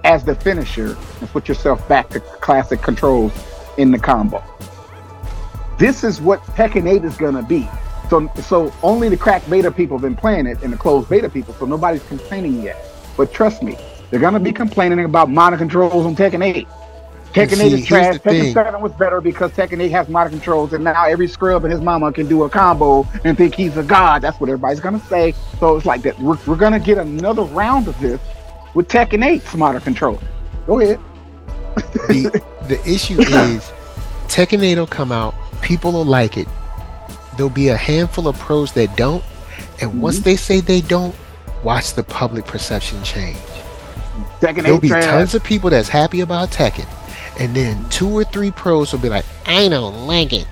as 0.04 0.26
the 0.26 0.36
finisher 0.36 0.98
and 1.22 1.30
put 1.30 1.48
yourself 1.48 1.88
back 1.88 2.10
to 2.10 2.20
classic 2.20 2.82
controls 2.82 3.32
in 3.78 3.90
the 3.92 4.00
combo. 4.00 4.44
This 5.80 6.04
is 6.04 6.20
what 6.20 6.42
Tekken 6.58 6.92
8 6.92 7.06
is 7.06 7.16
gonna 7.16 7.42
be. 7.42 7.70
So 8.10 8.30
so 8.42 8.74
only 8.84 9.08
the 9.08 9.16
cracked 9.16 9.50
beta 9.50 9.72
people 9.72 9.98
have 9.98 10.02
been 10.02 10.18
playing 10.18 10.46
it 10.46 10.62
and 10.62 10.74
the 10.74 10.78
closed 10.78 11.10
beta 11.10 11.30
people, 11.30 11.54
so 11.54 11.66
nobody's 11.66 12.04
complaining 12.04 12.62
yet. 12.62 12.93
But 13.18 13.32
trust 13.34 13.64
me, 13.64 13.78
they're 14.10 14.20
gonna 14.20 14.40
be 14.40 14.52
complaining 14.52 15.04
about 15.06 15.30
modern 15.30 15.60
controls 15.60 16.06
on 16.06 16.16
Tekken 16.16 16.44
8. 16.44 16.68
Tekken 17.34 17.60
8 17.64 17.74
is 17.74 17.86
trash. 17.86 18.16
Tekken 18.18 18.22
thing. 18.22 18.54
7 18.54 18.80
was 18.82 18.92
better 18.94 19.20
because 19.20 19.52
Tekken 19.52 19.82
8 19.82 19.90
has 19.92 20.08
modern 20.08 20.34
controls, 20.34 20.74
and 20.74 20.84
now 20.84 21.06
every 21.06 21.28
scrub 21.28 21.64
and 21.64 21.72
his 21.74 21.82
mama 21.82 22.12
can 22.14 22.28
do 22.28 22.44
a 22.44 22.50
combo 22.50 23.08
and 23.24 23.36
think 23.38 23.56
he's 23.56 23.76
a 23.76 23.82
god. 23.84 24.22
That's 24.22 24.40
what 24.40 24.50
everybody's 24.50 24.80
gonna 24.80 25.00
say. 25.08 25.34
So 25.60 25.76
it's 25.76 25.86
like 25.86 26.04
that. 26.04 26.20
We're, 26.20 26.38
we're 26.46 26.56
gonna 26.56 26.80
get 26.80 26.98
another 27.00 27.42
round 27.44 27.88
of 27.88 28.00
this 28.00 28.20
with 28.76 28.88
Tekken 28.88 29.24
8's 29.26 29.56
modern 29.56 29.82
controls. 29.82 30.22
Go 30.68 30.80
ahead. 30.80 31.00
the 32.08 32.42
the 32.68 32.80
issue 32.90 33.20
is 33.22 33.72
Tekken 34.28 34.62
8 34.64 34.78
will 34.78 34.86
come 34.88 35.12
out, 35.12 35.34
people 35.62 35.92
will 35.92 36.06
like 36.06 36.38
it. 36.38 36.48
There'll 37.36 37.50
be 37.50 37.70
a 37.70 37.78
handful 37.78 38.28
of 38.28 38.38
pros 38.38 38.74
that 38.74 38.96
don't, 38.96 39.24
and 39.82 40.02
once 40.02 40.18
Mm-hmm. 40.18 40.24
they 40.24 40.36
say 40.36 40.60
they 40.60 40.82
don't, 40.82 41.16
watch 41.64 41.94
the 41.94 42.04
public 42.04 42.46
perception 42.46 43.02
change. 43.04 43.38
Tekken 44.40 44.64
There'll 44.64 44.80
be 44.80 44.90
trash. 44.90 45.06
tons 45.06 45.36
of 45.36 45.44
people 45.44 45.70
that's 45.70 45.90
happy 45.90 46.22
about 46.22 46.50
Tekken, 46.52 46.88
and 47.40 47.56
then 47.56 47.84
two 47.90 48.08
or 48.10 48.24
three 48.24 48.52
pros 48.52 48.92
will 48.92 49.00
be 49.00 49.10
like, 49.10 49.26
"I 49.46 49.68
don't 49.70 50.06
like 50.08 50.34
it," 50.34 50.46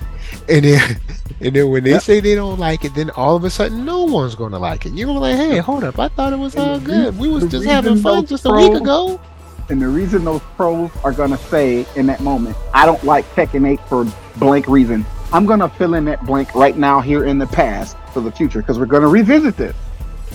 and 0.48 0.64
then 0.64 0.96
and 1.40 1.54
then 1.54 1.68
when 1.70 1.84
they 1.84 1.90
Yep. 1.90 2.02
say 2.02 2.20
they 2.20 2.34
don't 2.34 2.58
like 2.58 2.84
it, 2.84 2.94
then 2.94 3.10
all 3.10 3.36
of 3.36 3.44
a 3.44 3.50
sudden 3.50 3.84
no 3.84 4.02
one's 4.04 4.34
gonna 4.34 4.58
like 4.58 4.86
it. 4.86 4.92
You're 4.94 5.06
gonna 5.06 5.20
be 5.20 5.26
like, 5.26 5.36
"Hey, 5.36 5.58
hold 5.58 5.84
up! 5.84 5.98
I 5.98 6.08
thought 6.08 6.32
it 6.32 6.38
was 6.38 6.56
all 6.56 6.80
good. 6.80 7.16
We 7.18 7.28
was 7.28 7.44
the 7.44 7.50
just 7.50 7.66
having 7.66 7.96
fun 7.98 8.26
just 8.26 8.44
a 8.46 8.50
week 8.50 8.72
ago." 8.74 9.20
And 9.68 9.80
the 9.80 9.88
reason 9.88 10.24
those 10.24 10.40
pros 10.56 10.90
are 11.04 11.12
gonna 11.12 11.38
say 11.38 11.86
in 11.94 12.06
that 12.06 12.20
moment, 12.20 12.56
I 12.74 12.84
don't 12.84 13.02
like 13.04 13.24
Tekken 13.34 13.66
8 13.66 13.80
for 13.88 14.04
blank 14.36 14.66
reason. 14.66 15.06
I'm 15.32 15.46
gonna 15.46 15.68
fill 15.68 15.94
in 15.94 16.04
that 16.06 16.26
blank 16.26 16.54
right 16.54 16.76
now 16.76 17.00
here 17.00 17.24
in 17.24 17.38
the 17.38 17.46
past 17.46 17.96
for 18.12 18.20
the 18.20 18.30
future 18.32 18.58
because 18.58 18.78
we're 18.78 18.86
gonna 18.86 19.06
revisit 19.08 19.56
this. 19.56 19.74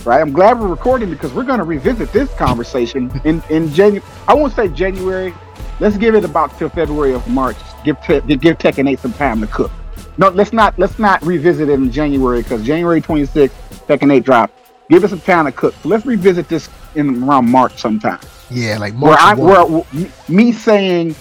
Right? 0.04 0.20
I'm 0.20 0.32
glad 0.32 0.58
we're 0.58 0.68
recording 0.68 1.10
because 1.10 1.32
we're 1.32 1.44
gonna 1.44 1.64
revisit 1.64 2.12
this 2.12 2.32
conversation 2.34 3.10
in 3.24 3.42
in 3.50 3.72
January. 3.72 4.04
I 4.26 4.34
won't 4.34 4.54
say 4.54 4.68
January. 4.68 5.34
Let's 5.80 5.96
give 5.96 6.14
it 6.14 6.24
about 6.24 6.56
till 6.58 6.68
February 6.68 7.14
of 7.14 7.26
March. 7.28 7.56
Give 7.84 8.00
te- 8.02 8.20
give 8.20 8.58
Tekken 8.58 8.88
8 8.88 8.98
some 8.98 9.12
time 9.12 9.40
to 9.40 9.46
cook. 9.46 9.70
No, 10.16 10.28
let's 10.30 10.52
not 10.52 10.78
let's 10.78 10.98
not 10.98 11.22
revisit 11.24 11.68
it 11.68 11.74
in 11.74 11.92
January 11.92 12.42
because 12.42 12.64
January 12.64 13.00
26th, 13.00 13.50
Tekken 13.86 14.12
8 14.12 14.24
drop. 14.24 14.50
Give 14.90 15.04
us 15.04 15.10
some 15.10 15.20
time 15.20 15.44
to 15.44 15.52
cook. 15.52 15.74
So 15.82 15.88
let's 15.88 16.06
revisit 16.06 16.48
this 16.48 16.68
in 16.94 17.22
around 17.22 17.50
March 17.50 17.78
sometime 17.78 18.20
Yeah, 18.50 18.78
like 18.78 18.94
where 18.94 19.16
I 19.18 19.34
where 19.34 19.84
me 20.28 20.52
saying 20.52 21.14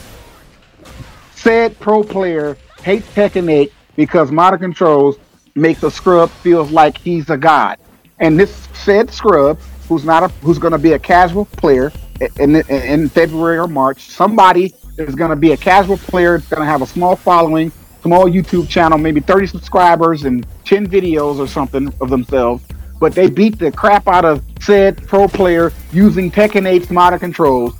said 1.35 1.79
pro 1.79 2.03
player 2.03 2.57
hates 2.83 3.07
Tekken 3.13 3.51
8 3.51 3.73
because 3.95 4.31
modern 4.31 4.59
controls 4.59 5.17
makes 5.55 5.83
a 5.83 5.91
scrub 5.91 6.29
feels 6.29 6.71
like 6.71 6.97
he's 6.97 7.29
a 7.29 7.37
god, 7.37 7.77
and 8.19 8.39
this 8.39 8.67
said 8.73 9.11
scrub 9.11 9.59
who's 9.87 10.03
not 10.03 10.23
a 10.23 10.27
who's 10.41 10.59
going 10.59 10.73
to 10.73 10.77
be 10.77 10.93
a 10.93 10.99
casual 10.99 11.45
player 11.45 11.91
in, 12.39 12.55
in 12.55 12.69
in 12.69 13.09
February 13.09 13.57
or 13.57 13.67
March, 13.67 14.01
somebody 14.01 14.73
is 14.97 15.15
going 15.15 15.29
to 15.29 15.35
be 15.35 15.51
a 15.51 15.57
casual 15.57 15.97
player. 15.97 16.35
It's 16.35 16.47
going 16.47 16.61
to 16.61 16.65
have 16.65 16.81
a 16.81 16.87
small 16.87 17.15
following, 17.15 17.71
small 18.01 18.25
YouTube 18.25 18.67
channel, 18.67 18.97
maybe 18.97 19.19
30 19.19 19.47
subscribers 19.47 20.23
and 20.23 20.45
10 20.65 20.87
videos 20.87 21.37
or 21.39 21.47
something 21.47 21.93
of 22.01 22.09
themselves. 22.09 22.63
But 22.99 23.13
they 23.13 23.29
beat 23.29 23.59
the 23.59 23.71
crap 23.71 24.07
out 24.07 24.25
of 24.25 24.43
said 24.59 25.05
pro 25.07 25.27
player 25.27 25.71
using 25.91 26.31
Tekken 26.31 26.63
8's 26.63 26.89
modern 26.89 27.19
controls. 27.19 27.75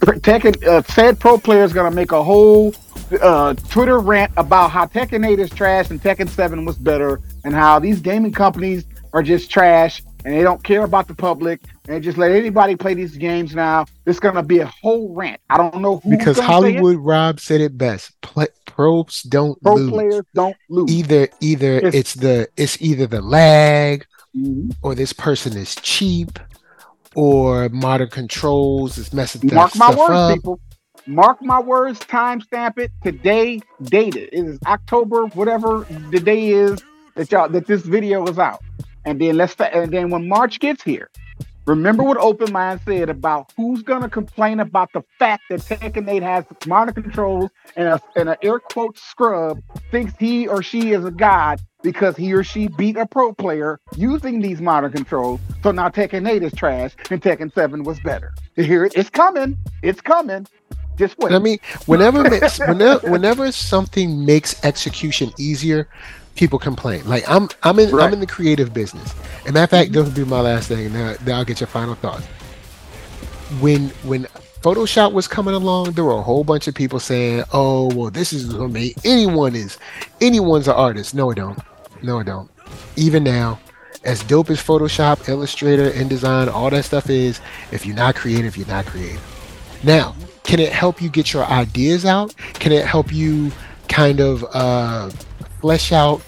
Tekken, 0.00 0.62
uh, 0.64 0.82
said 0.82 1.18
pro 1.18 1.38
player 1.38 1.64
is 1.64 1.72
going 1.72 1.90
to 1.90 1.94
make 1.94 2.12
a 2.12 2.22
whole 2.22 2.72
uh, 3.20 3.54
Twitter 3.54 3.98
rant 3.98 4.32
about 4.36 4.70
how 4.70 4.86
Tekken 4.86 5.26
8 5.26 5.38
is 5.40 5.50
trash 5.50 5.90
and 5.90 6.00
Tekken 6.00 6.28
7 6.28 6.64
was 6.64 6.76
better, 6.76 7.20
and 7.44 7.52
how 7.52 7.78
these 7.78 8.00
gaming 8.00 8.32
companies 8.32 8.84
are 9.14 9.22
just 9.22 9.48
trash 9.50 10.02
and 10.24 10.34
they 10.34 10.42
don't 10.42 10.62
care 10.64 10.82
about 10.82 11.06
the 11.06 11.14
public 11.14 11.60
and 11.88 12.02
just 12.02 12.18
let 12.18 12.32
anybody 12.32 12.74
play 12.74 12.94
these 12.94 13.16
games 13.16 13.54
now. 13.54 13.86
It's 14.06 14.18
going 14.18 14.34
to 14.34 14.42
be 14.42 14.58
a 14.58 14.66
whole 14.66 15.14
rant. 15.14 15.40
I 15.48 15.56
don't 15.56 15.80
know 15.80 15.98
who 15.98 16.10
because 16.10 16.38
Hollywood 16.38 16.96
Rob 16.96 17.38
said 17.40 17.60
it 17.60 17.78
best. 17.78 18.20
Pla 18.22 18.46
pros 18.66 19.22
don't 19.22 19.60
pro 19.62 19.74
lose. 19.76 19.90
players 19.90 20.24
don't 20.34 20.56
lose. 20.68 20.90
Either 20.90 21.28
either 21.40 21.76
It's- 21.76 21.94
it's, 21.94 22.14
the 22.14 22.48
it's 22.56 22.80
either 22.82 23.06
the 23.06 23.22
lag 23.22 24.04
Mhm. 24.36 24.74
or 24.82 24.96
this 24.96 25.12
person 25.12 25.56
is 25.56 25.76
cheap 25.76 26.40
or 27.14 27.68
modern 27.68 28.10
controls 28.10 28.98
is 28.98 29.12
messing 29.12 29.48
Mark 29.54 29.76
my 29.76 29.90
words, 29.94 30.10
up. 30.10 30.34
people. 30.34 30.60
Mark 31.06 31.40
my 31.40 31.60
words. 31.60 32.00
Timestamp 32.00 32.78
it 32.78 32.90
today. 33.04 33.60
Date 33.82 34.16
it. 34.16 34.30
It 34.32 34.44
is 34.46 34.58
October, 34.66 35.26
whatever 35.26 35.86
the 36.10 36.18
day 36.18 36.48
is 36.48 36.82
that 37.14 37.30
y'all 37.30 37.48
that 37.50 37.68
this 37.68 37.82
video 37.82 38.26
is 38.26 38.40
out. 38.40 38.60
And 39.04 39.20
then 39.20 39.36
let's 39.36 39.54
fa- 39.54 39.74
and 39.74 39.92
then 39.92 40.10
when 40.10 40.28
March 40.28 40.60
gets 40.60 40.82
here, 40.82 41.10
remember 41.66 42.02
what 42.02 42.16
Open 42.16 42.52
Mynd 42.52 42.80
said 42.84 43.10
about 43.10 43.52
who's 43.56 43.82
gonna 43.82 44.08
complain 44.08 44.60
about 44.60 44.92
the 44.92 45.02
fact 45.18 45.44
that 45.50 45.60
Tekken 45.60 46.08
8 46.08 46.22
has 46.22 46.44
modern 46.66 46.94
controls 46.94 47.50
and 47.76 47.88
a 47.88 48.00
and 48.16 48.28
an 48.28 48.36
air 48.42 48.58
quote 48.58 48.98
scrub 48.98 49.60
thinks 49.90 50.14
he 50.18 50.46
or 50.48 50.62
she 50.62 50.92
is 50.92 51.04
a 51.04 51.10
god 51.10 51.60
because 51.82 52.16
he 52.16 52.32
or 52.32 52.42
she 52.42 52.68
beat 52.68 52.96
a 52.96 53.06
pro 53.06 53.32
player 53.32 53.78
using 53.96 54.40
these 54.40 54.60
modern 54.60 54.90
controls. 54.90 55.40
So 55.62 55.70
now 55.70 55.90
Tekken 55.90 56.28
8 56.28 56.42
is 56.42 56.52
trash 56.52 56.92
and 57.10 57.20
Tekken 57.22 57.52
7 57.54 57.84
was 57.84 58.00
better. 58.00 58.34
It? 58.56 58.96
It's 58.96 59.10
coming. 59.10 59.58
It's 59.82 60.00
coming. 60.00 60.46
Just 60.96 61.18
wait. 61.18 61.32
I 61.32 61.38
mean, 61.38 61.58
whenever 61.86 62.22
whenever 62.66 63.10
whenever 63.10 63.52
something 63.52 64.24
makes 64.24 64.62
execution 64.64 65.32
easier, 65.38 65.88
people 66.34 66.58
complain. 66.58 67.06
Like 67.08 67.24
I'm 67.28 67.48
I'm 67.62 67.78
in 67.78 67.90
right. 67.90 68.06
I'm 68.06 68.12
in 68.12 68.20
the 68.20 68.26
creative 68.26 68.72
business. 68.72 69.14
And 69.44 69.54
matter 69.54 69.64
of 69.64 69.70
fact, 69.70 69.92
this 69.92 70.04
will 70.04 70.12
be 70.12 70.24
my 70.28 70.40
last 70.40 70.68
thing, 70.68 70.92
Now, 70.92 71.14
then 71.20 71.34
I'll 71.34 71.44
get 71.44 71.60
your 71.60 71.66
final 71.66 71.94
thoughts. 71.94 72.24
When 73.60 73.88
when 74.02 74.24
Photoshop 74.62 75.12
was 75.12 75.28
coming 75.28 75.54
along, 75.54 75.92
there 75.92 76.04
were 76.04 76.12
a 76.12 76.22
whole 76.22 76.44
bunch 76.44 76.66
of 76.68 76.74
people 76.74 76.98
saying, 76.98 77.44
"Oh, 77.52 77.94
well, 77.94 78.10
this 78.10 78.32
is 78.32 78.54
what 78.54 78.70
made 78.70 78.94
anyone 79.04 79.54
is 79.54 79.78
anyone's 80.20 80.68
an 80.68 80.74
artist." 80.74 81.14
No, 81.14 81.30
it 81.30 81.34
don't. 81.34 81.58
No, 82.02 82.20
it 82.20 82.24
don't. 82.24 82.50
Even 82.96 83.24
now, 83.24 83.60
as 84.04 84.22
dope 84.24 84.50
as 84.50 84.62
Photoshop, 84.62 85.28
Illustrator, 85.28 85.90
InDesign, 85.90 86.52
all 86.52 86.70
that 86.70 86.84
stuff 86.84 87.10
is, 87.10 87.40
if 87.72 87.84
you're 87.86 87.96
not 87.96 88.14
creative, 88.14 88.56
you're 88.56 88.66
not 88.66 88.86
creative. 88.86 89.22
Now, 89.82 90.14
can 90.44 90.60
it 90.60 90.72
help 90.72 91.00
you 91.00 91.08
get 91.10 91.32
your 91.32 91.44
ideas 91.44 92.04
out? 92.04 92.34
Can 92.54 92.72
it 92.72 92.86
help 92.86 93.12
you 93.12 93.52
kind 93.88 94.20
of 94.20 94.44
uh, 94.52 95.10
flesh 95.64 95.92
out 95.92 96.20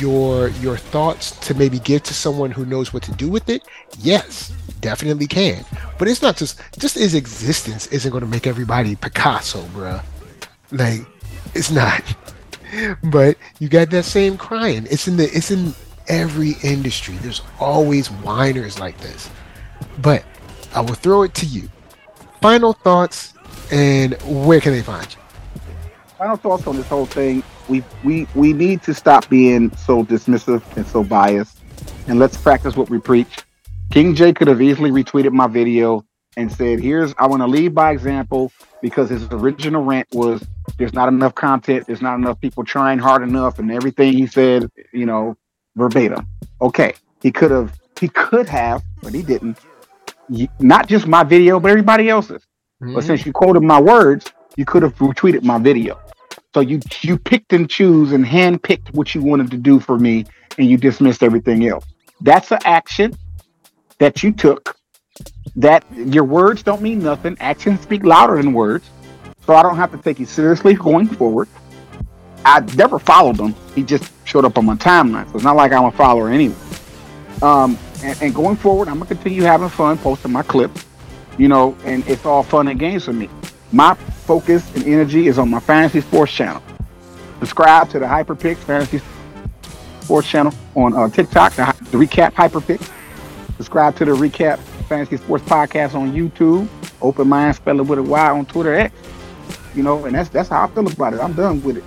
your 0.00 0.48
your 0.60 0.76
thoughts 0.76 1.30
to 1.40 1.54
maybe 1.54 1.78
give 1.78 2.02
to 2.02 2.12
someone 2.12 2.50
who 2.50 2.66
knows 2.66 2.92
what 2.92 3.02
to 3.02 3.12
do 3.12 3.26
with 3.26 3.48
it? 3.48 3.62
Yes, 4.00 4.52
definitely 4.82 5.26
can. 5.26 5.64
But 5.96 6.08
it's 6.08 6.20
not 6.20 6.36
just 6.36 6.60
just 6.78 6.96
his 6.96 7.14
existence 7.14 7.86
isn't 7.86 8.10
going 8.10 8.20
to 8.20 8.28
make 8.28 8.46
everybody 8.46 8.94
Picasso, 8.94 9.62
bruh. 9.72 10.04
Like 10.72 11.06
it's 11.54 11.70
not. 11.70 12.02
but 13.04 13.38
you 13.60 13.70
got 13.70 13.88
that 13.92 14.04
same 14.04 14.36
crying. 14.36 14.86
It's 14.90 15.08
in 15.08 15.16
the 15.16 15.24
it's 15.34 15.50
in 15.50 15.74
every 16.08 16.56
industry. 16.62 17.14
There's 17.22 17.40
always 17.60 18.08
whiners 18.08 18.78
like 18.78 18.98
this. 19.00 19.30
But 20.02 20.22
I 20.74 20.82
will 20.82 21.00
throw 21.00 21.22
it 21.22 21.32
to 21.36 21.46
you. 21.46 21.70
Final 22.42 22.74
thoughts 22.74 23.32
and 23.70 24.20
where 24.46 24.60
can 24.60 24.72
they 24.72 24.82
find 24.82 25.06
you? 25.10 25.20
Final 26.18 26.36
thoughts 26.36 26.66
on 26.66 26.76
this 26.76 26.88
whole 26.88 27.06
thing. 27.06 27.42
We 27.68 27.82
we 28.04 28.26
we 28.34 28.52
need 28.52 28.82
to 28.82 28.94
stop 28.94 29.28
being 29.28 29.74
so 29.76 30.04
dismissive 30.04 30.62
and 30.76 30.86
so 30.86 31.02
biased 31.04 31.58
and 32.08 32.18
let's 32.18 32.36
practice 32.36 32.76
what 32.76 32.90
we 32.90 32.98
preach. 32.98 33.38
King 33.90 34.14
Jae 34.14 34.34
could 34.34 34.48
have 34.48 34.62
easily 34.62 34.90
retweeted 34.90 35.32
my 35.32 35.46
video 35.46 36.04
and 36.36 36.50
said, 36.50 36.80
"Here's 36.80 37.14
I 37.18 37.26
want 37.26 37.42
to 37.42 37.46
lead 37.46 37.74
by 37.74 37.92
example 37.92 38.52
because 38.80 39.10
his 39.10 39.24
original 39.30 39.84
rant 39.84 40.08
was 40.12 40.44
there's 40.78 40.92
not 40.92 41.08
enough 41.08 41.34
content, 41.34 41.86
there's 41.86 42.02
not 42.02 42.16
enough 42.16 42.40
people 42.40 42.64
trying 42.64 42.98
hard 42.98 43.22
enough, 43.22 43.58
and 43.58 43.70
everything 43.70 44.12
he 44.12 44.26
said, 44.26 44.70
you 44.92 45.06
know, 45.06 45.36
verbatim. 45.76 46.26
Okay, 46.60 46.94
he 47.22 47.30
could 47.30 47.50
have, 47.50 47.78
he 48.00 48.08
could 48.08 48.48
have, 48.48 48.82
but 49.02 49.14
he 49.14 49.22
didn't. 49.22 49.58
Not 50.58 50.88
just 50.88 51.06
my 51.06 51.24
video, 51.24 51.60
but 51.60 51.70
everybody 51.70 52.08
else's. 52.08 52.42
Mm-hmm. 52.82 52.94
But 52.94 53.04
since 53.04 53.26
you 53.26 53.32
quoted 53.32 53.62
my 53.62 53.80
words, 53.80 54.32
you 54.56 54.64
could 54.64 54.82
have 54.82 54.94
retweeted 54.96 55.42
my 55.42 55.58
video. 55.58 56.00
So 56.54 56.60
you 56.60 56.80
you 57.00 57.18
picked 57.18 57.52
and 57.52 57.68
choose 57.68 58.12
and 58.12 58.24
handpicked 58.24 58.94
what 58.94 59.14
you 59.14 59.22
wanted 59.22 59.50
to 59.52 59.56
do 59.56 59.80
for 59.80 59.98
me, 59.98 60.26
and 60.58 60.68
you 60.68 60.76
dismissed 60.76 61.22
everything 61.22 61.66
else. 61.66 61.84
That's 62.20 62.52
an 62.52 62.58
action 62.64 63.16
that 63.98 64.22
you 64.22 64.32
took. 64.32 64.76
That 65.56 65.84
your 65.94 66.24
words 66.24 66.62
don't 66.62 66.82
mean 66.82 67.00
nothing. 67.00 67.36
Actions 67.40 67.80
speak 67.80 68.04
louder 68.04 68.36
than 68.36 68.52
words. 68.52 68.88
So 69.46 69.54
I 69.54 69.62
don't 69.62 69.76
have 69.76 69.90
to 69.92 69.98
take 69.98 70.20
you 70.20 70.26
seriously 70.26 70.74
going 70.74 71.08
forward. 71.08 71.48
I 72.44 72.60
never 72.76 72.98
followed 72.98 73.38
him. 73.38 73.54
He 73.74 73.82
just 73.82 74.12
showed 74.24 74.44
up 74.44 74.58
on 74.58 74.66
my 74.66 74.76
timeline. 74.76 75.28
So 75.30 75.36
it's 75.36 75.44
not 75.44 75.56
like 75.56 75.72
I'm 75.72 75.84
a 75.84 75.92
follower 75.92 76.28
anyway. 76.28 76.56
Um, 77.40 77.78
and, 78.02 78.20
and 78.22 78.34
going 78.34 78.56
forward, 78.56 78.88
I'm 78.88 78.94
gonna 78.94 79.06
continue 79.06 79.42
having 79.42 79.68
fun, 79.68 79.98
posting 79.98 80.32
my 80.32 80.42
clips, 80.42 80.84
you 81.38 81.48
know, 81.48 81.76
and 81.84 82.06
it's 82.08 82.24
all 82.24 82.42
fun 82.42 82.68
and 82.68 82.78
games 82.78 83.04
for 83.04 83.12
me. 83.12 83.28
My 83.72 83.94
focus 83.94 84.70
and 84.74 84.84
energy 84.84 85.28
is 85.28 85.38
on 85.38 85.48
my 85.48 85.58
fantasy 85.58 86.02
sports 86.02 86.32
channel. 86.32 86.62
Subscribe 87.38 87.88
to 87.90 87.98
the 87.98 88.04
Hyperpix 88.04 88.58
Fantasy 88.58 89.00
Sports 90.00 90.28
channel 90.28 90.52
on 90.74 90.94
uh, 90.94 91.08
TikTok, 91.08 91.54
the, 91.54 91.64
the 91.90 91.96
Recap 91.96 92.34
Hyperpix. 92.34 92.92
Subscribe 93.56 93.96
to 93.96 94.04
the 94.04 94.12
Recap 94.12 94.58
Fantasy 94.88 95.16
Sports 95.16 95.44
Podcast 95.44 95.94
on 95.94 96.12
YouTube. 96.12 96.68
Open 97.00 97.28
Mynd, 97.28 97.58
it 97.66 97.82
with 97.82 97.98
a 97.98 98.02
Y 98.02 98.30
on 98.30 98.44
Twitter 98.44 98.74
X. 98.74 98.94
You 99.74 99.82
know, 99.82 100.04
and 100.04 100.14
that's 100.14 100.28
that's 100.28 100.50
how 100.50 100.64
I 100.64 100.66
feel 100.68 100.86
about 100.86 101.14
it. 101.14 101.20
I'm 101.20 101.32
done 101.32 101.62
with 101.62 101.78
it. 101.78 101.84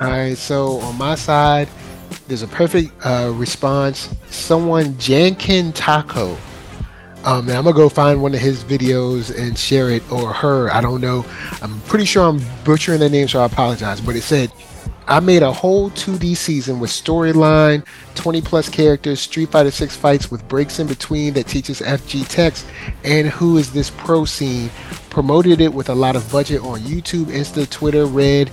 All 0.00 0.08
right, 0.08 0.36
so 0.36 0.80
on 0.80 0.96
my 0.96 1.14
side, 1.14 1.68
there's 2.26 2.42
a 2.42 2.48
perfect 2.48 2.90
uh, 3.04 3.32
response. 3.34 4.14
Someone 4.30 4.96
Jankin 4.98 5.72
Taco. 5.72 6.36
Um, 7.26 7.48
and 7.48 7.58
I'm 7.58 7.64
gonna 7.64 7.76
go 7.76 7.88
find 7.88 8.22
one 8.22 8.34
of 8.34 8.40
his 8.40 8.62
videos 8.62 9.36
and 9.36 9.58
share 9.58 9.90
it, 9.90 10.10
or 10.12 10.32
her. 10.32 10.72
I 10.72 10.80
don't 10.80 11.00
know. 11.00 11.26
I'm 11.60 11.80
pretty 11.82 12.04
sure 12.04 12.24
I'm 12.24 12.40
butchering 12.64 13.00
the 13.00 13.10
name, 13.10 13.26
so 13.26 13.40
I 13.40 13.46
apologize. 13.46 14.00
But 14.00 14.14
it 14.14 14.22
said 14.22 14.52
I 15.08 15.20
made 15.20 15.44
a 15.44 15.52
whole 15.52 15.90
2D 15.90 16.36
season 16.36 16.80
with 16.80 16.90
storyline, 16.90 17.86
20 18.16 18.40
plus 18.42 18.68
characters, 18.68 19.20
Street 19.20 19.50
Fighter 19.52 19.70
6 19.70 19.94
fights 19.94 20.32
with 20.32 20.46
breaks 20.48 20.80
in 20.80 20.88
between 20.88 21.34
that 21.34 21.46
teaches 21.46 21.80
FG 21.80 22.26
text, 22.28 22.66
and 23.04 23.28
who 23.28 23.56
is 23.56 23.72
this 23.72 23.90
pro 23.90 24.24
scene. 24.24 24.68
Promoted 25.10 25.60
it 25.60 25.72
with 25.72 25.88
a 25.88 25.94
lot 25.94 26.16
of 26.16 26.30
budget 26.32 26.60
on 26.60 26.80
YouTube, 26.80 27.26
Insta, 27.26 27.70
Twitter, 27.70 28.04
Red, 28.04 28.50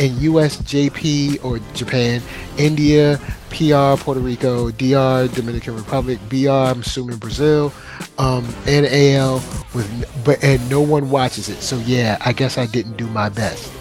and 0.00 0.12
USJP 0.12 1.44
or 1.44 1.58
Japan, 1.74 2.22
India, 2.56 3.18
PR, 3.50 4.00
Puerto 4.00 4.20
Rico, 4.20 4.70
DR, 4.70 5.28
Dominican 5.34 5.74
Republic, 5.74 6.18
BR, 6.28 6.48
I'm 6.48 6.80
assuming 6.80 7.16
Brazil, 7.18 7.72
um, 8.18 8.48
and 8.66 8.86
AL 8.86 9.42
with 9.74 10.24
but 10.24 10.42
and 10.42 10.70
no 10.70 10.80
one 10.80 11.10
watches 11.10 11.48
it. 11.48 11.62
So 11.62 11.78
yeah, 11.78 12.16
I 12.24 12.32
guess 12.32 12.58
I 12.58 12.66
didn't 12.66 12.96
do 12.96 13.08
my 13.08 13.28
best. 13.28 13.75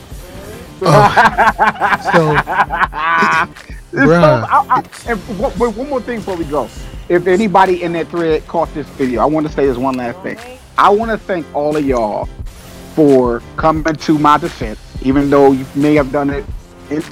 Oh. 0.81 0.87
so, 2.11 2.35
bruh. 3.97 4.45
I, 4.49 4.65
I, 4.69 4.83
and 5.09 5.19
one, 5.39 5.89
more 5.89 6.01
thing 6.01 6.19
before 6.19 6.35
we 6.35 6.45
go. 6.45 6.69
If 7.07 7.27
anybody 7.27 7.83
in 7.83 7.93
that 7.93 8.07
thread 8.07 8.45
caught 8.47 8.73
this 8.73 8.87
video, 8.89 9.21
I 9.21 9.25
want 9.25 9.47
to 9.47 9.53
say 9.53 9.65
this 9.65 9.77
one 9.77 9.95
last 9.95 10.19
thing. 10.21 10.37
I 10.77 10.89
want 10.89 11.11
to 11.11 11.17
thank 11.17 11.45
all 11.55 11.77
of 11.77 11.85
y'all 11.85 12.27
for 12.93 13.41
coming 13.57 13.95
to 13.95 14.17
my 14.17 14.37
defense, 14.37 14.79
even 15.03 15.29
though 15.29 15.51
you 15.51 15.65
may 15.75 15.95
have 15.95 16.11
done 16.11 16.29
it 16.29 16.45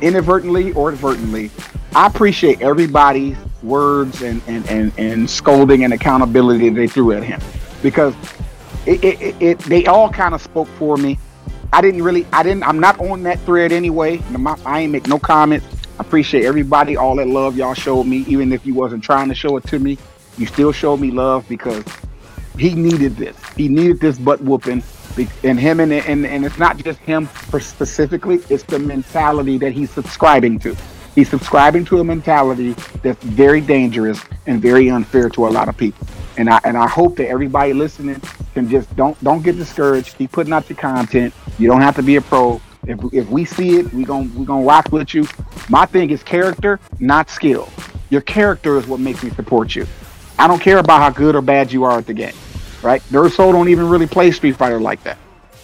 inadvertently 0.02 0.73
or 0.73 0.91
advertently. 0.91 1.52
I 1.95 2.07
appreciate 2.07 2.61
everybody's 2.61 3.38
words 3.61 4.22
and, 4.22 4.41
and, 4.48 4.68
and, 4.68 4.91
and 4.98 5.30
scolding 5.30 5.84
and 5.84 5.94
accountability 5.94 6.69
they 6.69 6.88
threw 6.88 7.11
at 7.11 7.23
him 7.23 7.40
because 7.81 8.15
it, 8.85 9.03
it, 9.03 9.41
it 9.41 9.60
they 9.60 9.85
all 9.85 10.10
kind 10.10 10.34
of 10.34 10.41
spoke 10.41 10.68
for 10.80 10.98
me. 10.98 11.18
I 11.74 11.82
didn't 11.82 12.04
really, 12.04 12.28
I 12.32 12.44
didn't, 12.44 12.64
I'm 12.64 12.80
not 12.80 13.00
on 13.00 13.24
that 13.24 13.40
thread 13.41 13.72
anyway. 13.72 14.22
I 14.64 14.82
ain't 14.82 14.91
make 14.91 15.08
no 15.08 15.18
comments. 15.18 15.66
I 15.98 16.04
appreciate 16.04 16.45
everybody, 16.45 16.95
all 16.95 17.16
that 17.16 17.28
love 17.28 17.58
y'all 17.58 17.74
showed 17.74 18.04
me, 18.04 18.18
even 18.28 18.54
if 18.54 18.64
you 18.64 18.76
wasn't 18.76 19.04
trying 19.04 19.28
to 19.30 19.36
show 19.36 19.58
it 19.58 19.64
to 19.66 19.80
me. 19.80 19.98
You 20.38 20.45
still 20.45 20.72
showed 20.72 21.00
me 21.00 21.10
love 21.10 21.50
because 21.50 21.84
he 22.60 22.76
needed 22.76 23.16
this. 23.16 23.36
He 23.56 23.68
needed 23.68 24.00
this 24.00 24.20
butt 24.20 24.40
whooping. 24.41 24.84
And 25.44 25.60
him 25.60 25.80
and, 25.80 25.94
and 25.94 26.26
and 26.26 26.45
it's 26.45 26.58
not 26.58 26.78
just 26.78 27.00
him 27.00 27.30
specifically, 27.60 28.41
it's 28.50 28.64
the 28.64 28.80
mentality 28.80 29.58
that 29.60 29.72
he's 29.72 29.91
subscribing 29.91 30.60
to. 30.60 30.76
He's 31.14 31.30
subscribing 31.30 31.86
to 31.86 32.00
a 32.00 32.04
mentality 32.04 32.74
that's 33.04 33.24
very 33.24 33.62
dangerous 33.62 34.20
and 34.48 34.62
very 34.62 34.90
unfair 34.90 35.30
to 35.30 35.48
a 35.48 35.50
lot 35.50 35.70
of 35.70 35.78
people. 35.78 36.08
And 36.38 36.50
I 36.50 36.60
and 36.64 36.78
I 36.78 36.88
hope 36.88 37.16
that 37.18 37.28
everybody 37.30 37.74
listening 37.74 38.22
can 38.54 38.70
just 38.70 38.96
don't 38.96 39.22
don't 39.24 39.44
get 39.44 39.58
discouraged. 39.58 40.18
Keep 40.18 40.32
putting 40.32 40.54
out 40.54 40.70
your 40.70 40.78
content. 40.78 41.34
You 41.60 41.68
don't 41.68 41.82
have 41.82 41.96
to 41.96 42.04
be 42.04 42.16
a 42.16 42.22
pro. 42.22 42.62
If, 42.86 43.00
if 43.14 43.30
we 43.30 43.46
see 43.46 43.78
it, 43.80 43.94
we 43.94 44.04
going 44.04 44.34
we 44.36 44.46
gonna 44.46 44.66
rock 44.66 44.92
with 44.92 45.14
you. 45.14 45.28
My 45.70 45.86
thing 45.86 46.10
is 46.10 46.24
character, 46.24 46.80
not 47.00 47.30
skill. 47.30 47.70
Your 48.10 48.22
character 48.22 48.78
is 48.78 48.88
what 48.88 49.00
makes 49.00 49.24
me 49.24 49.30
support 49.32 49.76
you. 49.76 49.88
I 50.38 50.48
don't 50.48 50.60
care 50.60 50.80
about 50.80 51.02
how 51.02 51.10
good 51.10 51.36
or 51.36 51.42
bad 51.42 51.72
you 51.72 51.84
are 51.84 51.98
at 51.98 52.06
the 52.06 52.14
game, 52.14 52.34
right? 52.82 53.02
Durso 53.04 53.52
don't 53.52 53.70
even 53.70 53.88
really 53.88 54.08
play 54.08 54.32
Street 54.32 54.56
Fighter 54.56 54.80
like 54.80 55.04
that. 55.04 55.18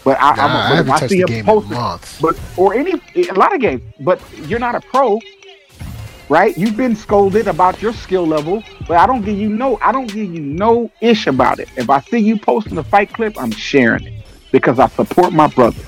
But 0.03 0.18
I, 0.22 0.36
nah, 0.36 0.91
I, 0.91 0.95
I 0.95 1.07
see 1.07 1.22
the 1.22 1.28
game 1.28 1.45
posted, 1.45 1.72
in 1.72 1.78
months. 1.78 2.22
But 2.22 2.40
or 2.56 2.74
any 2.74 2.94
a 3.16 3.34
lot 3.34 3.53
of 3.53 3.60
games. 3.60 3.82
But 3.99 4.22
you're 4.48 4.60
not 4.60 4.76
a 4.76 4.80
pro, 4.80 5.20
right? 6.30 6.56
You've 6.57 6.77
been 6.77 6.95
scolded 6.95 7.47
about 7.47 7.81
your 7.81 7.91
skill 7.91 8.26
level, 8.26 8.64
but 8.88 8.97
I 8.97 9.07
don't 9.07 9.23
give 9.23 9.38
you 9.38 9.49
no, 9.49 9.77
I 9.81 9.91
don't 9.91 10.07
give 10.07 10.34
you 10.34 10.41
no 10.41 10.91
ish 11.01 11.27
about 11.27 11.60
it. 11.60 11.69
If 11.76 11.89
I 11.89 11.99
see 12.01 12.19
you 12.19 12.39
posting 12.39 12.77
a 12.77 12.84
fight 12.84 13.11
clip, 13.11 13.38
I'm 13.38 13.51
sharing 13.51 14.06
it 14.06 14.26
because 14.51 14.80
I 14.80 14.88
support 14.88 15.34
my 15.34 15.47
brother, 15.47 15.84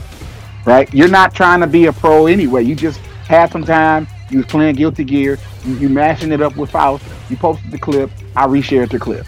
right? 0.66 0.92
You're 0.94 1.08
not 1.08 1.34
trying 1.34 1.62
to 1.62 1.68
be 1.68 1.86
a 1.86 1.94
pro 1.94 2.28
anyway. 2.28 2.64
You 2.64 2.76
just 2.76 3.00
had 3.00 3.52
some 3.52 3.64
time. 3.64 4.08
You 4.30 4.38
was 4.40 4.48
playing 4.48 4.76
Guilty 4.76 5.04
Gear. 5.04 5.38
You, 5.66 5.76
you 5.76 5.90
mashing 5.90 6.32
it 6.32 6.42
up 6.42 6.56
with 6.58 6.72
Faust. 6.72 7.04
You 7.30 7.38
posted 7.38 7.72
the 7.72 7.78
clip. 7.78 8.10
I 8.36 8.48
reshared 8.48 8.90
the 8.90 9.00
clip. 9.00 9.26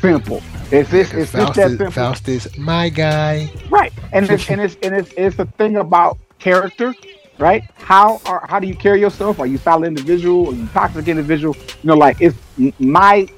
Simple. 0.00 0.42
It's 0.70 0.90
this. 0.90 1.12
It's 1.12 1.30
Faust 1.30 1.54
just 1.54 1.56
that 1.56 1.68
simple. 1.68 1.90
Faust 1.90 2.28
is 2.28 2.58
my 2.58 2.88
guy. 2.88 3.50
Right, 3.70 3.92
and 4.12 4.28
it's 4.28 4.48
and 4.50 4.60
it's 4.60 4.76
and 4.82 4.94
it's 4.94 5.12
it's 5.16 5.38
a 5.38 5.46
thing 5.46 5.76
about 5.76 6.18
character 6.38 6.94
right? 7.38 7.64
How 7.74 8.20
are 8.26 8.46
how 8.48 8.58
do 8.58 8.66
you 8.66 8.74
carry 8.74 9.00
yourself? 9.00 9.40
Are 9.40 9.46
you 9.46 9.58
solid 9.58 9.86
individual? 9.86 10.50
Are 10.50 10.54
you 10.54 10.66
toxic 10.68 11.08
individual? 11.08 11.56
You 11.56 11.88
know, 11.88 11.96
like 11.96 12.20
it's 12.20 12.36
my 12.78 13.28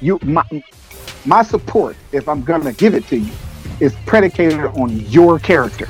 you 0.00 0.18
my 0.22 0.44
my 1.24 1.42
support. 1.42 1.96
If 2.12 2.28
I'm 2.28 2.42
gonna 2.42 2.72
give 2.72 2.94
it 2.94 3.06
to 3.08 3.16
you, 3.16 3.32
is 3.80 3.94
predicated 4.06 4.60
on 4.60 5.00
your 5.06 5.38
character. 5.38 5.88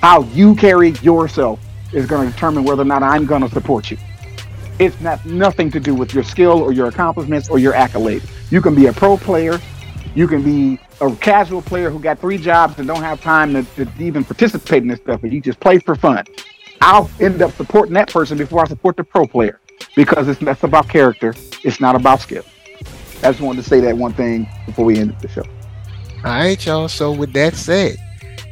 How 0.00 0.22
you 0.34 0.54
carry 0.54 0.90
yourself 1.02 1.60
is 1.92 2.06
to 2.26 2.30
determine 2.30 2.64
whether 2.64 2.82
or 2.82 2.86
not 2.86 3.02
I'm 3.02 3.26
to 3.26 3.48
support 3.48 3.90
you. 3.90 3.96
It's 4.78 5.00
not 5.00 5.24
nothing 5.24 5.70
to 5.70 5.80
do 5.80 5.94
with 5.94 6.12
your 6.12 6.24
skill 6.24 6.60
or 6.60 6.72
your 6.72 6.88
accomplishments 6.88 7.48
or 7.48 7.58
your 7.58 7.72
accolades. 7.74 8.28
You 8.50 8.60
can 8.60 8.74
be 8.74 8.86
a 8.86 8.92
pro 8.92 9.16
player, 9.16 9.60
you 10.14 10.28
can 10.28 10.42
be 10.42 10.78
a 11.00 11.14
casual 11.16 11.62
player 11.62 11.90
who 11.90 11.98
got 11.98 12.18
three 12.20 12.38
jobs 12.38 12.78
and 12.78 12.86
don't 12.86 13.02
have 13.02 13.20
time 13.20 13.52
to, 13.52 13.84
to 13.84 13.88
even 13.98 14.24
participate 14.24 14.82
in 14.82 14.88
this 14.88 15.00
stuff, 15.00 15.20
but 15.20 15.32
you 15.32 15.40
just 15.40 15.60
play 15.60 15.78
for 15.78 15.94
fun. 15.94 16.24
I'll 16.80 17.10
end 17.20 17.42
up 17.42 17.52
supporting 17.52 17.94
that 17.94 18.10
person 18.12 18.38
before 18.38 18.62
I 18.62 18.66
support 18.66 18.96
the 18.96 19.04
pro 19.04 19.26
player 19.26 19.60
because 19.96 20.28
it's 20.28 20.40
that's 20.40 20.62
about 20.62 20.88
character. 20.88 21.34
It's 21.62 21.80
not 21.80 21.96
about 21.96 22.20
skill. 22.20 22.44
I 23.22 23.30
just 23.30 23.40
wanted 23.40 23.62
to 23.62 23.68
say 23.68 23.80
that 23.80 23.96
one 23.96 24.12
thing 24.12 24.46
before 24.66 24.84
we 24.84 24.98
end 24.98 25.18
the 25.20 25.28
show. 25.28 25.44
All 26.24 26.30
right, 26.30 26.64
y'all. 26.64 26.88
So 26.88 27.12
with 27.12 27.32
that 27.32 27.54
said, 27.54 27.96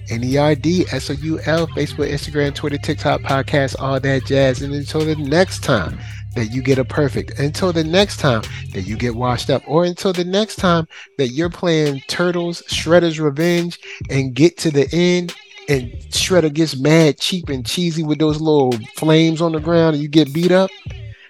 NERD, 0.08 0.88
SOUL, 0.88 1.66
Facebook, 1.68 2.10
Instagram, 2.10 2.54
Twitter, 2.54 2.78
TikTok, 2.78 3.20
podcast, 3.20 3.76
all 3.78 4.00
that 4.00 4.24
jazz. 4.24 4.62
And 4.62 4.74
until 4.74 5.04
the 5.04 5.16
next 5.16 5.62
time 5.62 5.98
that 6.34 6.52
you 6.52 6.62
get 6.62 6.78
a 6.78 6.84
perfect, 6.84 7.38
until 7.38 7.72
the 7.72 7.84
next 7.84 8.18
time 8.18 8.42
that 8.72 8.82
you 8.82 8.96
get 8.96 9.14
washed 9.14 9.50
up, 9.50 9.62
or 9.66 9.84
until 9.84 10.12
the 10.12 10.24
next 10.24 10.56
time 10.56 10.86
that 11.18 11.28
you're 11.28 11.50
playing 11.50 12.02
Turtles, 12.08 12.62
Shredder's 12.68 13.20
Revenge, 13.20 13.78
and 14.10 14.34
get 14.34 14.56
to 14.58 14.70
the 14.70 14.88
end 14.92 15.34
and 15.68 15.92
Shredder 16.10 16.52
gets 16.52 16.76
mad, 16.76 17.18
cheap, 17.18 17.48
and 17.48 17.64
cheesy 17.64 18.02
with 18.02 18.18
those 18.18 18.40
little 18.40 18.72
flames 18.96 19.40
on 19.40 19.52
the 19.52 19.60
ground 19.60 19.94
and 19.94 20.02
you 20.02 20.08
get 20.08 20.32
beat 20.32 20.52
up. 20.52 20.70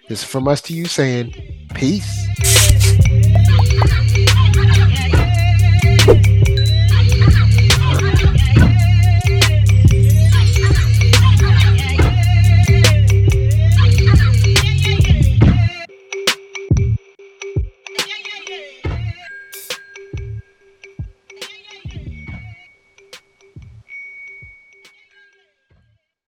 This 0.09 0.23
is 0.23 0.25
from 0.25 0.49
us 0.49 0.61
to 0.63 0.75
you 0.75 0.87
saying, 0.87 1.35
peace. 1.75 2.09